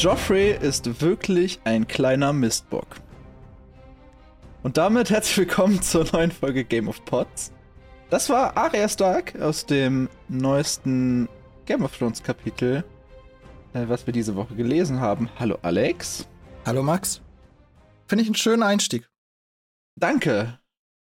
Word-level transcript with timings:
Joffrey 0.00 0.52
ist 0.56 1.02
wirklich 1.02 1.60
ein 1.64 1.86
kleiner 1.86 2.32
Mistbock. 2.32 2.86
Und 4.62 4.78
damit 4.78 5.10
herzlich 5.10 5.36
willkommen 5.36 5.82
zur 5.82 6.04
neuen 6.10 6.30
Folge 6.32 6.64
Game 6.64 6.88
of 6.88 7.04
Pots. 7.04 7.52
Das 8.08 8.30
war 8.30 8.56
Arya 8.56 8.88
Stark 8.88 9.36
aus 9.38 9.66
dem 9.66 10.08
neuesten 10.28 11.28
Game 11.66 11.84
of 11.84 11.94
Thrones 11.94 12.22
Kapitel, 12.22 12.82
äh, 13.74 13.88
was 13.88 14.06
wir 14.06 14.14
diese 14.14 14.36
Woche 14.36 14.54
gelesen 14.54 15.00
haben. 15.00 15.28
Hallo 15.38 15.58
Alex. 15.60 16.26
Hallo 16.64 16.82
Max. 16.82 17.20
Finde 18.08 18.22
ich 18.22 18.28
einen 18.28 18.36
schönen 18.36 18.62
Einstieg. 18.62 19.06
Danke. 19.96 20.60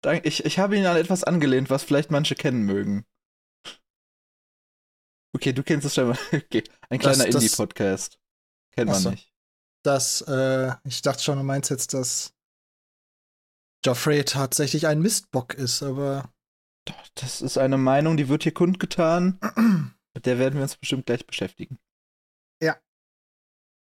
Dank- 0.03 0.27
Ich, 0.27 0.45
ich 0.45 0.59
habe 0.59 0.77
ihn 0.77 0.85
an 0.85 0.95
etwas 0.95 1.23
angelehnt, 1.23 1.71
was 1.71 1.83
vielleicht 1.83 2.11
manche 2.11 2.35
kennen 2.35 2.61
mögen. 2.61 3.03
Okay, 5.35 5.53
du 5.53 5.63
kennst 5.63 5.87
es 5.87 5.95
schon 5.95 6.09
mal. 6.09 6.17
Okay, 6.31 6.63
ein 6.91 6.99
kleiner 6.99 7.25
Indie-Podcast. 7.25 8.19
Kennt 8.75 8.91
man 8.91 8.99
so. 8.99 9.11
nicht. 9.11 9.33
Das, 9.83 10.21
äh, 10.21 10.73
ich 10.83 11.01
dachte 11.01 11.23
schon, 11.23 11.37
du 11.37 11.43
meinst 11.43 11.69
jetzt, 11.69 11.93
dass 11.93 12.33
Joffrey 13.85 14.23
tatsächlich 14.25 14.87
ein 14.87 15.01
Mistbock 15.01 15.53
ist, 15.53 15.83
aber 15.83 16.33
Doch, 16.85 17.07
Das 17.15 17.41
ist 17.41 17.57
eine 17.57 17.77
Meinung, 17.77 18.17
die 18.17 18.29
wird 18.29 18.43
hier 18.43 18.53
kundgetan. 18.53 19.39
Mit 20.15 20.25
der 20.25 20.39
werden 20.39 20.55
wir 20.55 20.63
uns 20.63 20.77
bestimmt 20.77 21.05
gleich 21.05 21.25
beschäftigen. 21.27 21.79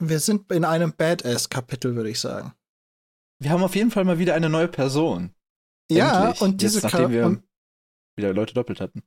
wir 0.01 0.19
sind 0.19 0.51
in 0.51 0.65
einem 0.65 0.93
Badass-Kapitel, 0.95 1.95
würde 1.95 2.09
ich 2.09 2.19
sagen. 2.19 2.53
Wir 3.41 3.51
haben 3.51 3.63
auf 3.63 3.75
jeden 3.75 3.91
Fall 3.91 4.05
mal 4.05 4.19
wieder 4.19 4.33
eine 4.33 4.49
neue 4.49 4.67
Person. 4.67 5.35
Ja, 5.91 6.27
Endlich. 6.27 6.41
und 6.41 6.61
diese, 6.61 6.79
Jetzt, 6.79 6.83
nachdem 6.93 7.11
wir 7.11 7.25
und, 7.25 7.43
wieder 8.17 8.33
Leute 8.33 8.53
doppelt 8.53 8.79
hatten. 8.79 9.03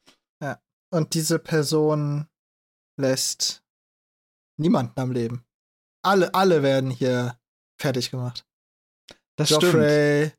und 0.93 1.15
diese 1.15 1.39
Person 1.39 2.29
lässt 3.01 3.65
niemanden 4.59 5.01
am 5.01 5.13
Leben. 5.13 5.45
Alle, 6.05 6.35
alle 6.35 6.63
werden 6.63 6.91
hier 6.91 7.39
fertig 7.81 8.11
gemacht. 8.11 8.45
Das 9.37 9.51
Joffrey, 9.51 10.33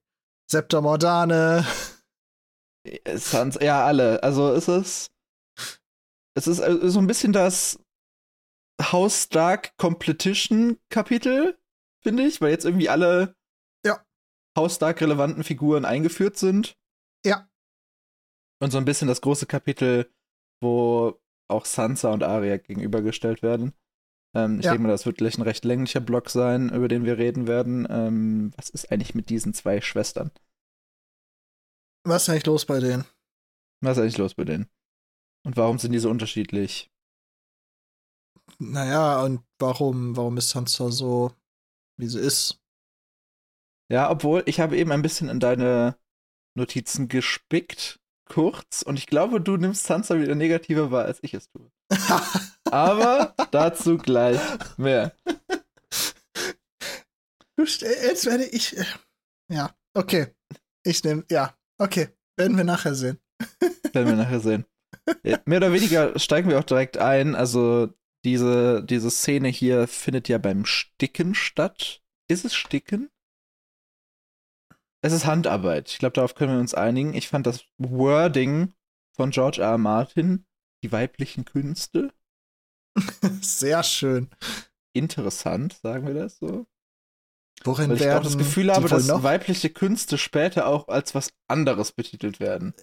Septa 0.50 0.82
Mordane. 0.82 1.66
stimmt. 1.66 3.20
Sans, 3.20 3.56
ja, 3.62 3.86
alle. 3.86 4.22
Also 4.24 4.52
es 4.54 4.68
ist. 4.68 5.12
Es 6.36 6.48
ist 6.48 6.60
äh, 6.60 6.90
so 6.90 7.00
ein 7.00 7.08
bisschen 7.08 7.32
das 7.32 7.80
House 8.82 9.24
Stark 9.24 9.78
Competition 9.78 10.80
Kapitel, 10.90 11.58
finde 12.02 12.24
ich, 12.24 12.42
weil 12.42 12.52
jetzt 12.52 12.66
irgendwie 12.66 12.90
alle 12.90 13.36
Ja. 13.86 14.04
House 14.58 14.76
Stark 14.76 15.00
relevanten 15.02 15.44
Figuren 15.44 15.86
eingeführt 15.86 16.38
sind. 16.38 16.76
Ja. 17.26 17.48
Und 18.62 18.72
so 18.72 18.78
ein 18.78 18.86
bisschen 18.86 19.08
das 19.08 19.22
große 19.22 19.46
Kapitel, 19.46 20.12
wo 20.62 21.22
auch 21.48 21.66
Sansa 21.66 22.12
und 22.12 22.24
Arya 22.24 22.58
gegenübergestellt 22.58 23.44
werden. 23.44 23.74
Ähm, 24.36 24.60
ich 24.60 24.66
Ja. 24.66 24.72
denke 24.72 24.84
mal, 24.84 24.90
das 24.90 25.06
wird 25.06 25.18
gleich 25.18 25.38
ein 25.38 25.44
recht 25.44 25.66
länglicher 25.66 26.00
Block 26.02 26.30
sein, 26.30 26.70
über 26.74 26.88
den 26.88 27.06
wir 27.06 27.18
reden 27.18 27.48
werden. 27.48 27.88
Ähm, 27.90 28.52
was 28.58 28.70
ist 28.70 28.92
eigentlich 28.92 29.16
mit 29.16 29.30
diesen 29.30 29.54
zwei 29.54 29.82
Schwestern? 29.82 30.32
Was 32.06 32.24
ist 32.24 32.30
eigentlich 32.30 32.46
los 32.46 32.66
bei 32.66 32.80
denen? 32.80 33.06
Was 33.82 33.98
ist 33.98 34.02
eigentlich 34.02 34.18
los 34.18 34.34
bei 34.36 34.46
denen? 34.46 34.70
Und 35.46 35.58
warum 35.58 35.78
sind 35.80 35.92
die 35.92 36.00
so 36.00 36.10
unterschiedlich? 36.10 36.90
Naja, 38.60 39.22
und 39.24 39.44
warum, 39.60 40.16
warum 40.18 40.38
ist 40.38 40.50
Sansa 40.50 40.92
so, 40.92 41.32
wie 41.98 42.08
sie 42.08 42.20
ist? 42.20 42.62
Ja, 43.92 44.10
obwohl 44.10 44.44
ich 44.48 44.60
habe 44.60 44.78
eben 44.78 44.92
ein 44.92 45.02
bisschen 45.02 45.30
in 45.30 45.40
deine 45.40 45.98
Notizen 46.58 47.08
gespickt, 47.08 48.00
kurz, 48.26 48.82
und 48.84 48.98
ich 48.98 49.08
glaube, 49.08 49.42
du 49.42 49.58
nimmst 49.58 49.86
Sansa 49.86 50.20
wieder 50.20 50.36
negativer 50.36 50.92
wahr, 50.92 51.06
als 51.06 51.20
ich 51.24 51.34
es 51.34 51.50
tue. 51.50 51.72
Aber 52.74 53.34
dazu 53.52 53.98
gleich 53.98 54.40
mehr. 54.78 55.14
St- 57.60 57.86
Jetzt 57.86 58.26
werde 58.26 58.46
ich. 58.46 58.78
äh, 58.78 58.86
Ja, 59.52 59.76
okay. 59.94 60.28
Ich 60.84 61.04
nehme. 61.04 61.24
Ja, 61.30 61.56
okay. 61.78 62.10
Werden 62.38 62.58
wir 62.58 62.64
nachher 62.64 62.96
sehen. 62.96 63.20
Werden 63.94 64.08
wir 64.10 64.16
nachher 64.16 64.40
sehen. 64.40 64.66
Mehr 65.46 65.58
oder 65.58 65.72
weniger 65.74 66.18
steigen 66.18 66.50
wir 66.50 66.60
auch 66.60 66.64
direkt 66.64 66.98
ein. 66.98 67.36
Also, 67.36 67.94
diese, 68.26 68.84
diese 68.84 69.12
Szene 69.12 69.50
hier 69.50 69.88
findet 69.88 70.30
ja 70.30 70.38
beim 70.38 70.66
Sticken 70.66 71.36
statt. 71.36 72.02
Ist 72.30 72.46
es 72.46 72.56
Sticken? 72.56 73.10
Es 75.04 75.12
ist 75.14 75.26
Handarbeit. 75.26 75.90
Ich 75.92 76.00
glaube, 76.00 76.14
darauf 76.14 76.34
können 76.36 76.54
wir 76.54 76.60
uns 76.60 76.74
einigen. 76.74 77.14
Ich 77.14 77.28
fand 77.28 77.46
das 77.46 77.66
Wording 77.78 78.74
von 79.16 79.32
George 79.32 79.62
R. 79.62 79.72
R. 79.72 79.78
Martin, 79.78 80.46
die 80.84 80.92
weiblichen 80.92 81.44
Künste, 81.46 82.14
Sehr 83.42 83.84
schön. 83.84 84.30
interessant, 84.94 85.80
sagen 85.82 86.08
wir 86.08 86.14
das 86.14 86.38
so. 86.38 86.66
Worin 87.64 87.90
Weil 87.90 87.98
ich 87.98 88.04
werden 88.04 88.20
auch 88.20 88.24
das 88.24 88.38
Gefühl 88.38 88.72
habe, 88.74 88.88
dass 88.90 89.08
noch? 89.08 89.24
weibliche 89.24 89.70
Künste 89.70 90.18
später 90.18 90.68
auch 90.68 90.88
als 90.88 91.16
was 91.16 91.34
anderes 91.48 91.92
betitelt 91.92 92.40
werden. 92.40 92.74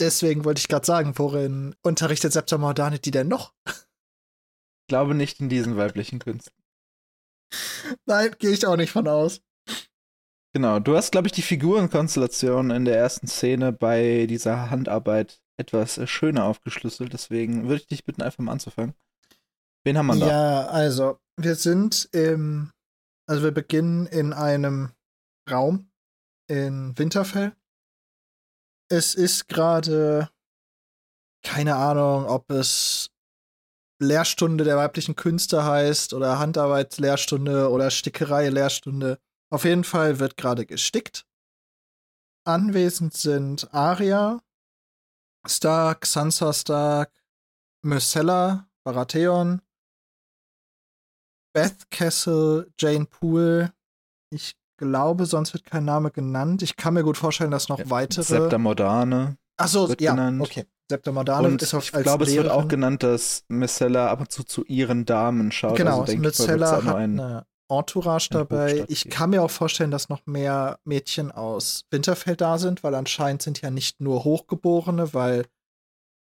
Deswegen 0.00 0.44
wollte 0.44 0.60
ich 0.60 0.68
gerade 0.68 0.86
sagen, 0.86 1.12
worin 1.16 1.74
unterrichtet 1.82 2.32
Septa 2.32 2.58
Mordane 2.58 2.98
die 2.98 3.10
denn 3.10 3.28
noch? 3.28 3.54
Ich 3.66 4.88
glaube 4.88 5.14
nicht 5.14 5.40
in 5.40 5.48
diesen 5.48 5.76
weiblichen 5.76 6.18
Künsten. 6.18 6.54
Nein, 8.06 8.34
gehe 8.38 8.50
ich 8.50 8.66
auch 8.66 8.76
nicht 8.76 8.92
von 8.92 9.08
aus. 9.08 9.40
Genau, 10.54 10.78
du 10.78 10.96
hast, 10.96 11.12
glaube 11.12 11.26
ich, 11.26 11.32
die 11.32 11.42
Figurenkonstellation 11.42 12.70
in 12.70 12.84
der 12.84 12.96
ersten 12.96 13.26
Szene 13.26 13.72
bei 13.72 14.26
dieser 14.26 14.70
Handarbeit 14.70 15.42
etwas 15.58 15.98
äh, 15.98 16.06
schöner 16.06 16.44
aufgeschlüsselt. 16.44 17.12
Deswegen 17.12 17.64
würde 17.64 17.82
ich 17.82 17.86
dich 17.88 18.04
bitten, 18.04 18.22
einfach 18.22 18.38
mal 18.38 18.52
anzufangen. 18.52 18.94
Wen 19.86 19.96
haben 19.96 20.06
wir 20.08 20.16
da? 20.16 20.26
Ja, 20.26 20.66
also, 20.66 21.20
wir 21.36 21.54
sind 21.54 22.08
im. 22.10 22.72
Also, 23.28 23.44
wir 23.44 23.52
beginnen 23.52 24.06
in 24.06 24.32
einem 24.32 24.90
Raum 25.48 25.92
in 26.48 26.98
Winterfell. 26.98 27.54
Es 28.90 29.14
ist 29.14 29.48
gerade. 29.48 30.28
Keine 31.44 31.76
Ahnung, 31.76 32.26
ob 32.26 32.50
es 32.50 33.12
Lehrstunde 34.02 34.64
der 34.64 34.76
weiblichen 34.76 35.14
Künste 35.14 35.62
heißt 35.64 36.14
oder 36.14 36.40
Handarbeitslehrstunde 36.40 37.70
oder 37.70 37.92
Stickerei-Lehrstunde. 37.92 39.20
Auf 39.52 39.64
jeden 39.64 39.84
Fall 39.84 40.18
wird 40.18 40.36
gerade 40.36 40.66
gestickt. 40.66 41.24
Anwesend 42.44 43.14
sind 43.14 43.72
Arya, 43.72 44.42
Stark, 45.46 46.06
Sansa 46.06 46.52
Stark, 46.52 47.12
Myrcella, 47.82 48.68
Baratheon, 48.84 49.62
Beth 51.56 51.88
Kessel, 51.90 52.70
Jane 52.78 53.06
Poole. 53.06 53.72
Ich 54.30 54.54
glaube, 54.78 55.24
sonst 55.24 55.54
wird 55.54 55.64
kein 55.64 55.86
Name 55.86 56.10
genannt. 56.10 56.60
Ich 56.62 56.76
kann 56.76 56.92
mir 56.94 57.02
gut 57.02 57.16
vorstellen, 57.16 57.50
dass 57.50 57.68
noch 57.70 57.78
Ja, 57.78 57.88
weitere. 57.90 58.22
Septa 58.24 58.58
Modane. 58.58 59.38
Achso, 59.58 59.88
ja, 59.98 60.12
genannt. 60.12 60.42
okay. 60.42 60.66
Septa 60.90 61.10
Mordane 61.12 61.48
Und 61.48 61.62
ist 61.62 61.72
auch 61.74 61.82
ich 61.82 61.90
glaube, 61.92 62.24
es 62.24 62.34
wird 62.34 62.46
auch 62.46 62.50
Lehrerin. 62.56 62.68
genannt, 62.68 63.02
dass 63.02 63.44
Missella 63.48 64.08
ab 64.10 64.20
und 64.20 64.30
zu 64.30 64.44
zu 64.44 64.64
ihren 64.66 65.04
Damen 65.06 65.50
schaut. 65.50 65.76
Genau, 65.76 66.02
also 66.02 66.12
auch 66.12 66.56
noch 66.58 66.72
hat 66.72 66.94
ein- 66.94 67.18
eine 67.18 67.46
Entourage 67.68 68.28
dabei. 68.30 68.84
Ich 68.88 69.08
kann 69.08 69.30
mir 69.30 69.42
auch 69.42 69.50
vorstellen, 69.50 69.90
dass 69.90 70.08
noch 70.10 70.24
mehr 70.26 70.78
Mädchen 70.84 71.32
aus 71.32 71.86
Winterfell 71.90 72.36
da 72.36 72.58
sind, 72.58 72.84
weil 72.84 72.94
anscheinend 72.94 73.42
sind 73.42 73.62
ja 73.62 73.70
nicht 73.70 74.00
nur 74.00 74.22
Hochgeborene, 74.24 75.12
weil 75.14 75.46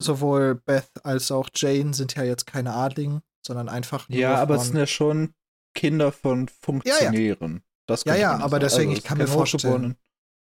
sowohl 0.01 0.55
Beth 0.55 0.91
als 1.03 1.31
auch 1.31 1.49
Jane 1.53 1.93
sind 1.93 2.15
ja 2.15 2.23
jetzt 2.23 2.45
keine 2.45 2.73
Adligen, 2.73 3.21
sondern 3.47 3.69
einfach 3.69 4.07
nur 4.09 4.17
Ja, 4.19 4.35
aber 4.35 4.55
es 4.55 4.65
sind 4.67 4.77
ja 4.77 4.85
schon 4.87 5.33
Kinder 5.73 6.11
von 6.11 6.47
Funktionären. 6.47 7.63
Das 7.87 8.03
Ja, 8.03 8.13
könnte 8.13 8.21
ja, 8.21 8.31
man 8.33 8.41
aber 8.41 8.49
sagen. 8.51 8.61
deswegen, 8.61 8.89
Also, 8.89 8.91
ich 8.93 8.99
es 8.99 9.03
kann 9.05 9.17
mir 9.17 9.27
vorstellen. 9.27 9.97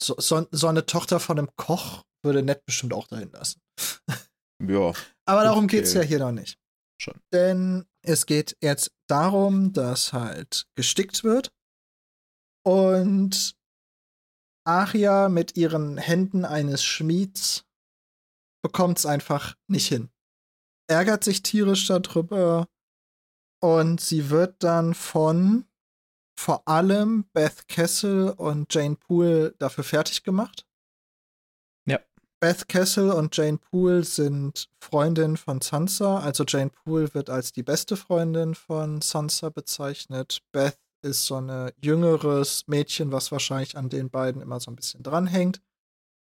So, 0.03 0.15
so, 0.19 0.47
so 0.51 0.67
eine 0.69 0.87
Tochter 0.87 1.19
von 1.21 1.39
einem 1.39 1.49
Koch 1.57 2.05
würde 2.23 2.43
Ned 2.43 2.65
bestimmt 2.67 2.93
auch 2.93 3.07
dahin 3.07 3.31
lassen. 3.33 3.61
Ja, 4.61 4.93
Aber 5.25 5.45
darum 5.45 5.67
Okay. 5.67 5.77
geht's 5.77 5.95
ja 5.95 6.03
hier 6.03 6.19
noch 6.19 6.33
nicht. 6.33 6.59
Schon. 7.01 7.15
Denn 7.33 7.87
es 8.03 8.27
geht 8.27 8.57
jetzt 8.61 8.91
darum, 9.09 9.73
dass 9.73 10.13
halt 10.13 10.67
gestickt 10.75 11.23
wird 11.23 11.53
und 12.67 13.55
Aria 14.67 15.29
mit 15.29 15.57
ihren 15.57 15.97
Händen 15.97 16.45
eines 16.45 16.83
Schmieds 16.85 17.65
bekommt's 18.65 19.07
einfach 19.07 19.55
nicht 19.69 19.87
hin. 19.87 20.11
Ärgert 20.91 21.23
sich 21.23 21.43
tierisch 21.45 21.87
darüber 21.87 22.67
und 23.61 24.01
sie 24.01 24.31
wird 24.31 24.63
dann 24.63 24.95
von 24.95 25.65
vor 26.39 26.69
allem 26.69 27.25
Beth 27.33 27.67
Kessel 27.67 28.31
und 28.31 28.73
Jane 28.73 28.97
Poole 28.97 29.55
dafür 29.59 29.83
fertig 29.83 30.23
gemacht. 30.23 30.67
Ja. 31.87 31.99
Beth 32.41 32.69
Kessel 32.69 33.11
und 33.11 33.37
Jane 33.37 33.59
Poole 33.59 34.05
sind 34.05 34.71
Freundin 34.81 35.37
von 35.37 35.61
Sansa. 35.61 36.21
Also 36.21 36.45
Jane 36.47 36.71
Poole 36.71 37.13
wird 37.13 37.29
als 37.29 37.53
die 37.53 37.65
beste 37.65 37.97
Freundin 37.97 38.55
von 38.55 39.01
Sansa 39.01 39.49
bezeichnet. 39.49 40.41
Beth 40.53 40.79
ist 41.03 41.25
so 41.25 41.41
ein 41.41 41.73
jüngeres 41.83 42.69
Mädchen, 42.69 43.11
was 43.11 43.33
wahrscheinlich 43.33 43.77
an 43.77 43.89
den 43.89 44.09
beiden 44.11 44.41
immer 44.41 44.61
so 44.61 44.71
ein 44.71 44.77
bisschen 44.77 45.03
dranhängt. 45.03 45.61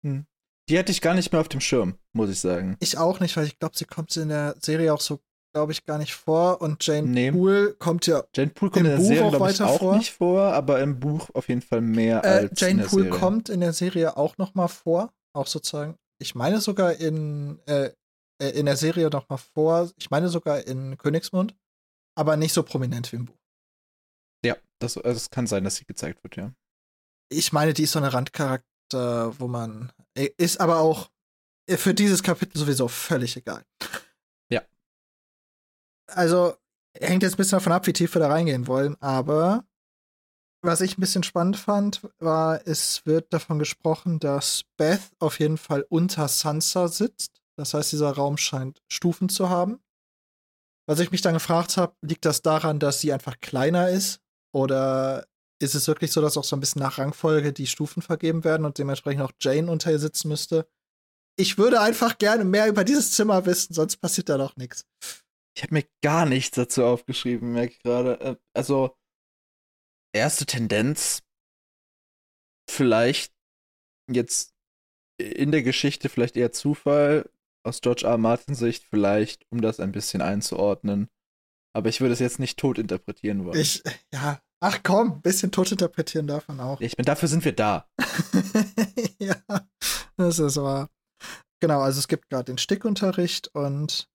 Die 0.03 0.79
hatte 0.79 0.91
ich 0.91 1.01
gar 1.01 1.13
nicht 1.13 1.31
mehr 1.31 1.41
auf 1.41 1.49
dem 1.49 1.61
Schirm, 1.61 1.97
muss 2.13 2.29
ich 2.29 2.39
sagen. 2.39 2.77
Ich 2.79 2.97
auch 2.97 3.19
nicht, 3.19 3.35
weil 3.35 3.45
ich 3.45 3.57
glaube, 3.59 3.77
sie 3.77 3.85
kommt 3.85 4.15
in 4.15 4.29
der 4.29 4.55
Serie 4.59 4.93
auch 4.93 5.01
so 5.01 5.21
glaube 5.53 5.71
ich, 5.71 5.85
gar 5.85 5.97
nicht 5.97 6.13
vor. 6.15 6.61
Und 6.61 6.85
Jane 6.85 7.07
Nee. 7.07 7.31
Poole 7.31 7.73
kommt 7.75 8.07
ja. 8.07 8.23
Jane 8.35 8.51
Poole 8.51 8.71
kommt 8.71 8.85
Im 8.85 8.91
in 8.91 8.91
der 8.91 8.97
Buch 8.97 9.07
Serie, 9.07 9.23
auch 9.25 9.29
glaube 9.31 9.51
ich, 9.51 9.59
weiter 9.59 9.69
auch 9.71 9.79
vor? 9.79 9.97
nicht 9.97 10.11
vor, 10.13 10.41
aber 10.53 10.81
im 10.81 10.99
Buch 10.99 11.29
auf 11.33 11.47
jeden 11.47 11.61
Fall 11.61 11.81
mehr 11.81 12.23
Äh, 12.23 12.27
als 12.27 12.51
in 12.51 12.55
Jane 12.67 12.81
der 12.81 12.89
Poole 12.89 13.03
Serie. 13.05 13.19
kommt 13.19 13.49
in 13.49 13.59
der 13.61 13.73
Serie 13.73 14.17
auch 14.17 14.37
noch 14.37 14.55
mal 14.55 14.67
vor. 14.67 15.13
Auch 15.35 15.47
sozusagen. 15.47 15.95
Ich 16.19 16.35
meine 16.35 16.59
sogar 16.61 16.93
in, 16.95 17.59
äh, 17.65 17.91
äh, 18.41 18.49
in 18.49 18.65
der 18.65 18.77
Serie 18.77 19.09
noch 19.09 19.29
mal 19.29 19.37
vor. 19.37 19.89
Ich 19.97 20.11
meine 20.11 20.29
sogar 20.29 20.65
in 20.67 20.97
Königsmund. 20.97 21.55
Aber 22.15 22.37
nicht 22.37 22.53
so 22.53 22.61
prominent 22.61 23.11
wie 23.11 23.15
im 23.15 23.25
Buch. 23.25 23.37
Ja, 24.45 24.55
das, 24.79 24.97
also 24.97 25.17
es 25.17 25.29
kann 25.31 25.47
sein, 25.47 25.63
dass 25.63 25.77
sie 25.77 25.85
gezeigt 25.85 26.23
wird, 26.23 26.35
ja. 26.35 26.51
Ich 27.31 27.51
meine, 27.53 27.73
die 27.73 27.83
ist 27.83 27.93
so 27.93 27.99
eine 27.99 28.13
Randcharakter, 28.13 29.39
wo 29.39 29.47
man. 29.47 29.91
äh, 30.15 30.29
Ist 30.37 30.59
aber 30.61 30.77
auch 30.79 31.09
äh, 31.67 31.77
für 31.77 31.93
dieses 31.95 32.21
Kapitel 32.21 32.57
sowieso 32.59 32.87
völlig 32.87 33.35
egal. 33.37 33.63
Also 36.15 36.55
hängt 36.99 37.23
jetzt 37.23 37.33
ein 37.33 37.37
bisschen 37.37 37.57
davon 37.57 37.73
ab, 37.73 37.87
wie 37.87 37.93
tief 37.93 38.13
wir 38.15 38.19
da 38.19 38.27
reingehen 38.27 38.67
wollen, 38.67 38.95
aber 39.01 39.65
was 40.65 40.79
ich 40.79 40.97
ein 40.97 41.01
bisschen 41.01 41.23
spannend 41.23 41.57
fand, 41.57 42.01
war, 42.19 42.65
es 42.65 43.05
wird 43.05 43.33
davon 43.33 43.59
gesprochen, 43.59 44.19
dass 44.19 44.63
Beth 44.77 45.11
auf 45.19 45.39
jeden 45.39 45.57
Fall 45.57 45.85
unter 45.89 46.29
Sansa 46.29 46.87
sitzt. 46.87 47.41
Das 47.57 47.73
heißt, 47.73 47.91
dieser 47.91 48.11
Raum 48.11 48.37
scheint 48.37 48.81
Stufen 48.89 49.27
zu 49.27 49.49
haben. 49.49 49.83
Was 50.87 50.99
ich 50.99 51.11
mich 51.11 51.21
dann 51.21 51.33
gefragt 51.33 51.75
habe, 51.75 51.95
liegt 52.01 52.23
das 52.23 52.41
daran, 52.41 52.79
dass 52.79 53.01
sie 53.01 53.11
einfach 53.11 53.39
kleiner 53.41 53.89
ist? 53.89 54.21
Oder 54.53 55.27
ist 55.61 55.75
es 55.75 55.87
wirklich 55.87 56.11
so, 56.11 56.21
dass 56.21 56.37
auch 56.37 56.43
so 56.43 56.55
ein 56.55 56.59
bisschen 56.61 56.81
nach 56.81 56.97
Rangfolge 56.97 57.51
die 57.51 57.67
Stufen 57.67 58.01
vergeben 58.01 58.43
werden 58.43 58.65
und 58.65 58.77
dementsprechend 58.77 59.23
auch 59.23 59.31
Jane 59.41 59.69
unter 59.69 59.91
ihr 59.91 59.99
sitzen 59.99 60.29
müsste? 60.29 60.67
Ich 61.35 61.57
würde 61.57 61.81
einfach 61.81 62.17
gerne 62.17 62.45
mehr 62.45 62.67
über 62.67 62.83
dieses 62.83 63.11
Zimmer 63.11 63.45
wissen, 63.45 63.73
sonst 63.73 63.97
passiert 63.97 64.29
da 64.29 64.37
doch 64.37 64.55
nichts. 64.55 64.85
Ich 65.55 65.63
habe 65.63 65.75
mir 65.75 65.85
gar 66.01 66.25
nichts 66.25 66.55
dazu 66.55 66.83
aufgeschrieben, 66.83 67.53
merke 67.53 67.73
ich 67.73 67.79
gerade. 67.79 68.19
Äh, 68.19 68.35
Also, 68.53 68.95
erste 70.15 70.45
Tendenz, 70.45 71.21
vielleicht 72.69 73.33
jetzt 74.11 74.53
in 75.19 75.51
der 75.51 75.63
Geschichte 75.63 76.09
vielleicht 76.09 76.35
eher 76.35 76.51
Zufall, 76.51 77.29
aus 77.65 77.81
George 77.81 78.05
R. 78.05 78.11
R. 78.11 78.17
Martins 78.17 78.59
Sicht 78.59 78.83
vielleicht, 78.83 79.45
um 79.51 79.61
das 79.61 79.79
ein 79.79 79.91
bisschen 79.91 80.21
einzuordnen. 80.21 81.09
Aber 81.75 81.89
ich 81.89 82.01
würde 82.01 82.13
es 82.13 82.19
jetzt 82.19 82.39
nicht 82.39 82.59
tot 82.59 82.77
interpretieren 82.77 83.45
wollen. 83.45 83.59
Ich, 83.59 83.83
ja, 84.13 84.41
ach 84.59 84.79
komm, 84.83 85.13
ein 85.13 85.21
bisschen 85.21 85.51
tot 85.51 85.71
interpretieren 85.71 86.27
darf 86.27 86.47
man 86.47 86.59
auch. 86.59 86.81
ich 86.81 86.95
bin, 86.95 87.05
dafür 87.05 87.29
sind 87.29 87.45
wir 87.45 87.53
da. 87.53 87.87
ja, 89.19 89.35
das 90.17 90.39
ist 90.39 90.57
wahr. 90.57 90.89
Genau, 91.61 91.79
also 91.81 91.99
es 91.99 92.07
gibt 92.07 92.29
gerade 92.29 92.45
den 92.45 92.57
Stickunterricht 92.57 93.47
und 93.55 94.09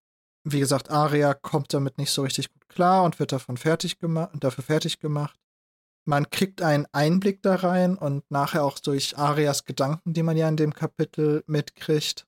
wie 0.52 0.60
gesagt, 0.60 0.90
Aria 0.90 1.34
kommt 1.34 1.72
damit 1.74 1.98
nicht 1.98 2.10
so 2.10 2.22
richtig 2.22 2.52
gut 2.52 2.68
klar 2.68 3.04
und 3.04 3.18
wird 3.18 3.32
davon 3.32 3.56
fertig 3.56 3.98
gemacht, 3.98 4.30
dafür 4.34 4.64
fertig 4.64 4.98
gemacht. 5.00 5.38
Man 6.06 6.30
kriegt 6.30 6.62
einen 6.62 6.86
Einblick 6.92 7.42
da 7.42 7.56
rein 7.56 7.96
und 7.96 8.30
nachher 8.30 8.64
auch 8.64 8.78
durch 8.78 9.18
Arias 9.18 9.64
Gedanken, 9.64 10.14
die 10.14 10.22
man 10.22 10.36
ja 10.36 10.48
in 10.48 10.56
dem 10.56 10.72
Kapitel 10.72 11.44
mitkriegt, 11.46 12.26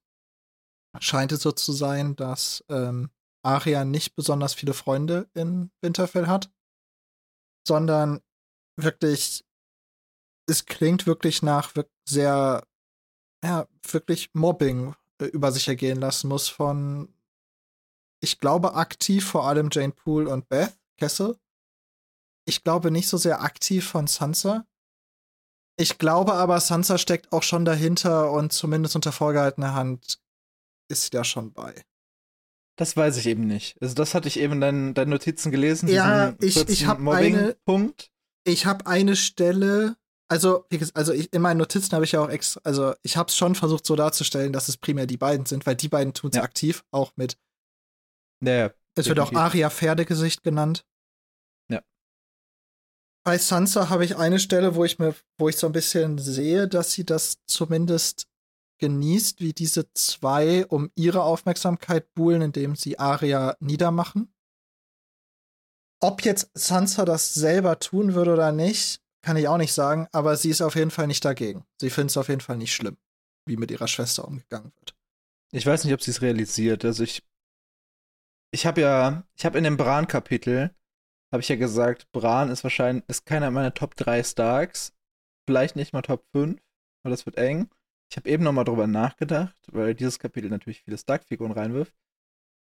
scheint 0.98 1.32
es 1.32 1.42
so 1.42 1.52
zu 1.52 1.72
sein, 1.72 2.16
dass 2.16 2.64
ähm, 2.68 3.10
Aria 3.42 3.84
nicht 3.84 4.16
besonders 4.16 4.54
viele 4.54 4.74
Freunde 4.74 5.30
in 5.34 5.70
Winterfell 5.80 6.26
hat, 6.26 6.50
sondern 7.66 8.20
wirklich, 8.76 9.44
es 10.46 10.66
klingt 10.66 11.06
wirklich 11.06 11.42
nach 11.42 11.72
sehr, 12.06 12.66
ja, 13.42 13.66
wirklich 13.90 14.30
Mobbing 14.34 14.94
äh, 15.20 15.26
über 15.26 15.52
sich 15.52 15.68
ergehen 15.68 16.00
lassen 16.00 16.28
muss 16.28 16.48
von, 16.48 17.08
ich 18.20 18.38
glaube, 18.38 18.74
aktiv 18.74 19.24
vor 19.24 19.46
allem 19.48 19.68
Jane 19.72 19.92
Poole 19.92 20.30
und 20.30 20.48
Beth 20.48 20.76
Kessel. 20.98 21.38
Ich 22.46 22.62
glaube 22.64 22.90
nicht 22.90 23.08
so 23.08 23.16
sehr 23.16 23.42
aktiv 23.42 23.86
von 23.86 24.06
Sansa. 24.06 24.66
Ich 25.78 25.98
glaube 25.98 26.34
aber, 26.34 26.60
Sansa 26.60 26.98
steckt 26.98 27.32
auch 27.32 27.42
schon 27.42 27.64
dahinter 27.64 28.32
und 28.32 28.52
zumindest 28.52 28.96
unter 28.96 29.12
vorgehaltener 29.12 29.74
Hand 29.74 30.20
ist 30.90 31.04
sie 31.04 31.10
da 31.10 31.24
schon 31.24 31.52
bei. 31.52 31.74
Das 32.76 32.96
weiß 32.96 33.16
ich 33.18 33.26
eben 33.26 33.46
nicht. 33.46 33.76
Also, 33.80 33.94
das 33.94 34.14
hatte 34.14 34.28
ich 34.28 34.38
eben 34.38 34.54
in 34.54 34.60
deinen, 34.60 34.94
deinen 34.94 35.10
Notizen 35.10 35.50
gelesen. 35.50 35.88
Ja, 35.88 36.30
ich- 36.40 36.56
ich 36.56 36.66
kurzen 36.66 36.86
hab 36.86 36.98
eine-. 37.08 37.56
Ich 38.44 38.66
habe 38.66 38.86
eine 38.86 39.16
Stelle, 39.16 39.96
also, 40.28 40.66
also 40.94 41.12
ich, 41.12 41.32
in 41.32 41.42
meinen 41.42 41.58
Notizen 41.58 41.92
habe 41.92 42.04
ich 42.04 42.12
ja 42.12 42.20
auch 42.22 42.30
extra, 42.30 42.60
also 42.64 42.94
ich 43.02 43.16
habe 43.16 43.28
es 43.28 43.36
schon 43.36 43.54
versucht 43.54 43.84
so 43.86 43.96
darzustellen, 43.96 44.52
dass 44.52 44.68
es 44.68 44.76
primär 44.78 45.06
die 45.06 45.18
beiden 45.18 45.44
sind, 45.46 45.66
weil 45.66 45.76
die 45.76 45.88
beiden 45.88 46.14
tun 46.14 46.30
es 46.30 46.36
Ja. 46.36 46.42
aktiv, 46.42 46.84
auch 46.90 47.12
mit, 47.16 47.36
Naja, 48.40 48.72
es 48.94 49.06
wird 49.06 49.20
auch. 49.20 49.32
Aria 49.32 49.70
Pferdegesicht 49.70 50.42
genannt. 50.42 50.84
Ja. 51.70 51.82
Bei 53.24 53.38
Sansa 53.38 53.88
habe 53.88 54.04
ich 54.04 54.16
eine 54.16 54.38
Stelle, 54.38 54.74
wo 54.74 54.84
ich 54.84 54.98
mir, 54.98 55.14
wo 55.38 55.48
ich 55.48 55.56
so 55.56 55.66
ein 55.66 55.72
bisschen 55.72 56.18
sehe, 56.18 56.68
dass 56.68 56.92
sie 56.92 57.04
das 57.04 57.38
zumindest 57.46 58.26
genießt, 58.78 59.40
wie 59.40 59.52
diese 59.52 59.92
zwei 59.92 60.66
um 60.66 60.90
ihre 60.94 61.22
Aufmerksamkeit 61.22 62.12
buhlen, 62.14 62.42
indem 62.42 62.76
sie 62.76 62.98
Aria 62.98 63.56
niedermachen. 63.60 64.32
Ob 66.02 66.22
jetzt 66.24 66.50
Sansa 66.54 67.04
das 67.04 67.34
selber 67.34 67.78
tun 67.78 68.14
würde 68.14 68.32
oder 68.32 68.52
nicht, 68.52 69.02
kann 69.22 69.36
ich 69.36 69.48
auch 69.48 69.58
nicht 69.58 69.74
sagen, 69.74 70.08
aber 70.12 70.36
sie 70.36 70.48
ist 70.48 70.62
auf 70.62 70.74
jeden 70.74 70.90
Fall 70.90 71.06
nicht 71.06 71.24
dagegen. 71.24 71.66
Sie 71.78 71.90
findet 71.90 72.12
es 72.12 72.16
auf 72.16 72.28
jeden 72.28 72.40
Fall 72.40 72.56
nicht 72.56 72.74
schlimm, 72.74 72.96
wie 73.46 73.58
mit 73.58 73.70
ihrer 73.70 73.86
Schwester 73.86 74.26
umgegangen 74.26 74.72
wird. 74.78 74.94
Ich 75.52 75.66
weiß 75.66 75.84
nicht, 75.84 75.92
ob 75.92 76.02
sie 76.02 76.12
es 76.12 76.22
realisiert. 76.22 76.84
Also 76.86 77.02
ich, 77.02 77.22
ich 78.52 78.66
habe 78.66 78.80
ja, 78.80 79.24
ich 79.36 79.44
habe 79.44 79.58
in 79.58 79.64
dem 79.64 79.76
Bran-Kapitel, 79.76 80.74
habe 81.32 81.40
ich 81.40 81.48
ja 81.48 81.56
gesagt, 81.56 82.10
Bran 82.12 82.50
ist 82.50 82.64
wahrscheinlich, 82.64 83.04
ist 83.08 83.26
keiner 83.26 83.50
meiner 83.50 83.74
Top 83.74 83.94
3 83.96 84.22
Starks. 84.22 84.92
Vielleicht 85.48 85.76
nicht 85.76 85.92
mal 85.92 86.02
Top 86.02 86.24
5, 86.32 86.60
weil 87.04 87.10
das 87.10 87.26
wird 87.26 87.36
eng. 87.36 87.70
Ich 88.10 88.16
habe 88.16 88.28
eben 88.28 88.42
noch 88.42 88.52
mal 88.52 88.64
drüber 88.64 88.86
nachgedacht, 88.86 89.56
weil 89.70 89.94
dieses 89.94 90.18
Kapitel 90.18 90.50
natürlich 90.50 90.82
viele 90.82 90.98
Stark-Figuren 90.98 91.52
reinwirft. 91.52 91.94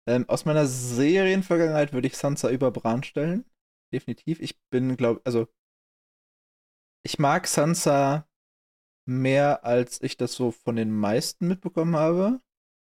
Ähm, 0.08 0.28
aus 0.28 0.44
meiner 0.44 0.66
Serienvergangenheit 0.66 1.92
würde 1.92 2.08
ich 2.08 2.16
Sansa 2.16 2.50
über 2.50 2.70
Bran 2.70 3.02
stellen. 3.02 3.44
Definitiv. 3.92 4.40
Ich 4.40 4.58
bin, 4.70 4.96
glaube 4.96 5.20
also 5.24 5.48
ich 7.04 7.18
mag 7.20 7.46
Sansa 7.46 8.28
mehr, 9.08 9.64
als 9.64 10.02
ich 10.02 10.16
das 10.16 10.32
so 10.32 10.50
von 10.50 10.74
den 10.74 10.90
meisten 10.90 11.46
mitbekommen 11.46 11.96
habe 11.96 12.40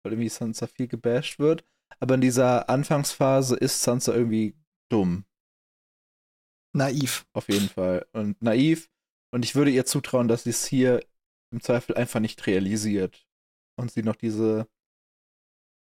weil 0.04 0.14
irgendwie 0.14 0.30
Sansa 0.30 0.68
viel 0.68 0.88
gebasht 0.88 1.40
wird. 1.40 1.66
Aber 2.00 2.16
in 2.16 2.22
dieser 2.22 2.70
Anfangsphase 2.70 3.56
ist 3.56 3.82
Sansa 3.82 4.14
irgendwie 4.14 4.56
dumm, 4.92 5.26
Naiv. 6.76 7.26
auf 7.34 7.50
jeden 7.50 7.70
Fall. 7.70 8.06
Und 8.14 8.42
naiv. 8.42 8.90
Und 9.34 9.46
ich 9.46 9.56
würde 9.56 9.72
ihr 9.72 9.86
zutrauen, 9.86 10.28
dass 10.28 10.44
sie 10.44 10.50
es 10.52 10.66
hier 10.66 11.06
im 11.52 11.62
Zweifel 11.62 11.96
einfach 11.96 12.20
nicht 12.20 12.46
realisiert. 12.48 13.26
Und 13.80 13.92
sie 13.92 14.04
noch 14.04 14.16
diese, 14.16 14.68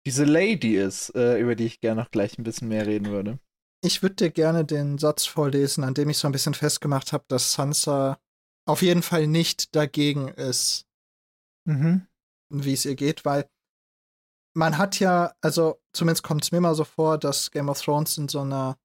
diese 0.07 0.25
Lady 0.25 0.77
ist, 0.77 1.15
äh, 1.15 1.39
über 1.39 1.55
die 1.57 1.67
ich 1.67 1.81
gerne 1.81 2.01
noch 2.03 2.11
gleich 2.11 2.39
ein 2.39 2.43
bisschen 2.45 2.69
mehr 2.69 2.87
reden 2.87 3.07
würde. 3.07 3.39
Ich 3.85 4.03
würde 4.03 4.17
dir 4.17 4.31
gerne 4.31 4.65
den 4.65 4.99
Satz 4.99 5.25
vorlesen, 5.27 5.85
an 5.85 5.95
dem 5.95 6.11
ich 6.11 6.19
so 6.19 6.27
ein 6.29 6.33
bisschen 6.33 6.55
festgemacht 6.55 7.13
habe, 7.13 7.25
dass 7.29 7.53
Sansa 7.53 8.19
auf 8.67 8.83
jeden 8.83 9.03
Fall 9.03 9.27
nicht 9.27 9.75
dagegen 9.77 10.29
ist, 10.29 10.87
Mhm. 11.67 12.07
wie 12.51 12.73
es 12.73 12.85
ihr 12.87 12.97
geht, 12.97 13.25
weil 13.27 13.49
man 14.59 14.77
hat 14.77 14.99
ja, 14.99 15.33
also 15.41 15.81
zumindest 15.93 16.25
kommt 16.25 16.43
es 16.43 16.51
mir 16.51 16.61
mal 16.61 16.75
so 16.75 16.83
vor, 16.83 17.17
dass 17.17 17.53
Game 17.53 17.69
of 17.69 17.81
Thrones 17.81 18.19
in 18.19 18.29
so 18.29 18.41
einer 18.41 18.77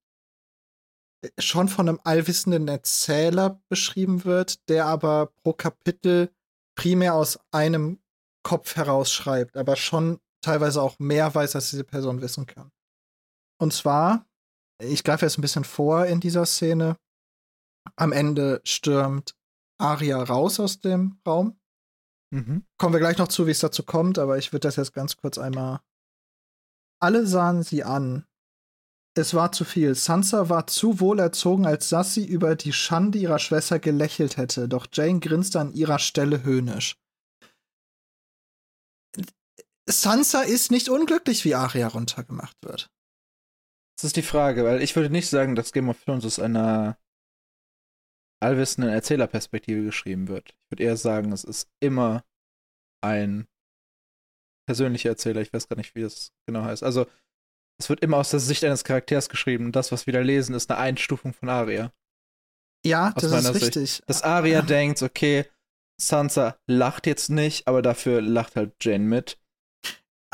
schon 1.40 1.68
von 1.68 1.90
einem 1.90 2.00
allwissenden 2.04 2.68
Erzähler 2.68 3.60
beschrieben 3.70 4.24
wird, 4.24 4.70
der 4.70 4.86
aber 4.86 5.32
pro 5.42 5.54
Kapitel 5.54 6.32
primär 6.78 7.16
aus 7.16 7.40
einem 7.52 8.04
Kopf 8.44 8.76
heraus 8.76 9.12
schreibt, 9.12 9.58
aber 9.58 9.76
schon 9.76 10.20
teilweise 10.42 10.80
auch 10.80 11.00
mehr 11.00 11.34
weiß, 11.34 11.56
als 11.56 11.72
diese 11.72 11.86
Person 11.86 12.22
wissen 12.22 12.46
kann. 12.46 12.72
Und 13.60 13.74
zwar, 13.74 14.28
ich 14.80 15.04
greife 15.04 15.26
jetzt 15.26 15.40
ein 15.40 15.42
bisschen 15.42 15.64
vor 15.64 16.06
in 16.06 16.20
dieser 16.20 16.46
Szene, 16.46 16.98
am 17.96 18.12
Ende 18.12 18.62
stürmt 18.64 19.36
Arya 19.80 20.22
raus 20.22 20.60
aus 20.60 20.80
dem 20.80 21.20
Raum 21.26 21.60
Mhm. 22.34 22.66
Kommen 22.80 22.94
wir 22.94 23.00
gleich 23.00 23.20
noch 23.20 23.28
zu, 23.28 23.46
wie 23.46 23.52
es 23.52 23.60
dazu 23.60 23.84
kommt, 23.84 24.18
aber 24.18 24.40
ich 24.40 24.52
würde 24.52 24.68
das 24.68 24.78
jetzt 24.78 24.94
ganz 24.94 25.18
kurz 25.18 25.38
einmal. 25.38 25.82
Alle 27.00 27.28
sahen 27.28 27.62
sie 27.62 27.84
an. 27.84 28.26
Es 29.16 29.36
war 29.36 29.52
zu 29.52 29.66
viel. 29.66 29.94
Sansa 29.94 30.50
war 30.50 30.66
zu 30.66 31.00
wohlerzogen, 31.00 31.68
als 31.68 31.90
dass 31.90 32.16
sie 32.16 32.26
über 32.26 32.56
die 32.56 32.74
Schande 32.74 33.20
ihrer 33.20 33.38
Schwester 33.38 33.78
gelächelt 33.78 34.38
hätte, 34.38 34.68
doch 34.68 34.88
Jane 34.92 35.20
grinste 35.20 35.60
an 35.60 35.74
ihrer 35.74 36.00
Stelle 36.00 36.44
höhnisch. 36.44 36.98
Sansa 39.88 40.42
ist 40.42 40.72
nicht 40.72 40.90
unglücklich, 40.90 41.46
wie 41.46 41.54
Arya 41.54 41.88
runtergemacht 41.90 42.58
wird. 42.64 42.90
Das 43.96 44.06
ist 44.06 44.16
die 44.16 44.24
Frage, 44.24 44.64
weil 44.64 44.82
ich 44.82 44.96
würde 44.96 45.12
nicht 45.12 45.30
sagen, 45.30 45.54
dass 45.54 45.72
Game 45.72 45.90
of 45.90 46.04
Thrones 46.04 46.26
aus 46.26 46.40
einer 46.40 46.98
allwissenden 48.44 48.92
Erzählerperspektive 48.92 49.84
geschrieben 49.84 50.28
wird. 50.28 50.50
Ich 50.50 50.72
würde 50.72 50.84
eher 50.84 50.98
sagen, 50.98 51.32
es 51.32 51.44
ist 51.44 51.70
immer 51.80 52.24
ein 53.04 53.48
persönlicher 54.68 55.10
Erzähler. 55.10 55.42
Ich 55.42 55.52
weiß 55.54 55.68
gar 55.68 55.76
nicht, 55.78 55.96
wie 55.96 56.02
das 56.02 56.32
genau 56.48 56.64
heißt. 56.64 56.84
Also, 56.84 57.06
es 57.80 57.90
wird 57.90 58.02
immer 58.02 58.18
aus 58.18 58.30
der 58.32 58.40
Sicht 58.40 58.64
eines 58.64 58.84
Charakters 58.84 59.30
geschrieben. 59.30 59.72
Das, 59.72 59.92
was 59.92 60.06
wir 60.06 60.14
da 60.14 60.20
lesen, 60.22 60.56
ist 60.56 60.70
eine 60.72 60.80
Einstufung 60.80 61.34
von 61.34 61.50
Aria. 61.50 61.92
Ja, 62.86 63.14
Aus 63.16 63.24
das 63.24 63.34
ist 63.34 63.54
Sicht. 63.54 63.66
richtig. 63.78 64.02
Dass 64.08 64.22
Aria 64.24 64.60
Ah. 64.60 64.62
denkt, 64.64 65.02
okay, 65.02 65.46
Sansa 66.00 66.58
lacht 66.68 67.08
jetzt 67.08 67.30
nicht, 67.30 67.68
aber 67.68 67.82
dafür 67.82 68.22
lacht 68.22 68.56
halt 68.56 68.74
Jane 68.82 69.06
mit. 69.06 69.38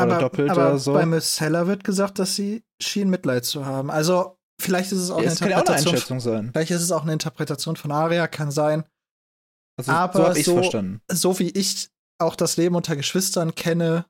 Oder 0.01 0.13
aber, 0.15 0.19
doppelt 0.19 0.49
aber 0.49 0.67
oder 0.69 0.77
so. 0.79 0.93
bei 0.93 1.05
Miss 1.05 1.41
Heller 1.41 1.67
wird 1.67 1.83
gesagt, 1.83 2.19
dass 2.19 2.35
sie 2.35 2.63
schien 2.81 3.09
Mitleid 3.09 3.45
zu 3.45 3.65
haben. 3.65 3.91
Also, 3.91 4.38
vielleicht 4.59 4.91
ist 4.91 4.99
es 4.99 5.09
auch 5.11 5.21
Ja, 5.21 5.31
eine 5.31 5.49
ja 5.49 5.57
auch 5.61 5.65
eine 5.65 5.77
Interpretation. 5.77 6.19
Sein. 6.19 6.51
vielleicht 6.51 6.71
ist 6.71 6.81
es 6.81 6.91
auch 6.91 7.03
eine 7.03 7.13
Interpretation 7.13 7.75
von 7.75 7.91
Aria, 7.91 8.27
kann 8.27 8.51
sein. 8.51 8.83
Also, 9.77 9.91
aber 9.91 10.35
so 10.35 10.61
so-. 10.61 10.99
So 11.11 11.39
wie 11.39 11.49
ich 11.49 11.89
auch 12.19 12.35
das 12.35 12.57
Leben 12.57 12.75
unter 12.75 12.95
Geschwistern 12.95 13.55
kenne, 13.55 14.05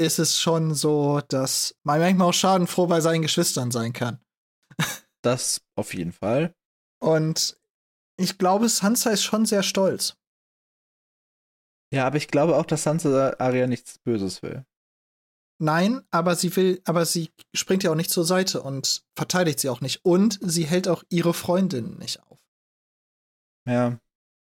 ist 0.00 0.18
es 0.18 0.40
schon 0.40 0.74
so, 0.74 1.20
dass 1.28 1.74
man 1.84 2.00
manchmal 2.00 2.28
auch 2.28 2.34
schadenfroh 2.34 2.86
bei 2.86 3.00
seinen 3.00 3.22
Geschwistern 3.22 3.70
sein 3.70 3.92
kann. 3.92 4.20
Das 5.22 5.60
auf 5.76 5.94
jeden 5.94 6.12
Fall. 6.12 6.54
Und 7.02 7.58
ich 8.16 8.38
glaube, 8.38 8.68
Sansa 8.68 9.10
ist 9.10 9.24
schon 9.24 9.46
sehr 9.46 9.64
stolz. 9.64 10.16
Ja, 11.92 12.06
aber 12.06 12.18
ich 12.18 12.28
glaube 12.28 12.56
auch, 12.56 12.64
dass 12.64 12.84
Sansa 12.84 13.34
Aria 13.40 13.66
nichts 13.66 13.98
Böses 13.98 14.42
will. 14.42 14.64
Nein, 15.60 16.02
aber 16.10 16.36
sie 16.36 16.54
will, 16.54 16.80
aber 16.84 17.04
sie 17.04 17.30
springt 17.54 17.82
ja 17.82 17.90
auch 17.90 17.96
nicht 17.96 18.10
zur 18.10 18.24
Seite 18.24 18.62
und 18.62 19.02
verteidigt 19.16 19.58
sie 19.58 19.68
auch 19.68 19.80
nicht. 19.80 20.04
Und 20.04 20.38
sie 20.42 20.64
hält 20.64 20.86
auch 20.88 21.02
ihre 21.08 21.34
Freundin 21.34 21.98
nicht 21.98 22.22
auf. 22.22 22.38
Ja. 23.68 23.98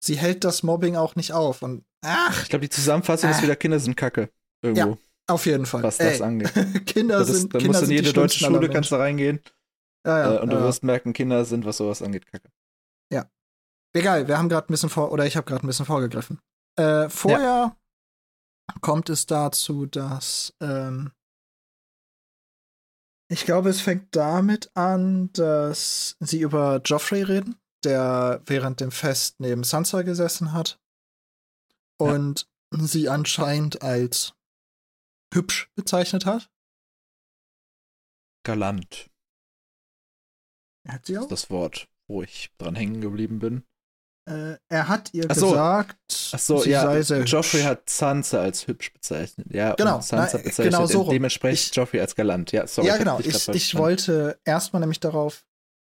Sie 0.04 0.18
hält 0.18 0.44
das 0.44 0.64
Mobbing 0.64 0.96
auch 0.96 1.16
nicht 1.16 1.34
auf. 1.34 1.62
Und 1.62 1.86
ach, 2.06 2.44
Ich 2.44 2.50
glaube, 2.50 2.64
die 2.64 2.70
Zusammenfassung 2.70 3.30
ist 3.30 3.40
Ah. 3.40 3.44
wieder 3.44 3.56
Kinder 3.56 3.80
sind 3.80 3.96
Kacke. 3.98 4.30
Irgendwo, 4.62 4.98
auf 5.28 5.46
jeden 5.46 5.66
Fall. 5.66 5.84
was 5.84 5.98
das 5.98 6.20
Ey, 6.20 6.22
angeht. 6.22 6.54
Kinder 6.86 7.20
Das, 7.20 7.28
sind 7.28 7.54
da 7.54 7.60
Kinder 7.60 7.80
musst 7.80 7.82
du 7.82 7.86
in 7.94 7.98
jede 7.98 8.14
deutsche 8.14 8.40
Schule, 8.46 8.70
kannst 8.70 8.92
du 8.92 8.96
reingehen 8.96 9.42
Ja, 10.06 10.20
ja, 10.20 10.36
äh, 10.38 10.40
und 10.42 10.50
du 10.50 10.56
ja. 10.56 10.62
wirst 10.64 10.84
merken, 10.84 11.12
Kinder 11.12 11.44
sind, 11.44 11.66
was 11.66 11.78
sowas 11.78 12.02
angeht, 12.02 12.26
Kacke. 12.28 12.50
Egal, 13.96 14.28
wir 14.28 14.40
haben 14.40 14.50
gerade 14.50 14.66
ein 14.66 14.72
bisschen 14.74 14.90
vor, 14.90 15.12
oder 15.12 15.28
ich 15.28 15.38
habe 15.38 15.46
gerade 15.46 15.64
ein 15.64 15.68
bisschen 15.68 15.86
vorgegriffen. 15.86 16.40
Äh, 16.80 17.10
vorher 17.10 17.78
kommt 18.82 19.10
es 19.10 19.26
dazu, 19.26 19.86
dass 19.86 20.56
ähm, 20.62 21.12
ich 23.30 23.46
glaube, 23.46 23.70
es 23.70 23.82
fängt 23.82 24.16
damit 24.16 24.76
an, 24.76 25.32
dass 25.34 26.16
sie 26.20 26.42
über 26.42 26.82
Joffrey 26.84 27.24
reden, 27.24 27.60
der 27.84 28.42
während 28.46 28.80
dem 28.80 28.92
Fest 28.92 29.40
neben 29.40 29.64
Sansa 29.64 30.04
gesessen 30.04 30.54
hat 30.54 30.80
und 31.98 32.48
sie 32.72 33.10
anscheinend 33.10 33.82
als 33.82 34.36
hübsch 35.34 35.72
bezeichnet 35.76 36.26
hat. 36.26 36.52
Galant 38.44 39.10
Hat 40.88 41.06
sie 41.06 41.14
ist 41.14 41.20
auch? 41.20 41.28
das 41.28 41.50
Wort, 41.50 41.88
wo 42.08 42.22
ich 42.22 42.52
dran 42.58 42.76
hängen 42.76 43.02
geblieben 43.02 43.40
bin. 43.40 43.64
Äh, 44.26 44.56
er 44.70 44.88
hat 44.88 45.14
ihr 45.14 45.26
Ach 45.28 45.36
so. 45.36 45.50
gesagt, 45.50 45.98
Ach 46.32 46.40
so, 46.40 46.58
sie 46.60 46.70
ja, 46.70 46.84
sei 46.84 47.02
sehr 47.02 47.24
Joffrey 47.26 47.60
hübsch. 47.60 47.68
hat 47.70 47.90
Sansa 47.90 48.42
als 48.42 48.68
hübsch 48.68 48.94
bezeichnet. 48.94 49.48
Ja, 49.52 49.74
Genau, 49.76 50.00
Sansa 50.00 50.38
na, 50.38 50.44
bezeichnet 50.44 50.72
genau 50.72 50.86
so 50.86 51.10
dementsprechend 51.10 51.70
Ich- 51.72 51.76
Joffrey 51.76 52.00
als 52.00 52.16
galant. 52.16 52.52
Ja, 52.54 52.66
sorry. 52.66 52.88
ja, 52.88 52.98
genau. 52.98 53.20
Ich, 53.20 53.28
ich 53.28 53.44
verstanden. 53.44 53.78
wollte 53.78 54.40
erstmal 54.46 54.80
nämlich 54.80 55.02
darauf 55.02 55.46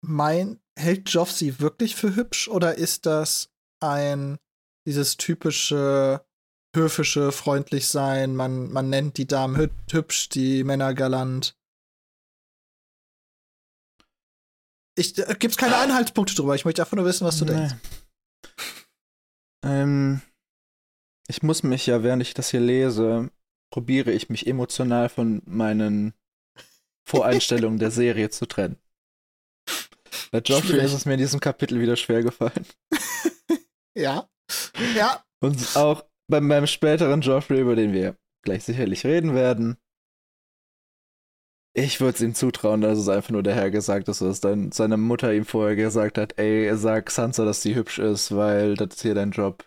mein, 0.03 0.59
hält 0.79 1.09
Joff 1.09 1.31
sie 1.31 1.59
wirklich 1.59 1.95
für 1.95 2.15
hübsch 2.15 2.47
oder 2.47 2.75
ist 2.77 3.05
das 3.05 3.49
ein, 3.81 4.37
dieses 4.87 5.17
typische 5.17 6.25
höfische, 6.73 7.33
freundlich 7.33 7.89
sein, 7.89 8.33
man, 8.33 8.71
man 8.71 8.89
nennt 8.89 9.17
die 9.17 9.27
Damen 9.27 9.57
hü 9.57 9.67
hübsch, 9.91 10.29
die 10.29 10.63
Männer 10.63 10.93
galant. 10.93 11.57
Ich, 14.97 15.17
äh, 15.17 15.35
gibt's 15.37 15.57
keine 15.57 15.75
Anhaltspunkte 15.75 16.33
drüber, 16.35 16.55
ich 16.55 16.65
möchte 16.65 16.81
einfach 16.81 16.95
nur 16.95 17.05
wissen, 17.05 17.25
was 17.27 17.37
du 17.37 17.45
Nee. 17.45 17.51
denkst. 17.55 17.75
Ähm, 19.63 20.21
ich 21.27 21.43
muss 21.43 21.63
mich 21.63 21.85
ja, 21.85 22.03
während 22.03 22.21
ich 22.21 22.33
das 22.33 22.51
hier 22.51 22.59
lese, 22.59 23.31
probiere 23.71 24.11
ich 24.11 24.29
mich 24.29 24.47
emotional 24.47 25.09
von 25.09 25.41
meinen 25.45 26.13
Voreinstellungen 27.07 27.79
der 27.79 27.91
Serie 27.91 28.29
zu 28.29 28.45
trennen. 28.45 28.77
Bei 30.31 30.39
Joffrey 30.39 30.83
ist 30.83 30.93
es 30.93 31.05
mir 31.05 31.13
in 31.13 31.19
diesem 31.19 31.39
Kapitel 31.39 31.79
wieder 31.79 31.95
schwer 31.95 32.23
gefallen. 32.23 32.65
Ja. 33.93 34.29
Ja, 34.95 35.21
Und 35.41 35.75
auch 35.75 36.05
beim, 36.29 36.47
beim 36.47 36.65
späteren 36.65 37.19
Joffrey, 37.19 37.59
über 37.59 37.75
den 37.75 37.91
wir 37.91 38.15
gleich 38.41 38.63
sicherlich 38.63 39.05
reden 39.05 39.35
werden. 39.35 39.75
Ich 41.73 42.01
würde 42.01 42.15
es 42.15 42.21
ihm 42.21 42.35
zutrauen, 42.35 42.81
dass 42.81 42.97
es 42.97 43.07
einfach 43.07 43.29
nur 43.29 43.43
der 43.43 43.55
Herr 43.55 43.71
gesagt 43.71 44.09
ist, 44.09 44.21
dass 44.21 44.41
dann 44.41 44.71
seine 44.73 44.97
Mutter 44.97 45.33
ihm 45.33 45.45
vorher 45.45 45.75
gesagt 45.77 46.17
hat, 46.17 46.37
ey, 46.37 46.75
sag 46.75 47.09
Sansa, 47.09 47.45
dass 47.45 47.61
sie 47.61 47.75
hübsch 47.75 47.97
ist, 47.99 48.35
weil 48.35 48.75
das 48.75 48.89
ist 48.95 49.01
hier 49.01 49.15
dein 49.15 49.31
Job. 49.31 49.65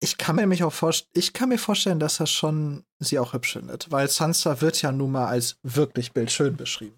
ich 0.00 0.16
kann 0.16 0.36
mir 0.36 0.42
nämlich 0.42 0.62
auch 0.62 0.72
vorstellen, 0.72 1.10
ich 1.14 1.32
kann 1.32 1.48
mir 1.48 1.58
vorstellen, 1.58 1.98
dass 1.98 2.20
er 2.20 2.26
schon 2.28 2.84
sie 3.00 3.18
auch 3.18 3.32
hübsch 3.32 3.54
findet, 3.54 3.90
weil 3.90 4.08
Sansa 4.08 4.60
wird 4.60 4.80
ja 4.80 4.92
nun 4.92 5.10
mal 5.10 5.26
als 5.26 5.58
wirklich 5.64 6.12
bildschön 6.12 6.56
beschrieben. 6.56 6.96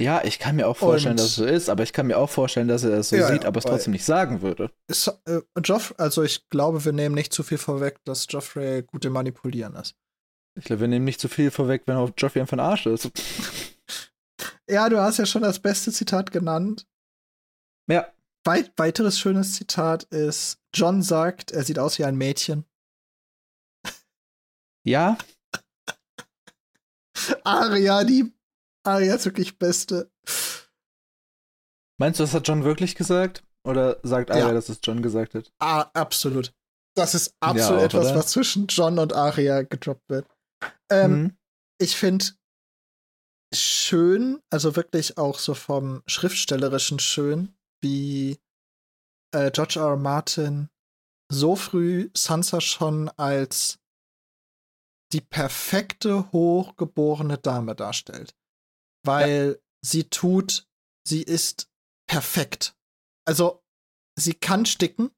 Ja, 0.00 0.22
ich 0.24 0.38
kann 0.38 0.54
mir 0.56 0.68
auch 0.68 0.76
vorstellen, 0.76 1.12
Und- 1.14 1.18
dass 1.20 1.26
es 1.30 1.34
so 1.34 1.44
ist, 1.44 1.68
aber 1.68 1.82
ich 1.82 1.92
kann 1.92 2.06
mir 2.06 2.18
auch 2.18 2.30
vorstellen, 2.30 2.68
dass 2.68 2.84
er 2.84 2.98
es 2.98 3.08
so 3.08 3.16
Ja, 3.16 3.26
sieht, 3.28 3.44
aber 3.44 3.58
es 3.58 3.64
trotzdem 3.64 3.92
nicht 3.92 4.04
sagen 4.04 4.40
würde. 4.42 4.70
Ist, 4.88 5.08
äh, 5.26 5.40
Joff, 5.64 5.94
also 5.98 6.22
ich 6.22 6.48
glaube, 6.48 6.84
wir 6.84 6.92
nehmen 6.92 7.14
nicht 7.16 7.32
zu 7.32 7.42
viel 7.42 7.58
vorweg, 7.58 7.98
dass 8.04 8.26
Joffrey 8.30 8.82
gut 8.84 9.04
im 9.04 9.12
Manipulieren 9.12 9.74
ist. 9.74 9.96
Ich 10.54 10.64
glaube, 10.64 10.80
wir 10.82 10.88
nehmen 10.88 11.04
nicht 11.04 11.20
zu 11.20 11.28
viel 11.28 11.50
vorweg, 11.50 11.82
wenn 11.86 11.96
auf 11.96 12.12
Joffrey 12.16 12.40
einfach 12.40 12.56
ein 12.56 12.60
Arsch 12.60 12.86
ist. 12.86 13.10
Ja, 14.68 14.88
du 14.88 15.00
hast 15.00 15.18
ja 15.18 15.26
schon 15.26 15.42
das 15.42 15.58
beste 15.60 15.92
Zitat 15.92 16.30
genannt. 16.30 16.86
Ja, 17.90 18.12
Weit, 18.44 18.72
weiteres 18.76 19.18
schönes 19.20 19.54
Zitat 19.54 20.02
ist, 20.04 20.58
John 20.74 21.00
sagt, 21.02 21.52
er 21.52 21.62
sieht 21.64 21.78
aus 21.78 21.98
wie 21.98 22.04
ein 22.04 22.16
Mädchen. 22.16 22.64
ja, 24.84 25.16
Aria, 27.44 28.02
die 28.04 28.32
Aria 28.84 29.14
ist 29.14 29.24
wirklich 29.26 29.58
beste. 29.58 30.10
meinst 31.98 32.18
du, 32.18 32.24
das 32.24 32.34
hat 32.34 32.48
John 32.48 32.64
wirklich 32.64 32.94
gesagt? 32.96 33.44
Oder 33.64 34.00
sagt 34.02 34.30
Arya, 34.32 34.48
Ja. 34.48 34.52
dass 34.54 34.68
es 34.68 34.80
John 34.82 35.02
gesagt 35.02 35.34
hat? 35.34 35.52
Ah, 35.60 35.82
absolut. 35.94 36.52
Das 36.96 37.14
ist 37.14 37.34
absolut 37.40 37.80
auch, 37.80 37.84
etwas, 37.84 38.06
oder? 38.06 38.16
was 38.16 38.26
zwischen 38.32 38.66
John 38.66 38.98
und 38.98 39.12
Aria 39.12 39.62
gedroppt 39.62 40.08
wird. 40.08 40.26
Ähm, 40.92 41.12
Mhm. 41.12 41.38
ich 41.80 41.96
finde 41.96 42.26
schön, 43.54 44.40
also 44.50 44.76
wirklich 44.76 45.18
auch 45.18 45.38
so 45.38 45.54
vom 45.54 46.02
schriftstellerischen 46.06 46.98
schön, 46.98 47.54
wie 47.82 48.38
äh, 49.34 49.50
George 49.50 49.78
R. 49.80 49.88
R. 49.90 49.96
Martin 49.96 50.68
so 51.30 51.56
früh 51.56 52.10
Sansa 52.16 52.60
schon 52.60 53.08
als 53.10 53.78
die 55.12 55.20
perfekte 55.20 56.30
hochgeborene 56.32 57.38
Dame 57.38 57.74
darstellt. 57.74 58.34
Weil 59.04 59.60
sie 59.84 60.04
tut, 60.04 60.66
sie 61.06 61.22
ist 61.22 61.70
perfekt. 62.08 62.74
Also 63.26 63.62
sie 64.18 64.34
kann 64.34 64.64
sticken. 64.66 65.10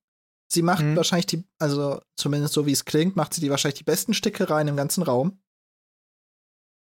Sie 0.52 0.62
macht 0.62 0.84
Mhm. 0.84 0.96
wahrscheinlich 0.96 1.26
die, 1.26 1.44
also 1.60 2.00
zumindest 2.16 2.54
so 2.54 2.66
wie 2.66 2.72
es 2.72 2.84
klingt, 2.84 3.16
macht 3.16 3.34
sie 3.34 3.40
die 3.40 3.50
wahrscheinlich 3.50 3.78
die 3.78 3.84
besten 3.84 4.14
Stickereien 4.14 4.68
im 4.68 4.76
ganzen 4.76 5.02
Raum. 5.02 5.42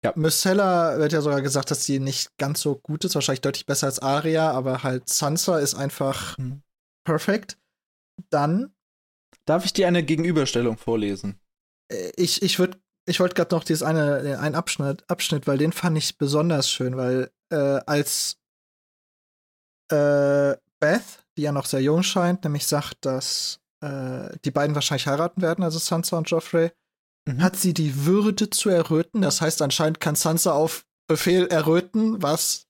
Ja. 0.05 0.13
Myrcella 0.17 0.99
wird 0.99 1.13
ja 1.13 1.23
sogar 1.23 1.41
gesagt, 1.43 1.71
dass 1.71 1.85
sie 1.85 1.99
nicht 1.99 2.37
ganz 2.37 2.61
so 2.61 2.77
gut 2.77 3.05
ist, 3.05 3.15
wahrscheinlich 3.15 3.41
deutlich 3.41 3.67
besser 3.67 3.87
als 3.87 4.01
Arya, 4.01 4.51
aber 4.51 4.83
halt 4.83 5.09
Sansa 5.09 5.59
ist 5.59 5.75
einfach 5.75 6.37
Mhm. 6.39 6.63
perfekt. 7.05 7.59
Dann, 8.31 8.75
Darf 9.47 9.65
ich 9.65 9.73
dir 9.73 9.89
eine 9.89 10.03
Gegenüberstellung 10.03 10.77
vorlesen? 10.79 11.41
äh, 11.91 12.13
ich, 12.17 12.43
ich 12.43 12.59
würde, 12.59 12.79
ich 13.07 13.21
wollte 13.21 13.35
gerade 13.35 13.55
noch 13.55 13.65
dieses 13.65 13.83
eine, 13.83 14.39
einen 14.39 14.55
Abschnitt, 14.55 15.05
Abschnitt, 15.11 15.47
weil 15.47 15.59
den 15.59 15.73
fand 15.73 15.99
ich 15.99 16.17
besonders 16.19 16.71
schön, 16.71 16.97
weil 16.97 17.31
äh, 17.53 17.81
als 17.87 18.39
äh, 19.91 20.57
Beth, 20.81 21.25
die 21.37 21.43
ja 21.43 21.53
noch 21.53 21.67
sehr 21.67 21.81
jung 21.81 22.03
scheint, 22.03 22.45
nämlich 22.45 22.67
sagt, 22.67 23.05
dass 23.05 23.61
äh, 23.83 24.37
die 24.45 24.51
beiden 24.51 24.75
wahrscheinlich 24.75 25.07
heiraten 25.07 25.43
werden, 25.43 25.65
also 25.65 25.79
Sansa 25.79 26.17
und 26.17 26.31
Joffrey, 26.31 26.71
Mhm. 27.27 27.43
hat 27.43 27.57
sie 27.57 27.75
die 27.75 28.05
Würde 28.05 28.51
zu 28.51 28.69
erröten. 28.69 29.23
Das 29.23 29.41
heißt, 29.41 29.63
anscheinend 29.63 30.01
kann 30.01 30.15
Sansa 30.15 30.53
auf 30.53 30.87
Befehl 31.07 31.47
erröten, 31.47 32.23
was 32.23 32.67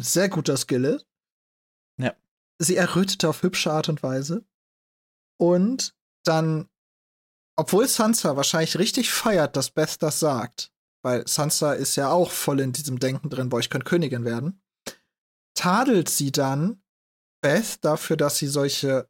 sehr 0.00 0.28
guter 0.28 0.56
Skill 0.56 0.84
ist. 0.84 1.06
Ja. 1.98 2.14
Sie 2.58 2.76
errötete 2.76 3.28
auf 3.28 3.42
hübsche 3.42 3.72
Art 3.72 3.88
und 3.88 4.02
Weise. 4.02 4.44
Und 5.38 5.94
dann, 6.24 6.68
obwohl 7.56 7.86
Sansa 7.86 8.36
wahrscheinlich 8.36 8.78
richtig 8.78 9.10
feiert, 9.10 9.56
dass 9.56 9.70
Beth 9.70 10.02
das 10.02 10.20
sagt, 10.20 10.72
weil 11.02 11.26
Sansa 11.28 11.74
ist 11.74 11.96
ja 11.96 12.10
auch 12.10 12.30
voll 12.30 12.60
in 12.60 12.72
diesem 12.72 12.98
Denken 12.98 13.28
drin, 13.30 13.48
boah, 13.48 13.60
ich 13.60 13.70
könnte 13.70 13.88
Königin 13.88 14.24
werden, 14.24 14.62
tadelt 15.54 16.08
sie 16.08 16.32
dann 16.32 16.82
Beth 17.42 17.84
dafür, 17.84 18.16
dass 18.16 18.38
sie 18.38 18.46
solche 18.46 19.08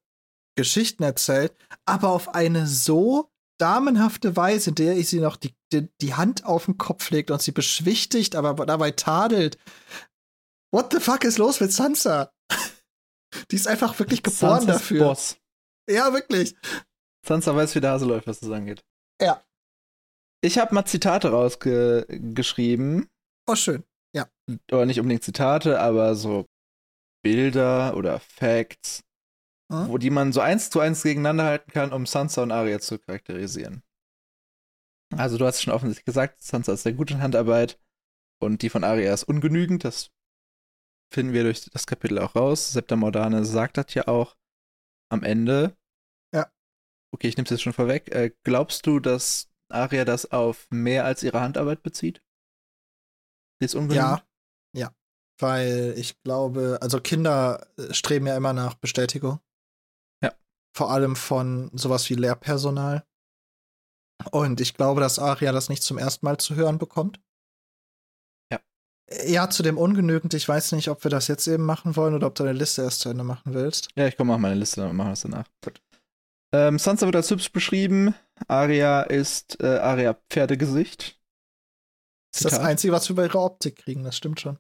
Geschichten 0.57 1.03
erzählt, 1.03 1.57
aber 1.85 2.11
auf 2.11 2.35
eine 2.35 2.67
so 2.67 3.31
damenhafte 3.59 4.37
Weise, 4.37 4.71
in 4.71 4.77
der 4.77 4.97
ich 4.97 5.09
sie 5.09 5.21
noch 5.21 5.37
die, 5.37 5.55
die, 5.73 5.89
die 6.01 6.15
Hand 6.15 6.45
auf 6.45 6.67
den 6.67 6.79
Kopf 6.79 7.11
legt 7.11 7.31
und 7.31 7.41
sie 7.43 7.53
beschwichtigt, 7.53 8.37
aber 8.37 8.67
dabei 8.67 8.91
tadelt. 8.91 9.59
What 10.73 10.93
the 10.93 11.01
fuck 11.01 11.25
ist 11.25 11.39
los 11.39 11.61
mit 11.61 11.73
Sansa? 11.73 12.33
Die 13.51 13.57
ist 13.57 13.67
einfach 13.67 13.99
wirklich 13.99 14.23
geboren 14.23 14.61
Sansas 14.61 14.77
dafür. 14.77 15.05
Boss. 15.07 15.37
Ja, 15.91 16.13
wirklich. 16.13 16.55
Sansa 17.27 17.55
weiß, 17.55 17.75
wie 17.75 17.81
der 17.81 17.91
Hase 17.91 18.07
läuft, 18.07 18.29
was 18.29 18.41
das 18.41 18.51
angeht. 18.51 18.85
Ja. 19.21 19.43
Ich 20.41 20.59
habe 20.59 20.75
mal 20.75 20.85
Zitate 20.85 21.31
rausgeschrieben. 21.31 23.09
Oh, 23.49 23.57
schön. 23.57 23.85
Oder 24.71 24.87
nicht 24.87 25.01
unbedingt 25.01 25.25
Zitate, 25.25 25.81
aber 25.81 26.15
so 26.15 26.47
Bilder 27.23 27.97
oder 27.97 28.21
Facts, 28.21 29.04
Hm? 29.75 29.89
wo 29.89 29.99
die 29.99 30.11
man 30.11 30.33
so 30.33 30.41
eins 30.41 30.71
zu 30.71 30.81
eins 30.81 31.03
gegeneinander 31.03 31.45
halten 31.45 31.71
kann, 31.73 31.93
um 31.93 32.07
Sansa 32.07 32.43
und 32.43 32.53
Arya 32.53 32.81
zu 32.81 32.99
charakterisieren. 32.99 33.83
Also 35.17 35.39
du 35.39 35.47
hast 35.47 35.63
schon 35.63 35.73
offensichtlich 35.73 36.05
gesagt, 36.05 36.43
Sansa 36.43 36.73
ist 36.73 36.83
sehr 36.83 36.93
gut 36.93 37.11
in 37.11 37.23
Handarbeit 37.23 37.79
und 38.41 38.63
die 38.63 38.71
von 38.71 38.85
Arya 38.85 39.13
ist 39.13 39.25
ungenügend. 39.25 39.85
Das 39.85 40.11
finden 41.13 41.33
wir 41.33 41.45
durch 41.45 41.69
das 41.71 41.87
Kapitel 41.87 42.19
auch 42.19 42.35
raus. 42.35 42.73
Septa 42.73 42.97
Mordane 42.97 43.45
sagt 43.45 43.77
das 43.77 43.95
ja 43.95 44.09
auch 44.09 44.37
am 45.11 45.23
Ende. 45.23 45.77
Ja. 46.35 46.51
Okay, 47.13 47.29
ich 47.29 47.37
nehme 47.37 47.45
es 47.45 47.51
jetzt 47.51 47.63
schon 47.63 47.73
vorweg. 47.73 48.13
Äh, 48.15 48.33
glaubst 48.43 48.87
du, 48.87 48.99
dass 48.99 49.51
Arya 49.69 50.05
das 50.05 50.31
auf 50.33 50.67
mehr 50.71 51.05
als 51.05 51.23
ihre 51.23 51.41
Handarbeit 51.41 51.83
bezieht? 51.83 52.23
Sie 53.61 53.67
ist 53.67 53.75
ungenügend? 53.75 53.97
Ja. 53.97 54.27
Ja. 54.77 54.95
Weil 55.39 55.95
ich 55.97 56.21
glaube, 56.23 56.79
also 56.81 57.01
Kinder 57.01 57.67
äh, 57.77 57.95
streben 57.95 58.27
ja 58.27 58.37
immer 58.37 58.53
nach 58.53 58.75
Bestätigung. 58.75 59.41
Vor 60.75 60.91
allem 60.91 61.15
von 61.15 61.71
sowas 61.73 62.11
wie 62.11 62.15
Lehrpersonal. 62.15 63.07
Und 64.31 64.61
ich 64.61 64.75
glaube, 64.75 65.01
dass 65.01 65.19
Aria 65.19 65.53
das 65.53 65.69
nicht 65.69 65.83
zum 65.83 65.99
ersten 65.99 66.27
Mal 66.27 66.39
zu 66.39 66.57
hören 66.57 66.79
bekommt. 66.79 67.21
Ja. 68.53 68.61
Ja, 69.27 69.51
zu 69.51 69.63
dem 69.63 69.79
ungenügend. 69.79 70.35
Ich 70.35 70.49
weiß 70.49 70.73
nicht, 70.73 70.89
ob 70.89 71.05
wir 71.05 71.11
das 71.11 71.29
jetzt 71.29 71.47
eben 71.47 71.65
machen 71.65 71.97
wollen 71.97 72.15
oder 72.15 72.27
ob 72.27 72.35
du 72.35 72.43
eine 72.43 72.53
Liste 72.53 72.83
erst 72.83 73.01
zu 73.01 73.09
Ende 73.09 73.25
machen 73.25 73.55
willst. 73.55 73.89
Ja, 73.97 74.07
ich 74.07 74.17
komme 74.17 74.35
auf 74.35 74.41
meine 74.41 74.57
Liste 74.57 74.89
und 74.89 74.97
mache 74.97 75.11
das 75.11 75.21
danach. 75.21 75.47
Gut. 75.63 75.81
Ähm, 76.53 76.79
Sansa 76.79 77.07
wird 77.07 77.17
als 77.17 77.31
hübsch 77.31 77.53
beschrieben. 77.53 78.15
Arya 78.49 79.03
ist 79.03 79.61
äh, 79.61 79.79
Arya 79.79 80.15
Pferdegesicht. 80.31 81.21
Das 82.33 82.41
ist 82.41 82.45
das 82.45 82.53
Zitat. 82.55 82.67
Einzige, 82.67 82.93
was 82.93 83.09
wir 83.09 83.17
bei 83.17 83.25
ihrer 83.25 83.45
Optik 83.45 83.77
kriegen, 83.77 84.03
das 84.03 84.17
stimmt 84.17 84.41
schon. 84.41 84.59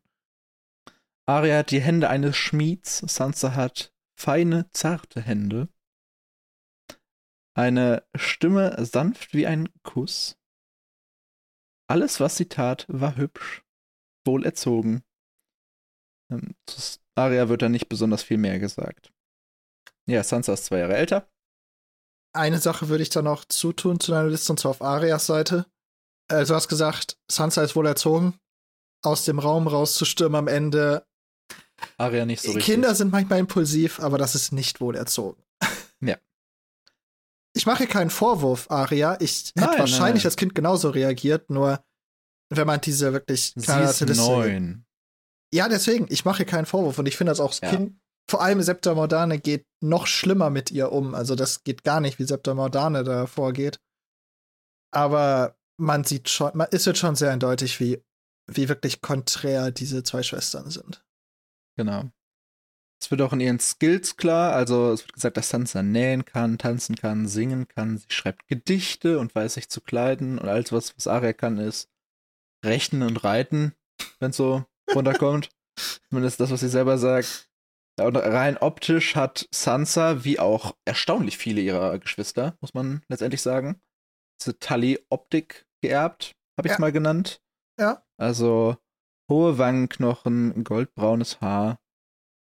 Arya 1.26 1.58
hat 1.58 1.70
die 1.70 1.80
Hände 1.80 2.08
eines 2.08 2.36
Schmieds. 2.36 2.98
Sansa 2.98 3.54
hat 3.54 3.92
feine, 4.16 4.68
zarte 4.72 5.20
Hände. 5.20 5.68
Eine 7.54 8.04
Stimme 8.16 8.84
sanft 8.84 9.32
wie 9.32 9.46
ein 9.46 9.68
Kuss. 9.82 10.36
Alles, 11.88 12.18
was 12.18 12.36
sie 12.36 12.48
tat, 12.48 12.86
war 12.88 13.16
hübsch, 13.16 13.62
wohlerzogen. 14.26 15.04
Ähm, 16.32 16.54
zu 16.66 16.98
Arya 17.14 17.48
wird 17.48 17.62
da 17.62 17.68
nicht 17.68 17.88
besonders 17.88 18.22
viel 18.22 18.38
mehr 18.38 18.58
gesagt. 18.58 19.12
Ja, 20.06 20.22
Sansa 20.24 20.54
ist 20.54 20.66
zwei 20.66 20.78
Jahre 20.78 20.96
älter. 20.96 21.28
Eine 22.34 22.58
Sache 22.58 22.88
würde 22.88 23.02
ich 23.02 23.10
da 23.10 23.22
noch 23.22 23.44
zutun 23.44 24.00
zu 24.00 24.10
deiner 24.10 24.28
Liste, 24.28 24.52
und 24.52 24.58
zwar 24.58 24.72
auf 24.72 24.82
Arias 24.82 25.26
Seite. 25.26 25.66
Äh, 26.28 26.44
du 26.44 26.54
hast 26.54 26.68
gesagt, 26.68 27.18
Sansa 27.30 27.62
ist 27.62 27.76
wohl 27.76 27.86
erzogen, 27.86 28.38
aus 29.04 29.24
dem 29.24 29.38
Raum 29.38 29.68
rauszustürmen 29.68 30.36
am 30.36 30.48
Ende. 30.48 31.06
Arya 31.98 32.26
nicht 32.26 32.42
so 32.42 32.48
richtig. 32.48 32.64
Kinder 32.64 32.94
sind 32.94 33.12
manchmal 33.12 33.38
impulsiv, 33.38 34.00
aber 34.00 34.18
das 34.18 34.34
ist 34.34 34.52
nicht 34.52 34.80
wohl 34.80 34.96
erzogen. 34.96 35.40
Ich 37.56 37.66
mache 37.66 37.78
hier 37.78 37.86
keinen 37.86 38.10
Vorwurf, 38.10 38.70
Aria. 38.70 39.16
Ich 39.20 39.52
hätte 39.56 39.78
wahrscheinlich 39.78 40.24
nein. 40.24 40.26
als 40.28 40.36
Kind 40.36 40.54
genauso 40.54 40.90
reagiert, 40.90 41.50
nur 41.50 41.82
wenn 42.50 42.66
man 42.66 42.80
diese 42.80 43.12
wirklich 43.12 43.52
Sie 43.54 43.60
knallharte 43.62 44.04
ist 44.04 44.08
Liste- 44.10 44.22
neun. 44.22 44.86
Ja, 45.52 45.68
deswegen, 45.68 46.06
ich 46.10 46.24
mache 46.24 46.38
hier 46.38 46.46
keinen 46.46 46.66
Vorwurf 46.66 46.98
und 46.98 47.06
ich 47.06 47.16
finde 47.16 47.30
das 47.30 47.38
auch 47.40 47.50
das 47.50 47.60
Ja. 47.60 47.70
Kind, 47.70 48.00
vor 48.28 48.42
allem 48.42 48.60
Septa 48.62 48.94
Mordane 48.94 49.38
geht 49.38 49.66
noch 49.80 50.06
schlimmer 50.08 50.50
mit 50.50 50.70
ihr 50.72 50.90
um. 50.90 51.14
Also 51.14 51.36
das 51.36 51.62
geht 51.62 51.84
gar 51.84 52.00
nicht, 52.00 52.18
wie 52.18 52.24
Septa 52.24 52.54
Mordane 52.54 53.04
da 53.04 53.26
vorgeht. 53.26 53.78
Aber 54.92 55.56
man 55.78 56.04
sieht 56.04 56.28
schon, 56.28 56.50
man, 56.54 56.68
es 56.70 56.86
wird 56.86 56.98
schon 56.98 57.14
sehr 57.16 57.30
eindeutig, 57.30 57.78
wie, 57.80 58.02
wie 58.50 58.68
wirklich 58.68 59.00
konträr 59.00 59.70
diese 59.70 60.02
zwei 60.02 60.22
Schwestern 60.22 60.70
sind. 60.70 61.04
Genau. 61.76 62.10
Es 63.00 63.10
wird 63.10 63.20
auch 63.20 63.32
in 63.32 63.40
ihren 63.40 63.60
Skills 63.60 64.16
klar. 64.16 64.54
Also 64.54 64.92
es 64.92 65.02
wird 65.04 65.12
gesagt, 65.12 65.36
dass 65.36 65.50
Sansa 65.50 65.82
nähen 65.82 66.24
kann, 66.24 66.58
tanzen 66.58 66.96
kann, 66.96 67.26
singen 67.26 67.68
kann. 67.68 67.98
Sie 67.98 68.06
schreibt 68.08 68.48
Gedichte 68.48 69.18
und 69.18 69.34
weiß 69.34 69.54
sich 69.54 69.68
zu 69.68 69.80
kleiden. 69.80 70.38
Und 70.38 70.48
alles, 70.48 70.72
was, 70.72 70.96
was 70.96 71.06
Arya 71.06 71.32
kann, 71.34 71.58
ist 71.58 71.90
rechnen 72.64 73.02
und 73.02 73.22
reiten, 73.24 73.74
wenn 74.20 74.30
es 74.30 74.36
so 74.36 74.64
runterkommt. 74.94 75.50
Zumindest 76.08 76.40
das, 76.40 76.50
was 76.50 76.60
sie 76.60 76.68
selber 76.68 76.96
sagt. 76.98 77.50
Und 78.00 78.16
rein 78.16 78.56
optisch 78.56 79.14
hat 79.14 79.48
Sansa, 79.52 80.24
wie 80.24 80.40
auch 80.40 80.74
erstaunlich 80.84 81.38
viele 81.38 81.60
ihrer 81.60 81.98
Geschwister, 81.98 82.56
muss 82.60 82.74
man 82.74 83.02
letztendlich 83.08 83.40
sagen, 83.42 83.80
diese 84.40 84.58
Tully-Optik 84.58 85.64
geerbt, 85.80 86.34
habe 86.58 86.66
ich 86.66 86.72
es 86.72 86.78
Ja. 86.78 86.80
mal 86.80 86.90
genannt. 86.92 87.40
Ja. 87.78 88.04
Also 88.16 88.76
hohe 89.30 89.58
Wangenknochen, 89.58 90.64
goldbraunes 90.64 91.40
Haar, 91.40 91.78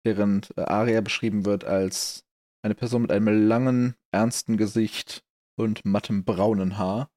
während 0.07 0.57
äh, 0.57 0.63
Arya 0.63 1.03
beschrieben 1.03 1.45
wird 1.45 1.65
als 1.65 2.25
eine 2.63 2.75
Person 2.75 3.03
mit 3.03 3.13
einem 3.13 3.47
langen, 3.49 3.95
ernsten 4.13 4.57
Gesicht 4.57 5.23
und 5.59 5.85
mattem 5.85 6.25
braunen 6.25 6.79
Haar. 6.79 7.11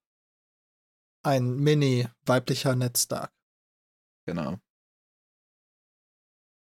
Ein 1.24 1.56
mini-weiblicher 1.58 2.76
Ned 2.76 2.98
Stark. 2.98 3.32
Genau. 4.28 4.58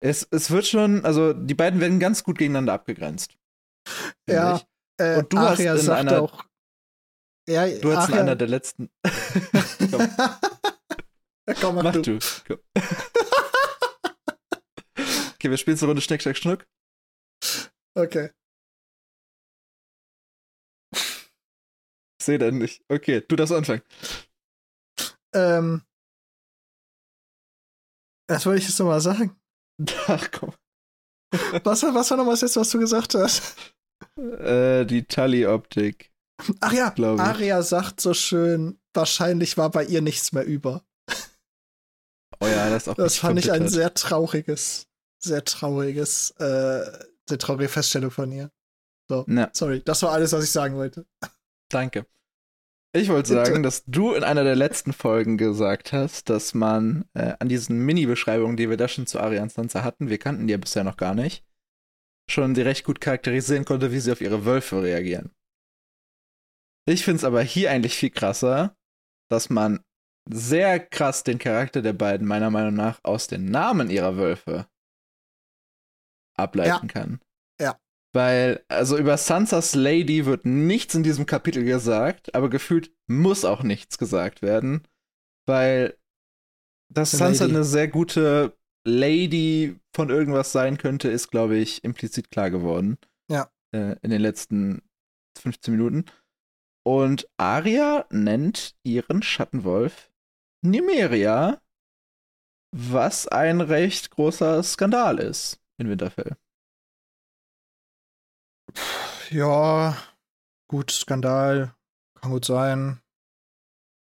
Es, 0.01 0.27
es 0.31 0.49
wird 0.49 0.65
schon, 0.65 1.03
also 1.03 1.33
die 1.33 1.55
beiden 1.55 1.79
werden 1.81 1.99
ganz 1.99 2.23
gut 2.23 2.37
gegeneinander 2.37 2.73
abgegrenzt. 2.73 3.37
Ja. 4.29 4.61
Äh, 4.97 5.19
Und 5.19 5.33
du 5.33 5.37
hast 5.39 5.59
Aria 5.59 5.73
in 5.75 5.81
sagt 5.81 5.99
einer- 5.99 6.21
auch. 6.21 6.45
Ja, 7.47 7.67
Du 7.67 7.95
hast 7.95 8.07
in 8.09 8.13
Aria, 8.13 8.21
einer 8.21 8.35
der 8.35 8.47
letzten. 8.47 8.89
Komm, 9.91 10.09
Komm, 11.61 11.75
mach 11.75 11.83
mach 11.83 11.93
du. 11.93 12.01
du. 12.01 12.19
Komm. 12.47 12.57
Okay, 15.39 15.49
wir 15.49 15.57
spielen 15.57 15.77
so 15.77 15.85
eine 15.85 15.91
Runde 15.91 16.01
Schneck, 16.01 16.21
Schneck, 16.21 16.37
Schnuck. 16.37 16.67
Okay. 17.97 18.31
Sehe 22.21 22.37
den 22.37 22.57
nicht. 22.57 22.83
Okay, 22.89 23.21
du 23.27 23.35
darfst 23.35 23.53
anfangen. 23.53 23.81
Ähm, 25.33 25.83
was 28.29 28.45
wollte 28.45 28.59
ich 28.61 28.67
jetzt 28.67 28.79
nochmal 28.79 28.99
sagen? 29.01 29.39
Ach 30.07 30.29
komm. 30.31 30.53
Was, 31.63 31.83
war- 31.83 31.93
was 31.93 32.09
war 32.09 32.17
nochmal 32.17 32.33
das 32.33 32.41
letzte, 32.41 32.59
was 32.59 32.69
du 32.71 32.79
gesagt 32.79 33.13
hast? 33.13 33.55
Äh, 34.17 34.83
die 34.85 35.03
Tully-Optik. 35.05 36.11
Ach 36.59 36.73
ja. 36.73 36.91
Aria 36.97 37.61
sagt 37.61 38.01
so 38.01 38.15
schön, 38.15 38.81
wahrscheinlich 38.95 39.55
war 39.55 39.69
bei 39.69 39.83
ihr 39.85 40.01
nichts 40.01 40.31
mehr 40.31 40.43
über. 40.43 40.83
Oh 42.41 42.47
ja, 42.47 42.69
das 42.71 42.83
ist 42.83 42.89
auch 42.89 42.95
Das 42.95 43.17
fand 43.19 43.37
ich 43.37 43.51
ein 43.51 43.67
sehr 43.67 43.93
trauriges, 43.93 44.87
sehr 45.19 45.43
trauriges, 45.43 46.31
äh, 46.39 47.05
sehr 47.27 47.37
traurige 47.37 47.69
Feststellung 47.69 48.11
von 48.11 48.31
ihr. 48.31 48.51
So, 49.09 49.25
Na, 49.27 49.49
sorry, 49.53 49.81
das 49.83 50.01
war 50.03 50.11
alles, 50.11 50.33
was 50.33 50.43
ich 50.43 50.51
sagen 50.51 50.75
wollte. 50.75 51.05
danke. 51.69 52.05
Ich 52.91 53.09
wollte 53.09 53.29
sagen, 53.29 53.61
dass 53.61 53.83
du 53.85 54.13
in 54.15 54.23
einer 54.23 54.43
der 54.43 54.55
letzten 54.55 54.93
Folgen 54.93 55.37
gesagt 55.37 55.93
hast, 55.93 56.27
dass 56.29 56.55
man 56.55 57.05
äh, 57.13 57.35
an 57.37 57.47
diesen 57.47 57.85
Mini-Beschreibungen, 57.85 58.57
die 58.57 58.67
wir 58.67 58.77
da 58.77 58.87
schon 58.87 59.05
zu 59.05 59.19
Arian 59.19 59.49
Sansa 59.49 59.83
hatten, 59.83 60.09
wir 60.09 60.17
kannten 60.17 60.47
die 60.47 60.53
ja 60.53 60.57
bisher 60.57 60.83
noch 60.83 60.97
gar 60.97 61.13
nicht, 61.13 61.45
schon 62.27 62.55
sie 62.55 62.63
recht 62.63 62.85
gut 62.85 62.99
charakterisieren 62.99 63.65
konnte, 63.65 63.91
wie 63.91 63.99
sie 63.99 64.11
auf 64.11 64.21
ihre 64.21 64.43
Wölfe 64.43 64.81
reagieren. 64.81 65.31
Ich 66.87 67.05
finde 67.05 67.17
es 67.17 67.23
aber 67.23 67.43
hier 67.43 67.69
eigentlich 67.69 67.95
viel 67.95 68.09
krasser, 68.09 68.75
dass 69.29 69.51
man 69.51 69.83
sehr 70.27 70.79
krass 70.79 71.23
den 71.23 71.37
Charakter 71.37 71.83
der 71.83 71.93
beiden 71.93 72.27
meiner 72.27 72.49
Meinung 72.49 72.73
nach 72.73 72.99
aus 73.03 73.27
den 73.27 73.51
Namen 73.51 73.91
ihrer 73.91 74.17
Wölfe 74.17 74.67
ableiten 76.39 76.87
kann. 76.87 77.19
Ja. 77.59 77.77
Weil, 78.13 78.63
also 78.67 78.97
über 78.97 79.17
Sansas 79.17 79.75
Lady 79.75 80.25
wird 80.25 80.45
nichts 80.45 80.95
in 80.95 81.03
diesem 81.03 81.25
Kapitel 81.25 81.63
gesagt, 81.63 82.33
aber 82.33 82.49
gefühlt 82.49 82.91
muss 83.07 83.45
auch 83.45 83.61
nichts 83.61 83.97
gesagt 83.97 84.41
werden, 84.41 84.87
weil 85.47 85.95
dass 86.91 87.13
Eine 87.13 87.19
Sansa 87.19 87.43
Lady. 87.45 87.55
eine 87.55 87.63
sehr 87.65 87.87
gute 87.87 88.57
Lady 88.87 89.79
von 89.95 90.09
irgendwas 90.09 90.51
sein 90.51 90.77
könnte, 90.77 91.09
ist, 91.09 91.29
glaube 91.29 91.57
ich, 91.57 91.83
implizit 91.83 92.31
klar 92.31 92.49
geworden. 92.49 92.97
Ja. 93.29 93.51
Äh, 93.75 93.95
in 94.01 94.09
den 94.09 94.21
letzten 94.21 94.81
15 95.37 95.75
Minuten. 95.75 96.05
Und 96.83 97.29
Arya 97.37 98.07
nennt 98.09 98.75
ihren 98.83 99.21
Schattenwolf 99.21 100.11
Nymeria, 100.65 101.61
was 102.75 103.27
ein 103.27 103.61
recht 103.61 104.09
großer 104.11 104.63
Skandal 104.63 105.19
ist 105.19 105.59
in 105.79 105.89
Winterfell. 105.89 106.37
Ja, 109.29 109.97
gut, 110.67 110.91
Skandal. 110.91 111.75
Kann 112.15 112.31
gut 112.31 112.45
sein. 112.45 113.01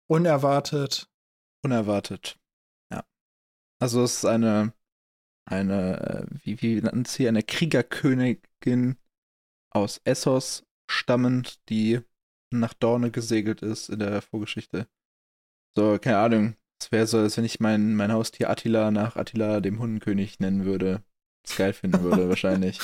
Unerwartet. 0.08 1.10
Unerwartet. 1.62 2.38
Ja. 2.92 3.04
Also 3.80 4.04
es 4.04 4.18
ist 4.18 4.24
eine, 4.24 4.72
eine, 5.44 6.00
äh, 6.00 6.26
wie, 6.44 6.62
wie 6.62 6.80
nennt 6.80 7.08
sie, 7.08 7.28
eine 7.28 7.42
Kriegerkönigin 7.42 8.96
aus 9.70 10.00
Essos 10.04 10.64
stammend, 10.88 11.68
die 11.68 12.00
nach 12.52 12.74
Dorne 12.74 13.10
gesegelt 13.10 13.62
ist 13.62 13.88
in 13.88 13.98
der 13.98 14.22
Vorgeschichte. 14.22 14.88
So, 15.76 15.98
keine 15.98 16.18
Ahnung. 16.18 16.56
Es 16.80 16.92
wäre 16.92 17.06
so, 17.06 17.18
als 17.18 17.36
wenn 17.36 17.44
ich 17.44 17.58
mein, 17.58 17.94
mein 17.96 18.12
Haustier 18.12 18.50
Attila 18.50 18.90
nach 18.90 19.16
Attila 19.16 19.60
dem 19.60 19.78
Hundenkönig 19.78 20.40
nennen 20.40 20.64
würde. 20.64 21.02
Geil 21.56 21.72
finden 21.72 22.02
würde, 22.02 22.28
wahrscheinlich. 22.28 22.78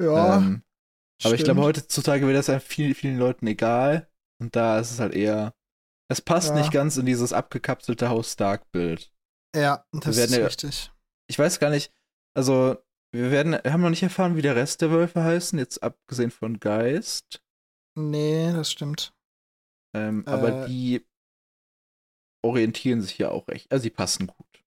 Ja. 0.00 0.38
Ähm, 0.38 0.62
aber 1.22 1.34
ich 1.34 1.44
glaube, 1.44 1.62
heutzutage 1.62 2.22
wäre 2.26 2.34
das 2.36 2.46
ja 2.46 2.60
vielen, 2.60 2.94
vielen 2.94 3.18
Leuten 3.18 3.46
egal. 3.46 4.08
Und 4.40 4.54
da 4.56 4.78
ist 4.78 4.92
es 4.92 5.00
halt 5.00 5.14
eher. 5.14 5.54
Es 6.10 6.20
passt 6.22 6.50
Ja. 6.50 6.54
nicht 6.56 6.70
ganz 6.72 6.96
in 6.96 7.06
dieses 7.06 7.32
abgekapselte 7.32 8.08
Haus 8.08 8.32
Stark-Bild. 8.32 9.12
Ja, 9.56 9.84
das 9.92 10.16
werden 10.16 10.30
ist 10.30 10.36
ja- 10.38 10.44
richtig. 10.46 10.92
Ich 11.30 11.38
weiß 11.38 11.58
gar 11.58 11.70
nicht, 11.70 11.92
also, 12.36 12.78
wir 13.12 13.30
werden, 13.30 13.58
wir 13.62 13.72
haben 13.72 13.80
noch 13.82 13.90
nicht 13.90 14.02
erfahren, 14.02 14.36
wie 14.36 14.42
der 14.42 14.56
Rest 14.56 14.80
der 14.80 14.90
Wölfe 14.90 15.22
heißen, 15.24 15.58
jetzt 15.58 15.82
abgesehen 15.82 16.30
von 16.30 16.60
Geist. 16.60 17.42
Nee, 17.98 18.52
das 18.52 18.70
stimmt. 18.70 19.12
Ähm, 19.96 20.24
Äh. 20.26 20.30
Aber 20.30 20.66
die 20.68 21.04
orientieren 22.44 23.02
sich 23.02 23.18
ja 23.18 23.30
auch 23.30 23.48
echt. 23.48 23.70
Also, 23.72 23.82
die 23.82 23.90
passen 23.90 24.28
gut. 24.28 24.64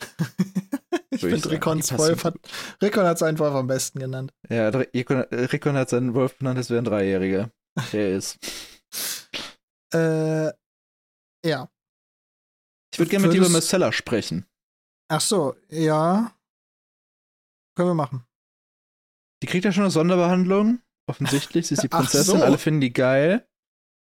ich 1.14 1.20
finde, 1.20 1.58
passen 1.58 1.98
Wolf 1.98 2.24
hat, 2.24 2.34
Rikon 2.82 3.06
hat 3.06 3.18
seinen 3.18 3.38
Wolf 3.38 3.54
am 3.54 3.66
besten 3.66 3.98
genannt. 3.98 4.32
Ja, 4.48 4.68
Rickon, 4.68 5.20
Rickon 5.20 5.76
hat 5.76 5.88
seinen 5.90 6.14
Wolf 6.14 6.36
benannt, 6.38 6.58
das 6.58 6.70
wäre 6.70 6.80
ein 6.82 6.84
Dreijähriger. 6.84 7.50
Der 7.92 8.16
ist. 8.16 8.38
Äh, 9.92 10.46
ja. 11.46 11.70
Ich 12.92 12.98
würde 12.98 13.10
gerne 13.10 13.26
mit 13.26 13.32
dir 13.32 13.38
über 13.42 13.48
Marcella 13.48 13.92
sprechen. 13.92 14.44
Ach 15.08 15.20
so, 15.20 15.54
ja. 15.68 16.34
Können 17.76 17.90
wir 17.90 17.94
machen. 17.94 18.26
Die 19.40 19.46
kriegt 19.46 19.64
ja 19.64 19.70
schon 19.70 19.84
eine 19.84 19.92
Sonderbehandlung. 19.92 20.80
Offensichtlich, 21.08 21.68
sie 21.68 21.74
ist 21.74 21.84
die 21.84 21.88
Prinzessin, 21.96 22.38
so. 22.38 22.44
alle 22.44 22.58
finden 22.58 22.80
die 22.80 22.92
geil. 22.92 23.46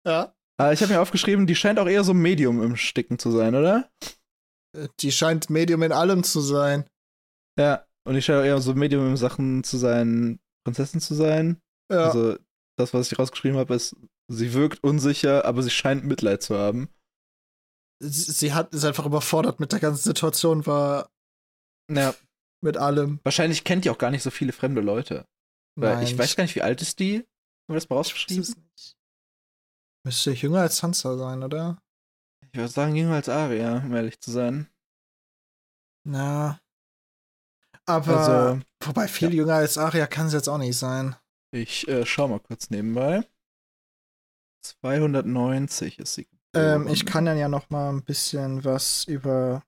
Ja. 0.05 0.35
Aber 0.59 0.73
ich 0.73 0.83
habe 0.83 0.93
mir 0.95 1.01
aufgeschrieben, 1.01 1.47
die 1.47 1.55
scheint 1.55 1.79
auch 1.79 1.87
eher 1.87 2.03
so 2.03 2.15
Medium 2.15 2.61
im 2.63 2.77
Sticken 2.77 3.19
zu 3.21 3.31
sein, 3.31 3.55
oder? 3.55 3.89
Äh, 4.77 4.89
Die 5.01 5.13
scheint 5.13 5.51
Medium 5.51 5.83
in 5.83 5.93
allem 5.93 6.25
zu 6.25 6.41
sein. 6.41 6.89
Ja. 7.59 7.87
Und 8.07 8.15
die 8.15 8.23
scheint 8.23 8.41
auch 8.41 8.45
eher 8.45 8.61
so 8.61 8.75
Medium 8.75 9.07
in 9.09 9.17
Sachen 9.17 9.65
zu 9.65 9.77
sein, 9.79 10.39
Prinzessin 10.65 11.01
zu 11.01 11.15
sein. 11.15 11.61
Ja. 11.91 12.05
Also, 12.07 12.37
das, 12.79 12.95
was 12.95 13.11
ich 13.11 13.19
rausgeschrieben 13.19 13.59
habe, 13.59 13.75
ist, 13.75 13.97
sie 14.29 14.53
wirkt 14.53 14.83
unsicher, 14.85 15.45
aber 15.45 15.63
sie 15.63 15.71
scheint 15.71 16.05
Mitleid 16.05 16.43
zu 16.43 16.57
haben. 16.57 16.89
sie, 18.03 18.31
sie 18.33 18.53
hat, 18.53 18.75
ist 18.75 18.85
einfach 18.85 19.07
überfordert 19.07 19.59
mit 19.61 19.73
der 19.73 19.81
ganzen 19.81 20.03
Situation, 20.05 20.67
war 20.67 21.11
Ja. 21.91 22.15
mit 22.63 22.77
allem. 22.77 23.21
Wahrscheinlich 23.25 23.65
kennt 23.65 23.85
die 23.85 23.91
auch 23.91 23.99
gar 23.99 24.11
nicht 24.11 24.23
so 24.23 24.31
viele 24.31 24.53
fremde 24.53 24.81
Leute. 24.83 25.27
Weil 25.79 25.97
Nein, 25.97 26.05
ich 26.05 26.17
weiß 26.19 26.37
gar 26.37 26.45
nicht, 26.45 26.55
wie 26.55 26.63
alt 26.63 26.81
ist 26.83 26.99
die? 27.01 27.19
Haben 27.19 27.27
wir 27.69 27.75
das 27.75 27.89
mal 27.89 27.97
ich 27.97 27.99
rausgeschrieben? 28.01 28.55
Müsste 30.05 30.31
jünger 30.31 30.61
als 30.61 30.77
Sansa 30.77 31.17
sein, 31.17 31.43
oder? 31.43 31.79
Ich 32.53 32.59
würde 32.59 32.69
sagen, 32.69 32.95
jünger 32.95 33.15
als 33.15 33.29
Aria, 33.29 33.79
um 33.79 33.93
ehrlich 33.95 34.21
zu 34.21 34.31
sein. 34.31 34.69
Na. 36.05 36.61
Aber, 37.87 38.19
Also, 38.19 38.61
wobei 38.83 39.09
viel 39.09 39.29
ja. 39.31 39.37
jünger 39.37 39.55
als 39.55 39.79
Arya 39.79 40.07
kann 40.07 40.29
sie 40.29 40.37
jetzt 40.37 40.49
auch 40.49 40.59
nicht 40.59 40.77
sein. 40.77 41.17
ich 41.53 41.87
äh, 41.89 42.05
schau 42.05 42.29
mal 42.29 42.41
kurz 42.41 42.71
nebenbei. 42.71 43.27
290 44.63 45.99
ist 45.99 46.15
sie. 46.15 46.29
Ähm, 46.55 46.89
ich 46.89 47.07
kann 47.07 47.25
dann 47.27 47.39
ja 47.39 47.49
noch 47.49 47.71
mal 47.71 47.91
ein 47.91 48.03
bisschen 48.03 48.65
was 48.65 49.05
über 49.05 49.63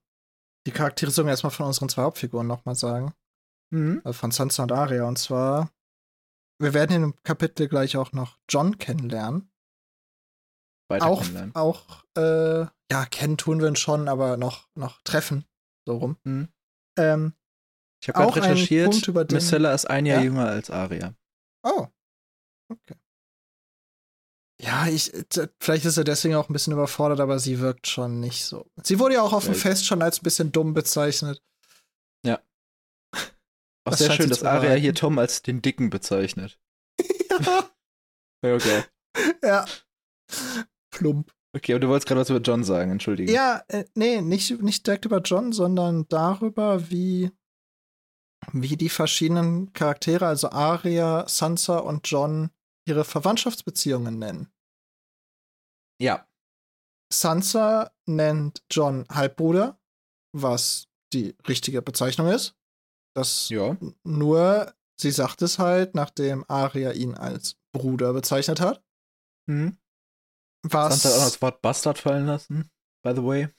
die 0.67 0.71
Charakterisierung 0.71 1.29
erstmal 1.29 1.51
von 1.51 1.67
unseren 1.67 1.89
zwei 1.89 2.03
Hauptfiguren 2.03 2.47
noch 2.47 2.65
mal 2.65 2.75
sagen. 2.75 3.13
Mhm. 3.71 4.01
Also 4.03 4.17
von 4.19 4.31
Sansa 4.31 4.63
und 4.63 4.71
Arya. 4.71 5.07
Und 5.07 5.17
zwar, 5.17 5.71
wir 6.59 6.73
werden 6.73 6.95
in 6.95 7.01
dem 7.03 7.23
Kapitel 7.23 7.67
gleich 7.67 7.95
auch 7.95 8.11
noch 8.11 8.37
John 8.49 8.77
kennenlernen. 8.77 9.51
Weiter 10.89 11.05
Auch, 11.05 11.21
kennenlernen. 11.21 11.55
auch 11.55 12.03
äh, 12.17 12.61
ja, 12.91 13.05
kennen 13.09 13.37
tun 13.37 13.61
wir 13.61 13.67
ihn 13.67 13.75
schon, 13.75 14.07
aber 14.07 14.37
noch, 14.37 14.67
noch 14.75 15.01
treffen. 15.03 15.45
So 15.87 15.97
rum. 15.97 16.17
Mhm. 16.23 16.49
Ähm, 16.97 17.33
Ich 18.01 18.09
habe 18.09 18.31
gerade 18.31 18.41
recherchiert. 18.43 19.05
Punkt, 19.05 19.31
Marcella 19.31 19.73
ist 19.73 19.85
ein 19.89 20.05
Jahr 20.05 20.19
Ja? 20.19 20.23
jünger 20.23 20.47
als 20.47 20.69
Aria. 20.69 21.13
oh. 21.63 21.87
Okay. 22.71 22.95
Ja, 24.61 24.87
ich, 24.87 25.11
t- 25.29 25.47
vielleicht 25.61 25.85
ist 25.85 25.97
er 25.97 26.03
deswegen 26.03 26.35
auch 26.35 26.49
ein 26.49 26.53
bisschen 26.53 26.73
überfordert, 26.73 27.19
aber 27.21 27.39
sie 27.39 27.59
wirkt 27.59 27.87
schon 27.87 28.19
nicht 28.19 28.43
so. 28.45 28.69
Sie 28.83 28.99
wurde 28.99 29.15
ja 29.15 29.21
auch 29.21 29.31
auf 29.33 29.45
dem 29.45 29.53
Ja. 29.53 29.59
Fest 29.59 29.85
schon 29.85 30.01
als 30.01 30.19
ein 30.19 30.23
bisschen 30.23 30.51
dumm 30.51 30.73
bezeichnet. 30.73 31.41
Auch 33.87 33.91
Das 33.91 33.99
sehr 33.99 34.11
schön, 34.11 34.29
dass 34.29 34.43
Aria 34.43 34.73
hier 34.73 34.93
Tom 34.93 35.17
als 35.17 35.41
den 35.41 35.61
Dicken 35.61 35.89
bezeichnet. 35.89 36.59
ja. 37.29 37.69
Ja, 38.45 38.55
okay. 38.55 38.83
ja. 39.43 39.65
Plump. 40.91 41.33
Okay, 41.55 41.73
aber 41.73 41.79
du 41.79 41.87
wolltest 41.89 42.07
gerade 42.07 42.21
was 42.21 42.29
über 42.29 42.39
John 42.39 42.63
sagen, 42.63 42.91
entschuldige. 42.91 43.31
Ja, 43.33 43.63
äh, 43.67 43.83
nee, 43.95 44.21
nicht, 44.21 44.61
nicht 44.61 44.85
direkt 44.87 45.03
über 45.05 45.19
John, 45.21 45.51
sondern 45.51 46.07
darüber, 46.07 46.89
wie, 46.89 47.31
wie 48.53 48.77
die 48.77 48.89
verschiedenen 48.89 49.73
Charaktere, 49.73 50.27
also 50.27 50.49
Arya, 50.49 51.27
Sansa 51.27 51.79
und 51.79 52.07
John, 52.09 52.51
ihre 52.87 53.03
Verwandtschaftsbeziehungen 53.05 54.17
nennen. 54.19 54.51
Ja. 56.01 56.27
Sansa 57.11 57.91
nennt 58.05 58.63
John 58.71 59.05
Halbbruder, 59.09 59.79
was 60.35 60.87
die 61.13 61.35
richtige 61.47 61.81
Bezeichnung 61.81 62.27
ist. 62.27 62.55
Das 63.15 63.49
Ja. 63.49 63.75
nur, 64.03 64.73
sie 64.99 65.11
sagt 65.11 65.41
es 65.41 65.59
halt, 65.59 65.95
nachdem 65.95 66.45
Arya 66.47 66.91
ihn 66.91 67.15
als 67.15 67.57
Bruder 67.73 68.13
bezeichnet 68.13 68.59
hat. 68.59 68.83
Mhm. 69.47 69.77
Was. 70.63 71.01
Sansa 71.01 71.09
hat 71.09 71.21
auch 71.21 71.31
das 71.31 71.41
Wort 71.41 71.61
Bastard 71.61 71.97
fallen 71.97 72.27
lassen, 72.27 72.69
by 73.03 73.13
the 73.15 73.23
way. 73.23 73.49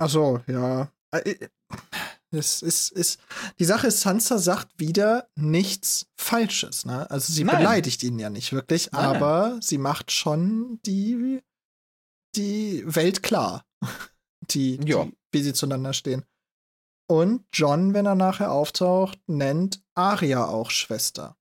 Ach 0.00 0.08
so, 0.08 0.40
ja. 0.46 0.92
Es 2.30 2.60
ist, 2.60 2.90
ist, 2.92 3.20
die 3.58 3.64
Sache 3.64 3.86
ist, 3.86 4.00
Sansa 4.00 4.38
sagt 4.38 4.78
wieder 4.78 5.28
nichts 5.34 6.06
Falsches, 6.16 6.84
ne? 6.84 7.10
Also 7.10 7.32
sie 7.32 7.44
Nein. 7.44 7.58
beleidigt 7.58 8.02
ihn 8.02 8.18
ja 8.18 8.28
nicht 8.28 8.52
wirklich, 8.52 8.90
Nein, 8.92 9.02
nein. 9.02 9.16
aber 9.16 9.58
sie 9.62 9.78
macht 9.78 10.10
schon 10.12 10.78
die, 10.84 11.42
die 12.36 12.82
Welt 12.86 13.22
klar. 13.22 13.64
Die, 14.50 14.78
die, 14.78 14.94
wie 15.30 15.42
sie 15.42 15.52
zueinander 15.52 15.92
stehen. 15.92 16.24
Und 17.06 17.44
John, 17.52 17.92
wenn 17.92 18.06
er 18.06 18.14
nachher 18.14 18.50
auftaucht, 18.50 19.18
nennt 19.26 19.82
Arya 19.94 20.46
auch 20.46 20.70
Schwester. 20.70 21.36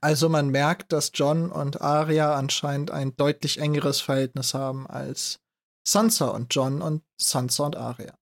Also 0.00 0.28
man 0.28 0.50
merkt, 0.50 0.92
dass 0.92 1.10
John 1.14 1.50
und 1.50 1.80
Arya 1.80 2.36
anscheinend 2.36 2.92
ein 2.92 3.16
deutlich 3.16 3.58
engeres 3.58 4.00
Verhältnis 4.00 4.54
haben 4.54 4.86
als 4.86 5.40
Sansa 5.84 6.28
und 6.28 6.54
John 6.54 6.82
und 6.82 7.02
Sansa 7.20 7.64
und 7.64 7.76
Arya. 7.76 8.16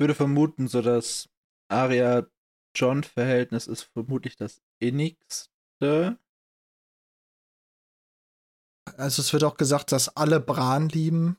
Ich 0.00 0.02
würde 0.02 0.14
vermuten, 0.14 0.66
so 0.66 0.80
das 0.80 1.28
Aria-John-Verhältnis 1.68 3.66
ist 3.66 3.82
vermutlich 3.82 4.34
das 4.34 4.62
innigste. 4.78 6.18
Also 8.96 9.20
es 9.20 9.30
wird 9.34 9.44
auch 9.44 9.58
gesagt, 9.58 9.92
dass 9.92 10.16
alle 10.16 10.40
Bran 10.40 10.88
lieben. 10.88 11.36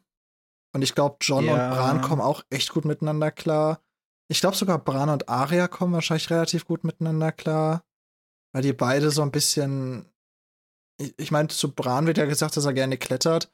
Und 0.76 0.84
ich 0.84 0.94
glaube, 0.94 1.18
John 1.22 1.46
Ja. 1.46 1.54
und 1.54 1.76
Bran 1.76 2.02
kommen 2.02 2.22
auch 2.22 2.44
echt 2.52 2.70
gut 2.70 2.86
miteinander 2.86 3.32
klar. 3.32 3.82
Ich 4.30 4.42
glaube 4.42 4.56
sogar 4.56 4.78
Bran 4.78 5.10
und 5.10 5.28
Arya 5.28 5.68
kommen 5.68 5.94
wahrscheinlich 5.94 6.30
relativ 6.30 6.68
gut 6.68 6.84
miteinander 6.84 7.32
klar. 7.32 7.84
Weil 8.54 8.62
die 8.62 8.74
beide 8.74 9.10
so 9.10 9.24
ein 9.24 9.32
bisschen. 9.32 10.06
Ich 11.18 11.32
meine, 11.32 11.48
zu 11.48 11.74
Bran 11.74 12.06
wird 12.06 12.20
ja 12.20 12.26
gesagt, 12.26 12.56
dass 12.58 12.66
er 12.66 12.74
gerne 12.74 13.00
klettert. 13.00 13.52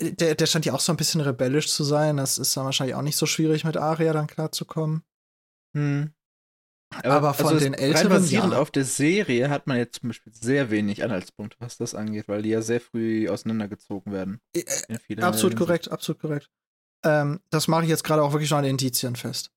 Der, 0.00 0.34
der 0.34 0.46
scheint 0.46 0.66
ja 0.66 0.74
auch 0.74 0.80
so 0.80 0.92
ein 0.92 0.96
bisschen 0.96 1.20
rebellisch 1.20 1.68
zu 1.68 1.82
sein. 1.82 2.18
Das 2.18 2.38
ist 2.38 2.56
dann 2.56 2.64
wahrscheinlich 2.64 2.94
auch 2.94 3.02
nicht 3.02 3.16
so 3.16 3.26
schwierig, 3.26 3.64
mit 3.64 3.76
Arya 3.76 4.12
dann 4.12 4.26
klarzukommen. 4.26 5.02
Hm. 5.74 6.12
Aber 7.02 7.34
von 7.34 7.46
also 7.46 7.58
den 7.58 7.74
Älteren, 7.74 8.08
basierend 8.08 8.52
ja. 8.52 8.60
auf 8.60 8.70
der 8.70 8.84
Serie 8.84 9.50
hat 9.50 9.66
man 9.66 9.76
jetzt 9.76 10.00
zum 10.00 10.10
Beispiel 10.10 10.32
sehr 10.32 10.70
wenig 10.70 11.02
Anhaltspunkte, 11.02 11.56
was 11.58 11.76
das 11.76 11.94
angeht, 11.94 12.28
weil 12.28 12.42
die 12.42 12.50
ja 12.50 12.62
sehr 12.62 12.80
früh 12.80 13.28
auseinandergezogen 13.28 14.12
werden. 14.12 14.40
Äh, 14.54 14.62
Absolut 15.20 15.52
Hinsicht. 15.52 15.56
korrekt, 15.56 15.90
absolut 15.90 16.20
korrekt. 16.20 16.50
Ähm, 17.04 17.40
das 17.50 17.68
mache 17.68 17.84
ich 17.84 17.88
jetzt 17.88 18.04
gerade 18.04 18.22
auch 18.22 18.32
wirklich 18.32 18.48
schon 18.48 18.58
an 18.58 18.64
den 18.64 18.72
Indizien 18.72 19.16
fest. 19.16 19.50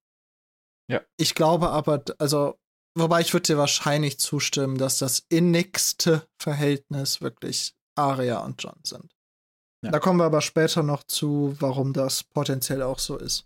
Ja. 0.89 1.01
Ich 1.17 1.35
glaube 1.35 1.69
aber, 1.69 2.03
also, 2.17 2.59
wobei 2.95 3.21
ich 3.21 3.33
würde 3.33 3.47
dir 3.47 3.57
wahrscheinlich 3.57 4.19
zustimmen, 4.19 4.77
dass 4.77 4.97
das 4.97 5.25
innigste 5.29 6.27
Verhältnis 6.41 7.21
wirklich 7.21 7.75
Arya 7.95 8.39
und 8.39 8.61
John 8.61 8.79
sind. 8.83 9.15
Ja. 9.83 9.91
Da 9.91 9.99
kommen 9.99 10.19
wir 10.19 10.25
aber 10.25 10.41
später 10.41 10.83
noch 10.83 11.03
zu, 11.03 11.55
warum 11.59 11.93
das 11.93 12.23
potenziell 12.23 12.81
auch 12.81 12.99
so 12.99 13.17
ist. 13.17 13.45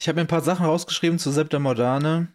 Ich 0.00 0.06
habe 0.06 0.14
mir 0.14 0.20
ein 0.20 0.28
paar 0.28 0.42
Sachen 0.42 0.64
rausgeschrieben 0.64 1.18
zu 1.18 1.32
Septa 1.32 1.58
Modane. 1.58 2.32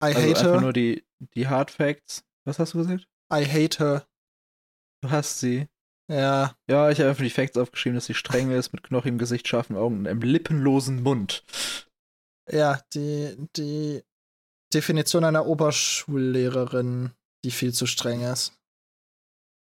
I 0.00 0.06
Also 0.06 0.18
hate 0.20 0.28
einfach 0.28 0.42
her. 0.44 0.60
nur 0.60 0.72
die, 0.72 1.04
die 1.34 1.48
Hard 1.48 1.72
Facts. 1.72 2.24
Was 2.44 2.60
hast 2.60 2.74
du 2.74 2.78
gesagt? 2.78 3.08
I 3.32 3.44
hate 3.44 3.78
her. 3.80 4.06
Du 5.02 5.10
hast 5.10 5.40
sie. 5.40 5.66
Ja. 6.08 6.56
Ja, 6.70 6.90
ich 6.90 7.00
habe 7.00 7.10
einfach 7.10 7.24
die 7.24 7.30
Facts 7.30 7.56
aufgeschrieben, 7.56 7.96
dass 7.96 8.06
sie 8.06 8.14
streng 8.14 8.52
ist, 8.52 8.72
mit 8.72 8.84
knochigem 8.84 9.18
Gesicht, 9.18 9.48
scharfen 9.48 9.74
Augen 9.76 9.98
und 9.98 10.06
einem 10.06 10.20
lippenlosen 10.22 11.02
Mund. 11.02 11.42
Ja, 12.48 12.80
die, 12.94 13.36
die 13.56 14.04
Definition 14.72 15.24
einer 15.24 15.46
Oberschullehrerin, 15.46 17.10
die 17.44 17.50
viel 17.50 17.72
zu 17.72 17.86
streng 17.86 18.20
ist. 18.20 18.52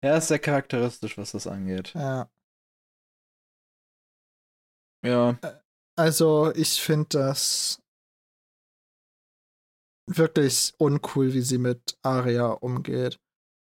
Ja, 0.06 0.18
ist 0.18 0.28
sehr 0.28 0.38
charakteristisch, 0.38 1.18
was 1.18 1.32
das 1.32 1.48
angeht. 1.48 1.94
Ja. 1.96 2.30
Ja. 5.04 5.40
Also, 5.98 6.54
ich 6.54 6.80
finde 6.80 7.08
das 7.10 7.82
wirklich 10.08 10.76
uncool, 10.78 11.34
wie 11.34 11.42
sie 11.42 11.58
mit 11.58 11.98
Aria 12.04 12.50
umgeht. 12.52 13.20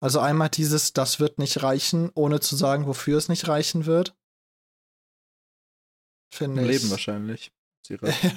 Also 0.02 0.20
einmal 0.20 0.48
dieses, 0.48 0.94
das 0.94 1.20
wird 1.20 1.38
nicht 1.38 1.62
reichen, 1.62 2.10
ohne 2.14 2.40
zu 2.40 2.56
sagen, 2.56 2.86
wofür 2.86 3.18
es 3.18 3.28
nicht 3.28 3.46
reichen 3.48 3.84
wird. 3.84 4.16
Finde 6.32 6.62
ich. 6.62 6.68
Leben 6.68 6.90
wahrscheinlich. 6.90 7.52
Reicht. 7.90 8.36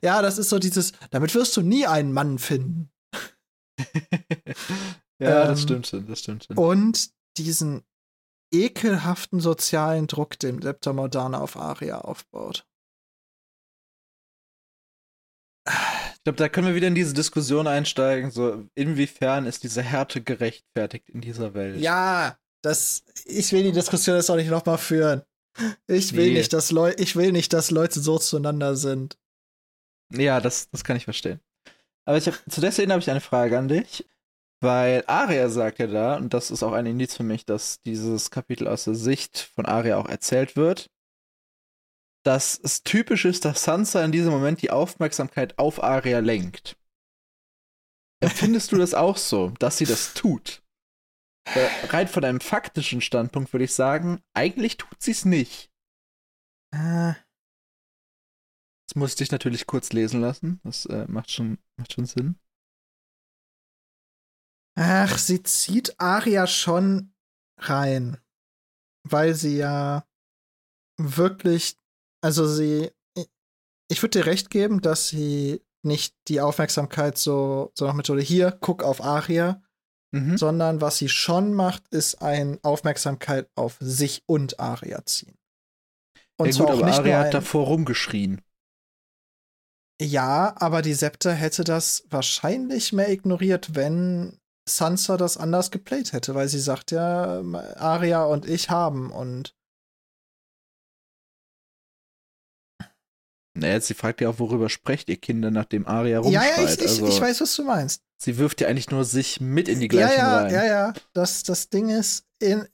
ja, 0.00 0.22
das 0.22 0.38
ist 0.38 0.48
so 0.48 0.60
dieses, 0.60 0.92
damit 1.10 1.34
wirst 1.34 1.56
du 1.56 1.62
nie 1.62 1.86
einen 1.88 2.12
Mann 2.12 2.38
finden. 2.38 2.92
ja, 5.24 5.46
das 5.46 5.60
Ähm, 5.60 5.64
stimmt 5.64 5.86
schon, 5.86 6.06
das 6.06 6.20
stimmt 6.20 6.44
schon. 6.44 6.56
Und 6.58 7.10
diesen 7.36 7.82
ekelhaften 8.52 9.40
sozialen 9.40 10.06
Druck, 10.06 10.38
den 10.38 10.62
Septa 10.62 10.92
Morgana 10.92 11.40
auf 11.40 11.56
Aria 11.56 11.98
aufbaut. 12.02 12.66
Ich 15.66 16.22
glaube, 16.24 16.36
da 16.36 16.48
können 16.48 16.66
wir 16.68 16.74
wieder 16.74 16.88
in 16.88 16.94
diese 16.94 17.14
Diskussion 17.14 17.66
einsteigen, 17.66 18.30
so 18.30 18.66
inwiefern 18.74 19.46
ist 19.46 19.62
diese 19.62 19.82
Härte 19.82 20.22
gerechtfertigt 20.22 21.08
in 21.10 21.20
dieser 21.20 21.54
Welt? 21.54 21.80
Ja, 21.80 22.38
das, 22.62 23.04
ich 23.24 23.52
will 23.52 23.62
die 23.62 23.72
Diskussion 23.72 24.16
jetzt 24.16 24.30
auch 24.30 24.36
nicht 24.36 24.50
nochmal 24.50 24.78
führen. 24.78 25.22
Ich 25.86 26.14
will 26.14 26.28
Nee. 26.28 26.38
nicht, 26.38 26.52
dass 26.52 26.70
Leute, 26.70 27.02
ich 27.02 27.14
will 27.16 27.30
nicht, 27.32 27.52
dass 27.52 27.70
Leute 27.70 28.00
so 28.00 28.18
zueinander 28.18 28.74
sind. 28.76 29.18
Ja, 30.12 30.40
das, 30.40 30.68
das 30.70 30.82
kann 30.84 30.96
ich 30.96 31.04
verstehen. 31.04 31.40
Aber 32.06 32.18
ich 32.18 32.26
hab, 32.26 32.34
zu 32.50 32.60
der 32.60 32.72
Szene 32.72 32.92
habe 32.92 33.00
ich 33.02 33.10
eine 33.10 33.20
Frage 33.20 33.58
an 33.58 33.68
dich, 33.68 34.06
weil 34.64 35.04
Aria 35.06 35.48
sagt 35.48 35.78
ja 35.78 35.86
da, 35.86 36.16
und 36.16 36.34
das 36.34 36.50
ist 36.50 36.62
auch 36.62 36.72
ein 36.72 36.86
Indiz 36.86 37.16
für 37.16 37.22
mich, 37.22 37.46
dass 37.46 37.80
dieses 37.82 38.30
Kapitel 38.30 38.66
aus 38.66 38.84
der 38.84 38.94
Sicht 38.94 39.38
von 39.38 39.66
Aria 39.66 39.96
auch 39.96 40.08
erzählt 40.08 40.56
wird, 40.56 40.90
dass 42.24 42.58
es 42.58 42.82
typisch 42.82 43.26
ist, 43.26 43.44
dass 43.44 43.64
Sansa 43.64 44.04
in 44.04 44.10
diesem 44.12 44.32
Moment 44.32 44.62
die 44.62 44.70
Aufmerksamkeit 44.70 45.58
auf 45.58 45.82
Aria 45.82 46.20
lenkt. 46.20 46.76
Empfindest 48.22 48.72
du 48.72 48.76
das 48.76 48.94
auch 48.94 49.18
so, 49.18 49.50
dass 49.58 49.78
sie 49.78 49.84
das 49.84 50.14
tut? 50.14 50.62
Äh, 51.46 51.68
rein 51.88 52.08
von 52.08 52.24
einem 52.24 52.40
faktischen 52.40 53.02
Standpunkt 53.02 53.52
würde 53.52 53.64
ich 53.64 53.74
sagen, 53.74 54.22
eigentlich 54.32 54.78
tut 54.78 55.02
sie 55.02 55.10
es 55.10 55.26
nicht. 55.26 55.70
Äh, 56.72 57.12
Das 58.88 58.96
musste 58.96 59.24
ich 59.24 59.30
natürlich 59.30 59.66
kurz 59.66 59.92
lesen 59.92 60.22
lassen. 60.22 60.60
Das 60.64 60.86
äh, 60.86 61.06
macht, 61.08 61.30
schon, 61.30 61.58
macht 61.76 61.92
schon 61.92 62.06
Sinn. 62.06 62.38
Ach, 64.76 65.18
sie 65.18 65.42
zieht 65.42 66.00
Aria 66.00 66.46
schon 66.46 67.12
rein. 67.58 68.18
Weil 69.08 69.34
sie 69.34 69.58
ja 69.58 70.04
wirklich, 70.98 71.76
also 72.22 72.46
sie, 72.46 72.90
ich 73.90 74.02
würde 74.02 74.20
dir 74.20 74.26
recht 74.26 74.50
geben, 74.50 74.80
dass 74.80 75.08
sie 75.08 75.62
nicht 75.82 76.16
die 76.28 76.40
Aufmerksamkeit 76.40 77.18
so, 77.18 77.72
so 77.74 77.86
nach 77.86 77.94
Methode 77.94 78.22
hier, 78.22 78.56
guck 78.60 78.82
auf 78.82 79.02
Aria, 79.02 79.60
Mhm. 80.14 80.38
sondern 80.38 80.80
was 80.80 80.98
sie 80.98 81.08
schon 81.08 81.54
macht, 81.54 81.88
ist 81.88 82.22
ein 82.22 82.62
Aufmerksamkeit 82.62 83.50
auf 83.56 83.78
sich 83.80 84.22
und 84.26 84.60
Aria 84.60 85.04
ziehen. 85.04 85.36
Und 86.36 86.46
ja, 86.46 86.52
zwar 86.52 86.66
gut, 86.66 86.76
auch 86.76 86.86
nicht 86.86 86.98
Aria 87.00 87.18
hat 87.18 87.34
davor 87.34 87.66
rumgeschrien. 87.66 88.40
Ja, 90.00 90.54
aber 90.56 90.82
die 90.82 90.94
Septa 90.94 91.30
hätte 91.30 91.64
das 91.64 92.04
wahrscheinlich 92.10 92.92
mehr 92.92 93.10
ignoriert, 93.10 93.74
wenn 93.74 94.38
Sansa 94.68 95.16
das 95.16 95.36
anders 95.36 95.70
geplayt 95.70 96.12
hätte, 96.12 96.34
weil 96.34 96.48
sie 96.48 96.58
sagt 96.60 96.90
ja, 96.90 97.40
Aria 97.76 98.24
und 98.24 98.46
ich 98.48 98.70
haben 98.70 99.10
und 99.12 99.54
Naja, 103.56 103.80
sie 103.80 103.94
fragt 103.94 104.20
ja 104.20 104.28
auch, 104.30 104.40
worüber 104.40 104.68
sprecht 104.68 105.08
ihr 105.08 105.16
Kinder, 105.16 105.50
nachdem 105.50 105.86
Aria 105.86 106.14
ja, 106.14 106.20
rumschreit. 106.20 106.58
ja, 106.58 106.64
ich, 106.64 106.80
ich, 106.80 106.88
also, 106.88 107.06
ich 107.08 107.20
weiß, 107.20 107.40
was 107.40 107.54
du 107.54 107.62
meinst. 107.64 108.02
sie 108.20 108.36
wirft 108.36 108.60
ja 108.60 108.66
eigentlich 108.68 108.90
nur 108.90 109.04
sich 109.04 109.40
mit 109.40 109.68
in 109.68 109.78
die 109.78 109.84
Ja, 109.86 109.88
gleichen 110.08 110.18
ja, 110.20 110.38
rein. 110.38 110.52
ja, 110.54 110.64
ja. 110.64 110.92
Das, 111.12 111.44
das 111.44 111.68
Ding 111.68 111.88
ist, 111.88 112.26
in, 112.40 112.66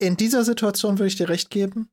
in 0.00 0.16
dieser 0.16 0.44
Situation 0.44 0.98
würde 0.98 1.08
ich 1.08 1.16
dir 1.16 1.28
recht 1.28 1.50
geben, 1.50 1.90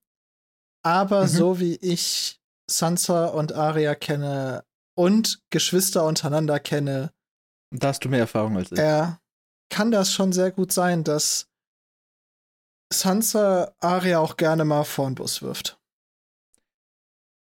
aber 0.86 1.24
Mhm. 1.24 1.28
so 1.28 1.60
wie 1.60 1.76
ich 1.76 2.40
Sansa 2.70 3.26
und 3.28 3.52
Aria 3.52 3.94
kenne 3.96 4.64
und 4.96 5.42
Geschwister 5.50 6.06
untereinander 6.06 6.60
kenne, 6.62 7.12
Da 7.72 7.90
hast 7.90 8.04
du 8.04 8.10
mehr 8.10 8.20
Erfahrung 8.20 8.58
als 8.58 8.72
ich. 8.72 8.80
äh, 8.80 9.08
kann 9.70 9.92
das 9.92 10.12
schon 10.12 10.34
sehr 10.34 10.52
gut 10.52 10.72
sein, 10.72 11.04
dass 11.04 11.48
Sansa 12.92 13.76
Aria 13.80 14.20
auch 14.20 14.38
gerne 14.38 14.66
mal 14.66 14.84
vor 14.84 15.08
den 15.08 15.16
Bus 15.16 15.42
wirft. 15.42 15.80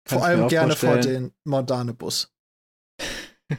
Kann 0.04 0.18
vor 0.18 0.26
allem 0.26 0.48
gerne 0.48 0.76
vor 0.76 0.94
vorstellen. 0.94 1.30
den 1.30 1.34
Mordane-Bus. 1.44 2.32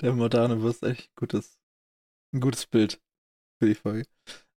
Der 0.00 0.12
moderne 0.14 0.56
Bus 0.56 0.76
ist 0.76 0.82
echt 0.82 1.14
gutes, 1.14 1.58
ein 2.34 2.40
gutes 2.40 2.66
Bild 2.66 3.00
für 3.58 3.68
die 3.68 3.74
Folge. 3.74 4.06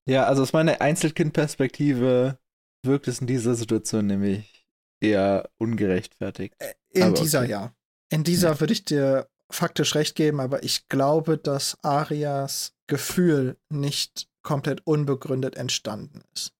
Ja, 0.07 0.25
also 0.25 0.41
aus 0.43 0.53
meiner 0.53 0.81
Einzelkind-Perspektive 0.81 2.39
wirkt 2.83 3.07
es 3.07 3.19
in 3.21 3.27
dieser 3.27 3.55
Situation 3.55 4.07
nämlich 4.07 4.67
eher 5.01 5.49
ungerechtfertigt. 5.57 6.55
In 6.89 7.03
Aber 7.03 7.13
dieser 7.13 7.41
okay. 7.41 7.51
ja. 7.51 7.75
In 8.11 8.23
dieser 8.23 8.59
würde 8.59 8.73
ich 8.73 8.85
dir 8.85 9.29
faktisch 9.51 9.95
recht 9.95 10.15
geben, 10.15 10.39
aber 10.39 10.63
ich 10.63 10.87
glaube, 10.89 11.37
dass 11.37 11.77
Arias 11.83 12.73
Gefühl 12.87 13.57
nicht 13.69 14.27
komplett 14.43 14.85
unbegründet 14.85 15.55
entstanden 15.55 16.21
ist. 16.33 16.53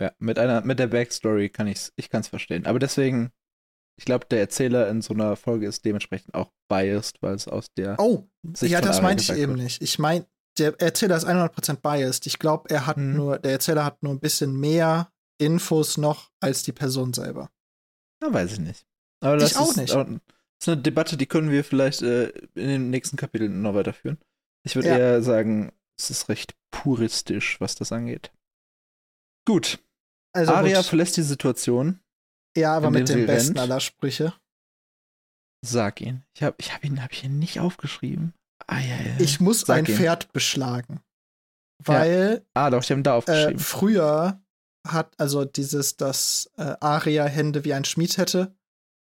Ja, 0.00 0.12
mit 0.18 0.38
einer, 0.38 0.62
mit 0.62 0.78
der 0.78 0.88
Backstory 0.88 1.48
kann 1.50 1.66
ich's, 1.68 1.92
ich 1.96 2.10
kann 2.10 2.20
es 2.22 2.28
verstehen. 2.28 2.66
Aber 2.66 2.78
deswegen, 2.78 3.30
ich 3.98 4.04
glaube, 4.04 4.26
der 4.30 4.40
Erzähler 4.40 4.88
in 4.88 5.02
so 5.02 5.14
einer 5.14 5.36
Folge 5.36 5.66
ist 5.66 5.84
dementsprechend 5.84 6.34
auch 6.34 6.50
biased, 6.68 7.22
weil 7.22 7.34
es 7.34 7.46
aus 7.46 7.66
der 7.76 7.96
Oh, 8.00 8.26
Sicht 8.54 8.72
ja, 8.72 8.80
das 8.80 8.96
Aria 8.96 9.02
meinte 9.08 9.22
ich 9.22 9.30
eben 9.38 9.52
wird. 9.52 9.62
nicht. 9.64 9.82
Ich 9.82 9.98
meine, 9.98 10.26
der 10.58 10.80
Erzähler 10.80 11.16
ist 11.16 11.26
100% 11.26 11.76
biased. 11.76 12.26
Ich 12.26 12.38
glaube, 12.38 12.70
er 12.70 12.86
hat 12.86 12.96
Mhm. 12.96 13.14
nur, 13.14 13.38
der 13.38 13.52
Erzähler 13.52 13.84
hat 13.84 14.02
nur 14.02 14.12
ein 14.12 14.20
bisschen 14.20 14.58
mehr 14.58 15.12
Infos 15.38 15.96
noch 15.98 16.30
als 16.40 16.62
die 16.62 16.72
Person 16.72 17.12
selber. 17.12 17.50
Ja, 18.22 18.32
weiß 18.32 18.52
ich 18.52 18.60
nicht. 18.60 18.84
Aber 19.20 19.36
das 19.36 19.52
Ich 19.52 19.56
auch 19.58 19.70
ist, 19.70 19.76
nicht. 19.76 19.94
Das 19.94 20.06
ist 20.62 20.68
eine 20.68 20.80
Debatte, 20.82 21.16
die 21.16 21.26
können 21.26 21.50
wir 21.50 21.64
vielleicht 21.64 22.02
äh, 22.02 22.28
in 22.54 22.68
den 22.68 22.90
nächsten 22.90 23.16
Kapiteln 23.16 23.62
noch 23.62 23.74
weiterführen. 23.74 24.18
Ich 24.64 24.74
würde 24.76 24.88
Ja. 24.88 24.98
eher 24.98 25.22
sagen, 25.22 25.72
es 25.98 26.10
ist 26.10 26.28
recht 26.28 26.54
puristisch, 26.70 27.60
was 27.60 27.74
das 27.74 27.92
angeht. 27.92 28.32
Gut. 29.46 29.78
Also 30.34 30.52
Aria 30.52 30.78
gut. 30.78 30.86
verlässt 30.86 31.16
die 31.16 31.22
Situation. 31.22 32.00
ja, 32.56 32.74
aber 32.76 32.90
mit 32.90 33.08
dem 33.08 33.26
besten 33.26 33.58
rennt. 33.58 33.58
aller 33.58 33.80
Sprüche. 33.80 34.34
Sag 35.64 36.00
ihn. 36.00 36.24
Ich 36.34 36.42
habe 36.42 36.56
ich 36.58 36.72
hab 36.72 36.84
ihn, 36.84 37.02
hab 37.02 37.12
ich 37.12 37.24
ihn 37.24 37.38
nicht 37.38 37.60
aufgeschrieben. 37.60 38.34
Ah, 38.66 38.78
ja, 38.80 38.96
ja. 38.96 39.20
Ich 39.20 39.40
muss 39.40 39.60
Sag 39.62 39.78
ein 39.78 39.86
ihn. 39.86 39.94
Pferd 39.96 40.32
beschlagen. 40.32 41.00
Weil 41.84 42.44
ah, 42.54 42.70
doch, 42.70 42.82
ich 42.82 42.90
habe 42.90 43.00
ihn 43.00 43.04
da 43.04 43.12
äh, 43.14 43.16
aufgeschrieben. 43.18 43.58
früher 43.58 44.40
hat 44.86 45.12
also 45.18 45.44
dieses, 45.44 45.96
dass 45.96 46.50
äh, 46.56 46.74
Aria 46.80 47.24
Hände 47.26 47.64
wie 47.64 47.74
ein 47.74 47.84
Schmied 47.84 48.16
hätte, 48.18 48.54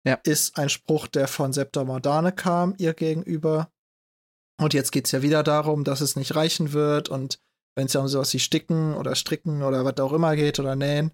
Ja. 0.07 0.19
ist 0.23 0.57
ein 0.57 0.69
Spruch, 0.69 1.07
der 1.07 1.27
von 1.27 1.53
Septa 1.53 1.83
Mordane 1.83 2.31
kam, 2.31 2.73
ihr 2.77 2.93
gegenüber. 2.93 3.71
Und 4.59 4.73
jetzt 4.73 4.91
geht 4.91 5.05
es 5.05 5.11
ja 5.11 5.21
wieder 5.21 5.43
darum, 5.43 5.83
dass 5.83 6.01
es 6.01 6.15
nicht 6.15 6.35
reichen 6.35 6.73
wird 6.73 7.09
und 7.09 7.39
wenn 7.75 7.85
es 7.85 7.93
ja 7.93 8.01
um 8.01 8.07
sowas 8.07 8.33
wie 8.33 8.39
Sticken 8.39 8.95
oder 8.95 9.13
Stricken 9.15 9.61
oder 9.61 9.85
was 9.85 9.97
auch 9.99 10.13
immer 10.13 10.35
geht 10.35 10.59
oder 10.59 10.75
Nähen, 10.75 11.11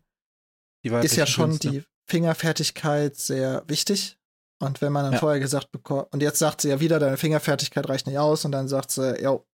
die 0.86 0.90
ist 0.90 1.16
ja 1.18 1.26
schon 1.26 1.50
Künste. 1.52 1.70
die 1.70 1.84
Fingerfertigkeit 2.10 3.16
sehr 3.18 3.64
wichtig. 3.68 4.18
Und 4.62 4.82
wenn 4.82 4.94
man 4.94 5.04
dann 5.04 5.14
Ja. 5.14 5.20
vorher 5.20 5.42
gesagt 5.42 5.72
bekommt, 5.72 6.14
und 6.14 6.22
jetzt 6.22 6.40
sagt 6.40 6.62
sie 6.62 6.70
ja 6.70 6.80
wieder, 6.80 7.00
deine 7.00 7.18
Fingerfertigkeit 7.18 7.88
reicht 7.90 8.08
nicht 8.08 8.18
aus, 8.18 8.46
und 8.46 8.54
dann 8.54 8.70
sagt 8.70 8.92
sie, 8.92 9.22
yo, 9.22 9.46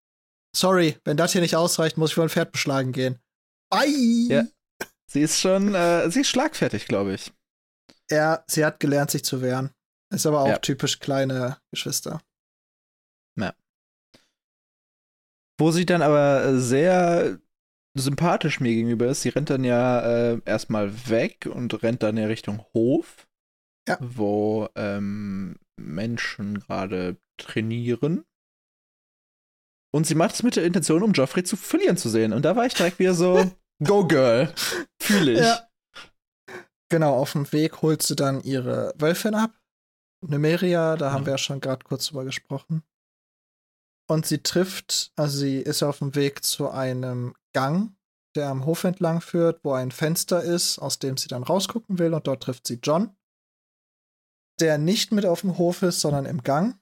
sorry, 0.55 0.97
wenn 1.03 1.17
das 1.17 1.31
hier 1.31 1.41
nicht 1.41 1.55
ausreicht, 1.55 1.97
muss 1.97 2.11
ich 2.11 2.17
wohl 2.17 2.25
ein 2.25 2.29
Pferd 2.29 2.51
beschlagen 2.51 2.91
gehen. 2.91 3.19
Bye! 3.71 4.27
Ja. 4.27 4.43
Sie 5.07 5.21
ist 5.21 5.39
schon, 5.39 5.73
äh, 5.73 6.11
sie 6.11 6.21
ist 6.21 6.27
schlagfertig, 6.29 6.85
glaube 6.85 7.13
ich. 7.15 7.31
Ja, 8.11 8.43
sie 8.47 8.65
hat 8.65 8.79
gelernt, 8.79 9.11
sich 9.11 9.23
zu 9.23 9.41
wehren. 9.41 9.71
Ist 10.13 10.25
aber 10.25 10.41
auch 10.41 10.47
Ja. 10.47 10.57
typisch 10.57 10.99
kleine 10.99 11.57
Geschwister. 11.71 12.21
Wo 15.61 15.71
sie 15.71 15.85
dann 15.85 16.01
aber 16.01 16.43
äh, 16.45 16.57
sehr 16.57 17.37
sympathisch 17.97 18.61
mir 18.61 18.73
gegenüber 18.73 19.07
ist, 19.07 19.23
sie 19.23 19.29
rennt 19.29 19.49
dann 19.49 19.65
ja 19.65 19.99
äh, 20.31 20.41
erstmal 20.45 21.09
weg 21.09 21.49
und 21.53 21.83
rennt 21.83 22.01
dann 22.01 22.15
ja 22.15 22.27
Richtung 22.27 22.63
Hof, 22.73 23.27
Ja. 23.87 23.97
wo 23.99 24.69
ähm, 24.75 25.57
Menschen 25.77 26.59
gerade 26.61 27.17
trainieren. 27.37 28.23
Und 29.93 30.07
sie 30.07 30.15
macht 30.15 30.35
es 30.35 30.43
mit 30.43 30.55
der 30.55 30.63
Intention, 30.63 31.03
um 31.03 31.11
Joffrey 31.11 31.43
zu 31.43 31.57
verlieren 31.57 31.97
zu 31.97 32.07
sehen. 32.07 32.31
Und 32.31 32.43
da 32.45 32.55
war 32.55 32.65
ich 32.65 32.73
direkt 32.75 32.99
wieder 32.99 33.13
so, 33.13 33.51
go 33.83 34.07
girl. 34.07 34.53
Fühle 35.01 35.33
ich. 35.33 35.39
Ja. 35.39 35.68
Genau, 36.89 37.15
auf 37.15 37.33
dem 37.33 37.51
Weg 37.51 37.81
holt 37.81 38.01
sie 38.01 38.15
dann 38.15 38.41
ihre 38.41 38.93
Wölfin 38.97 39.35
ab. 39.35 39.51
Numeria, 40.21 40.97
da 40.97 41.11
haben 41.11 41.25
wir 41.25 41.33
ja 41.33 41.37
schon 41.37 41.61
gerade 41.61 41.83
kurz 41.83 42.07
drüber 42.07 42.25
gesprochen. 42.25 42.83
Und 44.09 44.25
sie 44.25 44.41
trifft, 44.41 45.11
also 45.15 45.37
sie 45.37 45.57
ist 45.57 45.83
auf 45.83 45.99
dem 45.99 46.15
Weg 46.15 46.43
zu 46.43 46.69
einem 46.69 47.35
Gang, 47.53 47.95
der 48.35 48.49
am 48.49 48.65
Hof 48.65 48.83
entlang 48.83 49.21
führt, 49.21 49.63
wo 49.63 49.73
ein 49.73 49.91
Fenster 49.91 50.43
ist, 50.43 50.79
aus 50.79 50.97
dem 50.97 51.15
sie 51.15 51.27
dann 51.27 51.43
rausgucken 51.43 51.99
will. 51.99 52.13
Und 52.13 52.25
dort 52.25 52.43
trifft 52.43 52.65
sie 52.65 52.79
John, 52.81 53.15
der 54.59 54.77
nicht 54.79 55.11
mit 55.11 55.25
auf 55.25 55.41
dem 55.41 55.57
Hof 55.57 55.83
ist, 55.83 56.01
sondern 56.01 56.25
im 56.25 56.41
Gang. 56.41 56.79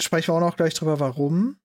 Sprechen 0.00 0.28
wir 0.28 0.34
auch 0.34 0.40
noch 0.40 0.56
gleich 0.56 0.74
drüber, 0.74 0.98
warum. 0.98 1.60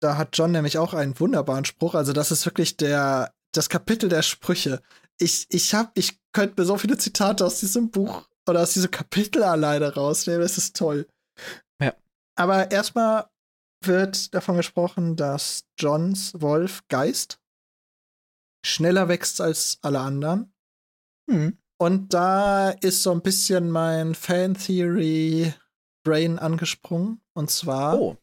Da 0.00 0.16
hat 0.16 0.36
John 0.36 0.50
nämlich 0.50 0.78
auch 0.78 0.94
einen 0.94 1.18
wunderbaren 1.20 1.64
Spruch. 1.64 1.94
Also, 1.94 2.12
das 2.12 2.32
ist 2.32 2.44
wirklich 2.44 2.76
der, 2.76 3.32
das 3.52 3.68
Kapitel 3.68 4.08
der 4.08 4.22
Sprüche. 4.22 4.82
Ich, 5.18 5.46
ich 5.50 5.74
hab, 5.74 5.96
ich 5.96 6.18
könnte 6.32 6.60
mir 6.60 6.66
so 6.66 6.78
viele 6.78 6.98
Zitate 6.98 7.44
aus 7.44 7.60
diesem 7.60 7.90
Buch 7.90 8.28
oder 8.48 8.62
aus 8.62 8.72
diesem 8.72 8.90
Kapitel 8.90 9.42
alleine 9.42 9.94
rausnehmen. 9.94 10.42
Das 10.42 10.58
ist 10.58 10.76
toll. 10.76 11.06
Ja. 11.80 11.94
Aber 12.36 12.70
erstmal 12.70 13.26
wird 13.84 14.34
davon 14.34 14.56
gesprochen, 14.56 15.16
dass 15.16 15.64
Johns 15.78 16.40
Wolf 16.40 16.82
Geist 16.88 17.40
schneller 18.64 19.08
wächst 19.08 19.40
als 19.40 19.78
alle 19.82 19.98
anderen. 20.00 20.52
Hm. 21.30 21.56
Und 21.78 22.12
da 22.14 22.70
ist 22.70 23.02
so 23.02 23.10
ein 23.10 23.22
bisschen 23.22 23.68
mein 23.70 24.14
Fan-Theory-Brain 24.14 26.38
angesprungen. 26.38 27.20
Und 27.34 27.50
zwar. 27.50 28.00
Oh. 28.00 28.16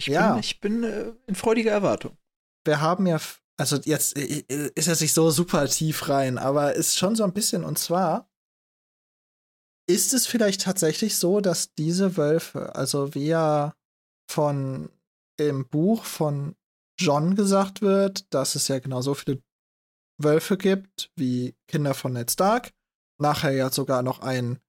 Ich 0.00 0.08
ja. 0.08 0.32
bin, 0.32 0.40
ich 0.40 0.60
bin 0.60 0.84
äh, 0.84 1.14
in 1.26 1.34
freudiger 1.34 1.72
Erwartung. 1.72 2.18
Wir 2.64 2.82
haben 2.82 3.06
ja, 3.06 3.18
also 3.58 3.76
jetzt 3.76 4.16
äh, 4.16 4.44
äh, 4.48 4.70
ist 4.74 4.88
er 4.88 4.94
sich 4.94 5.12
so 5.12 5.30
super 5.30 5.66
tief 5.68 6.08
rein, 6.08 6.38
aber 6.38 6.74
ist 6.74 6.96
schon 6.96 7.16
so 7.16 7.24
ein 7.24 7.32
bisschen. 7.32 7.64
Und 7.64 7.78
zwar 7.78 8.30
ist 9.88 10.14
es 10.14 10.26
vielleicht 10.26 10.62
tatsächlich 10.62 11.16
so, 11.16 11.40
dass 11.40 11.74
diese 11.74 12.16
Wölfe, 12.16 12.74
also 12.74 13.14
wie 13.14 13.26
ja 13.26 13.74
von 14.30 14.90
im 15.38 15.68
Buch 15.68 16.04
von 16.04 16.56
John 16.98 17.34
gesagt 17.34 17.80
wird, 17.80 18.32
dass 18.32 18.54
es 18.54 18.68
ja 18.68 18.78
genau 18.78 19.02
so 19.02 19.14
viele 19.14 19.42
Wölfe 20.20 20.56
gibt 20.56 21.10
wie 21.16 21.54
Kinder 21.68 21.94
von 21.94 22.12
Ned 22.12 22.30
Stark. 22.30 22.72
Nachher 23.20 23.52
ja 23.52 23.70
sogar 23.70 24.02
noch 24.02 24.20
ein 24.20 24.60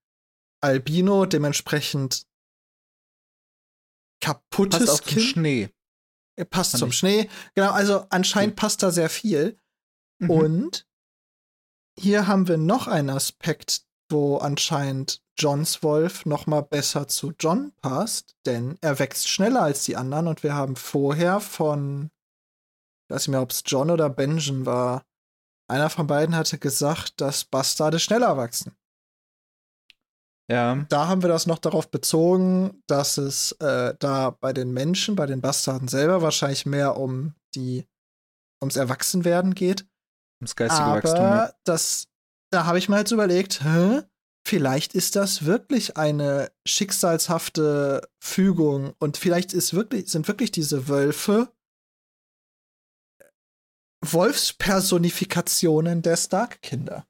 Albino, 0.62 1.25
dementsprechend 1.25 2.28
kaputtes 4.21 5.04
kind. 5.04 5.21
Schnee. 5.21 5.69
Er 6.39 6.45
passt 6.45 6.78
zum 6.78 6.89
ich. 6.89 6.97
Schnee. 6.97 7.30
Genau, 7.54 7.71
also 7.71 8.06
anscheinend 8.10 8.54
okay. 8.54 8.62
passt 8.62 8.82
da 8.82 8.91
sehr 8.91 9.10
viel. 9.10 9.60
Mhm. 10.19 10.30
Und 10.30 10.88
hier 11.99 12.28
haben 12.28 12.47
wir 12.47 12.56
noch 12.56 12.88
einen 12.88 13.10
Aspekt, 13.10 13.82
wo 14.10 14.38
anscheinend 14.38 15.21
Johns 15.38 15.84
Wolf 15.84 16.25
noch 16.25 16.47
mal 16.47 16.62
besser 16.62 17.10
zu 17.10 17.34
John 17.38 17.73
passt, 17.82 18.38
denn 18.45 18.78
er 18.80 18.99
wächst 18.99 19.28
schneller 19.28 19.63
als 19.63 19.84
die 19.84 19.97
anderen 19.97 20.28
und 20.28 20.41
wir 20.41 20.54
haben 20.54 20.78
vorher 20.78 21.41
von, 21.41 22.10
ich 23.04 23.13
weiß 23.13 23.28
nicht 23.28 23.34
mehr, 23.34 23.41
ob 23.41 23.52
es 23.52 23.63
John 23.65 23.91
oder 23.91 24.10
Benjen 24.10 24.65
war, 24.65 25.04
einer 25.67 25.89
von 25.89 26.08
beiden 26.08 26.38
hatte 26.38 26.58
gesagt, 26.58 27.19
dass 27.19 27.43
Bastarde 27.43 27.99
schneller 27.99 28.38
wachsen. 28.38 28.75
Ja. 30.50 30.86
Da 30.90 31.08
haben 31.08 31.22
wir 31.22 31.30
das 31.30 31.46
noch 31.46 31.60
darauf 31.60 31.92
bezogen, 31.92 32.82
dass 32.88 33.18
es 33.18 33.52
äh, 33.60 33.94
da 34.00 34.32
bei 34.32 34.52
den 34.52 34.72
Menschen, 34.72 35.16
bei 35.16 35.28
den 35.28 35.42
Bastarden 35.42 35.88
selber 35.88 36.22
wahrscheinlich 36.22 36.66
mehr 36.66 36.98
um 36.98 37.36
die 37.56 37.86
ums 38.62 38.76
Erwachsenwerden 38.76 39.54
geht. 39.54 39.86
Ums 40.42 40.56
geistige 40.56 40.84
Aber 40.84 41.04
Wachstum. 41.04 41.24
Ja. 41.24 41.54
das, 41.66 42.08
da 42.52 42.66
habe 42.66 42.80
ich 42.80 42.90
mir 42.90 42.98
jetzt 42.98 43.12
überlegt, 43.12 43.64
hä? 43.64 44.02
vielleicht 44.50 44.96
ist 44.96 45.16
das 45.16 45.46
wirklich 45.46 45.98
eine 45.98 46.52
schicksalshafte 46.68 48.10
Fügung 48.20 48.94
und 48.98 49.18
vielleicht 49.18 49.54
ist 49.54 49.76
wirklich, 49.76 50.10
sind 50.10 50.28
wirklich 50.28 50.52
diese 50.52 50.88
Wölfe 50.88 51.54
Wolfspersonifikationen 54.04 56.02
der 56.02 56.18
Stark-Kinder. 56.18 57.06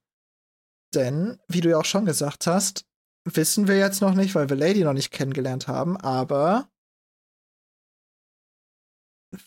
Denn, 0.93 1.39
wie 1.47 1.61
du 1.61 1.69
ja 1.69 1.77
auch 1.77 1.85
schon 1.85 2.05
gesagt 2.05 2.47
hast, 2.47 2.88
wissen 3.25 3.67
wir 3.67 3.77
jetzt 3.77 4.01
noch 4.01 4.15
nicht, 4.15 4.35
weil 4.35 4.49
wir 4.49 4.55
Lady 4.55 4.83
noch 4.83 4.93
nicht 4.93 5.11
kennengelernt 5.11 5.67
haben, 5.67 5.97
aber 5.97 6.69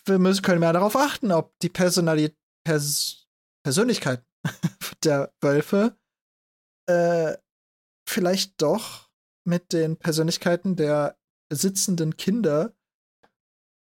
wir 0.05 0.19
müssen, 0.19 0.43
können 0.43 0.61
mehr 0.61 0.73
darauf 0.73 0.97
achten, 0.97 1.33
ob 1.33 1.59
die 1.61 1.69
Personalität, 1.69 2.39
Pers 2.65 3.29
Persönlichkeit 3.65 4.25
der 5.05 5.33
Wölfe 5.41 5.97
äh, 6.89 7.37
vielleicht 8.09 8.61
doch 8.61 9.11
mit 9.45 9.73
den 9.73 9.97
Persönlichkeiten 9.97 10.77
der 10.77 11.19
besitzenden 11.49 12.17
Kinder 12.17 12.75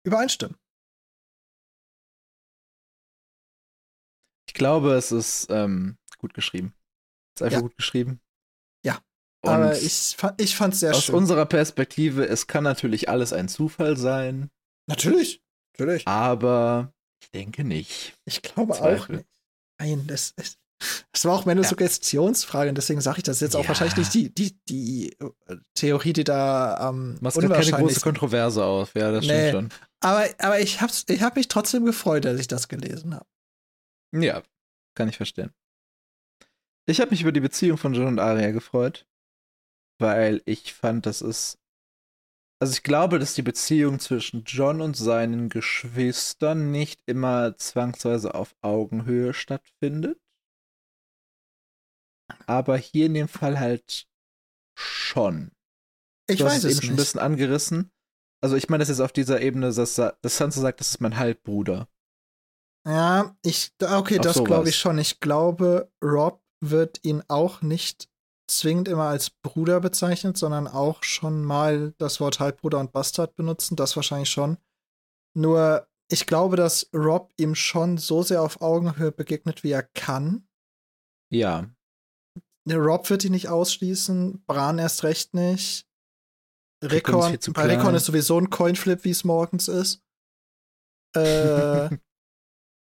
übereinstimmen. 0.07 0.57
Ich 4.49 4.55
glaube, 4.55 4.95
es 4.95 5.13
ist 5.13 5.49
ähm, 5.51 5.99
gut 6.19 6.35
geschrieben. 6.35 6.75
Es 7.35 7.41
ist 7.41 7.43
einfach 7.43 7.57
ja. 7.57 7.63
gut 7.63 7.77
geschrieben. 7.77 8.21
Ja. 9.45 9.57
Und 9.57 9.63
aber 9.63 9.79
ich, 9.79 10.17
ich 10.39 10.57
fand 10.57 10.75
es 10.75 10.81
sehr 10.81 10.93
aus 10.93 11.05
schön. 11.05 11.15
Aus 11.15 11.21
unserer 11.21 11.47
Perspektive, 11.47 12.27
es 12.27 12.47
kann 12.47 12.65
natürlich 12.65 13.09
alles 13.09 13.33
ein 13.33 13.49
Zufall 13.49 13.97
sein. 13.97 14.51
Natürlich. 14.87 15.43
Natürlich. 15.77 16.07
Aber 16.07 16.93
ich 17.23 17.31
denke 17.31 17.65
nicht. 17.65 18.15
Ich 18.25 18.43
glaube 18.43 18.75
Zweifel. 18.75 19.01
auch 19.01 19.09
nicht. 19.09 19.27
Nein, 19.79 20.07
das 20.07 20.33
ist. 20.37 20.59
Das 21.13 21.25
war 21.25 21.35
auch 21.35 21.47
meine 21.47 21.63
ja. 21.63 21.69
Suggestionsfrage 21.69 22.69
und 22.69 22.75
deswegen 22.77 23.01
sage 23.01 23.19
ich 23.19 23.23
das 23.23 23.41
jetzt 23.41 23.57
auch 23.57 23.67
wahrscheinlich 23.69 23.97
nicht 23.97 24.13
die, 24.13 24.35
die, 24.35 24.59
die 24.69 25.17
äh, 25.47 25.57
Theorie, 25.75 26.13
die 26.13 26.25
da 26.25 26.77
am 26.77 27.13
ähm, 27.13 27.19
Machst 27.21 27.41
keine 27.41 27.71
große 27.71 28.01
Kontroverse 28.01 28.65
auf, 28.65 28.95
ja, 28.95 29.11
das 29.11 29.25
nee. 29.25 29.49
stimmt 29.49 29.73
schon. 29.73 29.81
Aber, 30.01 30.27
aber 30.39 30.61
ich 30.61 30.83
habe 30.83 30.93
ich 31.09 31.23
hab 31.23 31.37
mich 31.37 31.49
trotzdem 31.49 31.87
gefreut, 31.87 32.25
dass 32.25 32.39
ich 32.39 32.49
das 32.49 32.69
gelesen 32.69 33.15
habe. 33.15 33.27
Ja, 34.13 34.43
kann 34.95 35.09
ich 35.09 35.17
verstehen. 35.17 35.53
Ich 36.87 37.01
habe 37.01 37.13
mich 37.13 37.23
über 37.23 37.33
die 37.33 37.41
Beziehung 37.41 37.79
von 37.79 37.95
John 37.95 38.07
und 38.07 38.19
Arya 38.19 38.51
gefreut, 38.51 39.07
weil 39.99 40.43
ich 40.45 40.75
fand, 40.75 41.07
das 41.07 41.23
ist. 41.23 41.59
Also 42.61 42.73
ich 42.73 42.83
glaube, 42.83 43.19
dass 43.19 43.35
die 43.35 43.43
Beziehung 43.43 43.99
zwischen 43.99 44.45
John 44.45 44.81
und 44.81 44.97
seinen 44.97 45.49
Geschwistern 45.49 46.71
nicht 46.71 47.03
immer 47.07 47.57
zwangsweise 47.57 48.35
auf 48.35 48.55
Augenhöhe 48.63 49.35
stattfindet. 49.35 50.19
Aber 52.47 52.77
hier 52.77 53.07
in 53.07 53.15
dem 53.15 53.29
Fall 53.29 53.61
halt 53.61 54.07
schon. 54.79 55.53
Ich 56.31 56.39
du 56.39 56.45
weiß 56.45 56.55
hast 56.55 56.65
es 56.65 56.65
eben 56.65 56.75
nicht. 56.77 56.85
schon 56.85 56.95
ein 56.95 56.97
bisschen 56.97 57.21
angerissen. 57.21 57.91
Also 58.43 58.57
ich 58.57 58.69
meine, 58.69 58.83
das 58.83 58.89
ist 58.89 59.01
auf 59.01 59.13
dieser 59.13 59.41
Ebene, 59.41 59.73
dass, 59.73 59.95
dass 59.97 60.37
Sansa 60.37 60.61
sagt, 60.61 60.81
das 60.81 60.91
ist 60.91 61.01
mein 61.01 61.17
Halbbruder. 61.17 61.89
Ja, 62.87 63.35
ich, 63.43 63.73
okay, 63.83 64.19
Auf 64.19 64.25
das 64.25 64.45
glaube 64.45 64.69
ich 64.69 64.77
schon. 64.77 64.99
Ich 64.99 65.21
glaube, 65.21 65.91
Rob 66.03 66.43
wird 66.63 67.03
ihn 67.05 67.23
auch 67.29 67.63
nicht 67.63 68.09
zwingend 68.47 68.89
immer 68.89 69.05
als 69.05 69.31
Bruder 69.31 69.81
bezeichnet, 69.81 70.37
sondern 70.37 70.69
auch 70.69 71.03
schon 71.03 71.45
mal 71.45 71.95
das 71.99 72.21
Wort 72.21 72.41
Halbbruder 72.41 72.79
und 72.79 72.93
Bastard 72.93 73.37
benutzen. 73.37 73.77
Das 73.77 73.97
wahrscheinlich 73.97 74.31
schon. 74.31 74.59
Nur, 75.35 75.87
ich 76.11 76.27
glaube, 76.27 76.57
dass 76.57 76.89
Rob 76.95 77.33
ihm 77.37 77.55
schon 77.55 77.99
so 77.99 78.23
sehr 78.23 78.43
auf 78.43 78.61
Augenhöhe 78.61 79.13
begegnet, 79.13 79.65
wie 79.65 79.73
er 79.73 79.83
kann. 79.83 80.47
Ja. 81.31 81.71
Rob 82.71 83.11
wird 83.11 83.25
ihn 83.25 83.33
nicht 83.33 83.49
ausschließen, 83.49 84.45
Bran 84.47 84.79
erst 84.79 85.05
recht 85.05 85.35
nicht. 85.35 85.87
Rickon, 86.83 87.39
bei 87.53 87.67
Rickon 87.67 87.95
ist 87.95 88.07
sowieso 88.07 88.39
ein 88.39 88.51
Coinflip, 88.51 89.05
wie 89.05 89.11
es 89.11 89.25
morgens 89.25 89.69
ist. 89.69 90.01
Äh, 91.17 91.97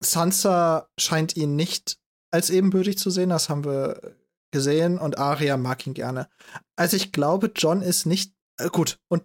Sansa 0.04 0.90
scheint 0.98 1.38
ihn 1.38 1.56
nicht 1.56 2.00
als 2.32 2.50
ebenbürtig 2.50 2.98
zu 2.98 3.12
sehen, 3.12 3.30
das 3.30 3.50
haben 3.50 3.64
wir 3.64 4.18
gesehen, 4.52 4.98
und 4.98 5.18
Arya 5.18 5.58
mag 5.58 5.86
ihn 5.86 5.94
gerne. 5.94 6.30
Also 6.76 6.98
ich 6.98 7.12
glaube, 7.12 7.52
John 7.56 7.82
ist 7.82 8.06
nicht 8.06 8.34
äh, 8.58 8.70
gut 8.70 9.00
und 9.10 9.24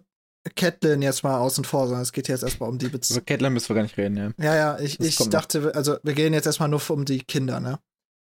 Catelyn 0.55 1.01
jetzt 1.01 1.23
mal 1.23 1.37
außen 1.37 1.63
vor, 1.63 1.85
sondern 1.85 2.01
es 2.01 2.11
geht 2.11 2.27
jetzt 2.27 2.43
erstmal 2.43 2.69
um 2.69 2.79
die 2.79 2.89
Beziehung. 2.89 3.19
Über 3.19 3.25
Catelyn 3.25 3.53
müssen 3.53 3.69
wir 3.69 3.75
gar 3.75 3.83
nicht 3.83 3.97
reden, 3.97 4.17
ja. 4.17 4.31
Ja, 4.37 4.55
ja, 4.55 4.79
ich, 4.79 4.99
ich 4.99 5.17
dachte, 5.29 5.61
noch. 5.61 5.73
also 5.75 5.97
wir 6.03 6.13
gehen 6.13 6.33
jetzt 6.33 6.47
erstmal 6.47 6.69
nur 6.69 6.81
um 6.89 7.05
die 7.05 7.19
Kinder, 7.19 7.59
ne? 7.59 7.79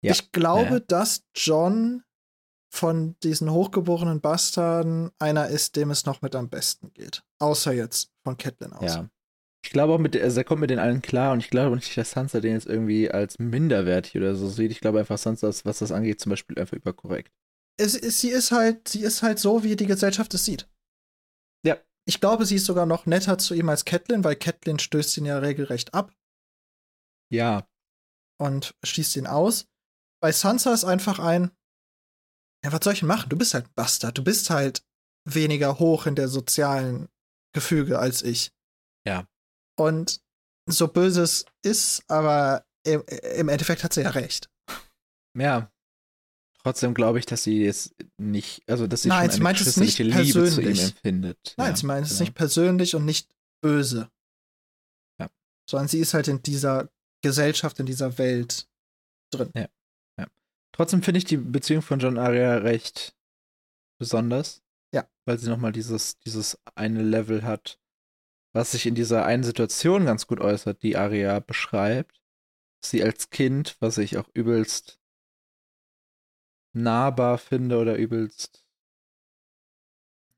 Ja. 0.01 0.11
Ich 0.11 0.33
glaube, 0.33 0.65
ja, 0.65 0.71
ja. 0.73 0.79
dass 0.79 1.23
John 1.33 2.03
von 2.69 3.15
diesen 3.23 3.51
hochgeborenen 3.51 4.19
Bastarden 4.19 5.11
einer 5.17 5.47
ist, 5.47 5.75
dem 5.75 5.91
es 5.91 6.05
noch 6.05 6.21
mit 6.21 6.35
am 6.35 6.49
besten 6.49 6.91
geht. 6.93 7.23
Außer 7.39 7.71
jetzt 7.71 8.11
von 8.23 8.35
Catelyn 8.35 8.73
aus. 8.73 8.95
Ja. 8.95 9.09
Ich 9.65 9.69
glaube 9.71 9.93
auch, 9.93 9.97
mit, 9.97 10.15
also 10.15 10.39
er 10.39 10.43
kommt 10.43 10.61
mit 10.61 10.69
den 10.69 10.79
allen 10.79 11.01
klar 11.01 11.31
und 11.31 11.39
ich 11.39 11.49
glaube 11.49 11.75
nicht, 11.75 11.95
dass 11.97 12.11
Sansa 12.11 12.41
den 12.41 12.53
jetzt 12.53 12.67
irgendwie 12.67 13.09
als 13.09 13.39
minderwertig 13.39 14.17
oder 14.17 14.35
so 14.35 14.49
sieht. 14.49 14.71
Ich 14.71 14.81
glaube 14.81 14.99
einfach, 14.99 15.17
Sansa 15.17 15.47
ist, 15.47 15.63
was 15.65 15.79
das 15.79 15.91
angeht, 15.91 16.19
zum 16.19 16.31
Beispiel 16.31 16.59
einfach 16.59 16.75
überkorrekt. 16.75 17.31
Es, 17.79 17.95
es, 17.95 18.19
sie 18.19 18.29
ist 18.29 18.51
halt, 18.51 18.87
sie 18.87 19.01
ist 19.01 19.23
halt 19.23 19.39
so, 19.39 19.63
wie 19.63 19.75
die 19.75 19.87
Gesellschaft 19.87 20.33
es 20.33 20.45
sieht. 20.45 20.69
Ja. 21.65 21.77
ich 22.07 22.19
glaube, 22.19 22.45
sie 22.45 22.55
ist 22.55 22.65
sogar 22.65 22.85
noch 22.85 23.05
netter 23.05 23.37
zu 23.37 23.53
ihm 23.53 23.69
als 23.69 23.85
Catelyn, 23.85 24.23
weil 24.25 24.35
Catelyn 24.35 24.79
stößt 24.79 25.17
ihn 25.17 25.25
ja 25.25 25.37
regelrecht 25.39 25.93
ab 25.93 26.13
Ja. 27.31 27.65
und 28.37 28.75
schießt 28.83 29.15
ihn 29.15 29.27
aus. 29.27 29.65
Bei 30.21 30.31
Sansa 30.33 30.73
ist 30.73 30.83
einfach 30.83 31.19
ein, 31.19 31.51
ja, 32.65 32.71
was 32.73 32.81
soll 32.83 32.93
ich 32.93 32.99
denn 32.99 33.07
machen? 33.07 33.29
Du 33.29 33.37
bist 33.37 33.53
halt 33.53 33.67
ein 33.67 33.73
Bastard. 33.75 34.17
Du 34.17 34.23
bist 34.23 34.49
halt 34.49 34.85
weniger 35.25 35.79
hoch 35.79 36.05
in 36.05 36.15
der 36.15 36.27
sozialen 36.27 37.07
Gefüge 37.55 37.97
als 37.97 38.21
ich. 38.21 38.51
Ja. 39.07 39.25
Und 39.75 40.21
so 40.69 40.87
böse 40.87 41.23
es 41.23 41.45
ist, 41.63 42.03
aber 42.09 42.65
im, 42.85 43.03
im 43.35 43.49
Endeffekt 43.49 43.83
hat 43.83 43.93
sie 43.93 44.01
ja 44.01 44.09
recht. 44.11 44.49
Ja. 45.37 45.71
Trotzdem 46.61 46.93
glaube 46.93 47.19
ich, 47.19 47.25
dass 47.25 47.43
sie 47.43 47.65
es 47.65 47.93
nicht, 48.17 48.63
also 48.69 48.87
dass 48.87 49.01
sie 49.01 49.09
Nein, 49.09 49.29
schon 49.29 49.41
sie 49.41 49.45
eine 49.45 49.57
es 49.57 49.65
geschwisterliche 49.65 50.21
Liebe 50.21 50.31
zu 50.31 50.39
ihm 50.39 50.43
persönlich. 50.43 50.83
empfindet. 50.83 51.53
Nein, 51.57 51.71
ja, 51.71 51.75
sie 51.75 51.85
meint 51.85 52.05
es 52.05 52.13
genau. 52.13 52.21
nicht 52.21 52.35
persönlich 52.35 52.95
und 52.95 53.03
nicht 53.03 53.35
böse. 53.61 54.09
Ja. 55.19 55.29
Sondern 55.69 55.89
sie 55.89 55.99
ist 55.99 56.13
halt 56.13 56.29
in 56.29 56.41
dieser 56.41 56.89
Gesellschaft, 57.21 57.79
in 57.79 57.85
dieser 57.85 58.17
Welt 58.17 58.69
drin. 59.31 59.51
Trotzdem 60.73 61.03
finde 61.03 61.19
ich 61.19 61.25
die 61.25 61.37
Beziehung 61.37 61.81
von 61.81 61.99
John 61.99 62.17
Aria 62.17 62.57
recht 62.57 63.15
besonders. 63.99 64.61
Ja. 64.93 65.07
Weil 65.25 65.37
sie 65.37 65.49
nochmal 65.49 65.71
dieses, 65.71 66.17
dieses 66.19 66.59
eine 66.75 67.03
Level 67.03 67.43
hat, 67.43 67.79
was 68.53 68.71
sich 68.71 68.85
in 68.85 68.95
dieser 68.95 69.25
einen 69.25 69.43
Situation 69.43 70.05
ganz 70.05 70.27
gut 70.27 70.39
äußert, 70.39 70.81
die 70.83 70.95
Aria 70.95 71.39
beschreibt. 71.39 72.21
Sie 72.83 73.03
als 73.03 73.29
Kind, 73.29 73.77
was 73.79 73.97
ich 73.97 74.17
auch 74.17 74.29
übelst 74.33 74.99
nahbar 76.75 77.37
finde 77.37 77.77
oder 77.77 77.97
übelst. 77.97 78.65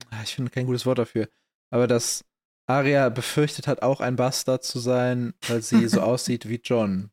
Ah, 0.09 0.21
Ich 0.23 0.35
finde 0.35 0.51
kein 0.51 0.65
gutes 0.65 0.85
Wort 0.85 0.99
dafür. 0.99 1.29
Aber 1.71 1.87
dass 1.87 2.25
Aria 2.67 3.09
befürchtet 3.09 3.67
hat, 3.67 3.81
auch 3.81 4.01
ein 4.01 4.15
Bastard 4.15 4.63
zu 4.63 4.79
sein, 4.79 5.33
weil 5.47 5.61
sie 5.61 5.87
so 5.87 6.01
aussieht 6.01 6.47
wie 6.49 6.59
John. 6.63 7.11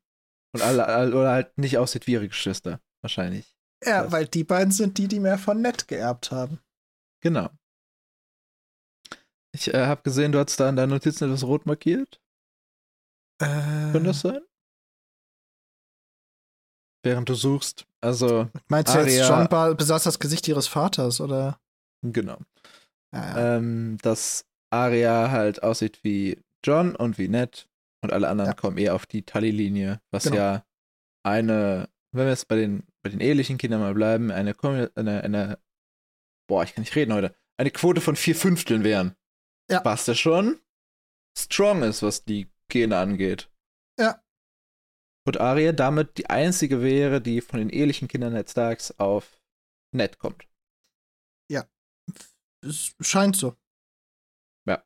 Und 0.55 0.63
alle, 0.63 0.87
alle, 0.87 1.17
oder 1.17 1.31
halt 1.33 1.57
nicht 1.57 1.79
aussieht 1.79 2.07
wie 2.07 2.13
ihre 2.13 2.29
Geschwister. 2.29 2.81
Wahrscheinlich. 3.01 3.57
Ja, 3.85 4.05
Was? 4.05 4.13
weil 4.13 4.27
die 4.27 4.45
beiden 4.45 4.73
sind 4.73 4.99
die, 4.99 5.09
die 5.09 5.21
mehr 5.21 5.39
von 5.39 5.61
Ned 5.63 5.89
geerbt 5.89 6.31
haben. 6.31 6.61
Genau. 7.21 7.49
Ich 9.55 9.73
äh, 9.73 9.87
habe 9.87 10.03
gesehen, 10.03 10.33
du 10.33 10.39
hast 10.39 10.59
da 10.59 10.69
in 10.69 10.77
deinen 10.77 10.91
Notizen 10.91 11.25
etwas 11.25 11.45
rot 11.45 11.67
markiert. 11.67 12.21
Äh, 13.41 13.93
Könnte 13.93 14.05
das 14.05 14.21
sein? 14.21 14.41
Während 17.05 17.29
du 17.29 17.35
suchst. 17.35 17.87
Also, 18.01 18.49
meinst 18.69 18.95
du 18.95 18.99
jetzt, 19.01 19.21
Arya- 19.29 19.49
John 19.49 19.77
besaß 19.77 20.05
das 20.05 20.19
Gesicht 20.19 20.47
ihres 20.49 20.69
Vaters, 20.69 21.21
oder? 21.21 21.59
genau. 22.05 22.39
Ja, 23.15 23.21
ja. 23.39 23.57
Ähm, 23.57 23.99
dass 24.03 24.47
Arya 24.71 25.31
halt 25.31 25.63
aussieht 25.63 26.01
wie 26.03 26.41
John 26.65 26.97
und 26.97 27.19
wie 27.19 27.29
Ned 27.29 27.69
und 28.03 28.13
alle 28.13 28.29
anderen 28.29 28.51
Ja. 28.53 28.55
kommen 28.57 28.79
eher 28.79 28.95
auf 28.95 29.05
die 29.05 29.23
Tully-Linie, 29.23 30.01
was 30.11 30.25
Genau. 30.25 30.37
ja 30.37 30.65
eine, 31.25 31.89
wenn 32.13 32.25
wir 32.25 32.31
jetzt 32.31 32.49
bei 32.49 32.57
den, 32.57 32.85
bei 33.03 33.11
den 33.11 33.21
ehelichen 33.21 33.59
Kindern 33.59 33.81
mal 33.81 33.93
bleiben, 33.95 34.31
eine, 34.31 34.55
eine, 34.95 35.23
eine, 35.23 35.59
boah, 36.49 36.65
ich 36.65 36.75
kann 36.75 36.83
nicht 36.83 36.97
reden 36.97 37.13
heute, 37.13 37.35
eine 37.59 37.71
Quote 37.71 38.01
von 38.01 38.17
vier 38.17 38.35
Fünfteln 38.35 38.83
wären. 38.83 39.15
Ja. 39.71 39.85
Was 39.85 40.05
der 40.05 40.15
schon 40.15 40.61
strong 41.39 41.83
ist, 41.83 42.03
was 42.03 42.25
die 42.25 42.51
Gene 42.69 42.97
angeht. 42.99 43.51
Ja. 43.99 44.23
Und 45.27 45.41
Arya 45.41 45.73
damit 45.73 46.19
die 46.19 46.29
einzige 46.29 46.83
wäre, 46.83 47.21
die 47.21 47.41
von 47.41 47.59
den 47.59 47.71
ehelichen 47.71 48.09
Kindern 48.09 48.33
Ned 48.33 48.51
Starks 48.51 48.99
auf 48.99 49.41
Ned 49.95 50.19
kommt. 50.19 50.47
Es 52.65 52.95
scheint 53.01 53.37
so. 53.37 53.57
Ja. 54.69 54.85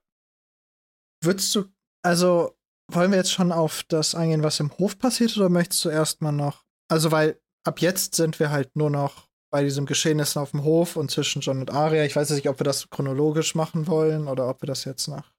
Würdest 1.22 1.54
du, 1.54 1.70
also, 2.02 2.58
wollen 2.90 3.10
wir 3.10 3.18
jetzt 3.18 3.32
schon 3.32 3.52
auf 3.52 3.82
das 3.84 4.14
eingehen, 4.14 4.42
was 4.42 4.60
im 4.60 4.76
Hof 4.78 4.98
passiert, 4.98 5.36
oder 5.36 5.48
möchtest 5.48 5.84
du 5.84 5.90
erstmal 5.90 6.32
noch, 6.32 6.64
also, 6.90 7.12
weil 7.12 7.40
ab 7.64 7.80
jetzt 7.80 8.14
sind 8.14 8.40
wir 8.40 8.50
halt 8.50 8.76
nur 8.76 8.90
noch 8.90 9.25
bei 9.50 9.62
diesem 9.62 9.86
Geschehnissen 9.86 10.40
auf 10.40 10.50
dem 10.50 10.64
Hof 10.64 10.96
und 10.96 11.10
zwischen 11.10 11.40
John 11.40 11.60
und 11.60 11.70
Arya. 11.70 12.04
Ich 12.04 12.16
weiß 12.16 12.30
nicht, 12.30 12.48
ob 12.48 12.60
wir 12.60 12.64
das 12.64 12.90
chronologisch 12.90 13.54
machen 13.54 13.86
wollen 13.86 14.28
oder 14.28 14.48
ob 14.48 14.62
wir 14.62 14.66
das 14.66 14.84
jetzt 14.84 15.08
nach 15.08 15.32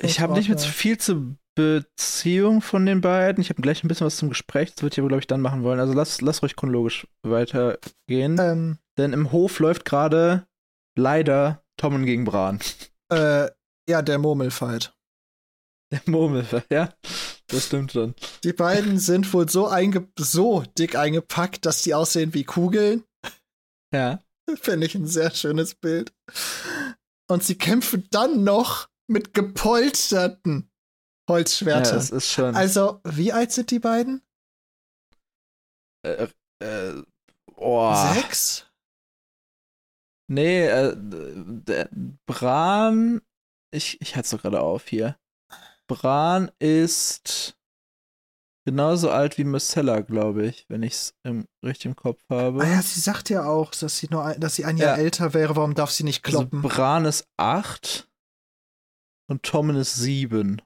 Ich 0.00 0.20
habe 0.20 0.34
nicht 0.34 0.48
mehr 0.48 0.58
so 0.58 0.68
viel 0.68 0.98
zur 0.98 1.36
Beziehung 1.54 2.62
von 2.62 2.86
den 2.86 3.00
beiden. 3.00 3.40
Ich 3.40 3.50
habe 3.50 3.62
gleich 3.62 3.84
ein 3.84 3.88
bisschen 3.88 4.06
was 4.06 4.16
zum 4.16 4.28
Gespräch. 4.28 4.74
Das 4.74 4.82
würde 4.82 4.94
ich 4.94 4.98
aber, 4.98 5.08
glaube 5.08 5.20
ich, 5.20 5.26
dann 5.26 5.40
machen 5.40 5.62
wollen. 5.62 5.80
Also 5.80 5.92
lass, 5.92 6.20
lass 6.20 6.42
ruhig 6.42 6.56
chronologisch 6.56 7.06
weitergehen. 7.22 8.38
Ähm, 8.40 8.78
Denn 8.98 9.12
im 9.12 9.30
Hof 9.32 9.58
läuft 9.58 9.84
gerade 9.84 10.46
leider 10.96 11.62
Tommen 11.76 12.06
gegen 12.06 12.24
Bran. 12.24 12.60
äh, 13.12 13.48
ja, 13.88 14.02
der 14.02 14.18
Murmelfight. 14.18 14.94
Der 15.92 16.00
Murmel, 16.06 16.44
ja, 16.70 16.92
das 17.46 17.66
stimmt 17.66 17.92
schon. 17.92 18.14
Die 18.42 18.52
beiden 18.52 18.98
sind 18.98 19.32
wohl 19.32 19.48
so, 19.48 19.68
einge 19.68 20.08
so 20.18 20.64
dick 20.78 20.96
eingepackt, 20.96 21.66
dass 21.66 21.82
die 21.82 21.94
aussehen 21.94 22.34
wie 22.34 22.44
Kugeln. 22.44 23.04
Ja. 23.94 24.22
Finde 24.60 24.86
ich 24.86 24.94
ein 24.94 25.06
sehr 25.06 25.30
schönes 25.30 25.74
Bild. 25.74 26.12
Und 27.28 27.42
sie 27.42 27.56
kämpfen 27.56 28.06
dann 28.10 28.44
noch 28.44 28.88
mit 29.06 29.32
gepolsterten 29.32 30.70
ja, 31.28 31.34
Holzschwertern. 31.34 31.94
das 31.94 32.10
ist 32.10 32.30
schon. 32.30 32.54
also, 32.54 33.00
wie 33.04 33.32
alt 33.32 33.52
sind 33.52 33.70
die 33.70 33.78
beiden? 33.78 34.22
äh, 36.04 36.28
äh, 36.60 37.02
oh. 37.56 37.94
Sechs? 38.14 38.66
Nee, 40.30 40.66
äh, 40.66 40.94
der 40.96 41.88
Bran. 42.26 43.22
Ich, 43.70 44.00
ich 44.00 44.16
hatte 44.16 44.24
es 44.24 44.30
doch 44.30 44.42
gerade 44.42 44.60
auf 44.60 44.86
hier. 44.88 45.18
Bran 45.86 46.50
ist 46.58 47.56
genauso 48.64 49.10
alt 49.10 49.38
wie 49.38 49.44
Marcella, 49.44 50.00
glaube 50.00 50.46
ich, 50.46 50.64
wenn 50.68 50.82
ich 50.82 50.92
es 50.94 51.14
richtig 51.64 51.86
im 51.86 51.96
Kopf 51.96 52.20
habe. 52.30 52.62
Ah 52.62 52.66
ja, 52.68 52.82
sie 52.82 53.00
sagt 53.00 53.30
ja 53.30 53.44
auch, 53.44 53.72
dass 53.72 53.98
sie 53.98 54.08
nur 54.10 54.24
ein, 54.24 54.40
dass 54.40 54.54
sie 54.56 54.64
ein 54.64 54.76
Jahr 54.76 54.96
Ja. 54.96 55.02
älter 55.02 55.34
wäre. 55.34 55.56
Warum 55.56 55.74
darf 55.74 55.90
sie 55.90 56.04
nicht 56.04 56.24
also 56.24 56.38
kloppen? 56.38 56.62
Bran 56.62 57.04
ist 57.04 57.26
acht 57.36 58.08
und 59.28 59.42
Tommen 59.42 59.76
ist 59.76 59.94
sieben. 59.94 60.60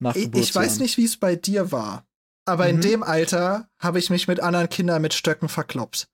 Nach 0.00 0.16
ich, 0.16 0.34
ich 0.34 0.54
weiß 0.54 0.78
nicht, 0.80 0.96
wie 0.96 1.04
es 1.04 1.16
bei 1.16 1.36
dir 1.36 1.70
war. 1.72 2.06
Aber 2.44 2.68
in 2.68 2.76
Mhm. 2.76 2.80
dem 2.82 3.02
Alter 3.04 3.68
habe 3.78 4.00
ich 4.00 4.10
mich 4.10 4.26
mit 4.26 4.40
anderen 4.40 4.68
Kindern 4.68 5.00
mit 5.00 5.14
Stöcken 5.14 5.48
verkloppt. 5.48 6.08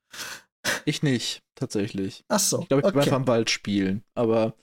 Ich 0.84 1.03
nicht, 1.03 1.42
tatsächlich. 1.55 2.24
Ach 2.28 2.38
so. 2.40 2.61
Ich 2.61 2.68
glaube, 2.68 2.82
ich 2.82 2.92
bin 2.92 2.99
okay. 3.01 3.09
einfach 3.09 3.16
am 3.16 3.26
Wald 3.26 3.49
spielen, 3.49 4.05
aber 4.14 4.55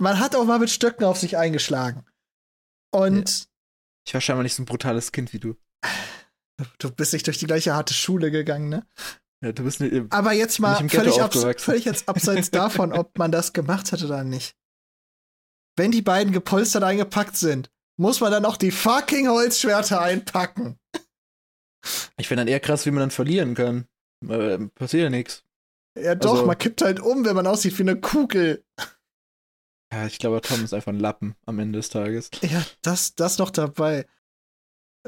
Man 0.00 0.18
hat 0.20 0.36
auch 0.36 0.44
mal 0.44 0.58
mit 0.58 0.68
Stöcken 0.70 1.04
auf 1.04 1.18
sich 1.18 1.36
eingeschlagen. 1.38 2.04
Und 2.92 3.47
ich 4.08 4.14
war 4.14 4.22
scheinbar 4.22 4.42
nicht 4.42 4.54
so 4.54 4.62
ein 4.62 4.66
brutales 4.66 5.12
Kind 5.12 5.34
wie 5.34 5.38
du. 5.38 5.54
du 6.78 6.90
bist 6.90 7.12
nicht 7.12 7.26
durch 7.26 7.36
die 7.36 7.46
gleiche 7.46 7.74
harte 7.74 7.92
Schule 7.92 8.30
gegangen, 8.30 8.70
ne? 8.70 8.86
Ja, 9.44 9.52
du 9.52 9.64
bist 9.64 9.80
nicht. 9.80 9.94
Aber 10.10 10.32
jetzt 10.32 10.58
mal 10.60 10.76
völlig, 10.88 11.20
abs 11.20 11.44
völlig 11.62 11.84
jetzt 11.84 12.08
abseits 12.08 12.50
davon, 12.50 12.94
ob 12.94 13.18
man 13.18 13.30
das 13.30 13.52
gemacht 13.52 13.92
hat 13.92 14.02
oder 14.02 14.24
nicht. 14.24 14.56
Wenn 15.76 15.90
die 15.92 16.00
beiden 16.00 16.32
gepolstert 16.32 16.82
eingepackt 16.84 17.36
sind, 17.36 17.70
muss 17.98 18.20
man 18.20 18.32
dann 18.32 18.46
auch 18.46 18.56
die 18.56 18.70
fucking 18.70 19.28
Holzschwerter 19.28 20.00
einpacken. 20.00 20.78
Ich 22.16 22.28
finde 22.28 22.40
dann 22.40 22.48
eher 22.48 22.60
krass, 22.60 22.86
wie 22.86 22.90
man 22.92 23.00
dann 23.00 23.10
verlieren 23.10 23.54
kann. 23.54 23.86
Äh, 24.26 24.58
passiert 24.74 25.02
ja 25.04 25.10
nichts. 25.10 25.44
Ja 25.98 26.14
doch, 26.14 26.32
Also- 26.32 26.46
man 26.46 26.56
kippt 26.56 26.80
halt 26.80 26.98
um, 26.98 27.26
wenn 27.26 27.36
man 27.36 27.46
aussieht 27.46 27.76
wie 27.78 27.82
eine 27.82 28.00
Kugel. 28.00 28.64
Ja, 29.92 30.06
ich 30.06 30.18
glaube, 30.18 30.40
Tom 30.42 30.62
ist 30.64 30.74
einfach 30.74 30.92
ein 30.92 31.00
Lappen 31.00 31.34
am 31.46 31.58
Ende 31.58 31.78
des 31.78 31.88
Tages. 31.88 32.30
Ja, 32.42 32.64
das, 32.82 33.14
das 33.14 33.38
noch 33.38 33.50
dabei. 33.50 34.06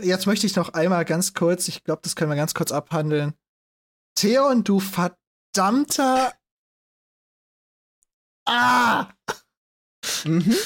Jetzt 0.01 0.27
möchte 0.27 0.47
ich 0.47 0.57
noch 0.57 0.71
einmal 0.71 1.05
ganz 1.05 1.35
kurz, 1.35 1.69
ich 1.69 1.85
glaube, 1.85 2.01
das 2.03 2.17
können 2.17 2.31
wir 2.31 2.37
ganz 2.37 2.55
kurz 2.55 2.73
abhandeln. 2.73 3.35
Theon, 4.15 4.65
du 4.65 4.81
verdammter. 4.81 6.33
Ah! 8.47 9.09
Mhm. 10.25 10.57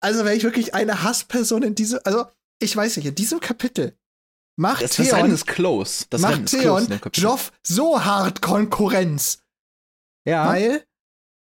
Also, 0.00 0.24
wäre 0.24 0.36
ich 0.36 0.44
wirklich 0.44 0.74
eine 0.74 1.02
Hassperson 1.02 1.62
in 1.62 1.74
diesem. 1.74 1.98
Also, 2.04 2.26
ich 2.60 2.74
weiß 2.76 2.96
nicht, 2.96 3.06
in 3.06 3.14
diesem 3.14 3.40
Kapitel 3.40 3.98
macht 4.56 4.82
Das, 4.82 4.96
das 4.96 5.08
Rennen 5.08 5.10
Theon, 5.10 5.30
ist 5.32 5.46
close. 5.46 6.06
Das 6.10 6.20
macht 6.20 6.46
Theon. 6.46 7.00
Joff 7.12 7.52
so 7.62 8.04
hart 8.04 8.40
Konkurrenz, 8.40 9.42
Ja, 10.26 10.46
weil 10.46 10.86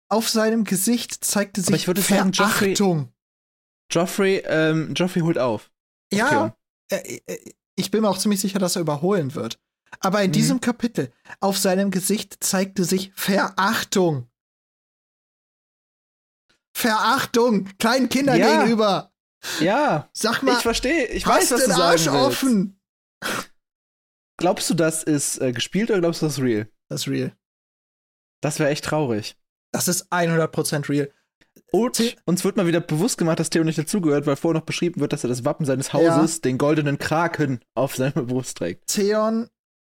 auf 0.09 0.29
seinem 0.29 0.63
Gesicht 0.63 1.23
zeigte 1.25 1.61
sich 1.61 1.75
ich 1.75 1.87
würde 1.87 2.01
sagen, 2.01 2.31
Joffrey- 2.31 2.75
Verachtung. 2.75 3.13
Joffrey, 3.91 4.37
ähm, 4.45 4.93
Joffrey 4.95 5.21
holt 5.21 5.37
auf. 5.37 5.71
Ja, 6.11 6.29
Theon. 6.29 6.53
äh, 6.91 7.19
äh, 7.27 7.51
ich 7.75 7.91
bin 7.91 8.01
mir 8.01 8.09
auch 8.09 8.17
ziemlich 8.17 8.39
sicher, 8.39 8.59
dass 8.59 8.75
er 8.75 8.81
überholen 8.81 9.35
wird. 9.35 9.59
Aber 9.99 10.21
in 10.21 10.29
Mhm. 10.29 10.33
diesem 10.33 10.61
Kapitel, 10.61 11.11
auf 11.39 11.57
seinem 11.57 11.91
Gesicht 11.91 12.43
zeigte 12.43 12.83
sich 12.83 13.11
Verachtung. 13.15 14.27
Verachtung 16.73 17.65
kleinen 17.77 18.09
Kindern 18.09 18.37
Ja. 18.37 18.59
gegenüber. 18.61 19.13
Ja, 19.59 20.09
Sag 20.13 20.41
mal, 20.41 20.53
ich 20.53 20.61
verstehe. 20.63 21.05
Ich 21.07 21.25
weiß, 21.25 21.51
was 21.51 21.61
den 21.61 21.69
du 21.69 21.75
sagen 21.75 21.81
Arsch 21.91 22.05
willst. 22.05 22.17
offen. 22.43 22.79
Glaubst 24.37 24.69
du, 24.69 24.73
das 24.73 25.03
ist 25.03 25.37
äh, 25.39 25.53
gespielt 25.53 25.89
oder 25.91 26.01
glaubst 26.01 26.21
du, 26.21 26.25
das 26.25 26.37
ist 26.37 26.43
real? 26.43 26.67
Das 26.89 27.01
ist 27.01 27.07
real. 27.07 27.35
Das 28.41 28.59
wäre 28.59 28.69
echt 28.69 28.85
traurig. 28.85 29.37
Das 29.75 29.89
ist 29.89 30.11
100% 30.11 30.87
real. 30.87 31.11
Und 31.71 32.15
uns 32.25 32.45
wird 32.45 32.55
mal 32.55 32.67
wieder 32.67 32.79
bewusst 32.79 33.17
gemacht, 33.17 33.41
dass 33.41 33.49
Theo 33.49 33.65
nicht 33.65 33.77
dazugehört, 33.77 34.25
weil 34.25 34.37
vorher 34.37 34.59
noch 34.59 34.65
beschrieben 34.65 35.01
wird, 35.01 35.11
dass 35.11 35.25
er 35.25 35.27
das 35.27 35.43
Wappen 35.43 35.65
seines 35.65 35.91
Hauses, 35.91 36.39
den 36.39 36.57
goldenen 36.57 36.97
Kraken, 36.97 37.59
auf 37.73 37.95
seiner 37.97 38.23
Brust 38.23 38.57
trägt. 38.57 38.87
Theon, 38.87 39.49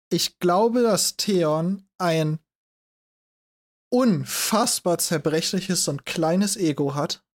ich 0.10 0.40
glaube, 0.40 0.84
dass 0.84 1.18
Theon 1.18 1.86
ein 1.98 2.40
unfassbar 3.90 5.00
zerbrechliches 5.00 5.90
und 5.90 6.06
kleines 6.06 6.56
Ego 6.56 6.96
hat. 6.96 7.26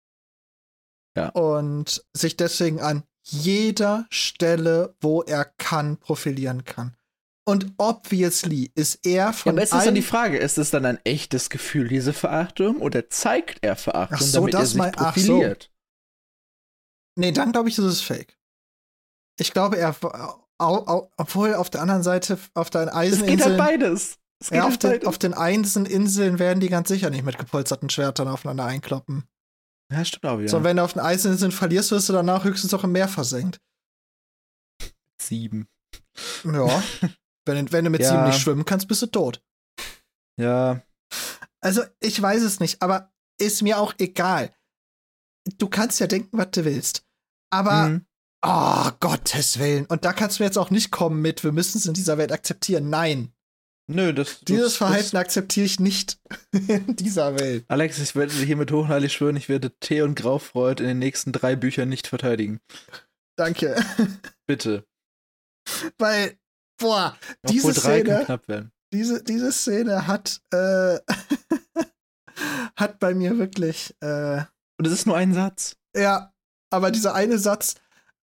Ja. 1.14 1.28
Und 1.30 2.04
sich 2.14 2.36
deswegen 2.36 2.80
an 2.80 3.04
jeder 3.22 4.06
Stelle, 4.08 4.96
wo 5.00 5.22
er 5.22 5.44
kann, 5.44 5.98
profilieren 5.98 6.64
kann. 6.64 6.96
Und 7.48 7.72
obviously 7.78 8.70
ist 8.74 9.06
er 9.06 9.26
Ja, 9.26 9.32
von 9.32 9.52
aber 9.52 9.60
jetzt 9.62 9.72
ist 9.72 9.86
dann 9.86 9.94
die 9.94 10.02
Frage, 10.02 10.36
ist 10.36 10.58
es 10.58 10.70
dann 10.70 10.84
ein 10.84 10.98
echtes 11.04 11.48
Gefühl, 11.48 11.88
diese 11.88 12.12
Verachtung, 12.12 12.76
oder 12.82 13.08
zeigt 13.08 13.60
er 13.64 13.74
Verachtung, 13.74 14.18
Ach 14.20 14.22
so, 14.22 14.40
damit 14.40 14.54
er 14.54 14.60
das 14.60 14.68
sich 14.70 14.78
mein- 14.78 14.92
ach 14.96 15.16
so. 15.16 15.32
profiliert? 15.32 15.72
Nee, 17.16 17.32
dann 17.32 17.52
glaube 17.52 17.70
ich, 17.70 17.78
ist 17.78 17.84
es 17.84 18.00
fake. 18.02 18.38
Ich 19.40 19.52
glaube, 19.52 19.78
er, 19.78 19.96
au, 20.58 20.76
au, 20.86 21.10
obwohl 21.16 21.54
auf 21.54 21.70
der 21.70 21.80
anderen 21.80 22.02
Seite, 22.02 22.38
auf 22.54 22.68
den 22.70 22.82
Es 22.82 22.86
geht 22.90 22.94
Eiseninseln, 22.94 23.40
halt 23.42 23.58
beides. 23.58 24.18
Es 24.40 24.50
geht 24.50 24.56
ja, 24.58 24.64
auf, 24.64 24.70
halt 24.72 24.82
den, 24.82 24.90
beides. 24.90 25.08
auf 25.08 25.18
den 25.18 25.34
Eiseninseln 25.34 26.38
werden 26.38 26.60
die 26.60 26.68
ganz 26.68 26.88
sicher 26.88 27.08
nicht 27.10 27.24
mit 27.24 27.38
gepolsterten 27.38 27.88
Schwertern 27.88 28.28
aufeinander 28.28 28.66
einkloppen. 28.66 29.24
ja, 29.90 30.04
stimmt 30.04 30.26
auch 30.26 30.38
wieder. 30.38 30.48
So, 30.50 30.62
wenn 30.64 30.76
du 30.76 30.84
auf 30.84 30.92
den 30.92 31.00
Eiseninseln 31.02 31.50
verlierst, 31.52 31.90
wirst 31.92 32.08
du 32.10 32.12
danach 32.12 32.44
höchstens 32.44 32.74
auch 32.74 32.84
im 32.84 32.92
Meer 32.92 33.08
versenkt. 33.08 33.58
Sieben. 35.20 35.66
Ja. 36.44 36.82
wenn, 37.48 37.72
wenn 37.72 37.84
du 37.84 37.90
mit 37.90 38.00
Ja. 38.02 38.10
sieben 38.10 38.24
nicht 38.26 38.40
schwimmen 38.40 38.64
kannst, 38.64 38.86
bist 38.86 39.02
du 39.02 39.06
tot. 39.06 39.42
Ja, 40.38 40.82
Also, 41.60 41.82
ich 41.98 42.20
weiß 42.22 42.42
es 42.42 42.60
nicht, 42.60 42.80
aber 42.82 43.12
ist 43.40 43.62
mir 43.62 43.78
auch 43.78 43.94
egal. 43.98 44.54
Du 45.56 45.68
kannst 45.68 45.98
ja 45.98 46.06
denken, 46.06 46.38
was 46.38 46.50
du 46.52 46.64
willst. 46.64 47.04
Aber, 47.50 47.88
mhm. 47.88 48.06
oh, 48.46 48.90
Gottes 49.00 49.58
Willen. 49.58 49.86
Und 49.86 50.04
da 50.04 50.12
kannst 50.12 50.38
du 50.38 50.44
jetzt 50.44 50.58
auch 50.58 50.70
nicht 50.70 50.92
kommen 50.92 51.20
mit, 51.20 51.42
wir 51.42 51.50
müssen 51.52 51.78
es 51.78 51.86
in 51.86 51.94
dieser 51.94 52.18
Welt 52.18 52.30
akzeptieren. 52.30 52.90
Nein. 52.90 53.32
Nö, 53.90 54.12
das. 54.12 54.40
Dieses 54.40 54.64
das, 54.64 54.76
Verhalten 54.76 55.16
akzeptiere 55.16 55.64
ich 55.64 55.80
nicht 55.80 56.20
in 56.68 56.94
dieser 56.94 57.38
Welt. 57.40 57.64
Alex, 57.68 57.98
ich 57.98 58.14
werde 58.14 58.34
dir 58.34 58.44
hiermit 58.44 58.70
hochheilig 58.70 59.14
schwören, 59.14 59.36
ich 59.36 59.48
werde 59.48 59.72
Theo 59.80 60.04
und 60.04 60.14
Graufreud 60.14 60.80
in 60.80 60.86
den 60.86 60.98
nächsten 60.98 61.32
drei 61.32 61.56
Büchern 61.56 61.88
nicht 61.88 62.06
verteidigen. 62.06 62.60
Danke. 63.36 63.82
Bitte. 64.46 64.84
Weil, 65.96 66.38
boah, 66.78 67.16
diese 67.48 67.68
Obwohl 67.68 68.04
kann 68.24 68.40
Szene, 68.42 68.70
diese, 68.92 69.22
diese 69.22 69.52
Szene 69.52 70.06
hat, 70.06 70.40
äh, 70.50 70.98
hat 72.76 72.98
bei 72.98 73.14
mir 73.14 73.38
wirklich, 73.38 73.94
äh, 74.00 74.42
Und 74.78 74.86
es 74.86 74.92
ist 74.92 75.06
nur 75.06 75.16
ein 75.16 75.34
Satz. 75.34 75.76
ja, 75.96 76.32
aber 76.70 76.90
dieser 76.90 77.14
eine 77.14 77.38
Satz 77.38 77.76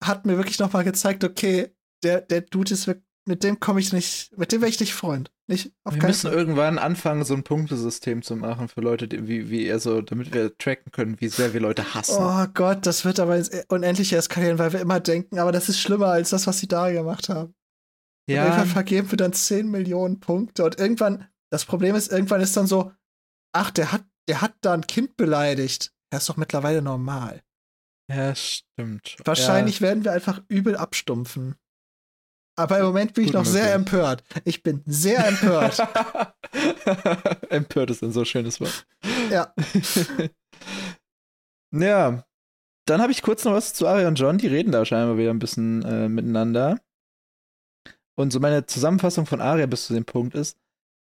hat 0.04 0.26
mir 0.26 0.38
wirklich 0.38 0.60
nochmal 0.60 0.84
gezeigt, 0.84 1.24
okay, 1.24 1.76
der, 2.04 2.22
der 2.22 2.42
Dude 2.42 2.74
ist 2.74 2.88
wirklich, 2.88 3.06
mit 3.28 3.44
dem 3.44 3.60
komme 3.60 3.80
ich 3.80 3.92
nicht, 3.92 4.38
mit 4.38 4.52
dem 4.52 4.62
wäre 4.62 4.70
ich 4.70 4.80
nicht 4.80 4.94
Freund. 4.94 5.32
Nicht 5.48 5.74
auf 5.84 5.96
Wir 5.96 6.04
müssen 6.04 6.30
Fall. 6.30 6.38
irgendwann 6.38 6.78
anfangen, 6.78 7.24
so 7.24 7.34
ein 7.34 7.44
Punktesystem 7.44 8.22
zu 8.22 8.36
machen 8.36 8.68
für 8.68 8.82
Leute, 8.82 9.08
die, 9.08 9.28
wie, 9.28 9.50
wie 9.50 9.66
er 9.66 9.80
so, 9.80 10.02
damit 10.02 10.32
wir 10.34 10.56
tracken 10.58 10.92
können, 10.92 11.20
wie 11.22 11.28
sehr 11.28 11.54
wir 11.54 11.60
Leute 11.62 11.94
hassen. 11.96 12.18
Oh 12.20 12.46
Gott, 12.54 12.86
das 12.86 13.04
wird 13.06 13.20
aber 13.20 13.36
ins 13.36 13.50
unendlich 13.68 14.14
eskalieren, 14.14 14.60
weil 14.60 14.74
wir 14.74 14.80
immer 14.82 15.00
denken, 15.00 15.40
aber 15.40 15.52
das 15.52 15.70
ist 15.70 15.80
schlimmer 15.80 16.08
als 16.08 16.30
das, 16.32 16.46
was 16.46 16.60
sie 16.60 16.68
da 16.68 16.92
gemacht 16.92 17.30
haben. 17.30 17.56
Und 18.28 18.36
ja, 18.36 18.46
irgendwann 18.46 18.68
vergeben 18.68 19.12
wir 19.12 19.18
dann 19.18 19.34
10 19.34 19.70
Millionen 19.70 20.20
Punkte 20.20 20.64
und 20.64 20.80
irgendwann, 20.80 21.28
das 21.52 21.66
Problem 21.66 21.96
ist, 21.96 22.12
irgendwann 22.12 22.42
ist 22.42 22.58
dann 22.58 22.68
so, 22.68 22.92
ach, 23.54 23.72
der 23.72 23.92
hat, 23.92 24.04
der 24.28 24.42
hat 24.42 24.56
da 24.62 24.74
ein 24.74 24.88
Kind 24.88 25.16
beleidigt. 25.16 25.94
Er 26.12 26.18
ist 26.18 26.30
doch 26.30 26.38
mittlerweile 26.38 26.82
normal. 26.82 27.44
ja, 28.12 28.34
stimmt. 28.36 29.18
Wahrscheinlich 29.24 29.82
werden 29.82 30.04
wir 30.04 30.12
einfach 30.12 30.42
übel 30.48 30.76
abstumpfen. 30.76 31.56
Aber 32.58 32.80
im 32.80 32.86
Moment 32.86 33.14
bin 33.14 33.26
ich 33.26 33.32
Gut 33.32 33.42
noch 33.42 33.46
sehr 33.46 33.74
empört. 33.74 34.24
Ich 34.46 34.64
bin 34.64 34.82
sehr 34.86 35.28
empört. 35.28 35.78
Ja. 35.78 36.34
Empört 37.50 37.90
ist 37.90 38.02
ein 38.02 38.14
so 38.14 38.24
schönes 38.24 38.62
Wort. 38.62 38.88
ja. 39.30 39.54
Ja, 41.78 42.24
dann 42.86 43.02
habe 43.02 43.12
ich 43.12 43.22
kurz 43.22 43.44
noch 43.44 43.52
was 43.54 43.74
zu 43.74 43.88
Aria 43.88 44.08
und 44.08 44.16
John. 44.16 44.38
Die 44.38 44.48
reden 44.48 44.72
da 44.72 44.86
scheinbar 44.86 45.18
wieder 45.18 45.32
ein 45.32 45.40
bisschen 45.40 45.84
äh, 45.84 46.08
miteinander. 46.08 46.80
Und 48.18 48.32
so 48.32 48.40
meine 48.40 48.66
Zusammenfassung 48.66 49.26
von 49.26 49.42
Aria 49.42 49.66
bis 49.66 49.88
zu 49.88 49.94
dem 49.94 50.06
Punkt 50.06 50.36
ist: 50.36 50.58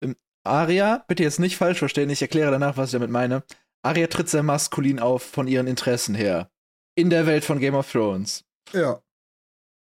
ähm, 0.03 0.15
Aria, 0.43 1.03
bitte 1.07 1.23
jetzt 1.23 1.39
nicht 1.39 1.57
falsch 1.57 1.79
verstehen, 1.79 2.09
ich 2.09 2.21
erkläre 2.21 2.51
danach, 2.51 2.77
was 2.77 2.89
ich 2.89 2.93
damit 2.93 3.11
meine. 3.11 3.43
Aria 3.83 4.07
tritt 4.07 4.29
sehr 4.29 4.43
maskulin 4.43 4.99
auf 4.99 5.23
von 5.23 5.47
ihren 5.47 5.67
Interessen 5.67 6.15
her. 6.15 6.49
In 6.95 7.09
der 7.09 7.25
Welt 7.25 7.43
von 7.43 7.59
Game 7.59 7.75
of 7.75 7.91
Thrones. 7.91 8.43
Ja. 8.73 9.01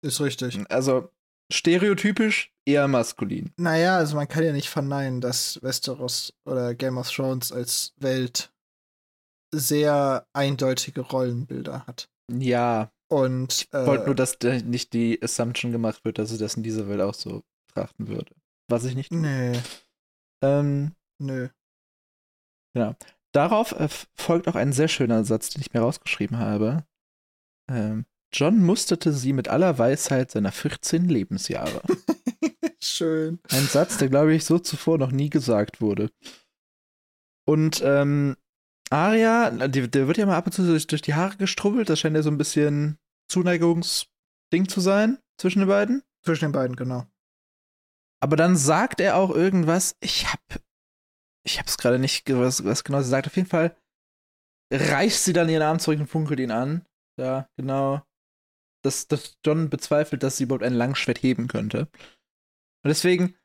Ist 0.01 0.21
richtig. 0.21 0.57
Also 0.69 1.09
stereotypisch 1.51 2.53
eher 2.65 2.87
maskulin. 2.87 3.51
Naja, 3.57 3.97
also 3.97 4.15
man 4.15 4.27
kann 4.27 4.43
ja 4.43 4.53
nicht 4.53 4.69
verneinen, 4.69 5.19
dass 5.19 5.61
Westeros 5.61 6.33
oder 6.45 6.75
Game 6.75 6.97
of 6.97 7.09
Thrones 7.09 7.51
als 7.51 7.93
Welt 7.97 8.53
sehr 9.53 10.27
eindeutige 10.33 11.01
Rollenbilder 11.01 11.85
hat. 11.87 12.09
Ja, 12.31 12.91
Und 13.09 13.63
ich 13.63 13.73
wollte 13.73 14.03
äh, 14.03 14.05
nur, 14.05 14.15
dass 14.15 14.37
da 14.37 14.59
nicht 14.59 14.93
die 14.93 15.21
Assumption 15.21 15.71
gemacht 15.71 16.05
wird, 16.05 16.19
dass 16.19 16.29
sie 16.29 16.37
das 16.37 16.55
in 16.55 16.63
dieser 16.63 16.87
Welt 16.87 17.01
auch 17.01 17.15
so 17.15 17.43
betrachten 17.67 18.07
würde. 18.07 18.33
Was 18.69 18.85
ich 18.85 18.95
nicht. 18.95 19.09
tue. 19.09 19.19
Nee, 19.19 19.59
Ähm, 20.41 20.95
nö. 21.17 21.49
Darauf 23.31 23.73
äh, 23.73 23.89
folgt 24.15 24.47
auch 24.47 24.55
ein 24.55 24.73
sehr 24.73 24.87
schöner 24.87 25.23
Satz, 25.23 25.49
den 25.49 25.61
ich 25.61 25.73
mir 25.73 25.81
rausgeschrieben 25.81 26.37
habe. 26.37 26.85
Ähm, 27.69 28.05
John 28.33 28.63
musterte 28.63 29.11
sie 29.11 29.33
mit 29.33 29.47
aller 29.47 29.77
Weisheit 29.77 30.31
seiner 30.31 30.51
14 30.51 31.05
Lebensjahre. 31.05 31.81
Schön. 32.81 33.39
Ein 33.49 33.65
Satz, 33.65 33.97
der, 33.97 34.09
glaube 34.09 34.33
ich, 34.33 34.45
so 34.45 34.59
zuvor 34.59 34.97
noch 34.97 35.11
nie 35.11 35.29
gesagt 35.29 35.81
wurde. 35.81 36.09
Und 37.45 37.81
ähm, 37.83 38.37
Aria, 38.91 39.51
der 39.51 40.07
wird 40.07 40.17
ja 40.17 40.25
mal 40.25 40.37
ab 40.37 40.47
und 40.47 40.51
zu 40.51 40.65
durch, 40.65 40.87
durch 40.87 41.01
die 41.01 41.13
Haare 41.13 41.37
gestrubbelt. 41.37 41.89
Das 41.89 41.99
scheint 41.99 42.15
ja 42.15 42.23
so 42.23 42.31
ein 42.31 42.37
bisschen 42.37 42.97
Zuneigungsding 43.29 44.67
zu 44.67 44.79
sein 44.81 45.19
zwischen 45.39 45.59
den 45.59 45.67
beiden. 45.67 46.03
Zwischen 46.23 46.45
den 46.45 46.51
beiden, 46.51 46.75
genau. 46.75 47.05
Aber 48.21 48.35
dann 48.35 48.55
sagt 48.55 48.99
er 48.99 49.15
auch 49.15 49.29
irgendwas. 49.29 49.95
Ich 50.01 50.31
hab, 50.31 50.41
ich 51.45 51.59
hab's 51.59 51.77
gerade 51.77 51.99
nicht, 51.99 52.29
was, 52.33 52.65
was 52.65 52.83
genau 52.83 53.01
sie 53.01 53.09
sagt. 53.09 53.27
Auf 53.27 53.35
jeden 53.35 53.47
Fall 53.47 53.77
reißt 54.71 55.23
sie 55.23 55.33
dann 55.33 55.49
ihren 55.49 55.63
Arm 55.63 55.79
zurück 55.79 55.99
und 55.99 56.07
funkelt 56.07 56.39
ihn 56.39 56.51
an. 56.51 56.85
Ja, 57.17 57.47
genau. 57.57 58.01
Dass, 58.83 59.07
dass 59.07 59.37
John 59.45 59.69
bezweifelt, 59.69 60.23
dass 60.23 60.37
sie 60.37 60.45
überhaupt 60.45 60.63
ein 60.63 60.73
Langschwert 60.73 61.21
heben 61.21 61.47
könnte. 61.47 61.89
Und 62.83 62.87
deswegen, 62.87 63.35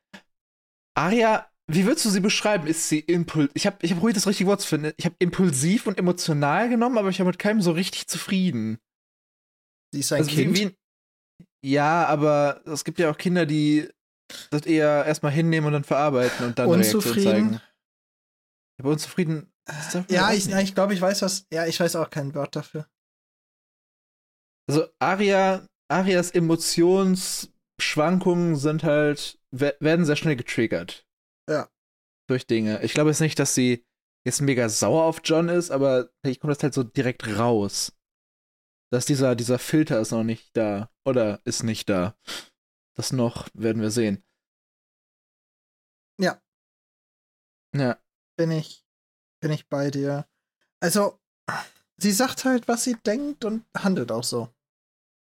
Arya, 0.95 1.49
wie 1.67 1.85
würdest 1.85 2.05
du 2.05 2.09
sie 2.09 2.19
beschreiben? 2.19 2.67
Ist 2.67 2.89
sie 2.89 2.99
impulsiv? 2.99 3.51
Ich 3.55 3.65
habe 3.65 3.77
ich 3.81 3.91
hab 3.91 4.01
ruhig 4.01 4.13
das 4.13 4.27
richtige 4.27 4.49
Wort 4.49 4.61
zu 4.61 4.67
finden. 4.67 4.93
Ich 4.97 5.05
habe 5.05 5.15
impulsiv 5.19 5.87
und 5.87 5.97
emotional 5.97 6.69
genommen, 6.69 6.97
aber 6.97 7.09
ich 7.09 7.19
habe 7.19 7.29
mit 7.29 7.39
keinem 7.39 7.61
so 7.61 7.71
richtig 7.71 8.07
zufrieden. 8.07 8.77
Sie 9.91 10.01
ist 10.01 10.11
ein 10.11 10.21
Also 10.21 10.31
Kind. 10.31 10.57
Wie, 10.57 10.75
ja, 11.67 12.05
aber 12.05 12.61
es 12.65 12.83
gibt 12.83 12.99
ja 12.99 13.09
auch 13.09 13.17
Kinder, 13.17 13.45
die 13.45 13.89
das 14.51 14.65
eher 14.65 15.05
erstmal 15.05 15.31
hinnehmen 15.31 15.67
und 15.67 15.73
dann 15.73 15.83
verarbeiten 15.83 16.45
und 16.45 16.59
dann 16.59 16.65
eine 16.65 16.83
Reaktion 16.83 17.01
Unzufrieden? 17.01 17.23
zeigen. 17.23 17.61
Aber 18.79 18.89
unzufrieden. 18.91 19.51
ja, 20.09 20.31
ich, 20.33 20.47
ja, 20.47 20.59
ich 20.59 20.75
glaube, 20.75 20.93
ich 20.93 21.01
weiß 21.01 21.21
was. 21.21 21.47
Ja, 21.51 21.65
ich 21.65 21.79
weiß 21.79 21.95
auch 21.95 22.09
kein 22.09 22.35
Wort 22.35 22.55
dafür. 22.55 22.87
Also 24.67 24.87
Aria, 24.99 25.65
Arias 25.89 26.31
Emotionsschwankungen 26.31 28.55
sind 28.55 28.83
halt, 28.83 29.39
we- 29.51 29.75
werden 29.79 30.05
sehr 30.05 30.15
schnell 30.15 30.35
getriggert. 30.35 31.05
Ja. 31.49 31.69
Durch 32.27 32.47
Dinge. 32.47 32.81
Ich 32.83 32.93
glaube 32.93 33.09
jetzt 33.11 33.19
nicht, 33.19 33.37
dass 33.39 33.55
sie 33.55 33.85
jetzt 34.25 34.41
mega 34.41 34.67
sauer 34.69 35.03
auf 35.03 35.21
John 35.23 35.49
ist, 35.49 35.71
aber 35.71 36.09
vielleicht 36.21 36.41
kommt 36.41 36.55
das 36.55 36.63
halt 36.63 36.73
so 36.73 36.83
direkt 36.83 37.27
raus. 37.37 37.93
Dass 38.91 39.05
dieser, 39.05 39.35
dieser 39.35 39.59
Filter 39.59 39.99
ist 39.99 40.11
noch 40.11 40.23
nicht 40.23 40.55
da. 40.55 40.89
Oder 41.05 41.41
ist 41.45 41.63
nicht 41.63 41.89
da. 41.89 42.17
Das 42.95 43.11
noch 43.11 43.47
werden 43.53 43.81
wir 43.81 43.91
sehen. 43.91 44.23
Ja. 46.19 46.41
Ja. 47.75 47.99
Bin 48.37 48.51
ich, 48.51 48.85
bin 49.41 49.51
ich 49.51 49.67
bei 49.67 49.91
dir. 49.91 50.27
Also, 50.79 51.19
sie 51.97 52.11
sagt 52.11 52.45
halt, 52.45 52.67
was 52.67 52.83
sie 52.83 52.95
denkt 52.95 53.45
und 53.45 53.65
handelt 53.75 54.11
auch 54.11 54.23
so. 54.23 54.53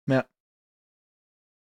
Ja. 0.06 0.28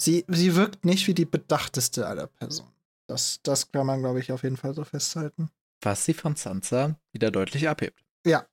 Sie, 0.01 0.25
sie 0.27 0.55
wirkt 0.55 0.83
nicht 0.83 1.07
wie 1.07 1.13
die 1.13 1.25
bedachteste 1.25 2.07
aller 2.07 2.27
Personen. 2.27 2.70
Das, 3.11 3.41
das 3.43 3.71
kann 3.71 3.85
man, 3.85 3.99
glaube 3.99 4.19
ich, 4.19 4.31
auf 4.31 4.43
jeden 4.43 4.57
Fall 4.57 4.73
so 4.73 4.83
festhalten. 4.83 5.49
Was 5.83 6.05
sie 6.05 6.13
von 6.13 6.35
Sansa 6.35 6.99
wieder 7.11 7.31
deutlich 7.31 7.67
abhebt. 7.67 8.03
Ja. 8.25 8.45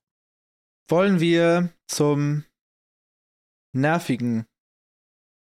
Wollen 0.89 1.19
wir 1.19 1.69
zum 1.87 2.45
nervigen, 3.75 4.45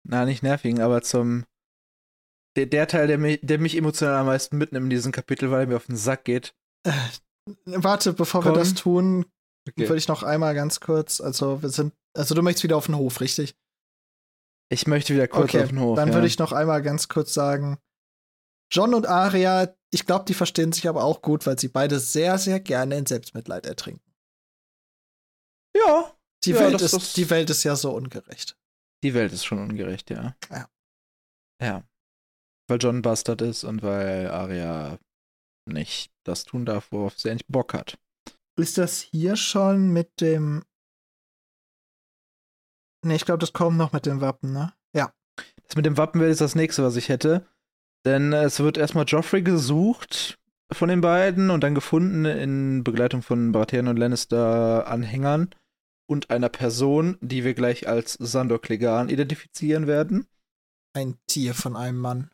na 0.06 0.24
nicht 0.24 0.42
nervigen, 0.42 0.80
aber 0.80 1.02
zum 1.02 1.44
der, 2.56 2.66
der 2.66 2.86
Teil, 2.86 3.06
der 3.08 3.18
mich, 3.18 3.40
der 3.42 3.58
mich 3.58 3.76
emotional 3.76 4.14
am 4.14 4.26
meisten 4.26 4.56
mitnimmt 4.56 4.84
in 4.84 4.90
diesem 4.90 5.12
Kapitel, 5.12 5.50
weil 5.50 5.62
er 5.62 5.66
mir 5.66 5.76
auf 5.76 5.86
den 5.86 5.96
Sack 5.96 6.24
geht. 6.24 6.54
Äh, 6.86 6.92
warte, 7.66 8.12
bevor 8.12 8.42
Komm. 8.42 8.52
wir 8.52 8.58
das 8.58 8.74
tun, 8.74 9.26
Okay. 9.68 9.88
Würde 9.88 9.96
ich 9.96 10.08
noch 10.08 10.22
einmal 10.22 10.54
ganz 10.54 10.80
kurz, 10.80 11.20
also 11.20 11.62
wir 11.62 11.70
sind, 11.70 11.94
also 12.14 12.34
du 12.34 12.42
möchtest 12.42 12.64
wieder 12.64 12.76
auf 12.76 12.86
den 12.86 12.96
Hof, 12.96 13.20
richtig? 13.20 13.56
Ich 14.70 14.86
möchte 14.86 15.14
wieder 15.14 15.26
kurz 15.26 15.54
okay, 15.54 15.62
auf 15.62 15.68
den 15.68 15.80
Hof. 15.80 15.96
dann 15.96 16.08
ja. 16.08 16.14
würde 16.14 16.26
ich 16.26 16.38
noch 16.38 16.52
einmal 16.52 16.82
ganz 16.82 17.08
kurz 17.08 17.32
sagen, 17.32 17.78
John 18.74 18.92
und 18.94 19.06
Arya, 19.06 19.74
ich 19.92 20.04
glaube, 20.04 20.24
die 20.24 20.34
verstehen 20.34 20.72
sich 20.72 20.88
aber 20.88 21.04
auch 21.04 21.22
gut, 21.22 21.46
weil 21.46 21.58
sie 21.58 21.68
beide 21.68 22.00
sehr, 22.00 22.38
sehr 22.38 22.58
gerne 22.58 22.96
in 22.98 23.06
Selbstmitleid 23.06 23.66
ertrinken. 23.66 24.12
Ja, 25.76 26.12
Die, 26.44 26.50
Ja, 26.50 26.58
Welt, 26.60 26.74
das- 26.74 26.82
ist, 26.82 26.92
das- 26.94 27.12
die 27.14 27.30
Welt 27.30 27.48
ist 27.50 27.62
ja 27.64 27.74
so 27.76 27.92
ungerecht. 27.94 28.58
die 29.02 29.14
Welt 29.14 29.32
ist 29.32 29.44
schon 29.44 29.58
ungerecht, 29.60 30.10
ja. 30.10 30.34
Ja. 30.50 30.68
Ja. 31.62 31.88
Weil 32.68 32.78
John 32.80 33.00
Bastard 33.02 33.42
ist 33.42 33.64
und 33.64 33.82
weil 33.82 34.28
Arya 34.30 34.98
nicht 35.66 36.12
das 36.24 36.44
tun 36.44 36.64
darf, 36.66 36.90
worauf 36.90 37.18
sie 37.18 37.30
eigentlich 37.30 37.46
Bock 37.48 37.74
hat. 37.74 37.98
Ist 38.58 38.76
das 38.78 39.00
hier 39.00 39.36
schon 39.36 39.90
mit 39.92 40.20
dem. 40.20 40.64
Nee, 43.04 43.16
ich 43.16 43.24
glaube, 43.24 43.38
das 43.40 43.52
kommt 43.52 43.76
noch 43.76 43.92
mit 43.92 44.06
dem 44.06 44.20
Wappen, 44.20 44.52
ne? 44.52 44.72
Ja. 44.94 45.12
Das 45.66 45.76
mit 45.76 45.84
dem 45.86 45.96
Wappen 45.98 46.20
wäre 46.20 46.30
jetzt 46.30 46.40
das 46.40 46.54
nächste, 46.54 46.82
was 46.82 46.96
ich 46.96 47.08
hätte. 47.08 47.46
Denn 48.04 48.32
äh, 48.32 48.44
es 48.44 48.60
wird 48.60 48.76
erstmal 48.76 49.04
Joffrey 49.06 49.42
gesucht 49.42 50.38
von 50.72 50.88
den 50.88 51.00
beiden 51.00 51.50
und 51.50 51.62
dann 51.62 51.74
gefunden 51.74 52.24
in 52.24 52.84
Begleitung 52.84 53.22
von 53.22 53.52
Baratheon 53.52 53.88
und 53.88 53.98
Lannister-Anhängern 53.98 55.50
und 56.06 56.30
einer 56.30 56.48
Person, 56.48 57.18
die 57.20 57.44
wir 57.44 57.54
gleich 57.54 57.88
als 57.88 58.14
Sandor 58.14 58.60
Clegane 58.60 59.10
identifizieren 59.10 59.86
werden. 59.86 60.26
Ein 60.94 61.16
Tier 61.26 61.54
von 61.54 61.76
einem 61.76 61.98
Mann. 61.98 62.30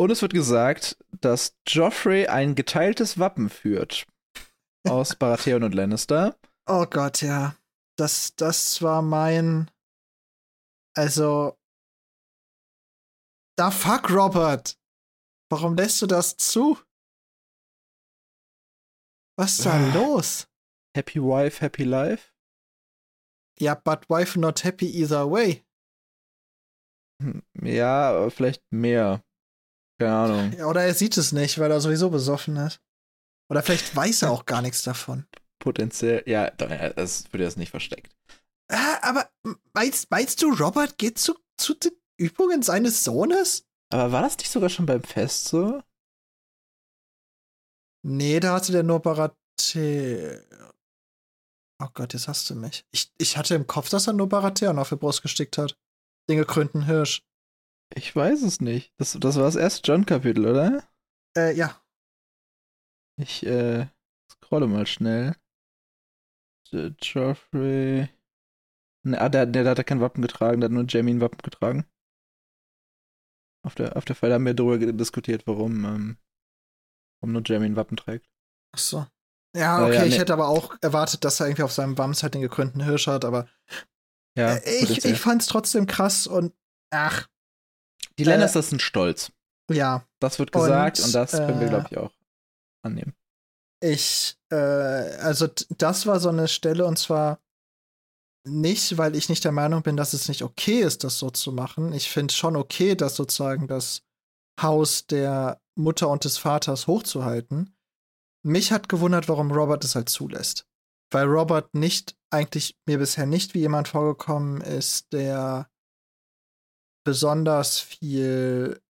Und 0.00 0.10
es 0.10 0.22
wird 0.22 0.32
gesagt, 0.32 0.96
dass 1.20 1.54
Joffrey 1.66 2.26
ein 2.26 2.54
geteiltes 2.54 3.18
Wappen 3.18 3.50
führt 3.50 4.06
aus 4.88 5.14
Baratheon 5.14 5.62
und 5.62 5.74
Lannister. 5.74 6.36
Oh 6.66 6.86
Gott, 6.86 7.20
ja. 7.20 7.54
Das, 7.96 8.34
das 8.34 8.80
war 8.80 9.02
mein. 9.02 9.70
Also. 10.94 11.58
Da 13.60 13.70
fuck, 13.70 14.08
Robert! 14.08 14.78
Warum 15.50 15.76
lässt 15.76 16.00
du 16.00 16.06
das 16.06 16.34
zu? 16.38 16.78
Was 19.38 19.58
ist 19.58 19.66
da 19.66 19.72
Ah. 19.74 19.92
los? 19.92 20.48
Happy 20.96 21.20
Wife, 21.20 21.60
Happy 21.60 21.84
Life. 21.84 22.32
Ja, 23.58 23.74
but 23.74 24.08
wife 24.08 24.38
not 24.40 24.64
happy 24.64 24.86
either 24.86 25.30
way. 25.30 25.62
Hm, 27.22 27.42
Ja, 27.62 28.30
vielleicht 28.30 28.62
mehr. 28.72 29.22
Keine 30.00 30.14
Ahnung. 30.16 30.52
Ja, 30.56 30.64
Oder 30.66 30.84
er 30.84 30.94
sieht 30.94 31.18
es 31.18 31.32
nicht, 31.32 31.58
weil 31.58 31.70
er 31.70 31.82
sowieso 31.82 32.08
besoffen 32.08 32.56
ist. 32.56 32.80
Oder 33.50 33.62
vielleicht 33.62 33.94
weiß 33.94 34.22
er 34.22 34.30
auch 34.30 34.46
gar 34.46 34.62
nichts 34.62 34.82
davon. 34.84 35.26
Potenziell. 35.58 36.22
Ja, 36.26 36.50
das 36.50 37.30
wird 37.30 37.42
jetzt 37.42 37.58
nicht 37.58 37.68
versteckt. 37.70 38.16
Ah, 38.72 39.00
aber 39.02 39.30
meinst, 39.74 40.10
meinst 40.10 40.40
du, 40.40 40.50
Robert 40.54 40.96
geht 40.96 41.18
zu, 41.18 41.38
zu 41.58 41.74
den 41.74 41.92
Übungen 42.20 42.62
seines 42.62 43.02
Sohnes? 43.02 43.66
Aber 43.92 44.12
war 44.12 44.22
das 44.22 44.36
nicht 44.36 44.50
sogar 44.50 44.68
schon 44.68 44.86
beim 44.86 45.02
Fest 45.02 45.46
so? 45.46 45.82
Nee, 48.02 48.40
da 48.40 48.54
hatte 48.54 48.72
der 48.72 48.82
nur 48.82 49.00
Baratheon. 49.00 50.40
Oh 51.82 51.88
Gott, 51.94 52.12
jetzt 52.12 52.28
hast 52.28 52.48
du 52.50 52.54
mich. 52.54 52.84
Ich, 52.92 53.10
ich 53.18 53.36
hatte 53.36 53.54
im 53.54 53.66
Kopf, 53.66 53.88
dass 53.88 54.06
er 54.06 54.12
nur 54.12 54.28
Baratheon 54.28 54.78
auf 54.78 54.90
die 54.90 54.96
Brust 54.96 55.22
gestickt 55.22 55.56
hat. 55.56 55.78
Den 56.28 56.36
gekrönten 56.36 56.84
Hirsch. 56.84 57.22
Ich 57.94 58.14
weiß 58.14 58.42
es 58.42 58.60
nicht. 58.60 58.92
Das, 58.98 59.16
das 59.18 59.36
war 59.36 59.44
das 59.44 59.56
erste 59.56 59.90
John-Kapitel, 59.90 60.46
oder? 60.46 60.84
Äh, 61.36 61.56
ja. 61.56 61.80
Ich 63.16 63.44
äh, 63.46 63.86
scrolle 64.30 64.66
mal 64.66 64.86
schnell. 64.86 65.34
Joffrey. 66.72 68.08
Ne, 69.02 69.20
ah, 69.20 69.28
der, 69.28 69.46
der, 69.46 69.64
der 69.64 69.70
hat 69.70 69.78
ja 69.78 69.84
kein 69.84 70.00
Wappen 70.00 70.22
getragen, 70.22 70.60
der 70.60 70.68
hat 70.68 70.74
nur 70.74 70.84
Jamie 70.86 71.14
ein 71.14 71.20
Wappen 71.20 71.42
getragen. 71.42 71.86
Auf 73.62 73.74
der, 73.74 73.96
auf 73.96 74.04
der 74.04 74.16
Feier 74.16 74.34
haben 74.34 74.46
wir 74.46 74.54
darüber 74.54 74.78
diskutiert, 74.92 75.46
warum, 75.46 75.84
ähm, 75.84 76.18
warum 77.20 77.32
nur 77.32 77.42
Jamie 77.44 77.66
ein 77.66 77.76
Wappen 77.76 77.96
trägt. 77.96 78.26
Ach 78.74 78.78
so. 78.78 79.06
Ja, 79.56 79.80
Äh, 79.80 79.84
okay, 79.84 79.94
ja, 79.96 80.04
ich 80.04 80.14
nee. 80.14 80.18
hätte 80.20 80.32
aber 80.32 80.48
auch 80.48 80.76
erwartet, 80.80 81.24
dass 81.24 81.40
er 81.40 81.46
irgendwie 81.46 81.64
auf 81.64 81.72
seinem 81.72 81.98
Wams 81.98 82.22
halt 82.22 82.34
den 82.34 82.40
gekrönten 82.40 82.82
Hirsch 82.82 83.06
hat, 83.08 83.24
aber 83.24 83.48
Ja, 84.38 84.54
äh, 84.54 84.84
ich, 84.84 85.04
ich 85.04 85.20
fand's 85.20 85.46
trotzdem 85.46 85.86
krass 85.86 86.26
und 86.26 86.54
ach, 86.90 87.28
Die 88.18 88.22
äh, 88.22 88.26
Lannisters 88.26 88.70
sind 88.70 88.80
stolz. 88.80 89.32
ja. 89.70 90.06
Das 90.20 90.38
wird 90.38 90.52
gesagt 90.52 90.98
und, 91.00 91.06
und, 91.06 91.14
das 91.14 91.32
können 91.32 91.60
wir, 91.60 91.66
äh, 91.66 91.70
glaube 91.70 91.88
ich, 91.90 91.98
auch 91.98 92.12
annehmen. 92.82 93.14
Ich, 93.82 94.38
äh, 94.50 94.54
also 94.56 95.48
das 95.70 96.06
war 96.06 96.20
so 96.20 96.28
eine 96.28 96.46
Stelle 96.46 96.84
und 96.86 96.98
zwar 96.98 97.40
nicht, 98.44 98.96
weil 98.98 99.16
ich 99.16 99.28
nicht 99.28 99.44
der 99.44 99.52
Meinung 99.52 99.82
bin, 99.82 99.96
dass 99.96 100.12
es 100.12 100.28
nicht 100.28 100.42
okay 100.42 100.80
ist, 100.80 101.04
das 101.04 101.18
so 101.18 101.30
zu 101.30 101.52
machen. 101.52 101.92
Ich 101.92 102.10
finde 102.10 102.32
schon 102.32 102.56
okay, 102.56 102.94
das 102.94 103.16
sozusagen 103.16 103.66
das 103.66 104.02
Haus 104.60 105.06
der 105.06 105.60
Mutter 105.76 106.08
und 106.08 106.24
des 106.24 106.38
Vaters 106.38 106.86
hochzuhalten. 106.86 107.74
Mich 108.42 108.72
hat 108.72 108.88
gewundert, 108.88 109.28
warum 109.28 109.52
Robert 109.52 109.84
es 109.84 109.94
halt 109.94 110.08
zulässt. 110.08 110.66
Weil 111.10 111.26
Robert 111.26 111.74
nicht, 111.74 112.16
eigentlich 112.30 112.78
mir 112.86 112.98
bisher 112.98 113.26
nicht 113.26 113.54
wie 113.54 113.60
jemand 113.60 113.88
vorgekommen 113.88 114.60
ist, 114.60 115.12
der 115.12 115.68
besonders 117.04 117.80
viel. 117.80 118.80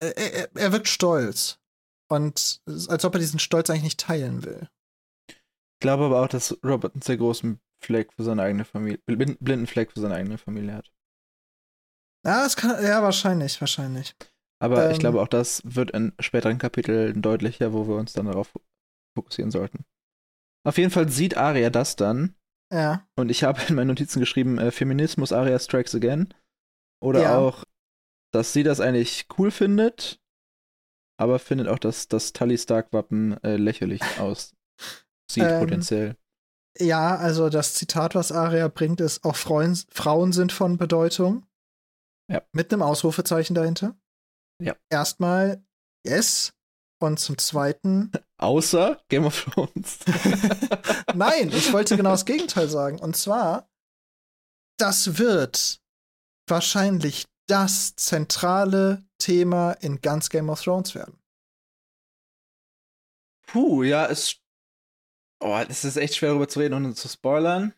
Er, 0.00 0.16
er, 0.16 0.56
er 0.56 0.72
wirkt 0.72 0.88
stolz. 0.88 1.58
Und 2.08 2.60
als 2.66 3.04
ob 3.04 3.14
er 3.14 3.20
diesen 3.20 3.38
Stolz 3.38 3.70
eigentlich 3.70 3.82
nicht 3.82 4.00
teilen 4.00 4.44
will. 4.44 4.68
Ich 5.28 5.80
glaube 5.80 6.04
aber 6.04 6.22
auch, 6.22 6.28
dass 6.28 6.56
Robert 6.64 6.94
einen 6.94 7.02
sehr 7.02 7.16
großen 7.16 7.60
Fleck 7.82 8.12
für 8.12 8.22
seine 8.22 8.42
eigene 8.42 8.64
Familie, 8.64 8.98
blind- 9.06 9.38
blinden 9.40 9.66
Fleck 9.66 9.92
für 9.92 10.00
seine 10.00 10.14
eigene 10.14 10.38
Familie 10.38 10.74
hat. 10.74 10.92
Ja, 12.24 12.42
das 12.44 12.56
kann, 12.56 12.82
ja, 12.82 13.02
wahrscheinlich, 13.02 13.60
wahrscheinlich. 13.60 14.14
Aber 14.62 14.84
Ähm. 14.86 14.92
ich 14.92 14.98
glaube 15.00 15.20
auch, 15.20 15.28
das 15.28 15.60
wird 15.64 15.90
in 15.90 16.12
späteren 16.20 16.58
Kapiteln 16.58 17.20
deutlicher, 17.20 17.72
wo 17.72 17.88
wir 17.88 17.96
uns 17.96 18.12
dann 18.12 18.26
darauf 18.26 18.52
fokussieren 19.16 19.50
sollten. 19.50 19.84
Auf 20.64 20.78
jeden 20.78 20.90
Fall 20.92 21.08
sieht 21.08 21.36
Arya 21.36 21.70
das 21.70 21.96
dann. 21.96 22.36
Ja. 22.72 23.06
Und 23.18 23.30
ich 23.30 23.42
habe 23.42 23.60
in 23.68 23.74
meinen 23.74 23.88
Notizen 23.88 24.20
geschrieben, 24.20 24.58
äh, 24.58 24.70
Feminismus 24.70 25.32
Arya 25.32 25.58
strikes 25.58 25.94
again. 25.94 26.32
Oder 27.02 27.22
Ja. 27.22 27.38
auch, 27.38 27.64
dass 28.32 28.52
sie 28.52 28.62
das 28.62 28.78
eigentlich 28.80 29.26
cool 29.36 29.50
findet, 29.50 30.20
aber 31.20 31.40
findet 31.40 31.66
auch, 31.66 31.80
dass 31.80 32.06
das 32.06 32.32
Tully 32.32 32.56
Stark-Wappen 32.56 33.42
äh, 33.42 33.56
lächerlich 33.56 34.00
aussieht, 34.20 34.54
Ähm, 35.36 35.58
potenziell. 35.60 36.16
Ja, 36.78 37.16
also 37.16 37.48
das 37.48 37.74
Zitat, 37.74 38.14
was 38.14 38.32
Aria 38.32 38.68
bringt, 38.68 39.00
ist, 39.00 39.24
auch 39.24 39.36
Frauen, 39.36 39.78
Frauen 39.90 40.32
sind 40.32 40.52
von 40.52 40.78
Bedeutung. 40.78 41.46
Ja. 42.30 42.42
Mit 42.52 42.72
einem 42.72 42.82
Ausrufezeichen 42.82 43.54
dahinter. 43.54 43.94
Ja. 44.60 44.76
Erstmal, 44.90 45.62
yes. 46.06 46.54
Und 46.98 47.18
zum 47.18 47.36
Zweiten, 47.36 48.12
Außer 48.42 49.00
Game 49.08 49.24
of 49.24 49.44
Thrones. 49.44 50.00
nein, 51.14 51.48
ich 51.50 51.72
wollte 51.72 51.96
genau 51.96 52.10
das 52.10 52.24
Gegenteil 52.24 52.68
sagen. 52.68 52.98
Und 52.98 53.16
zwar, 53.16 53.70
das 54.78 55.18
wird 55.18 55.80
wahrscheinlich 56.48 57.26
das 57.46 57.94
zentrale 57.94 59.04
Thema 59.18 59.72
in 59.74 60.00
ganz 60.00 60.28
Game 60.28 60.48
of 60.48 60.62
Thrones 60.62 60.94
werden. 60.94 61.18
Puh, 63.46 63.84
ja, 63.84 64.06
es. 64.06 64.41
Oh, 65.42 65.56
es 65.68 65.84
ist 65.84 65.96
echt 65.96 66.14
schwer 66.16 66.30
darüber 66.30 66.48
zu 66.48 66.60
reden, 66.60 66.74
ohne 66.74 66.94
zu 66.94 67.08
spoilern. 67.08 67.74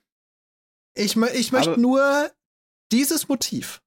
Ich, 0.97 1.17
ich 1.17 1.53
möchte 1.53 1.73
Aber- 1.73 1.81
nur 1.81 2.31
dieses 2.93 3.29
Motiv, 3.29 3.83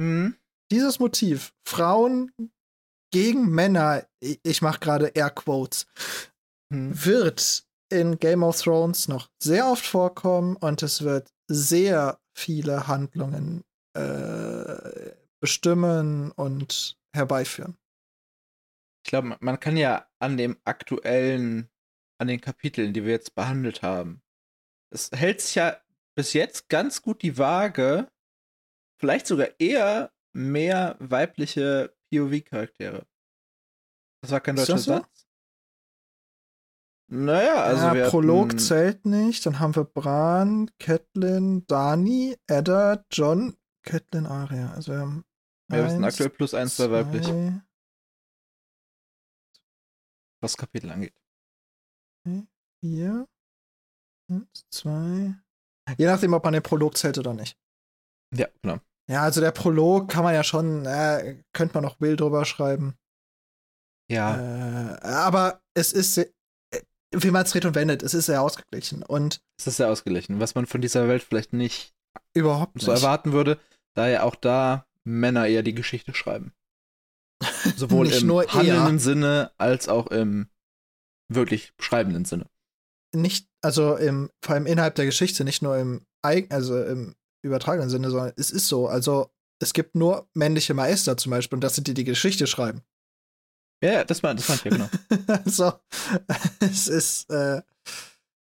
Hm. 0.00 0.36
dieses 0.70 0.98
Motiv, 1.00 1.52
Frauen 1.66 2.32
gegen 3.12 3.50
Männer, 3.50 4.06
ich, 4.20 4.62
mache 4.62 4.78
gerade 4.80 5.08
Airquotes, 5.08 5.86
Hm. 6.72 7.04
wird 7.04 7.66
in 7.92 8.18
Game 8.18 8.42
of 8.44 8.60
Thrones 8.62 9.08
noch 9.08 9.28
sehr 9.42 9.66
oft 9.66 9.84
vorkommen 9.84 10.56
und 10.56 10.82
es 10.84 11.02
wird 11.02 11.32
sehr 11.50 12.20
viele 12.38 12.86
Handlungen 12.86 13.64
äh, 13.96 15.10
bestimmen 15.42 16.30
und 16.30 16.96
herbeiführen. 17.14 17.76
Ich 19.04 19.10
glaube, 19.10 19.36
man 19.40 19.58
kann 19.58 19.76
ja 19.76 20.06
an 20.20 20.36
dem 20.36 20.58
aktuellen, 20.64 21.69
an 22.20 22.28
den 22.28 22.40
Kapiteln, 22.40 22.92
die 22.92 23.04
wir 23.04 23.12
jetzt 23.12 23.34
behandelt 23.34 23.82
haben, 23.82 24.22
es 24.92 25.10
hält 25.12 25.40
sich 25.40 25.54
ja 25.54 25.80
bis 26.14 26.32
jetzt 26.32 26.68
ganz 26.68 27.02
gut 27.02 27.22
die 27.22 27.38
Waage, 27.38 28.10
vielleicht 29.00 29.26
sogar 29.26 29.48
eher 29.58 30.12
mehr 30.32 30.96
weibliche 31.00 31.96
POV-Charaktere. 32.10 33.06
Das 34.22 34.32
war 34.32 34.40
kein 34.40 34.56
Ist 34.56 34.68
deutscher 34.68 34.74
das 34.74 34.84
so? 34.84 34.92
Satz. 34.92 35.26
Naja, 37.12 37.62
also 37.64 37.86
ja, 37.86 37.94
wir 37.94 38.08
Prolog 38.08 38.50
hatten, 38.50 38.58
zählt 38.58 39.04
nicht, 39.04 39.44
dann 39.44 39.58
haben 39.58 39.74
wir 39.74 39.84
Bran, 39.84 40.70
Catelyn, 40.78 41.66
Dani, 41.66 42.36
Edda, 42.46 43.04
John, 43.10 43.56
Catelyn, 43.82 44.26
Arya. 44.26 44.72
Also 44.72 44.92
wir 44.92 45.00
haben 45.00 45.24
wir 45.68 45.84
wissen 45.84 46.04
eins, 46.04 46.14
aktuell 46.14 46.30
plus 46.30 46.54
eins, 46.54 46.76
zwei 46.76 46.90
weiblich, 46.90 47.26
was 50.40 50.56
Kapitel 50.56 50.90
angeht. 50.90 51.19
Vier. 52.24 53.26
Eins, 54.30 54.64
zwei. 54.70 55.34
Je 55.98 56.06
nachdem, 56.06 56.34
ob 56.34 56.44
man 56.44 56.52
den 56.52 56.62
Prolog 56.62 56.96
zählt 56.96 57.18
oder 57.18 57.34
nicht. 57.34 57.56
Ja, 58.34 58.46
genau. 58.62 58.78
Ja, 59.10 59.22
also 59.22 59.40
der 59.40 59.50
Prolog 59.50 60.08
kann 60.08 60.22
man 60.22 60.34
ja 60.34 60.44
schon, 60.44 60.86
äh, 60.86 61.42
könnte 61.52 61.74
man 61.74 61.82
noch 61.82 62.00
Will 62.00 62.16
drüber 62.16 62.44
schreiben. 62.44 62.94
Ja. 64.10 64.94
Äh, 64.94 65.00
aber 65.02 65.62
es 65.74 65.92
ist, 65.92 66.18
äh, 66.18 66.30
wie 67.12 67.30
man 67.32 67.44
es 67.44 67.50
dreht 67.50 67.64
und 67.64 67.74
wendet, 67.74 68.02
es 68.04 68.14
ist 68.14 68.26
sehr 68.26 68.40
ausgeglichen. 68.40 69.02
Und 69.02 69.42
es 69.58 69.66
ist 69.66 69.78
sehr 69.78 69.88
ausgeglichen, 69.88 70.38
was 70.38 70.54
man 70.54 70.66
von 70.66 70.80
dieser 70.80 71.08
Welt 71.08 71.24
vielleicht 71.24 71.52
nicht 71.52 71.92
überhaupt 72.34 72.76
nicht. 72.76 72.84
so 72.84 72.92
erwarten 72.92 73.32
würde, 73.32 73.58
da 73.94 74.08
ja 74.08 74.22
auch 74.22 74.36
da 74.36 74.86
Männer 75.04 75.46
eher 75.48 75.64
die 75.64 75.74
Geschichte 75.74 76.14
schreiben. 76.14 76.52
Sowohl 77.76 78.06
Nicht 78.06 78.20
im 78.20 78.28
nur 78.28 78.44
eher. 78.44 78.52
handelnden 78.52 78.98
Sinne 79.00 79.50
als 79.58 79.88
auch 79.88 80.06
im 80.08 80.48
wirklich 81.30 81.72
schreibenden 81.80 82.24
Sinne. 82.24 82.46
Nicht, 83.14 83.48
also 83.62 83.96
im, 83.96 84.30
vor 84.44 84.54
allem 84.54 84.66
innerhalb 84.66 84.94
der 84.94 85.06
Geschichte, 85.06 85.44
nicht 85.44 85.62
nur 85.62 85.76
im, 85.78 86.06
also 86.22 86.82
im 86.82 87.14
übertragenen 87.42 87.90
Sinne, 87.90 88.10
sondern 88.10 88.32
es 88.36 88.50
ist 88.50 88.68
so. 88.68 88.86
Also 88.88 89.30
es 89.60 89.72
gibt 89.72 89.94
nur 89.94 90.28
männliche 90.34 90.74
Meister 90.74 91.16
zum 91.16 91.30
Beispiel 91.30 91.56
und 91.56 91.64
das 91.64 91.74
sind 91.74 91.86
die, 91.86 91.94
die 91.94 92.04
Geschichte 92.04 92.46
schreiben. 92.46 92.82
Ja, 93.82 93.92
ja, 93.92 94.04
das 94.04 94.22
meinte 94.22 94.42
das 94.42 94.48
meint 94.48 94.66
ich 94.66 94.72
ja 94.72 94.88
genau. 94.88 95.32
also, 95.44 95.72
es 96.60 96.86
ist, 96.88 97.30
äh, 97.30 97.62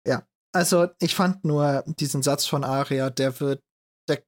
ja. 0.07 0.27
Also, 0.53 0.89
ich 1.01 1.17
fand 1.17 1.45
nur 1.45 1.83
diesen 1.87 2.23
Satz 2.23 2.47
von 2.47 2.63
Aria, 2.63 3.11
der 3.11 3.41
wird, 3.41 3.61
der, 4.09 4.23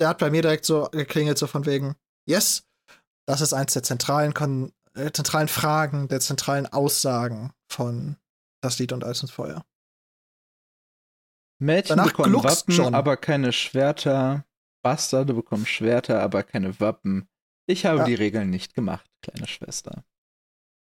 der 0.00 0.08
hat 0.08 0.18
bei 0.18 0.30
mir 0.30 0.42
direkt 0.42 0.64
so 0.64 0.88
geklingelt, 0.90 1.38
so 1.38 1.46
von 1.46 1.64
wegen, 1.64 1.94
yes, 2.28 2.66
das 3.28 3.40
ist 3.40 3.52
eins 3.52 3.74
der 3.74 3.84
zentralen, 3.84 4.34
Kon 4.34 4.72
äh, 4.98 5.12
zentralen 5.12 5.48
Fragen, 5.48 6.08
der 6.08 6.20
zentralen 6.20 6.66
Aussagen 6.66 7.52
von 7.70 8.16
Das 8.62 8.78
Lied 8.78 8.92
und 8.92 9.04
Eis 9.04 9.22
und 9.22 9.30
Feuer. 9.30 9.64
Mädchen 11.60 11.96
Danach 11.96 12.12
bekommen 12.12 12.34
Wappen, 12.42 12.74
John. 12.74 12.94
aber 12.94 13.16
keine 13.16 13.52
Schwerter. 13.52 14.44
Bastarde 14.82 15.34
bekommen 15.34 15.66
Schwerter, 15.66 16.22
aber 16.22 16.44
keine 16.44 16.78
Wappen. 16.80 17.28
Ich 17.66 17.84
habe 17.84 17.98
Ja. 17.98 18.04
die 18.04 18.14
Regeln 18.14 18.48
nicht 18.50 18.74
gemacht, 18.74 19.10
kleine 19.22 19.48
Schwester. 19.48 20.04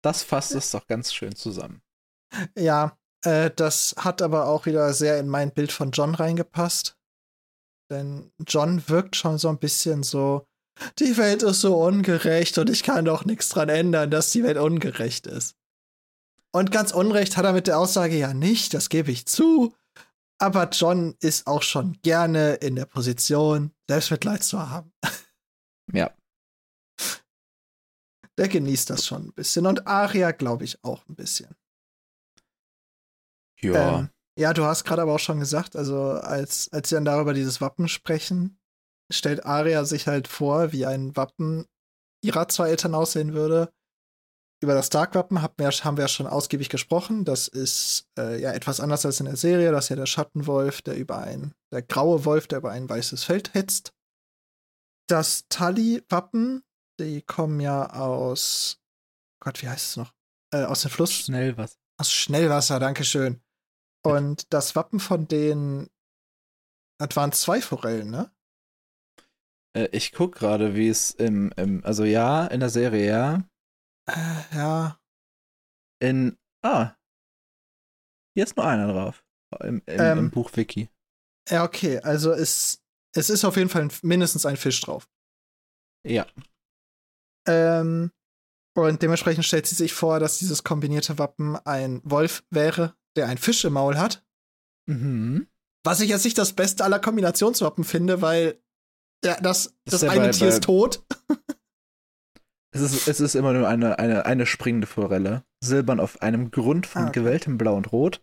Das 0.03 0.23
fasst 0.23 0.53
es 0.55 0.71
doch 0.71 0.87
ganz 0.87 1.13
schön 1.13 1.35
zusammen. 1.35 1.81
Ja, 2.57 2.97
äh, 3.23 3.51
das 3.51 3.93
hat 3.99 4.21
aber 4.23 4.47
auch 4.47 4.65
wieder 4.65 4.91
sehr 4.93 5.19
in 5.19 5.29
mein 5.29 5.53
Bild 5.53 5.71
von 5.71 5.91
John 5.91 6.15
reingepasst. 6.15 6.97
Denn 7.91 8.33
John 8.47 8.89
wirkt 8.89 9.15
schon 9.15 9.37
so 9.37 9.49
ein 9.49 9.59
bisschen 9.59 10.01
so, 10.01 10.47
die 10.99 11.17
Welt 11.17 11.43
ist 11.43 11.61
so 11.61 11.75
ungerecht 11.83 12.57
und 12.57 12.69
ich 12.69 12.83
kann 12.83 13.05
doch 13.05 13.25
nichts 13.25 13.49
dran 13.49 13.69
ändern, 13.69 14.11
dass 14.11 14.31
die 14.31 14.43
Welt 14.43 14.57
ungerecht 14.57 15.27
ist. 15.27 15.55
Und 16.51 16.71
ganz 16.71 16.91
Unrecht 16.91 17.35
hat 17.35 17.45
er 17.45 17.53
mit 17.53 17.67
der 17.67 17.79
Aussage 17.79 18.17
ja 18.17 18.33
nicht, 18.33 18.73
das 18.73 18.89
gebe 18.89 19.11
ich 19.11 19.25
zu. 19.25 19.73
Aber 20.39 20.69
John 20.69 21.15
ist 21.19 21.47
auch 21.47 21.63
schon 21.63 21.99
gerne 22.01 22.55
in 22.55 22.75
der 22.75 22.85
Position, 22.85 23.71
Selbstmitleid 23.89 24.43
zu 24.43 24.69
haben. 24.69 24.91
Ja. 25.91 26.15
Der 28.37 28.47
genießt 28.47 28.89
das 28.89 29.05
schon 29.05 29.27
ein 29.27 29.33
bisschen. 29.33 29.65
Und 29.65 29.85
Aria, 29.85 30.31
glaube 30.31 30.63
ich, 30.63 30.81
auch 30.81 31.05
ein 31.09 31.15
bisschen. 31.15 31.53
Ja. 33.61 33.99
Ähm, 33.99 34.09
ja, 34.39 34.53
du 34.53 34.63
hast 34.63 34.85
gerade 34.85 35.01
aber 35.01 35.13
auch 35.13 35.19
schon 35.19 35.39
gesagt, 35.39 35.75
also 35.75 36.11
als, 36.11 36.71
als 36.71 36.87
sie 36.87 36.95
dann 36.95 37.05
darüber 37.05 37.33
dieses 37.33 37.59
Wappen 37.59 37.89
sprechen, 37.89 38.57
stellt 39.13 39.45
Aria 39.45 39.85
sich 39.85 40.07
halt 40.07 40.27
vor, 40.27 40.71
wie 40.71 40.85
ein 40.85 41.15
Wappen 41.15 41.65
ihrer 42.23 42.47
zwei 42.47 42.69
Eltern 42.69 42.95
aussehen 42.95 43.33
würde. 43.33 43.71
Über 44.61 44.73
das 44.73 44.89
Dark-Wappen 44.89 45.41
haben 45.41 45.53
wir, 45.57 45.69
haben 45.69 45.97
wir 45.97 46.05
ja 46.05 46.07
schon 46.07 46.27
ausgiebig 46.27 46.69
gesprochen. 46.69 47.25
Das 47.25 47.49
ist 47.49 48.07
äh, 48.17 48.39
ja 48.41 48.53
etwas 48.53 48.79
anders 48.79 49.05
als 49.05 49.19
in 49.19 49.25
der 49.25 49.35
Serie. 49.35 49.71
Das 49.71 49.85
ist 49.85 49.89
ja 49.89 49.97
der 49.97 50.05
Schattenwolf, 50.05 50.81
der 50.81 50.95
über 50.95 51.17
ein, 51.17 51.53
der 51.71 51.81
graue 51.81 52.23
Wolf, 52.23 52.47
der 52.47 52.59
über 52.59 52.71
ein 52.71 52.87
weißes 52.87 53.25
Feld 53.25 53.53
hetzt. 53.53 53.93
Das 55.07 55.45
Tali-Wappen, 55.49 56.63
die 56.97 57.21
kommen 57.21 57.59
ja 57.59 57.89
aus, 57.89 58.79
Gott, 59.41 59.61
wie 59.61 59.67
heißt 59.67 59.91
es 59.91 59.97
noch? 59.97 60.13
Äh, 60.53 60.63
aus 60.63 60.83
dem 60.83 60.91
Fluss, 60.91 61.11
Schnell 61.11 61.57
was. 61.57 61.77
aus 61.97 62.11
Schnellwasser, 62.11 62.79
Dankeschön. 62.79 63.41
Und 64.05 64.53
das 64.53 64.77
Wappen 64.77 65.01
von 65.01 65.27
denen, 65.27 65.89
das 66.99 67.15
waren 67.17 67.33
zwei 67.33 67.61
Forellen, 67.61 68.11
ne? 68.11 68.31
Äh, 69.75 69.89
ich 69.91 70.11
guck 70.11 70.35
gerade, 70.35 70.75
wie 70.75 70.87
es 70.87 71.11
im, 71.11 71.51
im, 71.57 71.83
also 71.83 72.03
ja, 72.03 72.47
in 72.47 72.59
der 72.59 72.69
Serie 72.69 73.07
ja. 73.07 73.43
Äh, 74.09 74.55
ja. 74.55 74.99
In, 76.01 76.37
ah. 76.63 76.95
Hier 78.35 78.45
ist 78.45 78.57
nur 78.57 78.65
einer 78.65 78.91
drauf. 78.91 79.25
Im, 79.61 79.81
im, 79.85 79.99
Ähm. 79.99 80.17
im 80.19 80.31
Buch 80.31 80.51
Wiki. 80.55 80.89
Ja, 81.49 81.63
okay. 81.63 81.99
Also 81.99 82.31
es, 82.31 82.81
es 83.15 83.29
ist 83.29 83.45
auf 83.45 83.57
jeden 83.57 83.69
Fall 83.69 83.87
mindestens 84.01 84.45
ein 84.45 84.57
Fisch 84.57 84.81
drauf. 84.81 85.09
Ja. 86.05 86.25
Ähm, 87.47 88.11
und 88.75 89.01
dementsprechend 89.01 89.45
stellt 89.45 89.67
sie 89.67 89.75
sich 89.75 89.93
vor, 89.93 90.19
dass 90.19 90.39
dieses 90.39 90.63
kombinierte 90.63 91.19
Wappen 91.19 91.55
ein 91.57 92.01
Wolf 92.03 92.43
wäre, 92.49 92.95
der 93.15 93.27
einen 93.27 93.37
Fisch 93.37 93.63
im 93.65 93.73
Maul 93.73 93.97
hat. 93.97 94.25
Mhm. 94.87 95.47
Was 95.85 95.99
ich 95.99 96.09
jetzt 96.09 96.23
nicht 96.23 96.37
das 96.37 96.53
beste 96.53 96.83
aller 96.83 96.99
Kombinationswappen 96.99 97.83
finde, 97.83 98.21
weil 98.21 98.62
ja, 99.23 99.35
das, 99.41 99.41
Das 99.41 99.73
das, 99.85 99.93
ist 99.95 100.01
ja 100.03 100.09
eine 100.11 100.21
bei- 100.21 100.29
Tier 100.31 100.47
bei- 100.47 100.53
ist 100.53 100.63
tot. 100.63 101.03
Es 102.75 102.81
ist, 102.81 103.07
es 103.07 103.19
ist 103.19 103.35
immer 103.35 103.53
nur 103.53 103.67
eine, 103.67 103.99
eine, 103.99 104.25
eine 104.25 104.47
springende 104.47 104.87
Forelle. 104.87 105.43
Silbern 105.63 105.99
auf 105.99 106.23
einem 106.23 106.49
Grund 106.49 106.87
von 106.87 107.03
Ah, 107.03 107.07
okay. 107.09 107.19
gewelltem 107.19 107.59
Blau 107.59 107.75
und 107.75 107.91
Rot. 107.91 108.19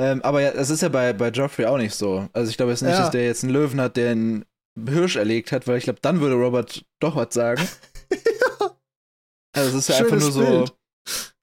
Ähm, 0.00 0.22
aber 0.22 0.40
ja, 0.40 0.52
es 0.52 0.70
ist 0.70 0.80
ja 0.80 0.88
bei, 0.88 1.12
bei 1.12 1.28
Joffrey 1.28 1.66
auch 1.66 1.76
nicht 1.76 1.94
so. 1.94 2.26
Also 2.32 2.48
ich 2.48 2.56
glaube 2.56 2.72
jetzt 2.72 2.80
nicht, 2.80 2.92
Ja. 2.92 3.00
dass 3.00 3.10
der 3.10 3.26
jetzt 3.26 3.44
einen 3.44 3.52
Löwen 3.52 3.78
hat, 3.82 3.98
der 3.98 4.12
einen 4.12 4.46
Hirsch 4.88 5.16
erlegt 5.16 5.52
hat, 5.52 5.66
weil 5.68 5.76
ich 5.76 5.84
glaube, 5.84 5.98
dann 6.00 6.20
würde 6.20 6.34
Robert 6.36 6.86
doch 6.98 7.14
was 7.16 7.34
sagen. 7.34 7.62
Also 9.56 9.68
es 9.70 9.74
ist 9.74 9.88
ja 9.90 9.96
einfach 9.98 10.10
nur 10.18 10.32
Schönes 10.32 10.34
so, 10.34 10.40
Bild. 10.44 10.74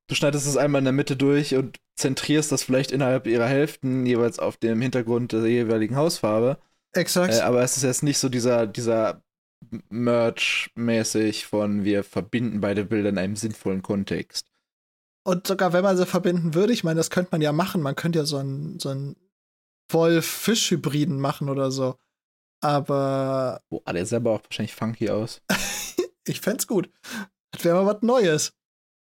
du 0.10 0.16
schneidest 0.16 0.46
es 0.48 0.58
einmal 0.58 0.80
in 0.80 0.86
der 0.86 0.92
Mitte 0.94 1.16
durch 1.16 1.56
und 1.56 1.80
zentrierst 1.96 2.52
das 2.52 2.64
vielleicht 2.64 2.92
innerhalb 2.92 3.26
ihrer 3.28 3.48
Hälften 3.48 4.06
jeweils 4.06 4.38
auf 4.39 4.58
dem 4.58 4.82
Hintergrund 4.82 5.32
der 5.32 5.46
jeweiligen 5.46 5.96
Hausfarbe. 5.96 6.58
Exakt. 6.94 7.34
Äh, 7.34 7.42
aber 7.42 7.62
es 7.62 7.78
ist 7.78 7.84
jetzt 7.84 8.04
nicht 8.04 8.18
so 8.18 8.30
dieser, 8.30 8.68
dieser 8.68 9.24
Merch-mäßig 9.89 11.46
von 11.46 11.84
wir 11.84 12.04
verbinden 12.04 12.62
beide 12.62 12.86
Bilder 12.86 13.10
in 13.10 13.18
einem 13.18 13.36
sinnvollen 13.36 13.82
Kontext. 13.82 14.48
Und 15.24 15.46
sogar 15.46 15.72
wenn 15.74 15.84
man 15.84 15.98
sie 15.98 16.06
verbinden 16.06 16.56
würde, 16.56 16.74
ich 16.74 16.84
meine, 16.84 16.98
das 16.98 17.12
könnte 17.12 17.30
man 17.32 17.42
ja 17.42 17.52
machen. 17.52 17.82
Man 17.82 17.96
könnte 17.96 18.20
ja 18.20 18.26
so 18.26 18.38
einen 18.38 18.80
so 18.80 18.89
einen 18.89 19.16
Wolf-Fisch-Hybriden 19.92 21.20
machen 21.20 21.50
oder 21.50 21.70
so. 21.70 21.98
Aber 22.62 23.62
Boah, 23.70 23.94
der 23.94 24.06
sah 24.06 24.18
aber 24.18 24.32
auch 24.32 24.44
wahrscheinlich 24.44 24.76
funky 24.76 25.10
aus. 25.10 25.42
ich 26.28 26.42
fänd's 26.42 26.68
gut. 26.68 26.89
Das 27.52 27.64
wäre 27.64 27.84
mal 27.84 27.96
was 27.96 28.02
Neues. 28.02 28.54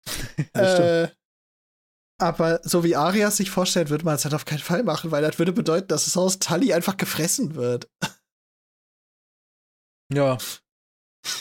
Äh, 0.55 1.09
aber 2.21 2.61
so 2.63 2.85
wie 2.85 2.97
Arias 2.97 3.37
sich 3.39 3.51
vorstellt, 3.51 3.91
würde 3.91 4.05
man 4.05 4.15
es 4.15 4.25
halt 4.25 4.35
auf 4.35 4.45
keinen 4.45 4.59
Fall 4.61 4.83
machen, 4.83 5.11
weil 5.11 5.23
das 5.23 5.39
würde 5.39 5.53
bedeuten, 5.53 5.89
dass 5.89 6.05
das 6.05 6.17
Haus 6.17 6.39
Tully 6.39 6.73
einfach 6.73 6.97
gefressen 6.97 7.55
wird. 7.55 7.89
Ja. 10.13 10.39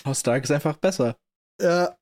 Haus 0.05 0.19
Stark 0.19 0.43
ist 0.43 0.51
einfach 0.51 0.77
besser. 0.77 1.15
Ja, 1.59 1.97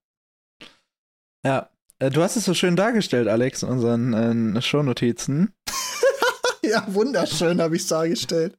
Ja. 1.45 1.69
Äh, 1.99 2.09
Du 2.09 2.21
hast 2.21 2.35
es 2.35 2.43
so 2.43 2.53
schön 2.53 2.75
dargestellt, 2.75 3.29
Alex, 3.29 3.63
in 3.63 3.69
unseren 3.69 4.55
äh, 4.57 4.61
Shownotizen. 4.61 5.55
ja, 6.63 6.83
wunderschön 6.93 7.61
habe 7.61 7.77
ich 7.77 7.87
dargestellt. 7.87 8.57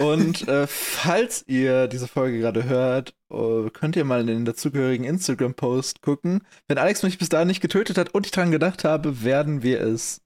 Und 0.00 0.48
äh, 0.48 0.66
falls 0.66 1.44
ihr 1.46 1.86
diese 1.86 2.08
Folge 2.08 2.40
gerade 2.40 2.64
hört, 2.64 3.14
äh, 3.30 3.70
könnt 3.70 3.94
ihr 3.96 4.04
mal 4.04 4.20
in 4.20 4.26
den 4.26 4.44
dazugehörigen 4.44 5.04
Instagram-Post 5.04 6.02
gucken. 6.02 6.44
Wenn 6.66 6.78
Alex 6.78 7.02
mich 7.04 7.18
bis 7.18 7.28
dahin 7.28 7.46
nicht 7.48 7.60
getötet 7.60 7.96
hat 7.96 8.12
und 8.12 8.26
ich 8.26 8.32
dran 8.32 8.50
gedacht 8.50 8.82
habe, 8.84 9.22
werden 9.22 9.62
wir 9.62 9.80
es 9.80 10.20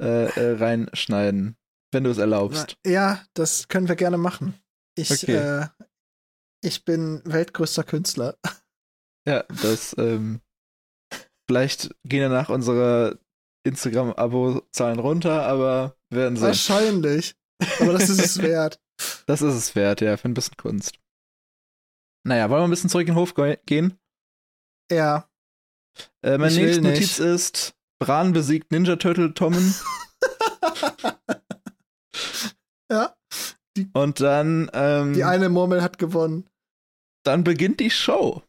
äh, 0.00 0.26
äh, 0.26 0.56
reinschneiden, 0.56 1.56
wenn 1.92 2.04
du 2.04 2.10
es 2.10 2.18
erlaubst. 2.18 2.76
Ja, 2.86 3.24
das 3.34 3.66
können 3.68 3.88
wir 3.88 3.96
gerne 3.96 4.18
machen. 4.18 4.54
Ich, 4.96 5.10
Okay. 5.10 5.34
äh, 5.34 5.66
ich 6.62 6.84
bin 6.84 7.22
weltgrößter 7.24 7.84
Künstler. 7.84 8.36
Ja, 9.24 9.44
das, 9.62 9.94
ähm, 9.98 10.40
vielleicht 11.48 11.94
gehen 12.02 12.22
danach 12.22 12.48
unsere 12.48 13.20
Instagram-Abo-Zahlen 13.64 14.98
runter, 14.98 15.44
aber 15.46 15.94
werden 16.10 16.34
sehen. 16.36 16.48
Wahrscheinlich. 16.48 17.36
Aber 17.78 17.92
das 17.92 18.08
ist 18.08 18.20
es 18.20 18.38
wert. 18.42 18.80
Das 19.26 19.42
ist 19.42 19.54
es 19.54 19.74
wert, 19.74 20.00
ja, 20.00 20.16
für 20.16 20.28
ein 20.28 20.34
bisschen 20.34 20.56
Kunst. 20.56 20.98
Naja, 22.24 22.48
wollen 22.50 22.62
wir 22.62 22.68
ein 22.68 22.70
bisschen 22.70 22.90
zurück 22.90 23.08
in 23.08 23.14
den 23.14 23.20
Hof 23.20 23.34
ge- 23.34 23.58
gehen? 23.66 23.98
Ja. 24.90 25.28
Äh, 26.22 26.38
meine 26.38 26.54
nächste. 26.54 26.82
Notiz 26.82 27.18
ist: 27.18 27.74
Bran 27.98 28.32
besiegt 28.32 28.70
Ninja 28.72 28.96
Turtle 28.96 29.34
Tommen. 29.34 29.74
ja. 32.90 33.16
Und 33.94 34.20
dann, 34.20 34.70
ähm, 34.74 35.14
Die 35.14 35.24
eine 35.24 35.48
Murmel 35.48 35.82
hat 35.82 35.98
gewonnen. 35.98 36.48
dann 37.24 37.42
beginnt 37.44 37.80
die 37.80 37.90
Show. 37.90 38.42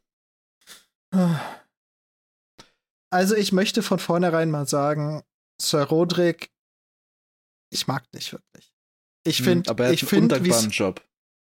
Also 3.11 3.35
ich 3.35 3.51
möchte 3.51 3.83
von 3.83 3.99
vornherein 3.99 4.49
mal 4.51 4.67
sagen, 4.67 5.23
Sir 5.61 5.83
Roderick 5.83 6.51
ich 7.69 7.87
mag 7.87 8.09
dich 8.11 8.31
wirklich. 8.33 8.72
Ich 9.25 9.39
Hm, 9.39 9.45
finde, 9.45 9.69
aber 9.69 9.85
hat 9.87 9.93
ich 9.93 10.05
finde, 10.05 10.43
wie 10.43 10.53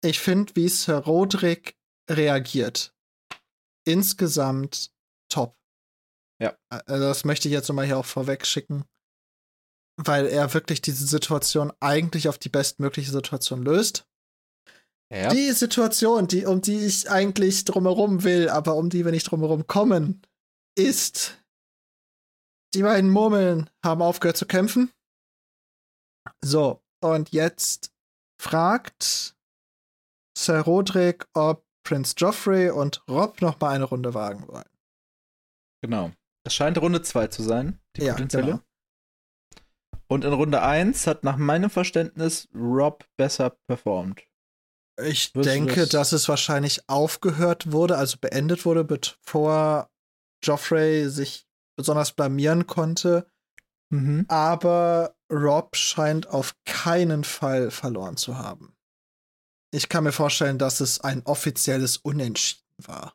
ich 0.04 0.20
finde, 0.20 0.54
wie 0.54 0.68
Sir 0.68 0.98
Roderick 0.98 1.76
reagiert. 2.10 2.94
Insgesamt 3.86 4.92
top. 5.30 5.56
Ja. 6.42 6.56
Also 6.68 7.04
das 7.04 7.24
möchte 7.24 7.48
ich 7.48 7.52
jetzt 7.52 7.68
nochmal 7.68 7.86
hier 7.86 7.98
auch 7.98 8.04
vorweg 8.04 8.46
schicken. 8.46 8.84
Weil 9.96 10.26
er 10.26 10.52
wirklich 10.52 10.82
diese 10.82 11.06
Situation 11.06 11.72
eigentlich 11.80 12.28
auf 12.28 12.36
die 12.36 12.48
bestmögliche 12.48 13.12
Situation 13.12 13.62
löst. 13.62 14.06
Ja. 15.12 15.28
Die 15.28 15.52
Situation, 15.52 16.26
die, 16.26 16.44
um 16.44 16.60
die 16.60 16.84
ich 16.84 17.10
eigentlich 17.10 17.64
drumherum 17.64 18.24
will, 18.24 18.48
aber 18.48 18.74
um 18.74 18.90
die 18.90 19.04
wir 19.04 19.12
nicht 19.12 19.30
drumherum 19.30 19.66
kommen, 19.66 20.22
ist, 20.76 21.42
die 22.74 22.82
beiden 22.82 23.10
Murmeln 23.10 23.70
haben 23.84 24.02
aufgehört 24.02 24.36
zu 24.36 24.46
kämpfen. 24.46 24.90
So, 26.44 26.83
und 27.04 27.30
jetzt 27.32 27.92
fragt 28.40 29.36
Sir 30.36 30.60
Roderick, 30.60 31.26
ob 31.34 31.64
Prinz 31.86 32.14
Joffrey 32.16 32.70
und 32.70 33.02
Rob 33.08 33.40
noch 33.42 33.60
mal 33.60 33.70
eine 33.70 33.84
Runde 33.84 34.14
wagen 34.14 34.48
wollen. 34.48 34.68
Genau. 35.82 36.12
Es 36.46 36.54
scheint 36.54 36.78
Runde 36.78 37.02
2 37.02 37.26
zu 37.28 37.42
sein, 37.42 37.78
die 37.96 38.02
Ja, 38.04 38.12
potenzielle. 38.14 38.46
genau. 38.46 38.60
Und 40.08 40.24
in 40.24 40.32
Runde 40.32 40.62
1 40.62 41.06
hat 41.06 41.24
nach 41.24 41.36
meinem 41.36 41.70
Verständnis 41.70 42.48
Rob 42.54 43.04
besser 43.16 43.50
performt. 43.68 44.22
Ich 45.02 45.32
du 45.32 45.40
denke, 45.42 45.80
das- 45.82 45.88
dass 45.90 46.12
es 46.12 46.28
wahrscheinlich 46.28 46.88
aufgehört 46.88 47.72
wurde, 47.72 47.96
also 47.96 48.18
beendet 48.20 48.64
wurde, 48.64 48.84
bevor 48.84 49.90
Joffrey 50.42 51.08
sich 51.08 51.46
besonders 51.76 52.12
blamieren 52.12 52.66
konnte. 52.66 53.26
Mhm. 53.94 54.24
aber 54.28 55.14
Rob 55.32 55.76
scheint 55.76 56.26
auf 56.28 56.54
keinen 56.64 57.24
Fall 57.24 57.70
verloren 57.70 58.16
zu 58.16 58.38
haben. 58.38 58.76
Ich 59.72 59.88
kann 59.88 60.04
mir 60.04 60.12
vorstellen, 60.12 60.58
dass 60.58 60.80
es 60.80 61.00
ein 61.00 61.22
offizielles 61.24 61.96
Unentschieden 61.96 62.62
war. 62.78 63.14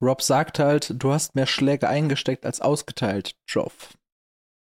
Rob 0.00 0.22
sagt 0.22 0.58
halt, 0.58 0.92
du 0.96 1.12
hast 1.12 1.34
mehr 1.34 1.46
Schläge 1.46 1.88
eingesteckt 1.88 2.44
als 2.44 2.60
ausgeteilt, 2.60 3.36
Joff. 3.48 3.96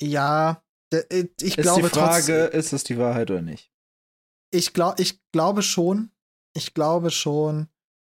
Ja, 0.01 0.63
äh, 0.93 1.25
ich 1.39 1.57
Ist 1.57 1.61
glaube 1.63 1.83
die 1.83 1.89
Frage, 1.89 2.41
trotzdem, 2.43 2.59
ist 2.59 2.73
es 2.73 2.83
die 2.83 2.97
Wahrheit 2.97 3.31
oder 3.31 3.41
nicht? 3.41 3.71
ich, 4.53 4.73
glaub, 4.73 4.99
ich 4.99 5.21
glaube 5.31 5.61
schon, 5.63 6.11
ich 6.55 6.73
glaube 6.73 7.11
schon, 7.11 7.69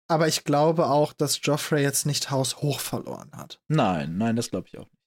aber 0.08 0.26
ich 0.26 0.44
glaube 0.44 0.86
auch, 0.86 1.12
dass 1.12 1.40
Joffrey 1.42 1.82
jetzt 1.82 2.06
nicht 2.06 2.30
haushoch 2.30 2.80
verloren 2.80 3.30
hat. 3.36 3.60
Nein, 3.68 4.16
nein, 4.16 4.36
das 4.36 4.50
glaube 4.50 4.68
ich 4.68 4.78
auch 4.78 4.90
nicht. 4.90 4.99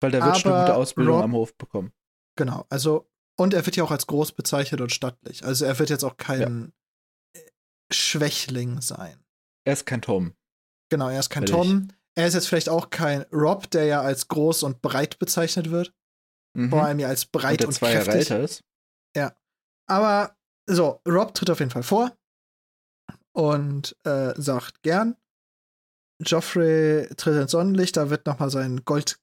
Weil 0.00 0.10
der 0.10 0.24
wird 0.24 0.38
schon 0.38 0.52
eine 0.52 0.62
gute 0.64 0.76
Ausbildung 0.76 1.16
Rob- 1.16 1.24
am 1.24 1.32
Hof 1.32 1.56
bekommen. 1.56 1.92
Genau, 2.36 2.66
also, 2.68 3.10
und 3.36 3.54
er 3.54 3.66
wird 3.66 3.76
ja 3.76 3.84
auch 3.84 3.90
als 3.90 4.06
groß 4.06 4.32
bezeichnet 4.32 4.80
und 4.80 4.92
stattlich. 4.92 5.44
Also 5.44 5.64
er 5.64 5.78
wird 5.78 5.90
jetzt 5.90 6.04
auch 6.04 6.16
kein 6.16 6.72
äh, 7.34 7.40
Schwächling 7.92 8.80
sein. 8.80 9.24
Er 9.66 9.72
ist 9.72 9.86
kein 9.86 10.02
Tom. 10.02 10.34
Genau, 10.90 11.08
er 11.08 11.20
ist 11.20 11.30
kein 11.30 11.46
Völlig. 11.46 11.62
Tom. 11.62 11.88
Er 12.16 12.26
ist 12.26 12.34
jetzt 12.34 12.48
vielleicht 12.48 12.68
auch 12.68 12.90
kein 12.90 13.22
Rob, 13.32 13.70
der 13.70 13.84
ja 13.84 14.00
als 14.00 14.28
groß 14.28 14.62
und 14.64 14.82
breit 14.82 15.18
bezeichnet 15.18 15.70
wird. 15.70 15.92
Mhm. 16.56 16.70
Vor 16.70 16.82
allem 16.82 16.98
ja 16.98 17.08
als 17.08 17.24
und 17.24 17.32
breit 17.32 17.60
der 17.60 17.68
und, 17.68 17.74
zwei 17.74 17.92
Jahre 17.92 18.04
kräftig. 18.04 18.30
älter 18.30 18.44
ist. 18.44 18.62
Aber 19.90 20.36
so, 20.66 21.00
Rob 21.08 21.32
tritt 21.32 21.48
auf 21.48 21.60
jeden 21.60 21.70
Fall 21.70 21.82
vor 21.82 22.14
und 23.32 23.96
äh, 24.04 24.34
sagt 24.36 24.82
gern. 24.82 25.16
Joffrey 26.20 27.08
tritt 27.16 27.40
ins 27.40 27.52
Sonnenlicht, 27.52 27.96
da 27.96 28.10
wird 28.10 28.26
nochmal 28.26 28.50
sein 28.50 28.84
Gold, 28.84 29.18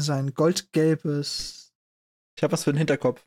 sein 0.00 0.34
goldgelbes. 0.34 1.72
Ich 2.36 2.42
habe 2.42 2.52
was 2.52 2.64
für 2.64 2.72
den 2.72 2.78
Hinterkopf. 2.78 3.24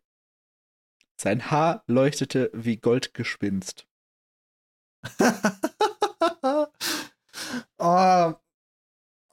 Sein 1.19 1.49
Haar 1.49 1.83
leuchtete 1.87 2.51
wie 2.53 2.77
Goldgespinst. 2.77 3.87
oh, 7.79 8.33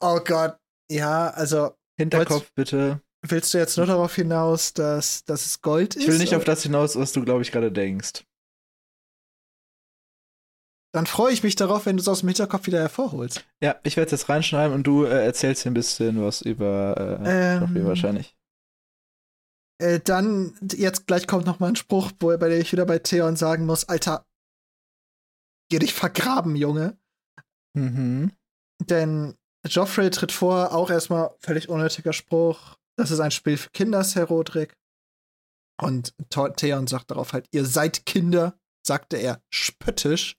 oh 0.00 0.20
Gott. 0.20 0.58
Ja, 0.90 1.30
also 1.30 1.76
Hinterkopf 1.96 2.52
bitte. 2.54 3.00
willst 3.22 3.52
du 3.52 3.58
jetzt 3.58 3.76
nur 3.76 3.86
darauf 3.86 4.14
hinaus, 4.14 4.72
dass, 4.72 5.24
dass 5.24 5.46
es 5.46 5.60
Gold 5.60 5.96
ist? 5.96 6.02
Ich 6.02 6.08
will 6.08 6.18
nicht 6.18 6.34
auf 6.34 6.42
oder? 6.42 6.52
das 6.52 6.62
hinaus, 6.62 6.96
was 6.96 7.12
du, 7.12 7.24
glaube 7.24 7.42
ich, 7.42 7.52
gerade 7.52 7.72
denkst. 7.72 8.24
Dann 10.94 11.06
freue 11.06 11.32
ich 11.32 11.42
mich 11.42 11.56
darauf, 11.56 11.86
wenn 11.86 11.96
du 11.96 12.02
es 12.02 12.06
aus 12.06 12.20
dem 12.20 12.28
Hinterkopf 12.28 12.68
wieder 12.68 12.78
hervorholst. 12.78 13.44
Ja, 13.60 13.74
ich 13.82 13.96
werde 13.96 14.06
es 14.06 14.12
jetzt 14.12 14.28
reinschreiben 14.28 14.72
und 14.72 14.84
du 14.84 15.04
äh, 15.04 15.24
erzählst 15.24 15.64
hier 15.64 15.72
ein 15.72 15.74
bisschen 15.74 16.22
was 16.22 16.40
über 16.40 17.20
äh, 17.24 17.56
Ähm, 17.56 17.62
Joffrey 17.62 17.84
wahrscheinlich. 17.84 18.36
Äh, 19.82 19.98
dann, 19.98 20.56
jetzt 20.72 21.08
gleich 21.08 21.26
kommt 21.26 21.46
noch 21.46 21.58
mal 21.58 21.66
ein 21.66 21.74
Spruch, 21.74 22.12
wo, 22.20 22.28
bei 22.38 22.48
dem 22.48 22.60
ich 22.60 22.70
wieder 22.70 22.86
bei 22.86 23.00
Theon 23.00 23.34
sagen 23.34 23.66
muss, 23.66 23.88
Alter, 23.88 24.24
geh 25.68 25.80
dich 25.80 25.94
vergraben, 25.94 26.54
Junge. 26.54 26.96
Mhm. 27.76 28.30
Denn 28.78 29.34
Joffrey 29.66 30.10
tritt 30.10 30.30
vor, 30.30 30.72
auch 30.72 30.90
erstmal 30.90 31.34
völlig 31.40 31.68
unnötiger 31.68 32.12
Spruch. 32.12 32.76
Das 32.96 33.10
ist 33.10 33.18
ein 33.18 33.32
Spiel 33.32 33.56
für 33.56 33.70
Kinder, 33.70 34.04
Herr 34.04 34.26
Roderick. 34.26 34.76
Und 35.82 36.14
Theon 36.30 36.86
sagt 36.86 37.10
darauf 37.10 37.32
halt, 37.32 37.48
ihr 37.50 37.64
seid 37.64 38.06
Kinder, 38.06 38.56
sagte 38.86 39.16
er 39.16 39.42
spöttisch. 39.50 40.36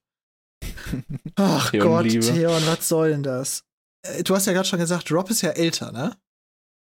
Ach 1.36 1.72
Theon 1.72 1.88
Gott, 1.88 2.06
Liebe. 2.06 2.26
Theon, 2.26 2.66
was 2.66 2.88
soll 2.88 3.12
denn 3.12 3.24
das? 3.24 3.64
Äh, 4.04 4.24
Du 4.24 4.36
hast 4.36 4.46
ja 4.46 4.54
gerade 4.54 4.68
schon 4.68 4.80
gesagt, 4.80 5.12
Rob 5.12 5.30
ist 5.30 5.42
ja 5.42 5.52
älter, 5.52 5.92
ne? 5.92 6.16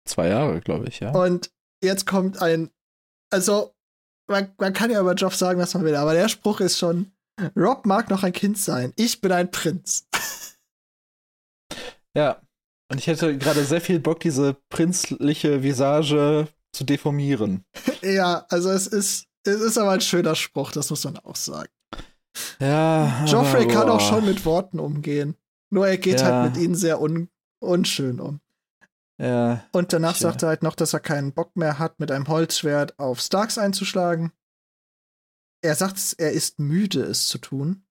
Zwei 0.09 0.29
Jahre, 0.29 0.61
glaube 0.61 0.89
ich, 0.89 1.01
ja. 1.01 1.11
Und 1.13 1.51
jetzt 1.83 2.07
kommt 2.07 2.43
ein, 2.43 2.71
also 3.31 3.75
man, 4.29 4.53
man 4.59 4.73
kann 4.73 4.91
ja 4.91 5.01
über 5.01 5.15
Joff 5.15 5.37
sagen, 5.37 5.61
was 5.61 5.75
man 5.75 5.85
will, 5.85 5.95
aber 5.95 6.15
der 6.15 6.29
Spruch 6.29 6.61
ist 6.61 6.79
schon, 6.79 7.13
Rob 7.57 7.87
mag 7.87 8.11
noch 8.11 8.23
ein 8.23 8.33
Kind 8.33 8.59
sein, 8.59 8.93
ich 8.97 9.21
bin 9.21 9.33
ein 9.33 9.51
Prinz. 9.51 10.07
Ja. 12.15 12.43
Und 12.91 12.99
ich 12.99 13.07
hätte 13.07 13.37
gerade 13.39 13.65
sehr 13.65 13.81
viel 13.81 13.99
Bock, 13.99 14.21
diese 14.21 14.55
prinzliche 14.69 15.63
Visage 15.63 16.47
zu 16.73 16.85
deformieren. 16.85 17.65
ja, 18.03 18.45
also 18.51 18.71
es 18.71 18.87
ist, 18.87 19.29
es 19.45 19.61
ist 19.61 19.79
aber 19.79 19.93
ein 19.93 20.01
schöner 20.03 20.35
Spruch, 20.35 20.73
das 20.73 20.91
muss 20.91 21.05
man 21.05 21.17
auch 21.19 21.37
sagen. 21.37 21.71
Ja. 22.61 23.25
Joffrey 23.27 23.65
aber, 23.65 23.73
kann 23.73 23.89
auch 23.91 24.01
schon 24.01 24.25
mit 24.25 24.45
Worten 24.45 24.79
umgehen. 24.81 25.37
Nur 25.71 25.87
er 25.87 25.99
geht 25.99 26.21
Ja. 26.21 26.27
halt 26.27 26.55
mit 26.55 26.63
ihnen 26.63 26.75
sehr 26.75 27.01
un, 27.01 27.29
unschön 27.61 28.21
um. 28.21 28.41
Ja. 29.21 29.65
Und 29.73 29.93
danach 29.93 30.17
Tja. 30.17 30.31
sagt 30.31 30.43
er 30.43 30.49
halt 30.49 30.63
noch, 30.63 30.75
dass 30.75 30.93
er 30.95 31.01
keinen 31.01 31.33
Bock 31.33 31.57
mehr 31.57 31.79
hat, 31.79 32.01
mit 32.01 32.11
einem 32.11 32.29
Holzschwert 32.29 32.99
auf 32.99 33.21
Starks 33.21 33.59
einzuschlagen. 33.59 34.33
Er 35.63 35.77
sagt, 35.77 36.17
er 36.19 36.33
ist 36.33 36.59
müde, 36.59 37.03
es 37.03 37.29
zu 37.29 37.39
tun. 37.39 37.85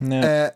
ja. 0.00 0.46
Äh, 0.46 0.52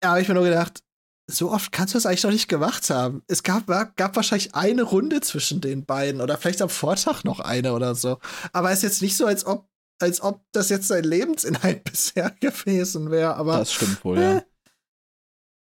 da 0.00 0.10
habe 0.10 0.20
ich 0.20 0.28
mir 0.28 0.34
nur 0.34 0.44
gedacht, 0.44 0.84
so 1.30 1.50
oft 1.50 1.72
kannst 1.72 1.92
du 1.92 1.96
das 1.98 2.06
eigentlich 2.06 2.22
noch 2.22 2.30
nicht 2.30 2.48
gemacht 2.48 2.88
haben. 2.90 3.22
Es 3.26 3.42
gab, 3.42 3.66
gab 3.66 4.16
wahrscheinlich 4.16 4.54
eine 4.54 4.82
Runde 4.82 5.20
zwischen 5.20 5.60
den 5.60 5.84
beiden 5.84 6.20
oder 6.20 6.38
vielleicht 6.38 6.62
am 6.62 6.68
Vortag 6.68 7.24
noch 7.24 7.40
eine 7.40 7.72
oder 7.72 7.94
so. 7.94 8.18
Aber 8.52 8.70
es 8.70 8.78
ist 8.78 8.82
jetzt 8.84 9.02
nicht 9.02 9.16
so, 9.16 9.26
als 9.26 9.44
ob, 9.44 9.68
als 10.00 10.20
ob 10.20 10.42
das 10.52 10.68
jetzt 10.68 10.88
sein 10.88 11.04
Lebensinhalt 11.04 11.84
bisher 11.90 12.30
gewesen 12.40 13.10
wäre. 13.10 13.34
Aber 13.36 13.58
das 13.58 13.72
stimmt 13.72 14.04
wohl, 14.04 14.20
ja. 14.20 14.42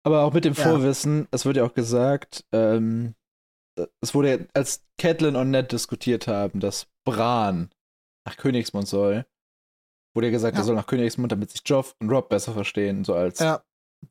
Aber 0.06 0.22
auch 0.24 0.32
mit 0.32 0.44
dem 0.44 0.54
Ja. 0.54 0.62
Vorwissen, 0.64 1.28
es 1.30 1.44
wird 1.46 1.56
ja 1.56 1.64
auch 1.64 1.74
gesagt, 1.74 2.44
ähm, 2.52 3.14
es 4.02 4.14
wurde 4.14 4.30
ja, 4.30 4.38
als 4.52 4.84
Catelyn 4.98 5.36
und 5.36 5.50
Ned 5.50 5.72
diskutiert 5.72 6.26
haben, 6.26 6.60
dass 6.60 6.86
Bran 7.06 7.70
nach 8.26 8.36
Königsmund 8.36 8.86
soll, 8.86 9.26
wurde 10.14 10.28
ja 10.28 10.30
gesagt, 10.30 10.56
Ja. 10.56 10.62
er 10.62 10.64
soll 10.64 10.76
nach 10.76 10.86
Königsmund, 10.86 11.32
damit 11.32 11.50
sich 11.50 11.62
Joff 11.64 11.96
und 12.00 12.10
Rob 12.10 12.28
besser 12.28 12.52
verstehen, 12.52 13.04
so 13.04 13.14
als 13.14 13.38
ja, 13.40 13.64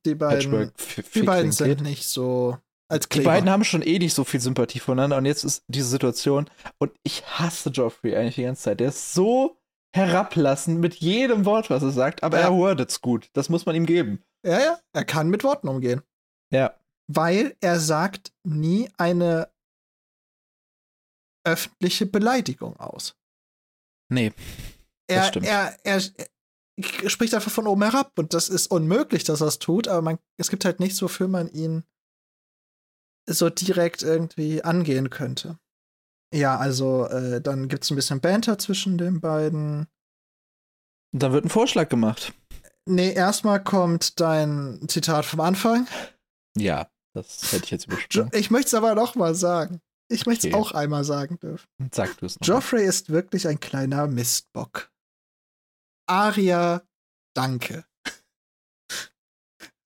die 0.05 0.16
beiden, 0.16 0.72
die 1.14 1.22
beiden 1.24 1.51
sind 1.51 1.82
nicht 1.82 2.05
so 2.07 2.57
als 2.91 3.07
Die 3.09 3.22
beiden 3.22 3.49
haben 3.49 3.64
schon 3.64 3.82
eh 3.82 3.97
nicht 3.97 4.14
so 4.14 4.24
viel 4.24 4.39
Sympathie 4.41 4.80
voneinander 4.80 5.18
und 5.18 5.26
jetzt 5.26 5.43
ist 5.43 5.64
diese 5.68 5.88
Situation 5.88 6.49
und 6.80 6.91
ich 7.03 7.26
hasse 7.26 7.70
Joffrey 7.70 8.16
eigentlich 8.16 8.36
die 8.36 8.43
ganze 8.43 8.64
Zeit. 8.64 8.80
Der 8.82 8.89
ist 8.89 9.14
so 9.14 9.57
herablassend 9.95 10.79
mit 10.79 10.95
jedem 10.95 11.45
Wort, 11.45 11.69
was 11.69 11.83
er 11.83 11.91
sagt, 11.91 12.23
aber 12.23 12.39
Ja. 12.39 12.45
er 12.47 12.53
wordet's 12.53 13.01
gut. 13.01 13.29
Das 13.33 13.49
muss 13.49 13.65
man 13.65 13.75
ihm 13.75 13.85
geben. 13.85 14.23
ja, 14.45 14.59
ja, 14.59 14.79
er 14.93 15.05
kann 15.05 15.29
mit 15.29 15.43
Worten 15.43 15.67
umgehen. 15.67 16.01
Ja. 16.51 16.77
Weil 17.07 17.55
er 17.61 17.79
sagt 17.79 18.33
nie 18.43 18.89
eine 18.97 19.51
öffentliche 21.45 22.05
Beleidigung 22.05 22.77
aus. 22.77 23.15
Nee. 24.11 24.31
Das 25.07 25.17
er, 25.17 25.23
stimmt. 25.25 25.45
er, 25.47 25.77
er, 25.83 26.01
er 27.03 27.09
spricht 27.09 27.33
einfach 27.33 27.51
von 27.51 27.67
oben 27.67 27.83
herab 27.83 28.17
und 28.17 28.33
das 28.33 28.49
ist 28.49 28.67
unmöglich, 28.67 29.23
dass 29.23 29.41
er 29.41 29.47
es 29.47 29.59
tut, 29.59 29.87
aber 29.87 30.01
man, 30.01 30.19
es 30.39 30.49
gibt 30.49 30.65
halt 30.65 30.79
nichts, 30.79 31.01
wofür 31.01 31.27
man 31.27 31.49
ihn 31.49 31.83
so 33.29 33.49
direkt 33.49 34.01
irgendwie 34.01 34.63
angehen 34.63 35.09
könnte. 35.09 35.59
Ja, 36.34 36.57
also 36.57 37.05
äh, 37.07 37.41
dann 37.41 37.67
gibt 37.67 37.84
es 37.84 37.91
ein 37.91 37.95
bisschen 37.95 38.19
Banter 38.19 38.57
zwischen 38.57 38.97
den 38.97 39.21
beiden. 39.21 39.88
Und 41.13 41.21
dann 41.23 41.31
wird 41.31 41.45
ein 41.45 41.49
Vorschlag 41.49 41.89
gemacht. 41.89 42.34
Nee, 42.86 43.13
erstmal 43.13 43.63
kommt 43.63 44.19
dein 44.19 44.84
Zitat 44.88 45.25
vom 45.25 45.39
Anfang. 45.41 45.88
Ja, 46.57 46.89
das 47.13 47.51
hätte 47.51 47.65
ich 47.65 47.71
jetzt 47.71 47.86
übersprungen. 47.88 48.31
ich 48.34 48.49
möchte 48.51 48.67
es 48.67 48.73
aber 48.73 48.95
noch 48.95 49.15
mal 49.15 49.36
sagen. 49.36 49.79
Ich 50.09 50.25
möchte 50.25 50.47
es 50.49 50.53
Okay. 50.53 50.61
auch 50.61 50.71
einmal 50.73 51.03
sagen 51.03 51.39
dürfen. 51.39 51.67
Sag 51.91 52.17
du 52.17 52.25
es 52.25 52.39
noch. 52.39 52.47
Joffrey 52.47 52.84
ist 52.86 53.09
wirklich 53.09 53.47
ein 53.47 53.59
kleiner 53.59 54.07
Mistbock. 54.07 54.91
Aria, 56.07 56.81
danke. 57.36 57.86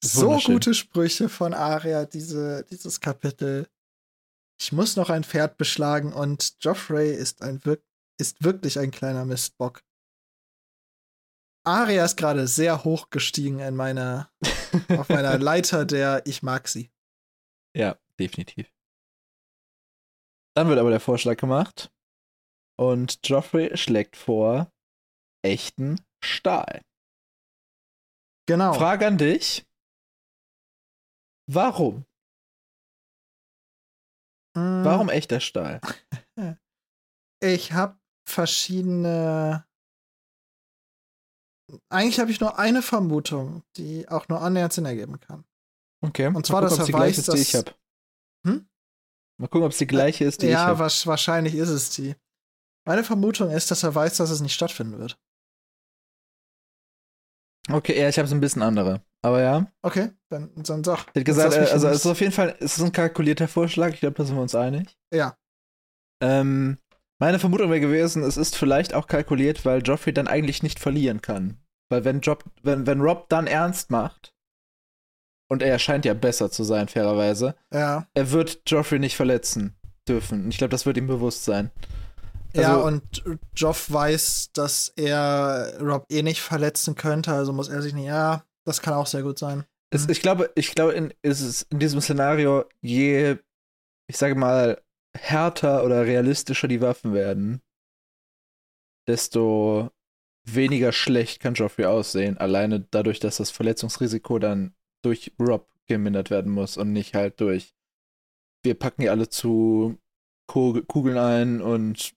So 0.03 0.37
gute 0.45 0.73
Sprüche 0.73 1.27
von 1.29 1.53
Aria, 1.53 2.05
diese, 2.05 2.63
dieses 2.69 2.99
Kapitel. 2.99 3.67
Ich 4.59 4.71
muss 4.71 4.95
noch 4.95 5.09
ein 5.09 5.23
Pferd 5.23 5.57
beschlagen 5.57 6.13
und 6.13 6.57
Joffrey 6.61 7.13
ist, 7.13 7.41
ein 7.41 7.63
wirk 7.63 7.83
ist 8.19 8.43
wirklich 8.43 8.79
ein 8.79 8.91
kleiner 8.91 9.25
Mistbock. 9.25 9.83
Aria 11.63 12.05
ist 12.05 12.15
gerade 12.15 12.47
sehr 12.47 12.83
hoch 12.83 13.09
gestiegen 13.09 13.59
in 13.59 13.75
meiner, 13.75 14.31
auf 14.97 15.09
meiner 15.09 15.37
Leiter 15.37 15.85
der 15.85 16.25
Ich 16.25 16.41
mag 16.41 16.67
sie. 16.67 16.89
Ja, 17.75 17.99
definitiv. 18.19 18.73
Dann 20.55 20.69
wird 20.69 20.79
aber 20.79 20.89
der 20.89 20.99
Vorschlag 20.99 21.37
gemacht 21.37 21.91
und 22.79 23.19
Joffrey 23.23 23.77
schlägt 23.77 24.15
vor 24.15 24.71
echten 25.45 26.03
Stahl. 26.23 26.81
Genau. 28.47 28.73
Frage 28.73 29.05
an 29.05 29.19
dich. 29.19 29.67
Warum? 31.47 32.06
Mm, 34.57 34.83
Warum 34.83 35.09
echter 35.09 35.39
Stahl? 35.39 35.79
Ich 37.41 37.73
habe 37.73 37.97
verschiedene. 38.27 39.65
Eigentlich 41.89 42.19
habe 42.19 42.31
ich 42.31 42.39
nur 42.39 42.57
eine 42.57 42.81
Vermutung, 42.81 43.63
die 43.75 44.07
auch 44.07 44.27
nur 44.29 44.41
annähernd 44.41 44.73
Sinn 44.73 44.85
ergeben 44.85 45.19
kann. 45.19 45.43
Okay. 46.03 46.27
Und 46.27 46.45
zwar, 46.45 46.61
dass 46.61 46.77
er 46.79 46.91
weiß, 46.91 47.17
ist, 47.17 47.31
die 47.33 47.37
ich 47.37 47.51
dass- 47.51 47.65
habe. 47.65 47.75
Hm? 48.45 48.67
Mal 49.39 49.47
gucken, 49.47 49.65
ob 49.65 49.71
es 49.71 49.77
die 49.77 49.85
gleiche 49.87 50.23
ist, 50.25 50.41
die 50.41 50.47
ich 50.47 50.53
ja, 50.53 50.65
habe. 50.65 50.83
wasch- 50.83 51.05
wahrscheinlich 51.05 51.53
ist 51.55 51.69
es 51.69 51.89
die. 51.91 52.15
Meine 52.87 53.03
Vermutung 53.03 53.51
ist, 53.51 53.69
dass 53.69 53.83
er 53.83 53.93
weiß, 53.93 54.17
dass 54.17 54.29
es 54.29 54.39
nicht 54.41 54.53
stattfinden 54.53 54.97
wird. 54.97 55.19
Okay, 57.69 57.99
ja, 57.99 58.07
ich 58.07 58.17
habe 58.17 58.25
es 58.27 58.31
ein 58.31 58.39
bisschen 58.39 58.61
andere. 58.61 59.05
Aber 59.23 59.41
ja, 59.41 59.67
Okay, 59.81 60.11
dann, 60.29 60.51
dann 60.55 60.83
sag. 60.83 60.99
ich 60.99 61.07
hätte 61.07 61.23
gesagt, 61.23 61.53
äh, 61.55 61.59
also 61.71 61.87
es 61.87 61.97
ist 61.97 62.05
auf 62.05 62.19
jeden 62.21 62.31
Fall, 62.31 62.55
es 62.59 62.77
ist 62.77 62.83
ein 62.83 62.91
kalkulierter 62.91 63.47
Vorschlag. 63.47 63.89
Ich 63.93 63.99
glaube, 63.99 64.15
da 64.15 64.23
sind 64.25 64.35
wir 64.35 64.41
uns 64.41 64.55
einig. 64.55 64.97
Ja. 65.13 65.35
Ähm, 66.21 66.77
meine 67.19 67.39
Vermutung 67.39 67.69
wäre 67.69 67.79
gewesen, 67.79 68.23
es 68.23 68.37
ist 68.37 68.55
vielleicht 68.55 68.93
auch 68.93 69.07
kalkuliert, 69.07 69.65
weil 69.65 69.81
Joffrey 69.81 70.13
dann 70.13 70.27
eigentlich 70.27 70.61
nicht 70.63 70.79
verlieren 70.79 71.21
kann. 71.21 71.57
Weil 71.89 72.05
wenn, 72.05 72.19
Job, 72.21 72.43
wenn, 72.63 72.85
wenn 72.85 73.01
Rob 73.01 73.27
dann 73.29 73.47
ernst 73.47 73.89
macht, 73.91 74.33
und 75.49 75.61
er 75.63 75.79
scheint 75.79 76.03
ja 76.05 76.13
besser 76.13 76.51
zu 76.51 76.63
sein, 76.63 76.87
fairerweise, 76.89 77.55
Ja. 77.73 78.05
er 78.13 78.31
wird 78.31 78.61
Joffrey 78.67 78.99
nicht 78.99 79.15
verletzen 79.15 79.75
dürfen. 80.07 80.43
Und 80.45 80.49
ich 80.51 80.57
glaube, 80.57 80.71
das 80.71 80.85
wird 80.85 80.97
ihm 80.97 81.07
bewusst 81.07 81.45
sein. 81.45 81.71
ja, 82.53 82.73
Also- 82.75 82.85
und 82.85 83.23
Joff 83.55 83.91
weiß, 83.91 84.51
dass 84.53 84.91
er 84.95 85.77
Rob 85.81 86.05
eh 86.09 86.21
nicht 86.21 86.41
verletzen 86.41 86.95
könnte, 86.95 87.31
also 87.33 87.53
muss 87.53 87.69
er 87.69 87.81
sich 87.81 87.93
nicht. 87.93 88.05
Ja, 88.07 88.43
das 88.67 88.81
kann 88.81 88.93
auch 88.93 89.07
sehr 89.07 89.23
gut 89.23 89.39
sein. 89.39 89.65
Es, 89.91 90.05
Mhm. 90.05 90.11
ich 90.11 90.21
glaube, 90.21 90.51
ich 90.55 90.75
glaube, 90.75 90.93
in, 90.93 91.13
ist 91.21 91.41
es 91.41 91.61
in 91.63 91.79
diesem 91.79 92.01
Szenario, 92.01 92.65
je, 92.81 93.37
ich 94.09 94.17
sage 94.17 94.35
mal, 94.35 94.81
härter 95.17 95.83
oder 95.83 96.05
realistischer 96.05 96.67
die 96.67 96.81
Waffen 96.81 97.13
werden, 97.13 97.61
desto 99.07 99.89
weniger 100.45 100.91
schlecht 100.91 101.41
kann 101.41 101.53
Joffrey 101.55 101.85
aussehen. 101.85 102.37
Alleine 102.37 102.81
dadurch, 102.91 103.19
dass 103.19 103.37
das 103.37 103.51
Verletzungsrisiko 103.51 104.39
dann 104.39 104.75
durch 105.03 105.33
Rob 105.39 105.69
gemindert 105.87 106.29
werden 106.29 106.51
muss 106.51 106.77
und 106.77 106.91
nicht 106.91 107.13
halt 107.15 107.39
durch, 107.39 107.73
wir 108.63 108.77
packen 108.77 109.01
die 109.01 109.09
alle 109.09 109.29
zu 109.29 109.97
Kugel- 110.49 110.83
Kugeln 110.85 111.17
ein 111.17 111.61
und 111.61 112.13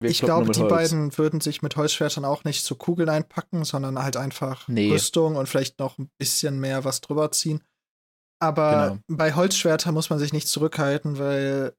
wir 0.00 0.10
ich 0.10 0.20
glaube, 0.20 0.52
die 0.52 0.60
Holz. 0.60 0.70
beiden 0.70 1.16
würden 1.16 1.40
sich 1.40 1.62
mit 1.62 1.76
Holzschwertern 1.76 2.24
auch 2.24 2.44
nicht 2.44 2.64
zu 2.64 2.76
Kugeln 2.76 3.08
einpacken, 3.08 3.64
sondern 3.64 3.98
halt 4.02 4.16
einfach 4.16 4.68
Nee. 4.68 4.90
Rüstung 4.92 5.36
und 5.36 5.48
vielleicht 5.48 5.78
noch 5.78 5.98
ein 5.98 6.10
bisschen 6.18 6.60
mehr 6.60 6.84
was 6.84 7.00
drüber 7.00 7.30
ziehen. 7.32 7.64
Aber 8.38 9.00
Genau. 9.06 9.16
bei 9.18 9.32
Holzschwertern 9.34 9.94
muss 9.94 10.10
man 10.10 10.18
sich 10.18 10.32
nicht 10.34 10.48
zurückhalten, 10.48 11.18
weil 11.18 11.74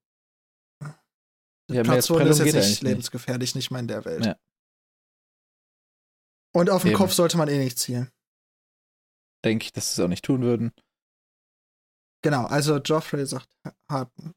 Ja, 1.69 1.83
Platzwunde 1.83 2.29
ist 2.29 2.39
jetzt 2.39 2.55
nicht 2.55 2.81
lebensgefährlich, 2.81 3.53
nicht 3.53 3.69
mal 3.71 3.79
in 3.79 3.87
der 3.87 4.05
Welt. 4.05 4.25
Ja. 4.25 4.35
Und 6.55 6.69
auf 6.69 6.81
den 6.81 6.91
Eben. 6.91 6.97
Kopf 6.97 7.11
sollte 7.13 7.37
man 7.37 7.49
eh 7.49 7.57
nicht 7.59 7.77
zielen. 7.77 8.09
Denke 9.45 9.65
ich, 9.65 9.71
dass 9.73 9.87
sie 9.93 10.01
es 10.01 10.03
auch 10.05 10.09
nicht 10.09 10.25
tun 10.25 10.41
würden. 10.41 10.71
Genau, 12.23 12.45
also 12.47 12.77
Joffrey 12.77 13.25
sagt 13.27 13.47
harten, 13.91 14.33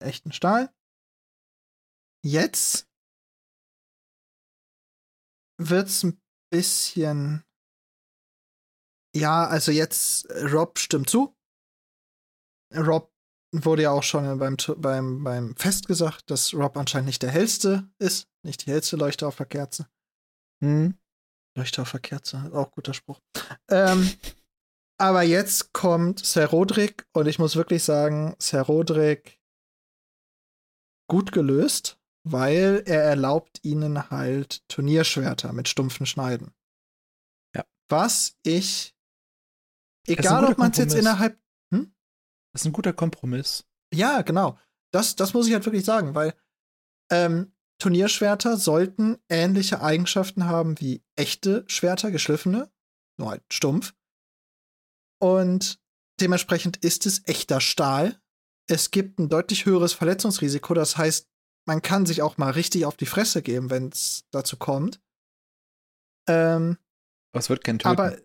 echten 0.00 0.32
Stahl. 0.32 0.72
Jetzt 2.26 2.88
wird's 5.60 6.02
ein 6.02 6.20
bisschen. 6.50 7.44
Ja, 9.14 9.46
also 9.46 9.70
jetzt 9.70 10.24
äh, 10.24 10.46
Rob 10.46 10.80
stimmt 10.80 11.08
zu. 11.08 11.36
Rob 12.74 13.14
wurde 13.52 13.82
ja 13.82 13.92
auch 13.92 14.02
schon 14.02 14.40
beim, 14.40 14.56
beim, 14.78 15.22
beim 15.22 15.54
Fest 15.54 15.86
gesagt, 15.86 16.28
dass 16.32 16.52
Rob 16.52 16.76
anscheinend 16.76 17.06
nicht 17.06 17.22
der 17.22 17.30
hellste 17.30 17.88
ist, 18.00 18.28
nicht 18.44 18.66
die 18.66 18.72
hellste 18.72 18.96
Leuchte 18.96 19.28
auf 19.28 19.36
der 19.36 19.46
Kerze. 19.46 19.88
Hm? 20.64 20.98
Leuchte 21.56 21.82
auf 21.82 21.92
der 21.92 22.00
Kerze, 22.00 22.50
auch 22.52 22.72
guter 22.72 22.92
Spruch. 22.92 23.20
Ähm, 23.70 24.10
aber 24.98 25.22
jetzt 25.22 25.72
kommt 25.72 26.26
Sir 26.26 26.46
Roderick 26.46 27.06
und 27.12 27.28
ich 27.28 27.38
muss 27.38 27.54
wirklich 27.54 27.84
sagen, 27.84 28.34
Sir 28.40 28.62
Roderick 28.62 29.40
gut 31.08 31.30
gelöst, 31.30 31.95
weil 32.28 32.82
er 32.86 33.04
erlaubt 33.04 33.60
ihnen 33.62 34.10
halt 34.10 34.66
Turnierschwerter 34.68 35.52
mit 35.52 35.68
stumpfen 35.68 36.06
Schneiden. 36.06 36.52
Ja. 37.54 37.64
Was 37.88 38.36
ich, 38.42 38.96
egal 40.08 40.44
ob 40.44 40.58
man 40.58 40.72
es 40.72 40.78
jetzt 40.78 40.94
innerhalb, 40.94 41.38
Das 41.70 42.62
ist 42.62 42.66
ein 42.66 42.72
guter 42.72 42.92
Kompromiss. 42.92 43.64
ja, 43.94 44.22
genau, 44.22 44.58
das, 44.92 45.14
das 45.14 45.34
muss 45.34 45.46
ich 45.46 45.52
halt 45.52 45.64
wirklich 45.66 45.84
sagen, 45.84 46.14
weil 46.16 46.34
ähm, 47.12 47.52
Turnierschwerter 47.78 48.56
sollten 48.56 49.18
ähnliche 49.28 49.80
Eigenschaften 49.82 50.46
haben 50.46 50.80
wie 50.80 51.04
echte 51.14 51.64
Schwerter, 51.68 52.10
geschliffene, 52.10 52.72
nur 53.18 53.30
halt 53.30 53.44
stumpf. 53.52 53.94
Und 55.22 55.80
dementsprechend 56.20 56.78
ist 56.78 57.06
es 57.06 57.22
echter 57.28 57.60
Stahl. 57.60 58.20
Es 58.68 58.90
gibt 58.90 59.20
ein 59.20 59.28
deutlich 59.28 59.64
höheres 59.66 59.92
Verletzungsrisiko, 59.92 60.74
das 60.74 60.96
heißt, 60.96 61.28
man 61.66 61.82
kann 61.82 62.06
sich 62.06 62.22
auch 62.22 62.38
mal 62.38 62.50
richtig 62.50 62.86
auf 62.86 62.96
die 62.96 63.06
Fresse 63.06 63.42
geben, 63.42 63.70
wenn 63.70 63.88
es 63.88 64.24
dazu 64.30 64.56
kommt. 64.56 65.00
Ähm, 66.28 66.78
Aber 67.32 67.40
es 67.40 67.50
wird 67.50 67.64
kein 67.64 67.78
Töten. 67.78 67.88
aber 67.88 68.16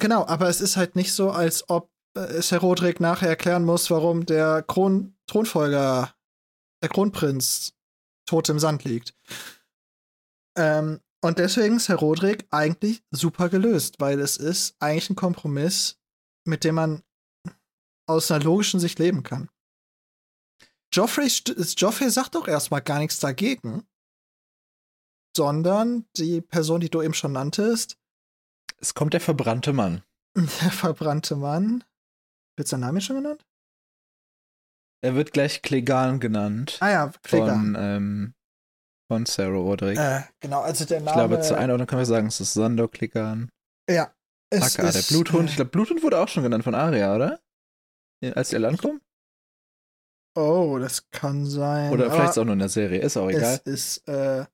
genau, 0.00 0.26
aber 0.26 0.48
es 0.48 0.60
ist 0.60 0.76
halt 0.76 0.96
nicht 0.96 1.12
so, 1.12 1.30
als 1.30 1.68
ob 1.68 1.90
äh, 2.16 2.40
Sir 2.40 2.58
Roderick 2.58 3.00
nachher 3.00 3.28
erklären 3.28 3.64
muss, 3.64 3.90
warum 3.90 4.26
der 4.26 4.62
Kron 4.62 5.16
Thronfolger, 5.26 6.14
der 6.82 6.88
Kronprinz, 6.88 7.74
tot 8.26 8.48
im 8.48 8.58
Sand 8.58 8.84
liegt. 8.84 9.14
Ähm, 10.56 11.00
und 11.22 11.38
deswegen 11.38 11.76
ist 11.76 11.88
Herr 11.88 11.96
Roderick 11.96 12.46
eigentlich 12.50 13.02
super 13.10 13.48
gelöst, 13.48 13.98
weil 13.98 14.20
es 14.20 14.36
ist 14.36 14.76
eigentlich 14.78 15.10
ein 15.10 15.16
Kompromiss, 15.16 15.98
mit 16.46 16.64
dem 16.64 16.74
man 16.74 17.02
aus 18.06 18.30
einer 18.30 18.44
logischen 18.44 18.78
Sicht 18.80 18.98
leben 18.98 19.22
kann. 19.22 19.48
Joffrey, 20.94 21.26
Joffrey 21.76 22.08
sagt 22.08 22.36
doch 22.36 22.46
erstmal 22.46 22.80
gar 22.80 23.00
nichts 23.00 23.18
dagegen, 23.18 23.84
sondern 25.36 26.06
die 26.16 26.40
Person, 26.40 26.80
die 26.80 26.88
du 26.88 27.02
eben 27.02 27.14
schon 27.14 27.32
nanntest, 27.32 27.98
es 28.80 28.94
kommt 28.94 29.12
der 29.12 29.20
verbrannte 29.20 29.72
Mann. 29.72 30.04
der 30.36 30.70
verbrannte 30.70 31.34
Mann. 31.34 31.82
Wird 32.56 32.68
sein 32.68 32.80
Name 32.80 33.00
schon 33.00 33.16
genannt? 33.16 33.44
Er 35.02 35.16
wird 35.16 35.32
gleich 35.32 35.62
Klegan 35.62 36.20
genannt. 36.20 36.78
Ah 36.80 36.90
ja, 36.90 37.12
Klegan. 37.24 37.74
Von, 37.74 37.76
ähm, 37.76 38.34
von 39.10 39.26
Sarah 39.26 39.56
Roderick. 39.56 39.98
Äh, 39.98 40.22
genau, 40.38 40.60
also 40.60 40.84
der 40.84 40.98
ich 40.98 41.04
Name. 41.04 41.16
glaube, 41.16 41.42
zur 41.42 41.58
Einordnung 41.58 41.88
können 41.88 42.02
wir 42.02 42.06
sagen, 42.06 42.28
es 42.28 42.40
ist 42.40 42.54
Sandor 42.54 42.90
Klegan. 42.90 43.50
ja. 43.90 44.14
Es 44.50 44.76
aka 44.76 44.90
der 44.90 45.00
ist, 45.00 45.08
Bluthund. 45.08 45.48
Ich 45.48 45.54
äh, 45.54 45.56
glaube, 45.56 45.70
Bluthund 45.72 46.02
wurde 46.04 46.20
auch 46.20 46.28
schon 46.28 46.44
genannt 46.44 46.62
von 46.62 46.76
Aria, 46.76 47.16
oder? 47.16 47.40
Als 48.34 48.50
die 48.50 48.56
alle 48.56 48.68
ankommen? 48.68 49.00
Oh, 50.34 50.78
das 50.80 51.10
kann 51.10 51.46
sein. 51.46 51.92
Oder 51.92 52.06
aber 52.06 52.14
vielleicht 52.14 52.30
ist 52.30 52.36
es 52.36 52.38
auch 52.38 52.44
nur 52.44 52.54
in 52.54 52.58
der 52.58 52.68
Serie, 52.68 53.00
ist 53.00 53.16
auch 53.16 53.28
egal. 53.30 53.60
Es 53.64 53.96
ist, 53.96 54.08
äh, 54.08 54.44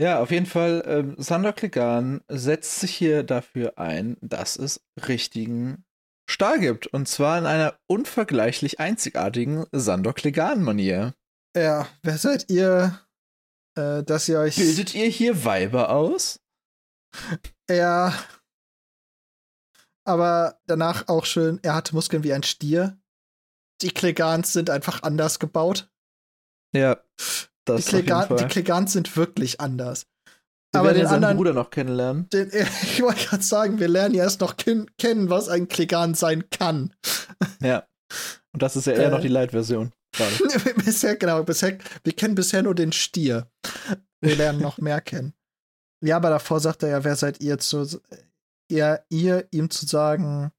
Ja, 0.00 0.20
auf 0.20 0.30
jeden 0.30 0.46
Fall, 0.46 0.82
ähm, 0.86 1.14
Sandor 1.18 1.52
Klegan 1.52 2.22
setzt 2.28 2.80
sich 2.80 2.94
hier 2.94 3.22
dafür 3.22 3.78
ein, 3.78 4.16
dass 4.20 4.56
es 4.56 4.80
richtigen 5.08 5.84
Stahl 6.28 6.58
gibt. 6.60 6.86
Und 6.88 7.08
zwar 7.08 7.38
in 7.38 7.46
einer 7.46 7.78
unvergleichlich 7.86 8.80
einzigartigen 8.80 9.66
Sandor 9.72 10.14
Klegan-Manier. 10.14 11.14
ja, 11.56 11.88
wer 12.02 12.18
seid 12.18 12.50
ihr, 12.50 13.00
äh, 13.76 14.02
dass 14.02 14.28
ihr 14.28 14.38
euch. 14.40 14.56
Bildet 14.56 14.94
ihr 14.94 15.06
hier 15.06 15.44
Weiber 15.44 15.90
aus? 15.90 16.40
Ja. 17.70 18.12
Aber 20.04 20.60
danach 20.66 21.08
auch 21.08 21.24
schön, 21.24 21.58
er 21.64 21.74
hatte 21.74 21.94
Muskeln 21.94 22.22
wie 22.22 22.32
ein 22.32 22.44
Stier. 22.44 22.96
Die 23.82 23.90
Klegans 23.90 24.52
sind 24.52 24.70
einfach 24.70 25.02
anders 25.02 25.38
gebaut. 25.38 25.90
Ja. 26.74 26.98
Die, 27.68 27.82
Klegan, 27.82 28.36
die 28.36 28.44
Klegans 28.44 28.92
sind 28.92 29.16
wirklich 29.16 29.60
anders. 29.60 30.06
Wir 30.72 30.80
aber 30.80 30.92
den 30.92 31.06
anderen 31.06 31.36
Bruder 31.36 31.52
noch 31.52 31.70
kennenlernen. 31.70 32.28
Den, 32.30 32.50
ich 32.82 33.02
wollte 33.02 33.24
gerade 33.24 33.42
sagen, 33.42 33.78
wir 33.78 33.88
lernen 33.88 34.14
ja 34.14 34.24
erst 34.24 34.40
noch 34.40 34.56
ken 34.56 34.90
kennen, 34.98 35.30
was 35.30 35.48
ein 35.48 35.68
Klegan 35.68 36.14
sein 36.14 36.48
kann. 36.50 36.94
Ja. 37.60 37.86
Und 38.52 38.62
das 38.62 38.76
ist 38.76 38.86
ja 38.86 38.92
eher 38.92 39.08
äh, 39.08 39.10
noch 39.10 39.20
die 39.20 39.28
Light-Version. 39.28 39.92
bisher, 40.84 41.16
genau, 41.16 41.42
bisher, 41.42 41.78
wir 42.04 42.12
kennen 42.14 42.34
bisher 42.34 42.62
nur 42.62 42.74
den 42.74 42.92
Stier. 42.92 43.50
Wir 44.20 44.36
lernen 44.36 44.60
noch 44.60 44.78
mehr 44.78 45.00
kennen. 45.00 45.34
Ja, 46.02 46.16
aber 46.16 46.30
davor 46.30 46.60
sagt 46.60 46.82
er 46.82 46.90
ja, 46.90 47.04
wer 47.04 47.16
seid 47.16 47.40
ihr 47.40 47.58
zu, 47.58 48.00
ihr, 48.70 49.04
ihr 49.08 49.46
ihm 49.50 49.70
zu 49.70 49.86
sagen. 49.86 50.52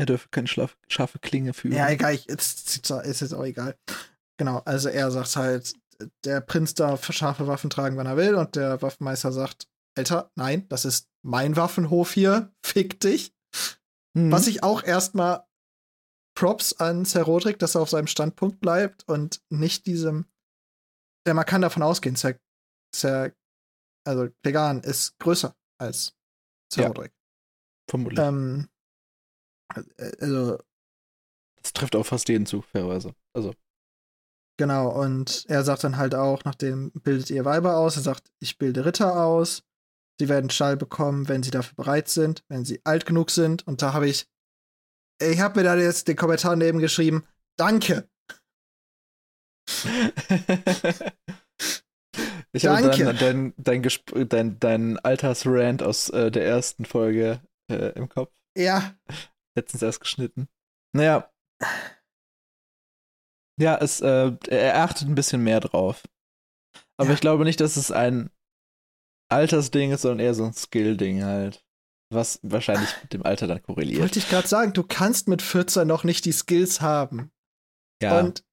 Er 0.00 0.06
dürfe 0.06 0.30
keine 0.30 0.48
schlaf, 0.48 0.78
scharfe 0.88 1.18
Klinge 1.18 1.52
fühlen. 1.52 1.74
Ja, 1.74 1.90
egal, 1.90 2.14
ich, 2.14 2.26
ist, 2.26 2.90
ist 2.90 3.20
jetzt 3.20 3.34
auch 3.34 3.44
egal. 3.44 3.76
Genau, 4.38 4.62
also 4.64 4.88
er 4.88 5.10
sagt 5.10 5.36
halt, 5.36 5.74
der 6.24 6.40
Prinz 6.40 6.72
darf 6.72 7.12
scharfe 7.12 7.46
Waffen 7.46 7.68
tragen, 7.68 7.98
wenn 7.98 8.06
er 8.06 8.16
will, 8.16 8.34
und 8.34 8.56
der 8.56 8.80
Waffenmeister 8.80 9.30
sagt, 9.30 9.68
Alter, 9.98 10.30
nein, 10.36 10.66
das 10.70 10.86
ist 10.86 11.10
mein 11.20 11.54
Waffenhof 11.54 12.12
hier, 12.12 12.50
fick 12.64 12.98
dich. 13.00 13.34
Mhm. 14.16 14.32
Was 14.32 14.46
ich 14.46 14.62
auch 14.62 14.82
erstmal 14.82 15.44
Props 16.34 16.72
an 16.72 17.04
Sir 17.04 17.24
Roderick, 17.24 17.58
dass 17.58 17.74
er 17.74 17.82
auf 17.82 17.90
seinem 17.90 18.06
Standpunkt 18.06 18.58
bleibt 18.58 19.06
und 19.06 19.42
nicht 19.50 19.84
diesem. 19.84 20.24
Denn 21.26 21.36
man 21.36 21.44
kann 21.44 21.60
davon 21.60 21.82
ausgehen, 21.82 22.16
Sir, 22.16 22.38
Sir 22.96 23.34
also 24.06 24.30
Vegan 24.42 24.80
ist 24.80 25.18
größer 25.18 25.54
als 25.78 26.16
Sir 26.72 26.84
ja, 26.84 26.88
Roderick. 26.88 27.12
Vermutlich. 27.86 28.18
Ähm, 28.18 28.60
äh, 28.62 28.79
also. 30.20 30.58
Das 31.62 31.72
trifft 31.72 31.94
auch 31.94 32.06
fast 32.06 32.28
jeden 32.28 32.46
zu, 32.46 32.62
fairerweise. 32.62 33.14
Also. 33.34 33.52
Genau, 34.58 34.88
und 34.90 35.44
er 35.48 35.64
sagt 35.64 35.84
dann 35.84 35.96
halt 35.96 36.14
auch, 36.14 36.44
nachdem 36.44 36.90
bildet 36.92 37.30
ihr 37.30 37.44
Weiber 37.46 37.76
aus, 37.78 37.96
er 37.96 38.02
sagt, 38.02 38.30
ich 38.40 38.58
bilde 38.58 38.84
Ritter 38.84 39.24
aus. 39.24 39.62
Sie 40.20 40.28
werden 40.28 40.50
Schall 40.50 40.76
bekommen, 40.76 41.28
wenn 41.28 41.42
sie 41.42 41.50
dafür 41.50 41.74
bereit 41.76 42.08
sind, 42.10 42.44
wenn 42.48 42.66
sie 42.66 42.80
alt 42.84 43.06
genug 43.06 43.30
sind. 43.30 43.66
Und 43.66 43.80
da 43.80 43.94
habe 43.94 44.06
ich, 44.06 44.26
ich 45.18 45.40
habe 45.40 45.58
mir 45.60 45.64
da 45.64 45.76
jetzt 45.76 46.08
den 46.08 46.16
Kommentar 46.16 46.56
neben 46.56 46.78
geschrieben, 46.78 47.26
danke. 47.56 48.06
ich 52.52 52.66
habe 52.66 52.90
dein, 52.90 53.16
dein, 53.16 53.54
dein, 53.56 54.28
dein, 54.28 54.60
dein 54.60 54.98
Altersrand 54.98 55.82
aus 55.82 56.10
äh, 56.10 56.30
der 56.30 56.44
ersten 56.44 56.84
Folge 56.84 57.40
äh, 57.70 57.94
im 57.94 58.10
Kopf. 58.10 58.30
Ja. 58.58 58.94
Letztens 59.60 59.82
erst 59.82 60.00
geschnitten. 60.00 60.48
Naja, 60.92 61.30
ja, 63.60 63.76
es, 63.76 64.00
äh, 64.00 64.32
er 64.48 64.82
achtet 64.82 65.06
ein 65.06 65.14
bisschen 65.14 65.44
mehr 65.44 65.60
drauf. 65.60 66.02
Aber 66.96 67.10
ja. 67.10 67.14
ich 67.14 67.20
glaube 67.20 67.44
nicht, 67.44 67.60
dass 67.60 67.76
es 67.76 67.92
ein 67.92 68.30
Altersding 69.30 69.92
ist, 69.92 70.02
sondern 70.02 70.20
eher 70.20 70.34
so 70.34 70.44
ein 70.44 70.54
Skill-Ding 70.54 71.22
halt. 71.24 71.64
Was 72.12 72.40
wahrscheinlich 72.42 72.90
mit 73.02 73.12
dem 73.12 73.24
Alter 73.24 73.46
dann 73.46 73.62
korreliert. 73.62 74.00
Wollte 74.00 74.18
ich 74.18 74.28
gerade 74.28 74.48
sagen, 74.48 74.72
du 74.72 74.82
kannst 74.82 75.28
mit 75.28 75.42
14 75.42 75.86
noch 75.86 76.04
nicht 76.04 76.24
die 76.24 76.32
Skills 76.32 76.80
haben. 76.80 77.30
Ja. 78.02 78.18
Und 78.18 78.44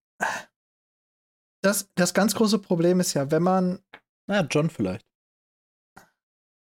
das, 1.63 1.89
das 1.95 2.13
ganz 2.13 2.35
große 2.35 2.59
Problem 2.59 2.99
ist 2.99 3.13
ja, 3.13 3.31
wenn 3.31 3.41
man. 3.41 3.83
Na, 4.29 4.41
John 4.41 4.69
vielleicht. 4.69 5.06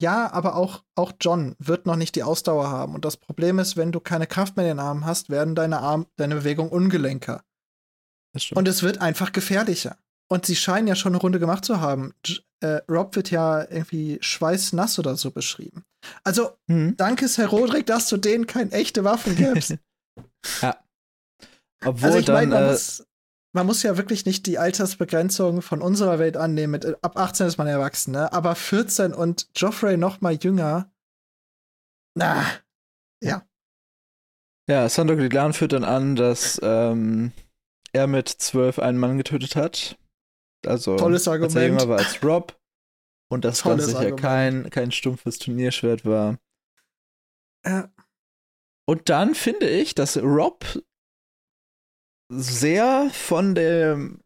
Ja, 0.01 0.31
aber 0.33 0.57
auch, 0.57 0.83
auch 0.95 1.13
John 1.21 1.57
wird 1.59 1.87
noch 1.87 1.97
nicht 1.97 2.17
die 2.17 2.23
Ausdauer 2.23 2.69
haben. 2.69 2.95
Und 2.95 3.05
das 3.05 3.17
Problem 3.17 3.59
ist, 3.59 3.77
wenn 3.77 3.93
du 3.93 4.01
keine 4.01 4.27
Kraft 4.27 4.57
mehr 4.57 4.67
in 4.67 4.77
den 4.77 4.85
Armen 4.85 5.07
hast, 5.07 5.31
werden 5.31 5.55
deine, 5.55 5.81
Arm, 5.81 6.07
deine 6.17 6.37
Bewegungen 6.37 6.71
ungelenker. 6.71 7.43
Und 8.55 8.69
es 8.69 8.83
wird 8.83 9.01
einfach 9.01 9.33
gefährlicher. 9.33 9.97
Und 10.29 10.45
sie 10.45 10.57
scheinen 10.57 10.89
ja 10.89 10.95
schon 10.95 11.13
eine 11.13 11.21
Runde 11.21 11.39
gemacht 11.39 11.65
zu 11.65 11.81
haben. 11.81 12.15
Äh, 12.61 12.81
Rob 12.91 13.17
wird 13.17 13.31
ja 13.31 13.63
irgendwie 13.63 14.19
schweißnass 14.21 14.99
oder 14.99 15.17
so 15.17 15.31
beschrieben. 15.31 15.85
Also, 16.25 16.57
mhm. 16.67 16.97
danke, 16.97 17.27
Herr 17.27 17.49
Roderick, 17.49 17.87
dass 17.87 18.09
du 18.09 18.17
denen 18.17 18.47
keine 18.47 18.73
echte 18.73 19.05
Waffen 19.05 19.37
gibst. 19.37 19.77
ja. 20.63 20.77
Obwohl 21.85 22.09
also 22.09 22.19
ich 22.19 22.29
meine, 22.29 22.55
man, 22.55 22.65
äh, 22.65 22.73
muss, 22.73 23.06
man 23.57 23.67
muss 23.67 23.83
ja 23.83 23.97
wirklich 23.97 24.27
nicht 24.27 24.45
die 24.45 24.59
Altersbegrenzung 24.59 25.63
von 25.63 25.81
unserer 25.81 26.19
Welt 26.19 26.37
annehmen. 26.37 26.73
Mit, 26.73 27.03
ab 27.03 27.17
18 27.17 27.47
ist 27.47 27.57
man 27.57 27.67
erwachsen, 27.67 28.13
ne? 28.13 28.31
Aber 28.31 28.55
14 28.55 29.15
und 29.15 29.49
Joffrey 29.57 29.97
noch 29.97 30.21
mal 30.21 30.35
jünger. 30.35 30.93
Na, 32.15 32.45
ja. 33.23 33.47
Ja, 34.69 34.87
Sandor 34.91 35.17
Gliglan 35.17 35.55
führt 35.55 35.73
dann 35.73 35.85
an, 35.85 36.17
dass 36.17 36.61
ähm, 36.63 37.33
er 37.93 38.07
mit 38.07 38.29
zwölf 38.29 38.79
einen 38.79 38.99
Mann 38.99 39.17
getötet 39.17 39.57
hat. 39.57 39.97
Also, 40.67 40.97
Tolles 40.97 41.27
Argument. 41.27 41.57
als 41.57 41.63
er 41.63 41.67
jünger 41.67 41.89
war 41.89 41.99
als 41.99 42.23
Rob. 42.23 42.61
Und 43.29 43.47
dass 43.47 43.63
das 43.63 43.87
sicher 43.87 44.13
kein, 44.13 44.69
kein 44.69 44.93
stumpfes 44.93 45.39
Turnierschwert 45.39 46.05
war. 46.05 46.39
Ja. 47.65 47.91
Und 48.87 49.09
dann 49.09 49.35
finde 49.35 49.69
ich, 49.69 49.95
dass 49.95 50.19
Rob 50.19 50.65
sehr 52.29 53.11
von 53.13 53.55
dem. 53.55 54.23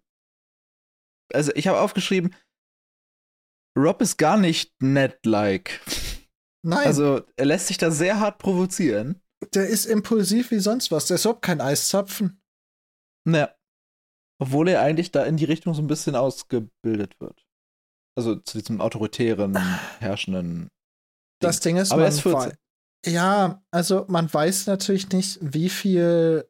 Also, 1.32 1.53
ich 1.55 1.68
habe 1.68 1.80
aufgeschrieben, 1.80 2.34
Rob 3.78 4.01
ist 4.03 4.16
gar 4.18 4.36
nicht 4.36 4.72
nett-like. 4.82 5.80
Nein. 6.62 6.86
Also, 6.86 7.22
er 7.36 7.46
lässt 7.46 7.68
sich 7.68 7.78
da 7.78 7.90
sehr 7.90 8.20
hart 8.20 8.38
provozieren. 8.38 9.22
Der 9.55 9.68
ist 9.68 9.86
impulsiv 9.86 10.51
wie 10.51 10.59
sonst 10.59 10.90
was. 10.90 11.07
Der 11.07 11.14
ist 11.14 11.24
überhaupt 11.24 11.42
kein 11.42 11.61
Eiszapfen. 11.61 12.42
Naja. 13.26 13.55
Obwohl 14.42 14.68
er 14.68 14.82
eigentlich 14.82 15.12
da 15.12 15.24
in 15.24 15.36
die 15.36 15.44
Richtung 15.44 15.74
so 15.74 15.82
ein 15.82 15.86
bisschen 15.86 16.16
ausgebildet 16.16 17.20
wird. 17.20 17.46
Also 18.16 18.36
zu 18.36 18.59
diesem 18.59 18.80
autoritären, 18.80 19.57
herrschenden. 20.01 20.68
Das 21.40 21.61
Ding 21.61 21.76
ist, 21.76 21.92
Aber 21.92 22.03
er 22.03 22.09
ist 22.09 22.22
14. 22.22 22.55
Ja, 23.07 23.62
also 23.70 24.05
man 24.09 24.32
weiß 24.32 24.66
natürlich 24.66 25.09
nicht, 25.11 25.38
wie 25.40 25.70
viel 25.70 26.49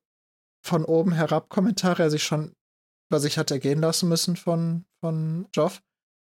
von 0.63 0.85
oben 0.85 1.13
herab 1.13 1.49
Kommentare 1.49 2.03
er 2.03 2.11
sich 2.11 2.23
schon 2.23 2.55
über 3.11 3.21
sich 3.21 3.39
hat 3.39 3.51
ergehen 3.51 3.81
lassen 3.81 4.09
müssen 4.09 4.37
von, 4.37 4.85
von 5.01 5.49
Joff. 5.53 5.83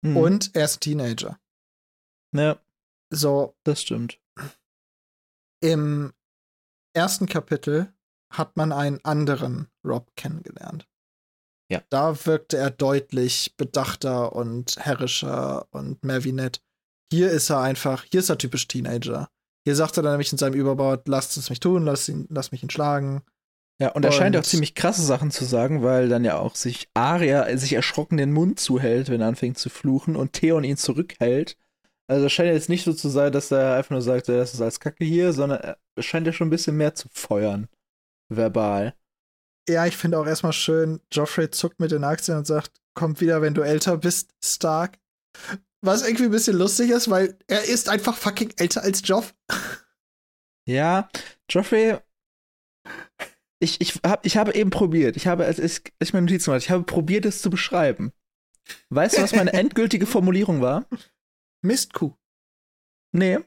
Mhm. 0.04 0.18
Und 0.18 0.56
er 0.56 0.66
ist 0.66 0.82
Teenager. 0.82 1.40
Ja. 2.34 2.58
So. 3.12 3.56
Das 3.64 3.82
stimmt. 3.82 4.20
Im 5.62 6.14
ersten 6.94 7.28
Kapitel 7.28 7.94
hat 8.32 8.56
man 8.56 8.72
einen 8.72 9.04
anderen 9.04 9.68
Rob 9.86 10.16
kennengelernt. 10.16 10.88
Ja. 11.70 11.82
Da 11.90 12.26
wirkte 12.26 12.58
er 12.58 12.72
deutlich 12.72 13.56
bedachter 13.58 14.34
und 14.34 14.78
herrischer 14.78 15.68
und 15.72 16.04
mehr 16.04 16.24
wie 16.24 16.32
nett. 16.32 16.62
Hier 17.12 17.32
ist 17.32 17.50
er 17.50 17.60
einfach, 17.60 18.04
hier 18.04 18.22
ist 18.22 18.30
er 18.30 18.38
typisch 18.38 18.68
Teenager. 18.68 19.30
Hier 19.66 19.76
sagt 19.76 19.98
er 19.98 20.04
dann 20.04 20.14
nämlich 20.14 20.32
in 20.32 20.38
seinem 20.38 20.56
Überbau, 20.56 20.98
lasst 21.06 21.38
es 21.38 21.50
mich 21.50 21.60
tun, 21.60 21.86
lass, 21.86 22.10
ihn, 22.10 22.28
lass 22.30 22.52
mich 22.52 22.64
ihn 22.64 22.70
schlagen. 22.70 23.22
Ja, 23.82 23.90
und 23.94 24.06
er 24.06 24.12
scheint 24.12 24.38
auch 24.38 24.44
ziemlich 24.44 24.76
krasse 24.76 25.02
Sachen 25.02 25.32
zu 25.32 25.44
sagen, 25.44 25.82
weil 25.82 26.08
dann 26.08 26.24
ja 26.24 26.38
auch 26.38 26.54
sich 26.56 26.88
Aria 26.94 27.58
sich 27.58 27.74
erschrocken 27.74 28.18
den 28.18 28.32
Mund 28.32 28.60
zuhält, 28.60 29.10
wenn 29.10 29.22
er 29.22 29.28
anfängt 29.28 29.58
zu 29.58 29.72
fluchen 29.72 30.16
und 30.16 30.34
Theon 30.34 30.64
ihn 30.64 30.78
zurückhält. 30.78 31.58
Also 32.08 32.28
es 32.28 32.32
scheint 32.32 32.54
jetzt 32.54 32.70
nicht 32.70 32.84
so 32.84 32.94
zu 32.94 33.10
sein, 33.10 33.32
dass 33.32 33.50
er 33.50 33.74
einfach 33.76 33.90
nur 33.90 34.04
sagt, 34.04 34.30
das 34.30 34.54
ist 34.54 34.62
als 34.62 34.80
Kacke 34.80 35.04
hier, 35.04 35.34
sondern 35.34 35.76
es 35.96 36.06
scheint 36.06 36.28
ja 36.28 36.34
schon 36.34 36.48
ein 36.48 36.52
bisschen 36.52 36.78
mehr 36.78 36.94
zu 36.94 37.10
feuern. 37.12 37.70
Verbal. 38.30 38.94
Ja, 39.68 39.88
ich 39.88 39.98
finde 39.98 40.20
auch 40.20 40.28
erstmal 40.28 40.54
schön, 40.54 41.00
Joffrey 41.12 41.50
zuckt 41.50 41.80
mit 41.80 41.90
den 41.90 42.04
Aktien 42.04 42.38
und 42.38 42.46
sagt, 42.46 42.84
kommt 42.94 43.20
wieder, 43.20 43.42
wenn 43.42 43.56
du 43.56 43.64
älter 43.64 43.98
bist, 43.98 44.30
Stark. 44.44 45.00
Was 45.84 46.04
irgendwie 46.04 46.26
ein 46.26 46.32
bisschen 46.32 46.56
lustig 46.56 46.92
ist, 46.92 47.10
weil 47.10 47.36
er 47.48 47.64
ist 47.64 47.90
einfach 47.90 48.16
fucking 48.16 48.54
älter 48.58 48.84
als 48.84 49.02
Joff. 49.04 49.34
Ja, 50.68 51.10
Joffrey. 51.50 51.98
Ich, 53.62 53.80
ich, 53.80 54.00
hab, 54.04 54.26
ich 54.26 54.38
habe 54.38 54.56
eben 54.56 54.72
probiert. 54.72 55.16
Ich 55.16 55.28
habe, 55.28 55.46
als 55.46 55.60
ich, 55.60 55.84
als 56.00 56.10
ich 56.10 56.14
meine 56.14 56.26
Notizen 56.26 56.46
gemacht 56.46 56.64
ich 56.64 56.72
habe 56.72 56.84
probiert, 56.84 57.26
es 57.26 57.42
zu 57.42 57.50
beschreiben. 57.50 58.12
Weißt 58.90 59.18
du, 59.18 59.22
was 59.22 59.36
meine 59.36 59.54
endgültige 59.54 60.08
Formulierung 60.08 60.62
war? 60.62 60.88
Mistkuh. 61.64 62.16
Nee. 63.16 63.40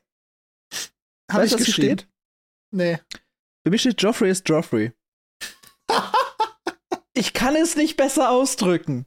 Hab 1.31 1.41
weißt 1.41 1.55
du, 1.55 1.59
was 1.59 1.65
hier 1.65 1.75
steht? 1.75 2.09
Nee. 2.71 2.99
Für 3.65 3.71
mich 3.71 3.81
steht 3.81 4.01
Joffrey 4.01 4.31
ist 4.31 4.49
Joffrey. 4.49 4.93
ich 7.15 7.33
kann 7.33 7.57
es 7.57 7.77
nicht 7.77 7.97
besser 7.97 8.31
ausdrücken. 8.31 9.07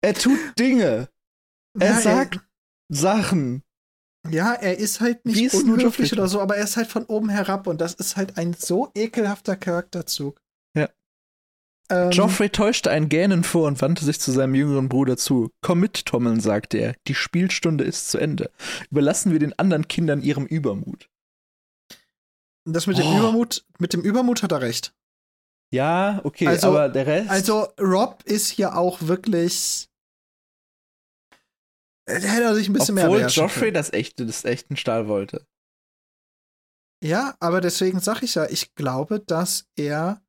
Er 0.00 0.14
tut 0.14 0.38
Dinge. 0.58 1.10
Er 1.78 1.90
ja, 1.90 2.00
sagt 2.00 2.40
Sachen. 2.88 3.62
Ja, 4.30 4.52
er 4.52 4.78
ist 4.78 5.00
halt 5.00 5.24
nicht 5.26 5.40
ist 5.42 5.54
unhöflich 5.54 6.12
oder 6.12 6.28
so, 6.28 6.40
aber 6.40 6.56
er 6.56 6.64
ist 6.64 6.76
halt 6.76 6.88
von 6.88 7.04
oben 7.06 7.28
herab 7.28 7.66
und 7.66 7.80
das 7.80 7.94
ist 7.94 8.16
halt 8.16 8.36
ein 8.38 8.54
so 8.54 8.90
ekelhafter 8.94 9.56
Charakterzug. 9.56 10.40
Ja. 10.76 10.88
Ähm, 11.90 12.10
Joffrey 12.12 12.48
täuschte 12.48 12.90
ein 12.90 13.08
Gähnen 13.08 13.42
vor 13.42 13.66
und 13.66 13.82
wandte 13.82 14.04
sich 14.04 14.20
zu 14.20 14.30
seinem 14.30 14.54
jüngeren 14.54 14.88
Bruder 14.88 15.16
zu. 15.16 15.50
Komm 15.60 15.80
mit, 15.80 16.06
Tommeln, 16.06 16.40
sagte 16.40 16.78
er. 16.78 16.94
Die 17.08 17.14
Spielstunde 17.14 17.84
ist 17.84 18.10
zu 18.10 18.18
Ende. 18.18 18.50
Überlassen 18.90 19.32
wir 19.32 19.40
den 19.40 19.58
anderen 19.58 19.88
Kindern 19.88 20.22
ihrem 20.22 20.46
Übermut. 20.46 21.08
Das 22.64 22.86
mit 22.86 22.98
dem 22.98 23.06
oh. 23.06 23.18
Übermut, 23.18 23.64
mit 23.78 23.92
dem 23.92 24.02
Übermut 24.02 24.44
hat 24.44 24.52
er 24.52 24.60
recht. 24.60 24.94
Ja, 25.72 26.20
okay, 26.22 26.46
Also- 26.46 26.68
aber 26.68 26.88
der 26.88 27.06
Rest. 27.06 27.30
Also 27.30 27.68
Rob 27.80 28.22
ist 28.24 28.48
hier 28.48 28.76
auch 28.76 29.02
wirklich. 29.02 29.88
Äh, 32.12 32.20
hätte 32.20 32.42
er 32.44 32.54
sich 32.54 32.68
ein 32.68 32.72
bisschen 32.72 32.94
mehr 32.94 33.06
obwohl 33.08 33.26
Joffrey 33.26 33.72
das 33.72 33.92
echte, 33.92 34.26
das 34.26 34.44
echten 34.44 34.76
Stahl 34.76 35.08
wollte. 35.08 35.46
Ja, 37.04 37.34
aber 37.40 37.60
deswegen 37.60 38.00
sag 38.00 38.22
ich 38.22 38.34
ja, 38.34 38.46
ich 38.48 38.74
glaube, 38.74 39.20
dass 39.20 39.66
er. 39.76 40.22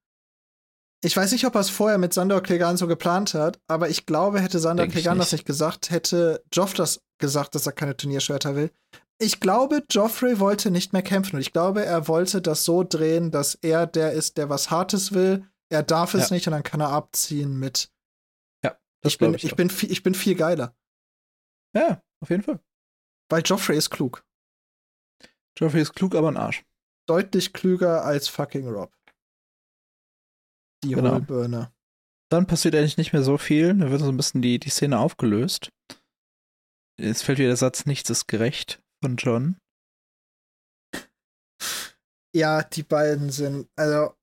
Ich 1.05 1.15
weiß 1.17 1.33
nicht, 1.33 1.45
ob 1.45 1.53
er 1.55 1.61
es 1.61 1.69
vorher 1.69 1.97
mit 1.97 2.13
Sandor 2.13 2.41
Clegane 2.41 2.77
so 2.77 2.87
geplant 2.87 3.33
hat, 3.33 3.59
aber 3.67 3.89
ich 3.89 4.05
glaube, 4.05 4.39
hätte 4.39 4.59
Sandor 4.59 4.85
Denk 4.85 4.93
Clegane 4.93 5.19
das 5.19 5.33
nicht. 5.33 5.45
gesagt, 5.45 5.91
hätte 5.91 6.41
Joff 6.53 6.73
das 6.73 7.01
gesagt, 7.19 7.55
dass 7.55 7.65
er 7.67 7.73
keine 7.73 7.97
Turnierschwerter 7.97 8.55
will. 8.55 8.71
Ich 9.19 9.41
glaube, 9.41 9.83
Joffrey 9.91 10.39
wollte 10.39 10.71
nicht 10.71 10.93
mehr 10.93 11.01
kämpfen 11.01 11.35
und 11.35 11.41
ich 11.41 11.51
glaube, 11.51 11.83
er 11.85 12.07
wollte 12.07 12.41
das 12.41 12.63
so 12.63 12.83
drehen, 12.83 13.31
dass 13.31 13.55
er 13.55 13.85
der 13.85 14.13
ist, 14.13 14.37
der 14.37 14.49
was 14.49 14.71
Hartes 14.71 15.11
will. 15.11 15.45
Er 15.69 15.83
darf 15.83 16.13
es 16.13 16.29
Ja. 16.29 16.35
nicht 16.35 16.47
und 16.47 16.51
dann 16.53 16.63
kann 16.63 16.79
er 16.79 16.89
abziehen 16.89 17.59
mit. 17.59 17.89
Ja, 18.63 18.77
das 19.01 19.11
Ich 19.13 19.17
bin, 19.17 19.33
ich, 19.33 19.43
ich. 19.43 19.55
bin, 19.55 19.69
viel- 19.69 19.91
ich 19.91 20.03
bin 20.03 20.15
viel 20.15 20.35
geiler, 20.35 20.73
ja, 21.73 22.01
auf 22.21 22.29
jeden 22.29 22.43
Fall. 22.43 22.59
weil 23.29 23.41
Joffrey 23.43 23.77
ist 23.77 23.89
klug. 23.89 24.23
Joffrey 25.57 25.81
ist 25.81 25.93
klug, 25.93 26.15
aber 26.15 26.29
ein 26.29 26.37
Arsch. 26.37 26.63
Deutlich 27.07 27.53
klüger 27.53 28.03
als 28.05 28.27
fucking 28.27 28.67
Rob. 28.67 28.91
Die 30.83 30.89
Genau. 30.89 31.13
Hohlbirne. 31.15 31.73
Dann 32.29 32.47
passiert 32.47 32.75
eigentlich 32.75 32.97
nicht 32.97 33.13
mehr 33.13 33.23
so 33.23 33.37
viel. 33.37 33.73
Da 33.75 33.91
wird 33.91 34.01
so 34.01 34.09
ein 34.09 34.17
bisschen 34.17 34.41
die, 34.41 34.59
die 34.59 34.69
Szene 34.69 34.97
aufgelöst. 34.99 35.69
Es 36.99 37.21
fällt 37.21 37.37
wieder 37.39 37.49
der 37.49 37.57
Satz, 37.57 37.85
nichts 37.85 38.09
ist 38.09 38.27
gerecht 38.27 38.81
von 39.03 39.15
John. 39.17 39.57
Ja, 42.35 42.63
die 42.63 42.83
beiden 42.83 43.29
sind, 43.29 43.69
also 43.75 44.15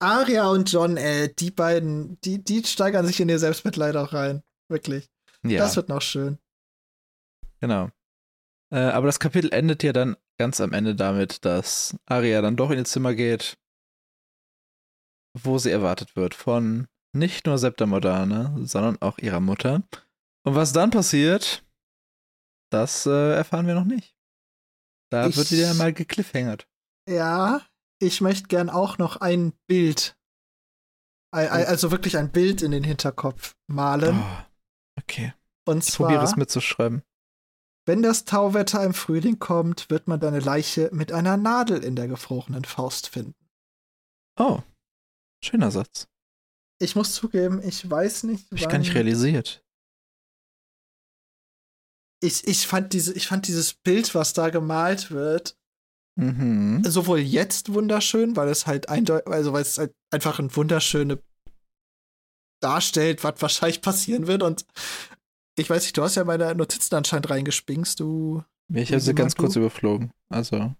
Aria 0.00 0.48
und 0.50 0.70
John, 0.70 0.96
ey, 0.96 1.34
die 1.34 1.50
beiden, 1.50 2.20
die, 2.20 2.42
die 2.42 2.62
steigern 2.64 3.06
sich 3.06 3.18
in 3.20 3.28
ihr 3.28 3.38
Selbstmitleid 3.40 3.96
auch 3.96 4.12
rein. 4.12 4.42
Wirklich. 4.68 5.08
Ja, 5.42 5.58
Das 5.58 5.74
wird 5.76 5.88
noch 5.88 6.02
schön. 6.02 6.38
Genau. 7.60 7.90
Äh, 8.72 8.78
aber 8.78 9.06
das 9.06 9.20
Kapitel 9.20 9.52
endet 9.52 9.82
ja 9.82 9.92
dann 9.92 10.16
ganz 10.38 10.60
am 10.60 10.72
Ende 10.72 10.94
damit, 10.94 11.44
dass 11.44 11.96
Arya 12.06 12.42
dann 12.42 12.56
doch 12.56 12.70
in 12.70 12.78
ihr 12.78 12.84
Zimmer 12.84 13.14
geht, 13.14 13.56
wo 15.38 15.58
sie 15.58 15.70
erwartet 15.70 16.16
wird 16.16 16.34
von 16.34 16.88
nicht 17.14 17.46
nur 17.46 17.58
Septa 17.58 17.86
Moderne, 17.86 18.54
sondern 18.66 19.00
auch 19.00 19.18
ihrer 19.18 19.40
Mutter. 19.40 19.82
Und 20.44 20.54
was 20.54 20.72
dann 20.72 20.90
passiert, 20.90 21.64
das 22.70 23.06
äh, 23.06 23.34
erfahren 23.34 23.66
wir 23.66 23.74
noch 23.74 23.84
nicht. 23.84 24.16
Da 25.10 25.26
Ich- 25.28 25.36
wird 25.36 25.50
wieder 25.52 25.72
mal 25.74 25.92
gekliffhängert. 25.92 26.68
Ja, 27.08 27.62
ich 28.00 28.20
möchte 28.20 28.48
gern 28.48 28.68
auch 28.68 28.98
noch 28.98 29.16
ein 29.18 29.52
Bild, 29.68 30.18
ein- 31.32 31.48
also 31.48 31.90
wirklich 31.92 32.16
ein 32.16 32.32
Bild 32.32 32.62
in 32.62 32.72
den 32.72 32.82
Hinterkopf 32.84 33.56
malen. 33.68 34.18
Oh, 34.20 34.44
okay. 35.00 35.32
Und 35.64 35.86
Ich 35.88 35.94
probiere 35.94 36.24
es 36.24 36.36
mitzuschreiben. 36.36 37.02
Wenn 37.86 38.02
das 38.02 38.24
Tauwetter 38.24 38.84
im 38.84 38.92
Frühling 38.94 39.38
kommt, 39.38 39.88
wird 39.90 40.08
man 40.08 40.20
deine 40.20 40.40
Leiche 40.40 40.90
mit 40.92 41.12
einer 41.12 41.36
Nadel 41.36 41.82
in 41.82 41.96
der 41.96 42.08
gefrorenen 42.08 42.64
Faust 42.64 43.08
finden. 43.08 43.34
Oh, 44.38 44.60
schöner 45.42 45.70
Satz. 45.70 46.08
Ich 46.78 46.94
muss 46.96 47.14
zugeben, 47.14 47.62
ich 47.66 47.88
weiß 47.88 48.24
nicht, 48.24 48.50
Hab 48.50 48.58
ich 48.58 48.68
gar 48.68 48.78
nicht 48.78 48.94
realisiert. 48.94 49.62
ich, 52.22 52.46
ich, 52.46 52.66
fand 52.66 52.92
diese, 52.92 53.12
ich 53.14 53.28
fand 53.28 53.46
dieses 53.46 53.74
Bild, 53.74 54.14
was 54.14 54.32
da 54.32 54.50
gemalt 54.50 55.10
wird, 55.10 55.56
Mhm. 56.18 56.82
sowohl 56.82 57.18
jetzt 57.18 57.74
wunderschön, 57.74 58.36
weil 58.36 58.48
es 58.48 58.66
halt 58.66 58.88
eindeutig, 58.88 59.26
also 59.30 59.52
weil 59.52 59.60
es 59.62 59.76
halt 59.76 59.94
einfach 60.10 60.38
ein 60.38 60.54
wunderschöne 60.56 61.22
darstellt, 62.62 63.22
was 63.22 63.42
wahrscheinlich 63.42 63.82
passieren 63.82 64.26
wird. 64.26 64.42
Und 64.42 64.64
ich 65.58 65.68
weiß 65.70 65.82
nicht, 65.82 65.96
du 65.96 66.02
hast 66.02 66.14
ja 66.16 66.24
meine 66.24 66.54
Notizen 66.54 66.94
anscheinend 66.94 67.30
reingespingst, 67.30 68.00
du. 68.00 68.42
Ich 68.72 68.90
habe 68.90 69.00
sie 69.00 69.14
ganz 69.14 69.34
mag 69.34 69.38
kurz 69.40 69.54
du? 69.54 69.60
überflogen. 69.60 70.12
Also, 70.28 70.74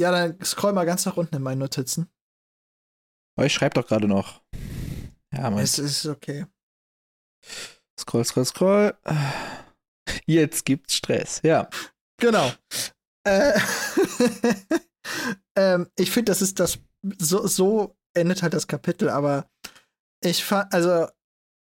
Ja, 0.00 0.10
dann 0.10 0.42
scroll 0.44 0.72
mal 0.72 0.84
ganz 0.86 1.04
nach 1.06 1.16
unten 1.16 1.36
in 1.36 1.42
meinen 1.42 1.58
Notizen. 1.58 2.08
aber 3.36 3.46
ich 3.46 3.52
schreibe 3.52 3.74
doch 3.74 3.86
gerade 3.86 4.08
noch. 4.08 4.42
Ja, 5.32 5.50
mein 5.50 5.64
Es 5.64 5.78
ist 5.78 6.06
okay. 6.06 6.46
Scroll, 7.98 8.24
scroll, 8.24 8.44
scroll. 8.44 8.94
Jetzt 10.26 10.64
gibt's 10.64 10.94
Stress. 10.94 11.40
Ja. 11.42 11.68
Genau. 12.18 12.50
Äh, 13.24 13.58
ähm, 15.56 15.88
ich 15.96 16.10
finde, 16.10 16.30
das 16.30 16.42
ist 16.42 16.58
das. 16.60 16.78
So, 17.18 17.46
so 17.46 17.96
endet 18.14 18.42
halt 18.42 18.54
das 18.54 18.66
Kapitel, 18.66 19.08
aber 19.10 19.48
ich 20.22 20.42
fand, 20.44 20.72
also, 20.72 21.06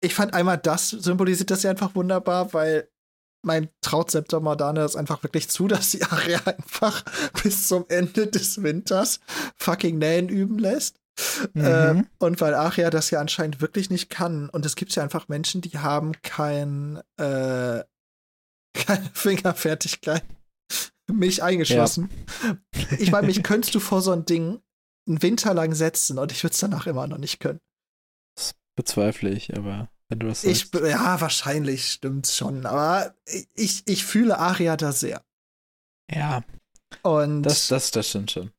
ich 0.01 0.15
fand 0.15 0.35
einmal 0.35 0.59
das 0.59 0.91
symbolisiert 0.91 1.51
das 1.51 1.63
ja 1.63 1.71
einfach 1.71 1.95
wunderbar, 1.95 2.53
weil 2.53 2.89
mein 3.43 3.71
traut 3.81 4.11
Septa 4.11 4.41
Mordane 4.41 4.81
das 4.81 4.97
einfach 4.97 5.23
wirklich 5.23 5.49
zu, 5.49 5.67
dass 5.67 5.91
die 5.91 6.03
Aria 6.03 6.41
einfach 6.45 7.05
bis 7.43 7.69
zum 7.69 7.87
Ende 7.89 8.27
des 8.27 8.63
Winters 8.63 9.21
fucking 9.57 9.99
Nähen 9.99 10.29
üben 10.29 10.59
lässt. 10.59 10.97
Mhm. 11.55 11.65
Äh, 11.65 12.03
und 12.19 12.41
weil 12.41 12.55
Aria 12.55 12.91
das 12.91 13.11
ja 13.11 13.21
anscheinend 13.21 13.61
wirklich 13.61 13.91
nicht 13.91 14.11
kann. 14.11 14.49
Und 14.49 14.65
es 14.67 14.77
gibt 14.77 14.95
ja 14.95 15.03
einfach 15.03 15.29
Menschen, 15.29 15.61
die 15.61 15.79
haben 15.79 16.13
kein, 16.23 17.01
äh, 17.19 17.83
keine 18.75 19.11
Fingerfertigkeit. 19.13 20.25
Mich 21.11 21.43
eingeschlossen. 21.43 22.09
Ich 22.99 23.11
meine, 23.11 23.27
mich 23.27 23.43
könntest 23.43 23.75
du 23.75 23.81
vor 23.81 24.01
so 24.01 24.13
ein 24.13 24.27
Ding 24.27 24.61
einen 25.09 25.23
Winter 25.23 25.55
lang 25.55 25.75
setzen 25.75 26.19
und 26.19 26.31
ich 26.31 26.45
würde 26.45 26.53
es 26.53 26.61
danach 26.61 26.87
immer 26.87 27.09
noch 27.09 27.19
nicht 27.19 27.41
können. 27.41 27.59
Bezweifle 28.81 29.31
ich, 29.31 29.57
aber 29.57 29.89
wenn 30.09 30.19
du 30.21 30.29
das 30.29 30.45
Ich, 30.45 30.71
sagst. 30.71 30.87
ja, 30.87 31.21
wahrscheinlich 31.21 31.91
stimmt's 31.93 32.37
schon, 32.37 32.65
aber 32.67 33.15
ich, 33.55 33.83
ich 33.87 34.05
fühle 34.05 34.39
Aria 34.39 34.77
da 34.77 34.93
sehr. 34.93 35.23
ja, 36.11 36.43
Und 37.03 37.43
das, 37.43 37.69
das, 37.69 37.91
das 37.91 38.09
stimmt 38.09 38.31
schon. 38.31 38.53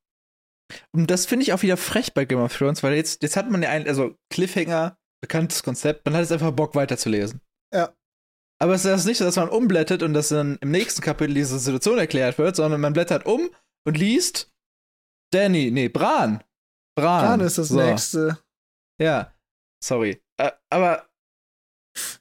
Und 0.93 1.11
das 1.11 1.25
finde 1.25 1.43
ich 1.43 1.53
auch 1.53 1.63
wieder 1.63 1.75
frech 1.75 2.13
bei 2.13 2.23
Game 2.25 2.39
of 2.39 2.55
Thrones, 2.55 2.81
weil 2.83 2.93
jetzt, 2.93 3.23
jetzt 3.23 3.35
hat 3.35 3.49
man 3.49 3.61
ja 3.63 3.69
ein, 3.69 3.87
also 3.87 4.15
Cliffhanger, 4.29 4.97
bekanntes 5.21 5.63
Konzept, 5.63 6.05
man 6.05 6.13
hat 6.13 6.21
jetzt 6.21 6.31
einfach 6.31 6.51
Bock 6.51 6.75
weiterzulesen. 6.75 7.41
Ja. 7.73 7.93
Aber 8.61 8.75
es 8.75 8.85
ist 8.85 9.05
nicht 9.05 9.17
so, 9.17 9.25
dass 9.25 9.35
man 9.37 9.49
umblättert 9.49 10.03
und 10.03 10.13
dass 10.13 10.29
dann 10.29 10.57
im 10.61 10.69
nächsten 10.71 11.01
Kapitel 11.01 11.33
diese 11.33 11.57
Situation 11.59 11.97
erklärt 11.97 12.37
wird, 12.37 12.55
sondern 12.55 12.79
man 12.79 12.93
blättert 12.93 13.25
um 13.25 13.49
und 13.87 13.97
liest 13.97 14.49
Danny, 15.33 15.71
nee, 15.71 15.89
Bran. 15.89 16.43
Bran. 16.95 17.25
Bran 17.25 17.39
ist 17.41 17.57
das 17.57 17.69
So. 17.69 17.75
nächste. 17.81 18.37
Ja, 19.01 19.33
sorry. 19.83 20.21
Aber, 20.69 21.09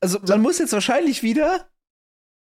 also 0.01 0.19
man 0.21 0.41
muss 0.41 0.59
jetzt 0.59 0.73
wahrscheinlich 0.73 1.23
wieder 1.23 1.71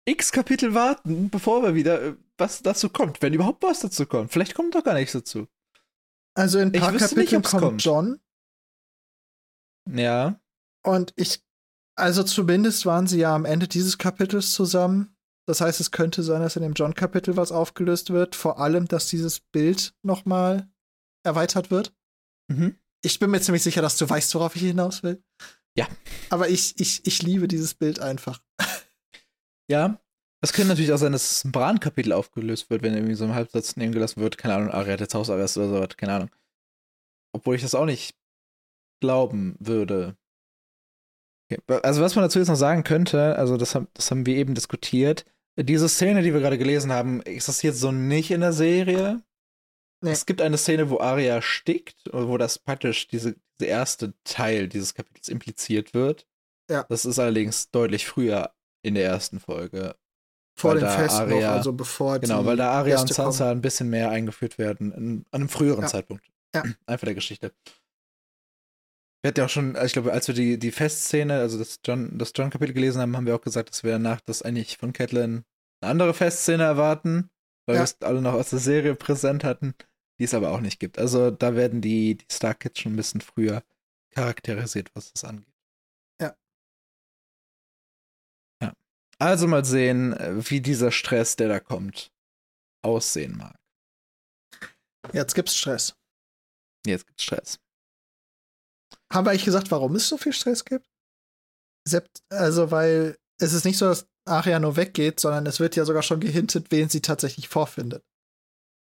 x 0.05 0.31
Kapitel 0.31 0.73
warten, 0.73 1.29
bevor 1.29 1.63
wir 1.63 1.75
wieder 1.75 2.01
äh, 2.01 2.15
was 2.37 2.61
dazu 2.61 2.89
kommt, 2.89 3.21
wenn 3.21 3.33
überhaupt 3.33 3.63
was 3.63 3.79
dazu 3.79 4.05
kommt. 4.05 4.31
Vielleicht 4.31 4.53
kommt 4.55 4.75
doch 4.75 4.83
gar 4.83 4.95
nichts 4.95 5.13
dazu. 5.13 5.47
Also 6.35 6.59
in 6.59 6.73
ein 6.73 6.81
paar 6.81 6.91
nicht, 6.91 7.07
Kapiteln 7.07 7.43
kommt. 7.43 7.83
John 7.83 8.19
Ja. 9.89 10.39
und 10.83 11.13
ich, 11.15 11.43
also 11.95 12.23
zumindest 12.23 12.85
waren 12.85 13.07
sie 13.07 13.19
ja 13.19 13.35
am 13.35 13.45
Ende 13.45 13.67
dieses 13.67 13.97
Kapitels 13.97 14.51
zusammen. 14.51 15.15
Das 15.45 15.61
heißt, 15.61 15.79
es 15.79 15.91
könnte 15.91 16.23
sein, 16.23 16.41
dass 16.41 16.55
in 16.55 16.63
dem 16.63 16.73
John-Kapitel 16.73 17.35
was 17.37 17.51
aufgelöst 17.51 18.11
wird. 18.11 18.35
Vor 18.35 18.59
allem, 18.59 18.87
dass 18.87 19.07
dieses 19.07 19.41
Bild 19.41 19.93
nochmal 20.01 20.69
erweitert 21.23 21.69
wird. 21.69 21.93
Mhm. 22.49 22.79
Ich 23.03 23.19
bin 23.19 23.29
mir 23.29 23.41
ziemlich 23.41 23.63
sicher, 23.63 23.81
dass 23.81 23.97
du 23.97 24.09
weißt, 24.09 24.33
worauf 24.35 24.55
ich 24.55 24.63
hinaus 24.63 25.03
will. 25.03 25.21
Ja. 25.77 25.87
Aber 26.29 26.49
ich, 26.49 26.79
ich, 26.79 27.05
ich 27.05 27.21
liebe 27.21 27.47
dieses 27.47 27.73
Bild 27.73 27.99
einfach. 27.99 28.41
Ja. 29.71 29.97
Es 30.41 30.51
könnte 30.51 30.67
natürlich 30.71 30.91
auch 30.91 30.97
sein, 30.97 31.13
dass 31.13 31.45
ein 31.45 31.53
Bran-Kapitel 31.53 32.11
aufgelöst 32.11 32.69
wird, 32.69 32.81
wenn 32.81 32.93
irgendwie 32.93 33.15
so 33.15 33.23
ein 33.23 33.33
Halbsatz 33.33 33.77
nehmen 33.77 33.93
gelassen 33.93 34.19
wird. 34.19 34.37
Keine 34.37 34.55
Ahnung, 34.55 34.71
Arya 34.71 34.91
hat 34.91 34.99
jetzt 34.99 35.15
Hausarrest 35.15 35.57
oder 35.57 35.69
so, 35.69 35.87
keine 35.95 36.13
Ahnung. 36.13 36.29
Obwohl 37.31 37.55
ich 37.55 37.61
das 37.61 37.73
auch 37.73 37.85
nicht 37.85 38.13
glauben 38.99 39.55
würde. 39.59 40.17
Okay. 41.49 41.61
Also, 41.81 42.01
was 42.01 42.15
man 42.15 42.23
dazu 42.23 42.39
jetzt 42.39 42.49
noch 42.49 42.57
sagen 42.57 42.83
könnte, 42.83 43.37
also, 43.37 43.55
das 43.55 43.73
haben, 43.73 43.87
das 43.93 44.11
haben 44.11 44.25
wir 44.25 44.35
eben 44.35 44.53
diskutiert. 44.53 45.25
Diese 45.57 45.87
Szene, 45.87 46.23
die 46.23 46.33
wir 46.33 46.41
gerade 46.41 46.57
gelesen 46.57 46.91
haben, 46.91 47.21
existiert 47.21 47.77
so 47.77 47.93
nicht 47.93 48.29
in 48.29 48.41
der 48.41 48.53
Serie. 48.53 49.21
Nee. 50.03 50.11
Es 50.11 50.25
gibt 50.25 50.41
eine 50.41 50.57
Szene, 50.57 50.89
wo 50.89 50.99
Arya 50.99 51.41
stickt, 51.41 51.95
wo 52.11 52.37
das 52.37 52.59
praktisch 52.59 53.07
diese, 53.07 53.35
diese 53.59 53.69
erste 53.69 54.13
Teil 54.25 54.67
dieses 54.67 54.93
Kapitels 54.93 55.29
impliziert 55.29 55.93
wird. 55.93 56.27
Ja. 56.69 56.83
Das 56.89 57.05
ist 57.05 57.19
allerdings 57.19 57.71
deutlich 57.71 58.05
früher 58.05 58.53
in 58.83 58.95
der 58.95 59.05
ersten 59.05 59.39
Folge. 59.39 59.95
Vor 60.59 60.75
dem 60.75 60.87
Fest 60.89 61.15
noch, 61.19 61.27
Arya- 61.27 61.53
also 61.53 61.73
bevor 61.73 62.19
Genau, 62.19 62.45
weil 62.45 62.57
da 62.57 62.71
Arya 62.71 62.99
und 62.99 63.07
Gäste 63.07 63.21
kommen. 63.21 63.31
Sansa 63.31 63.51
ein 63.51 63.61
bisschen 63.61 63.89
mehr 63.89 64.09
eingeführt 64.11 64.57
werden, 64.57 64.91
in, 64.91 65.25
an 65.31 65.41
einem 65.41 65.49
früheren 65.49 65.81
Ja. 65.83 65.87
Zeitpunkt. 65.87 66.25
Ja. 66.53 66.63
Einfach 66.85 67.05
der 67.05 67.15
Geschichte. 67.15 67.53
Wir 69.21 69.29
hatten 69.29 69.39
ja 69.39 69.45
auch 69.45 69.49
schon, 69.49 69.75
also 69.75 69.85
ich 69.85 69.93
glaube, 69.93 70.11
als 70.11 70.27
wir 70.27 70.35
die, 70.35 70.59
die 70.59 70.71
Festszene, 70.71 71.39
also 71.39 71.57
das 71.57 71.79
John, 71.85 72.17
das 72.17 72.33
John-Kapitel 72.35 72.73
gelesen 72.73 73.01
haben, 73.01 73.15
haben 73.15 73.25
wir 73.25 73.35
auch 73.35 73.41
gesagt, 73.41 73.69
dass 73.69 73.83
wir 73.83 73.97
nach 73.99 74.19
das 74.21 74.41
eigentlich 74.41 74.77
von 74.77 74.91
Catelyn 74.91 75.43
eine 75.81 75.91
andere 75.91 76.13
Festszene 76.13 76.63
erwarten, 76.63 77.29
weil 77.65 77.75
Ja. 77.77 77.81
wir 77.81 77.85
es 77.85 78.01
alle 78.01 78.21
noch 78.21 78.33
aus 78.33 78.49
der 78.49 78.59
Serie 78.59 78.95
präsent 78.95 79.43
hatten, 79.45 79.75
die 80.23 80.25
es 80.25 80.33
aber 80.33 80.53
auch 80.53 80.61
nicht 80.61 80.79
gibt. 80.79 80.99
Also 80.99 81.31
da 81.31 81.53
werden 81.53 81.81
die, 81.81 82.15
die 82.15 82.25
Stark 82.31 82.61
Kids 82.61 82.79
schon 82.79 82.93
ein 82.93 82.95
bisschen 82.95 83.19
früher 83.19 83.61
charakterisiert, 84.11 84.89
was 84.95 85.11
das 85.11 85.25
angeht. 85.25 85.53
Ja. 86.21 86.33
Ja. 88.61 88.73
Also 89.19 89.49
mal 89.49 89.65
sehen, 89.65 90.13
äh, 90.13 90.49
wie 90.49 90.61
dieser 90.61 90.93
Stress, 90.93 91.35
der 91.35 91.49
da 91.49 91.59
kommt, 91.59 92.13
aussehen 92.83 93.35
mag. 93.35 93.59
Jetzt 95.11 95.35
gibt's 95.35 95.57
Stress. 95.57 95.93
Jetzt 96.85 97.05
gibt's 97.05 97.23
Stress. 97.23 97.59
Haben 99.11 99.25
wir 99.25 99.31
eigentlich 99.31 99.43
gesagt, 99.43 99.71
warum 99.71 99.93
es 99.95 100.07
so 100.07 100.17
viel 100.17 100.31
Stress 100.31 100.63
gibt? 100.63 100.87
Sept 101.85 102.23
also, 102.29 102.71
weil 102.71 103.17
es 103.41 103.51
ist 103.51 103.65
nicht 103.65 103.77
so, 103.77 103.87
dass 103.87 104.07
Aria 104.23 104.57
nur 104.57 104.77
weggeht, 104.77 105.19
sondern 105.19 105.45
es 105.47 105.59
wird 105.59 105.75
ja 105.75 105.83
sogar 105.83 106.01
schon 106.01 106.21
gehintet, 106.21 106.71
wen 106.71 106.87
sie 106.87 107.01
tatsächlich 107.01 107.49
vorfindet. 107.49 108.05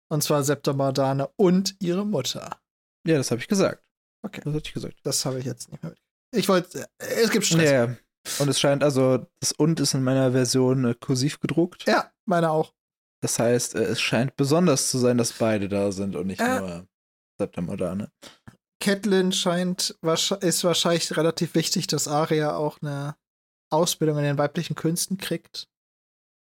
Und 0.10 0.24
zwar 0.24 0.44
Septa 0.44 0.74
Mardane 0.74 1.28
und 1.36 1.76
ihre 1.80 2.06
Mutter. 2.06 2.60
Ja, 3.06 3.18
das 3.18 3.32
habe 3.32 3.42
ich 3.42 3.48
gesagt. 3.48 3.84
Okay. 4.24 4.42
Das 4.44 4.54
hatte 4.54 4.68
ich 4.68 4.74
gesagt. 4.74 4.96
Das 5.04 5.26
habe 5.26 5.40
ich 5.40 5.46
jetzt 5.46 5.72
nicht 5.72 5.82
mehr 5.84 5.92
mit. 5.92 6.00
Ich 6.34 6.50
wollte, 6.50 6.88
es 6.98 7.30
gibt 7.30 7.46
Stress. 7.46 7.64
Ja, 7.70 7.86
ja. 7.86 7.98
Und 8.40 8.50
es 8.50 8.60
scheint 8.60 8.84
also, 8.84 9.26
das 9.40 9.54
und 9.54 9.80
ist 9.80 9.94
in 9.94 10.04
meiner 10.04 10.32
Version 10.34 10.84
äh, 10.86 10.96
kursiv 11.00 11.40
gedruckt. 11.40 11.86
Ja, 11.88 12.12
meine 12.26 12.52
auch. 12.52 12.74
Das 13.22 13.40
heißt, 13.40 13.76
äh, 13.76 13.84
es 13.84 14.02
scheint 14.02 14.36
besonders 14.36 14.90
zu 14.90 14.98
sein, 14.98 15.18
dass 15.18 15.34
beide 15.34 15.70
da 15.70 15.92
sind 15.92 16.16
und 16.16 16.28
nicht 16.28 16.42
Äh. 16.42 16.60
nur 16.60 16.88
Septa 17.40 17.62
Mardane. 17.62 18.12
Catelyn 18.80 19.32
scheint, 19.32 19.98
ist 20.42 20.64
wahrscheinlich 20.64 21.16
relativ 21.18 21.56
wichtig, 21.56 21.88
dass 21.88 22.08
Aria 22.08 22.56
auch 22.56 22.82
eine 22.82 23.16
Ausbildung 23.72 24.18
in 24.18 24.24
den 24.24 24.38
weiblichen 24.38 24.76
Künsten 24.76 25.18
kriegt. 25.18 25.68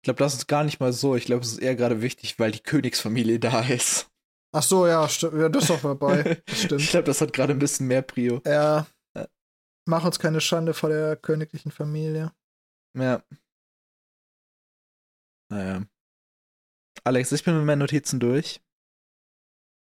Ich 0.05 0.07
glaube, 0.07 0.19
das 0.19 0.35
ist 0.35 0.45
gar 0.47 0.63
nicht 0.63 0.79
mal 0.79 0.93
so. 0.93 1.15
Ich 1.15 1.25
glaube, 1.25 1.41
es 1.41 1.53
ist 1.53 1.57
eher 1.57 1.75
gerade 1.75 2.03
wichtig, 2.03 2.37
weil 2.37 2.51
die 2.51 2.59
Königsfamilie 2.59 3.39
da 3.39 3.61
ist. 3.61 4.07
Ach 4.55 4.61
so, 4.61 4.85
ja, 4.85 5.09
stimmt. 5.09 5.33
Ja, 5.33 5.49
das 5.49 5.63
ist 5.63 5.69
doch 5.71 5.81
dabei. 5.81 6.23
Das 6.45 6.53
Ich 6.59 6.65
stimmt. 6.65 6.87
glaube, 6.89 7.05
das 7.05 7.21
hat 7.21 7.33
gerade 7.33 7.53
ein 7.53 7.57
bisschen 7.59 7.87
mehr 7.87 8.03
Prio. 8.03 8.39
Ja. 8.45 8.85
Ja. 9.17 9.27
Mach 9.89 10.05
uns 10.05 10.19
keine 10.19 10.41
Schande 10.41 10.75
vor 10.75 10.89
der 10.89 11.15
königlichen 11.15 11.71
Familie. 11.71 12.31
Ja. 12.95 13.23
Naja. 15.51 15.83
Alex, 17.03 17.31
ich 17.31 17.43
bin 17.43 17.57
mit 17.57 17.65
meinen 17.65 17.79
Notizen 17.79 18.19
durch. 18.19 18.61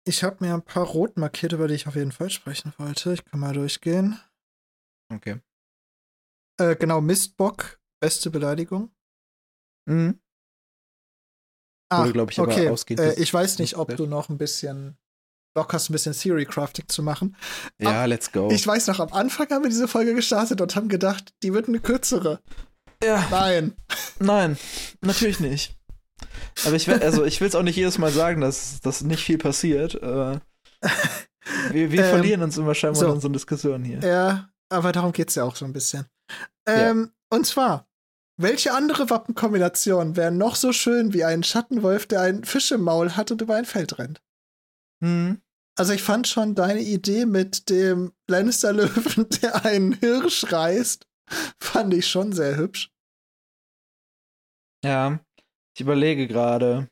Ich 0.07 0.23
habe 0.23 0.45
mir 0.45 0.55
ein 0.55 0.63
paar 0.63 0.87
rot 0.87 1.17
markiert, 1.17 1.55
über 1.55 1.67
die 1.67 1.75
ich 1.75 1.89
auf 1.89 1.97
jeden 1.97 2.13
Fall 2.13 2.31
sprechen 2.31 2.73
wollte. 2.79 3.15
Ich 3.15 3.25
kann 3.25 3.41
mal 3.41 3.53
durchgehen. 3.53 4.21
Okay. 5.13 5.41
Äh, 6.61 6.77
genau, 6.77 7.01
Mistbock, 7.01 7.81
beste 8.01 8.31
Beleidigung. 8.31 8.95
Mhm. 9.87 10.19
Wurde, 11.93 12.13
glaub 12.13 12.31
ich, 12.31 12.41
aber 12.41 12.53
okay. 12.53 12.69
ausgehend 12.69 13.01
Äh, 13.01 13.15
ich 13.21 13.33
weiß 13.33 13.59
nicht, 13.59 13.77
ob 13.77 13.95
du 13.97 14.07
noch 14.07 14.29
ein 14.29 14.39
bisschen 14.39 14.97
Bock 15.55 15.73
hast, 15.73 15.89
ein 15.89 15.93
bisschen 15.93 16.13
Theory 16.13 16.45
Crafting 16.45 16.89
zu 16.89 17.03
machen. 17.03 17.37
Ja, 17.79 18.05
let's 18.07 18.33
go. 18.33 18.51
Ich 18.51 18.67
weiß 18.67 18.89
noch, 18.89 18.99
am 18.99 19.13
Anfang 19.13 19.49
haben 19.51 19.63
wir 19.63 19.71
diese 19.71 19.87
Folge 19.87 20.15
gestartet 20.15 20.61
und 20.61 20.75
haben 20.75 20.89
gedacht, 20.89 21.33
die 21.43 21.53
wird 21.55 21.69
eine 21.69 21.79
kürzere. 21.79 22.41
ja, 23.03 23.25
Nein. 23.31 23.77
nein, 24.19 24.59
natürlich 25.03 25.39
nicht. 25.39 25.77
Aber 26.65 26.75
ich 26.75 26.89
will, 26.89 27.01
also 27.01 27.25
ich 27.25 27.41
will 27.41 27.49
es 27.49 27.55
auch 27.55 27.63
nicht 27.63 27.77
jedes 27.77 27.99
Mal 27.99 28.11
sagen, 28.11 28.41
dass, 28.41 28.81
dass 28.81 29.03
nicht 29.03 29.23
viel 29.25 29.39
passiert. 29.39 29.95
Äh, 29.95 30.41
wir 31.71 31.93
wir 31.93 32.01
Ähm, 32.05 32.11
verlieren 32.11 32.43
uns 32.43 32.57
immer 32.57 32.75
scheinbar 32.75 33.01
so. 33.01 33.13
in 33.13 33.21
so 33.21 33.29
Diskussionen 33.29 33.85
hier. 33.85 34.01
Ja, 34.01 34.49
aber 34.71 34.91
darum 34.93 35.13
geht's 35.13 35.35
ja 35.37 35.45
auch 35.45 35.55
so 35.55 35.65
ein 35.65 35.73
bisschen. 35.73 36.07
Ähm, 36.67 37.11
Und 37.31 37.47
zwar, 37.47 37.87
welche 38.37 38.73
andere 38.73 39.11
Wappenkombination 39.11 40.17
wäre 40.17 40.33
noch 40.33 40.57
so 40.57 40.73
schön 40.73 41.13
wie 41.13 41.25
ein 41.25 41.45
Schattenwolf, 41.45 42.07
der 42.07 42.23
einen 42.23 42.45
Fisch 42.45 42.73
im 42.73 42.83
Maul 42.83 43.13
hat 43.17 43.31
und 43.31 43.41
über 43.41 43.57
ein 43.57 43.65
Feld 43.65 43.99
rennt? 43.99 44.23
Hm. 45.03 45.41
Also 45.77 45.93
ich 45.93 46.03
fand 46.03 46.29
schon 46.29 46.55
deine 46.55 46.81
Idee 46.81 47.27
mit 47.27 47.69
dem 47.69 48.13
Lannister-Löwen, 48.29 49.29
der 49.43 49.65
einen 49.65 49.93
Hirsch 49.93 50.53
reißt, 50.53 51.07
fand 51.61 51.95
ich 51.95 52.09
schon 52.09 52.33
sehr 52.33 52.57
hübsch. 52.57 52.91
Ja, 54.85 55.19
ich 55.75 55.81
überlege 55.81 56.29
gerade. 56.29 56.89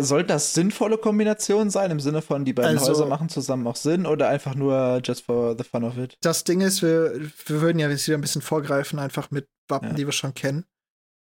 Sollten 0.00 0.28
das 0.28 0.54
sinnvolle 0.54 0.96
Kombinationen 0.96 1.70
sein, 1.70 1.90
im 1.90 2.00
Sinne 2.00 2.22
von, 2.22 2.44
die 2.46 2.54
beiden 2.54 2.78
Also- 2.78 2.92
Häuser 2.92 3.06
machen 3.06 3.28
zusammen 3.28 3.66
auch 3.66 3.76
Sinn 3.76 4.06
oder 4.06 4.28
einfach 4.28 4.54
nur 4.54 5.00
just 5.04 5.24
for 5.26 5.54
the 5.56 5.64
fun 5.64 5.84
of 5.84 5.98
it? 5.98 6.16
Das 6.22 6.44
Ding 6.44 6.60
ist, 6.62 6.80
wir, 6.82 7.12
wir 7.46 7.60
würden 7.60 7.78
ja 7.78 7.88
jetzt 7.90 8.06
wieder 8.08 8.16
ein 8.16 8.22
bisschen 8.22 8.40
vorgreifen, 8.42 8.98
einfach 8.98 9.30
mit 9.30 9.48
Wappen, 9.68 9.90
Ja. 9.90 9.94
die 9.94 10.06
wir 10.06 10.12
schon 10.12 10.32
kennen. 10.34 10.64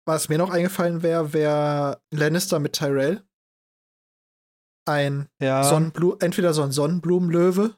Was 0.06 0.27
mir 0.30 0.38
noch 0.38 0.49
eingefallen 0.49 1.02
wäre, 1.02 1.31
wäre 1.34 2.02
Lannister 2.14 2.60
mit 2.60 2.73
Tyrell. 2.73 3.23
Ein 4.85 5.27
Ja. 5.41 5.64
Sonnenblu 5.64 6.15
entweder 6.19 6.53
so 6.53 6.61
ein 6.64 6.72
Sonnenblumenlöwe 6.72 7.76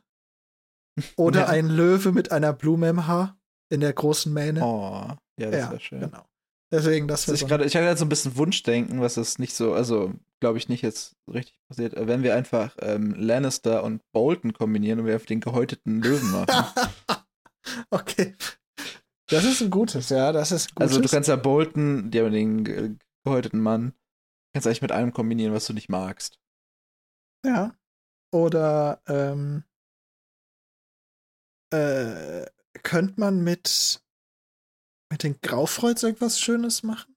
oder 1.18 1.40
Ja. 1.42 1.48
ein 1.48 1.68
Löwe 1.70 2.12
mit 2.12 2.32
einer 2.32 2.54
Blume 2.54 2.90
im 2.90 3.08
Haar 3.08 3.38
in 3.72 3.82
der 3.82 3.94
großen 3.94 4.32
Mähne. 4.34 4.64
Oh, 4.64 5.08
ja, 5.40 5.50
das 5.52 5.56
ja, 5.60 5.70
wäre 5.72 5.80
schön. 5.80 6.00
genau. 6.02 6.24
Deswegen, 6.72 7.08
das 7.08 7.28
wäre 7.28 7.36
ich, 7.36 7.42
so 7.42 7.48
grade, 7.48 7.66
ich 7.66 7.76
hatte 7.76 7.88
halt 7.88 7.98
so 7.98 8.06
ein 8.06 8.10
bisschen 8.10 8.38
Wunschdenken, 8.38 9.02
was 9.02 9.18
ist 9.18 9.40
nicht 9.40 9.56
so, 9.56 9.74
also 9.74 10.14
glaube 10.40 10.60
ich 10.60 10.70
nicht 10.70 10.84
jetzt 10.84 11.16
richtig 11.28 11.60
passiert. 11.68 11.96
Äh, 11.96 12.08
Wenn 12.08 12.22
wir 12.22 12.36
einfach 12.36 12.76
ähm, 12.80 13.16
Lannister 13.16 13.84
und 13.84 14.04
Bolton 14.12 14.54
kombinieren 14.54 15.00
und 15.00 15.06
wir 15.08 15.16
auf 15.16 15.26
den 15.26 15.40
gehäuteten 15.40 16.02
Löwen 16.02 16.30
machen. 16.32 16.66
okay. 17.90 18.36
Das 19.28 19.44
ist 19.46 19.62
ein 19.62 19.70
gutes, 19.70 20.10
ja, 20.10 20.32
das 20.32 20.52
ist 20.52 20.76
gutes. 20.76 20.92
also 20.92 21.02
du 21.02 21.10
kannst 21.10 21.30
ja 21.30 21.36
Bolton, 21.36 22.12
die 22.12 22.20
haben 22.20 22.32
den 22.32 22.64
ge- 22.64 22.96
gehäuteten 23.24 23.62
Mann, 23.62 23.94
kannst 24.54 24.68
eigentlich 24.68 24.82
mit 24.82 24.92
allem 24.92 25.12
kombinieren, 25.14 25.54
was 25.54 25.66
du 25.66 25.74
nicht 25.74 25.90
magst. 25.90 26.40
Ja. 27.46 27.76
Oder 28.32 29.02
ähm, 29.08 29.64
äh, 31.72 32.46
könnte 32.84 33.20
man 33.20 33.44
mit 33.44 34.02
mit 35.12 35.24
den 35.24 35.40
Graufreuds 35.42 36.04
irgendwas 36.04 36.40
Schönes 36.40 36.84
machen? 36.84 37.16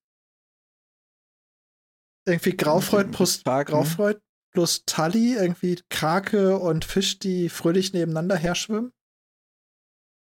Irgendwie 2.27 2.56
Graufreud 2.56 3.10
plus 3.10 3.43
Kraken? 3.43 3.73
Graufreud 3.73 4.20
plus 4.52 4.85
Tully, 4.85 5.35
irgendwie 5.35 5.81
Krake 5.90 6.59
und 6.59 6.85
Fisch, 6.85 7.19
die 7.19 7.48
fröhlich 7.48 7.93
nebeneinander 7.93 8.36
herschwimmen. 8.36 8.93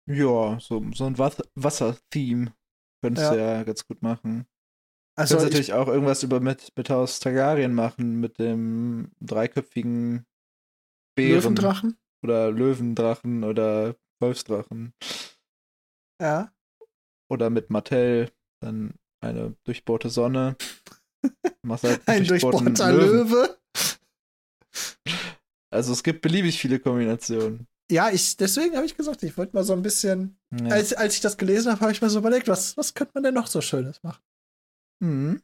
Ja, 0.10 0.60
so, 0.60 0.84
so 0.94 1.06
ein 1.06 1.18
Wasser-Theme 1.18 2.54
könntest 3.02 3.32
du 3.32 3.38
ja 3.38 3.64
ganz 3.64 3.86
gut 3.86 4.02
machen. 4.02 4.46
Du 5.16 5.22
Also 5.22 5.36
kannst 5.36 5.48
ich, 5.48 5.52
natürlich 5.54 5.74
auch 5.74 5.88
irgendwas 5.88 6.24
über 6.24 6.40
mit, 6.40 6.76
mit 6.76 6.90
Haus 6.90 7.20
Targaryen 7.20 7.74
machen, 7.74 8.20
mit 8.20 8.40
dem 8.40 9.12
dreiköpfigen 9.22 10.26
Bären. 11.16 11.42
Löwendrachen. 11.42 11.98
Oder 12.24 12.52
Löwendrachen 12.52 13.44
oder 13.44 13.96
Wolfsdrachen. 14.22 14.94
Ja. 16.22 16.53
Oder 17.34 17.50
mit 17.50 17.72
Mattel 17.72 18.32
dann 18.62 18.94
eine 19.20 19.56
durchbohrte 19.64 20.10
Sonne. 20.12 20.56
Machst 21.64 21.84
halt 21.84 22.02
Ein 22.08 22.26
durchbohrter. 22.26 22.92
Löwe. 22.92 23.58
Also 25.72 25.94
es 25.94 26.04
gibt 26.04 26.22
beliebig 26.22 26.60
viele 26.60 26.80
Kombinationen. 26.80 27.68
Ja, 27.92 28.12
ich, 28.12 28.38
deswegen 28.38 28.76
habe 28.76 28.86
ich 28.86 28.96
gesagt, 28.96 29.24
ich 29.24 29.36
wollte 29.36 29.56
mal 29.56 29.64
so 29.64 29.74
ein 29.74 29.82
bisschen, 29.82 30.38
Ja. 30.52 30.68
als, 30.76 30.94
als 30.94 31.16
ich 31.16 31.22
das 31.22 31.38
gelesen 31.38 31.72
habe, 31.72 31.82
habe 31.82 31.92
ich 31.92 32.02
mir 32.04 32.10
so 32.12 32.20
überlegt, 32.20 32.48
was, 32.48 32.78
was 32.78 32.94
könnte 32.94 33.14
man 33.16 33.24
denn 33.24 33.34
noch 33.34 33.48
so 33.48 33.62
Schönes 33.62 34.04
machen? 34.04 34.22
Mhm. 35.02 35.42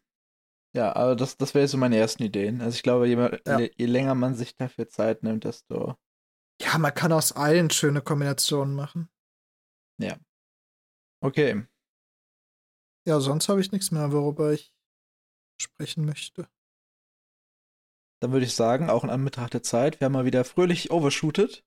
Ja, 0.75 0.95
aber 0.95 1.15
das, 1.15 1.35
das 1.37 1.55
wäre 1.55 1.67
so 1.67 1.77
meine 1.77 1.97
ersten 1.97 2.21
Ideen. 2.21 2.61
Also 2.61 2.75
ich 2.75 2.83
glaube, 2.83 3.07
je, 3.07 3.15
Ja. 3.47 3.59
je, 3.59 3.71
je 3.75 3.85
länger 3.87 4.13
man 4.13 4.35
sich 4.35 4.55
dafür 4.55 4.87
Zeit 4.87 5.23
nimmt, 5.23 5.43
desto. 5.43 5.95
Ja, 6.61 6.77
man 6.77 6.93
kann 6.93 7.11
aus 7.11 7.31
allen 7.31 7.71
schöne 7.71 8.01
Kombinationen 8.01 8.75
machen. 8.75 9.09
Okay. 11.21 11.65
Ja, 13.09 13.19
sonst 13.19 13.49
habe 13.49 13.59
ich 13.59 13.71
nichts 13.71 13.89
mehr, 13.89 14.11
worüber 14.11 14.53
ich 14.53 14.71
sprechen 15.59 16.05
möchte. 16.05 16.47
Dann 18.21 18.31
würde 18.31 18.45
ich 18.45 18.53
sagen, 18.53 18.91
auch 18.91 19.03
in 19.03 19.09
Anbetracht 19.09 19.55
der 19.55 19.63
Zeit, 19.63 19.99
wir 19.99 20.05
haben 20.05 20.13
mal 20.13 20.25
wieder 20.25 20.45
fröhlich 20.45 20.91
overshootet. 20.91 21.65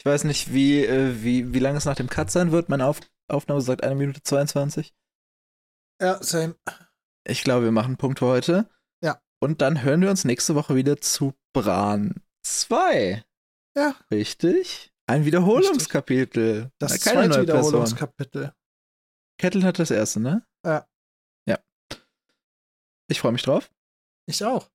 Ich 0.00 0.04
weiß 0.04 0.24
nicht, 0.24 0.52
wie, 0.52 0.84
äh, 0.84 1.22
wie, 1.22 1.54
wie 1.54 1.60
lange 1.60 1.78
es 1.78 1.84
nach 1.84 1.94
dem 1.94 2.08
Cut 2.08 2.32
sein 2.32 2.50
wird. 2.50 2.68
Meine 2.68 2.86
Auf 2.86 2.98
Aufnahme 3.28 3.60
sagt 3.60 3.84
eine 3.84 3.94
Minute 3.94 4.24
22. 4.24 4.92
Ja, 6.00 6.20
same. 6.20 6.56
Ich 7.28 7.44
glaube, 7.44 7.66
wir 7.66 7.72
machen 7.72 7.90
einen 7.90 7.96
Punkt 7.96 8.18
für 8.18 8.26
heute. 8.26 8.68
Ja. 9.04 9.22
Und 9.40 9.60
dann 9.60 9.84
hören 9.84 10.00
wir 10.00 10.10
uns 10.10 10.24
nächste 10.24 10.56
Woche 10.56 10.74
wieder 10.74 11.00
zu 11.00 11.32
Bran 11.52 12.24
2. 12.42 13.22
Ja. 13.76 13.94
Richtig? 14.10 14.92
Ein 15.06 15.26
Wiederholungskapitel. 15.26 16.72
Das 16.80 16.90
Na, 16.90 16.98
zweite. 16.98 17.42
Wiederholungskapitel. 17.42 18.52
Kettle 19.38 19.62
hat 19.62 19.78
das 19.78 19.92
erste, 19.92 20.18
ne? 20.18 20.44
Ja. 20.64 20.86
Ja. 21.46 21.58
Ich 23.08 23.20
freue 23.20 23.32
mich 23.32 23.42
drauf. 23.42 23.70
Ich 24.26 24.44
auch. 24.44 24.70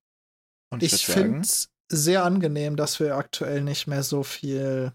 Und 0.69 0.83
Ich 0.83 1.07
würd 1.07 1.17
finde 1.17 1.39
es 1.41 1.69
sehr 1.89 2.23
angenehm, 2.23 2.75
dass 2.75 2.99
wir 2.99 3.15
aktuell 3.15 3.61
nicht 3.61 3.87
mehr 3.87 4.03
so 4.03 4.23
viel 4.23 4.93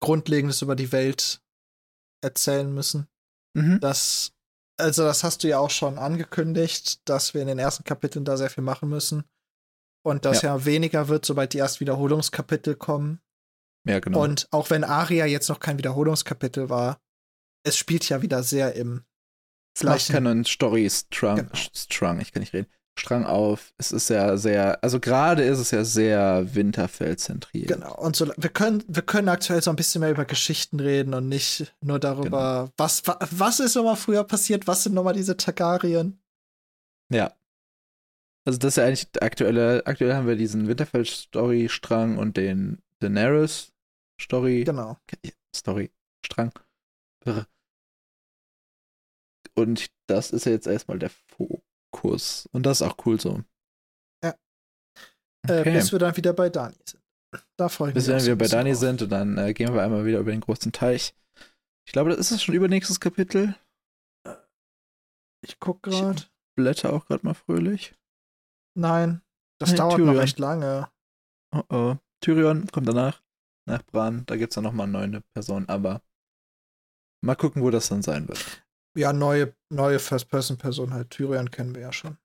Grundlegendes 0.00 0.62
über 0.62 0.76
die 0.76 0.92
Welt 0.92 1.42
erzählen 2.22 2.72
müssen. 2.72 3.08
Mhm. 3.54 3.80
Das, 3.80 4.32
also 4.78 5.04
das 5.04 5.24
hast 5.24 5.42
du 5.42 5.48
ja 5.48 5.58
auch 5.58 5.70
schon 5.70 5.98
angekündigt, 5.98 7.08
dass 7.08 7.34
wir 7.34 7.42
in 7.42 7.48
den 7.48 7.58
ersten 7.58 7.84
Kapiteln 7.84 8.24
da 8.24 8.36
sehr 8.36 8.50
viel 8.50 8.62
machen 8.64 8.88
müssen. 8.88 9.24
Und 10.02 10.24
dass 10.24 10.42
ja, 10.42 10.64
weniger 10.64 11.08
wird, 11.08 11.26
sobald 11.26 11.52
die 11.52 11.58
ersten 11.58 11.80
Wiederholungskapitel 11.80 12.74
kommen. 12.74 13.20
Ja, 13.86 13.98
genau. 14.00 14.22
Und 14.22 14.48
auch 14.50 14.70
wenn 14.70 14.84
Aria 14.84 15.26
jetzt 15.26 15.48
noch 15.48 15.60
kein 15.60 15.78
Wiederholungskapitel 15.78 16.70
war, 16.70 17.00
es 17.66 17.76
spielt 17.76 18.08
ja 18.08 18.22
wieder 18.22 18.42
sehr 18.42 18.74
im 18.76 19.04
es 19.74 19.82
macht 19.82 20.06
gleichen. 20.06 20.12
keinen 20.12 20.44
Story-Strang, 20.44 21.36
Genau. 21.36 21.54
Strang, 21.54 22.20
ich 22.20 22.32
kann 22.32 22.40
nicht 22.40 22.52
reden, 22.52 22.66
Strang 22.98 23.24
auf. 23.24 23.72
Es 23.78 23.92
ist 23.92 24.10
ja 24.10 24.36
sehr, 24.36 24.82
also 24.84 25.00
gerade 25.00 25.42
ist 25.44 25.58
es 25.58 25.70
ja 25.70 25.84
sehr 25.84 26.54
Winterfell-zentriert. 26.54 27.68
Genau. 27.68 27.94
Und 27.96 28.16
so, 28.16 28.30
wir 28.36 28.50
können, 28.50 28.82
wir 28.88 29.02
können 29.02 29.28
aktuell 29.28 29.62
so 29.62 29.70
ein 29.70 29.76
bisschen 29.76 30.00
mehr 30.00 30.10
über 30.10 30.24
Geschichten 30.24 30.80
reden 30.80 31.14
und 31.14 31.28
nicht 31.28 31.74
nur 31.80 31.98
darüber, 31.98 32.64
Genau. 32.64 32.72
was, 32.76 33.06
wa- 33.06 33.18
was 33.30 33.60
ist 33.60 33.76
nochmal 33.76 33.96
früher 33.96 34.24
passiert, 34.24 34.66
was 34.66 34.82
sind 34.82 34.94
nochmal 34.94 35.14
diese 35.14 35.36
Targaryen. 35.36 36.20
Ja. 37.10 37.32
Also 38.44 38.58
das 38.58 38.70
ist 38.72 38.76
ja 38.76 38.84
eigentlich 38.86 39.06
aktuelle, 39.22 39.82
aktuell 39.86 40.14
haben 40.14 40.26
wir 40.26 40.36
diesen 40.36 40.66
Winterfell-Story-Strang 40.68 42.18
und 42.18 42.36
den 42.36 42.82
Daenerys-Story. 43.00 44.64
Genau. 44.64 44.98
Story, 45.54 45.90
Strang. 46.24 46.52
Irre. 47.24 47.46
Und 49.60 49.86
das 50.08 50.30
ist 50.30 50.46
ja 50.46 50.52
jetzt 50.52 50.66
erstmal 50.66 50.98
der 50.98 51.10
Fokus. 51.10 52.48
Und 52.52 52.64
das 52.66 52.80
ist 52.80 52.86
auch 52.86 52.96
cool 53.06 53.20
so. 53.20 53.42
Ja. 54.24 54.34
Äh, 55.48 55.60
Okay. 55.60 55.72
bis 55.72 55.92
wir 55.92 55.98
dann 55.98 56.16
wieder 56.16 56.32
bei 56.32 56.48
Dani 56.50 56.76
sind. 56.84 57.02
Da 57.56 57.68
freue 57.68 57.88
ich 57.90 57.94
Bis 57.94 58.08
mich. 58.08 58.22
so 58.22 58.26
wir 58.28 58.36
bei 58.36 58.48
Dani 58.48 58.70
drauf. 58.72 58.80
sind 58.80 59.02
und 59.02 59.10
dann 59.10 59.38
äh, 59.38 59.52
gehen 59.54 59.72
wir 59.72 59.82
einmal 59.82 60.04
wieder 60.04 60.18
über 60.18 60.30
den 60.32 60.40
großen 60.40 60.72
Teich. 60.72 61.14
Ich 61.86 61.92
glaube, 61.92 62.10
das 62.10 62.18
ist 62.18 62.30
es 62.32 62.42
schon 62.42 62.54
übernächstes 62.54 63.00
Kapitel. 63.00 63.54
Ich 65.42 65.58
guck 65.58 65.82
gerade. 65.82 66.22
Blätter 66.56 66.92
auch 66.92 67.06
gerade 67.06 67.24
mal 67.24 67.34
fröhlich. 67.34 67.94
Nein, 68.76 69.22
das 69.58 69.70
Nee, 69.70 69.76
dauert 69.78 69.96
Tyrion. 69.96 70.14
noch 70.14 70.20
recht 70.20 70.38
lange. 70.38 70.90
Oh 71.54 71.62
oh. 71.70 71.96
Tyrion 72.22 72.66
kommt 72.70 72.86
danach. 72.88 73.22
Nach 73.66 73.82
Bran. 73.82 74.24
Da 74.26 74.36
gibt 74.36 74.52
es 74.52 74.54
dann 74.56 74.64
nochmal 74.64 74.88
eine 74.88 75.08
neue 75.08 75.20
Person, 75.34 75.68
aber 75.68 76.02
mal 77.24 77.34
gucken, 77.36 77.62
wo 77.62 77.70
das 77.70 77.88
dann 77.88 78.02
sein 78.02 78.28
wird. 78.28 78.62
Ja, 78.96 79.12
neue, 79.12 79.54
neue 79.70 79.98
First-Person-Person 79.98 80.92
halt. 80.94 81.10
Tyrion 81.10 81.50
kennen 81.50 81.74
wir 81.74 81.82
ja 81.82 81.92
schon. 81.92 82.16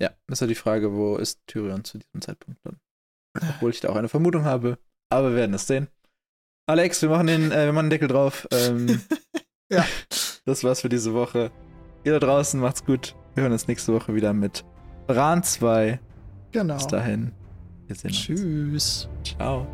Ja, 0.00 0.10
ist 0.28 0.40
ja 0.40 0.46
die 0.46 0.54
Frage, 0.54 0.92
wo 0.92 1.16
ist 1.16 1.40
Tyrion 1.46 1.84
zu 1.84 1.98
diesem 1.98 2.20
Zeitpunkt 2.20 2.60
dann? 2.64 2.78
Obwohl 3.56 3.70
ich 3.70 3.80
da 3.80 3.88
auch 3.88 3.96
eine 3.96 4.08
Vermutung 4.08 4.44
habe. 4.44 4.78
Aber 5.10 5.30
wir 5.30 5.36
werden 5.36 5.54
es 5.54 5.66
sehen. 5.66 5.88
Alex, 6.68 7.02
wir 7.02 7.08
machen 7.08 7.28
den, 7.28 7.52
äh, 7.52 7.66
wir 7.66 7.72
machen 7.72 7.86
den 7.86 7.90
Deckel 7.90 8.08
drauf. 8.08 8.46
Ähm, 8.50 9.00
Ja. 9.70 9.84
Das 10.44 10.62
war's 10.64 10.80
für 10.80 10.88
diese 10.88 11.12
Woche. 11.14 11.50
Ihr 12.04 12.12
da 12.12 12.18
draußen 12.20 12.60
macht's 12.60 12.84
gut. 12.84 13.16
Wir 13.34 13.42
hören 13.42 13.52
uns 13.52 13.66
nächste 13.66 13.92
Woche 13.92 14.14
wieder 14.14 14.32
mit 14.32 14.64
Bran 15.06 15.42
2. 15.42 15.98
Genau. 16.52 16.74
Bis 16.74 16.86
dahin. 16.86 17.32
Wir 17.86 17.96
sehen 17.96 18.10
uns. 18.10 18.18
Tschüss. 18.20 19.08
Ciao. 19.24 19.66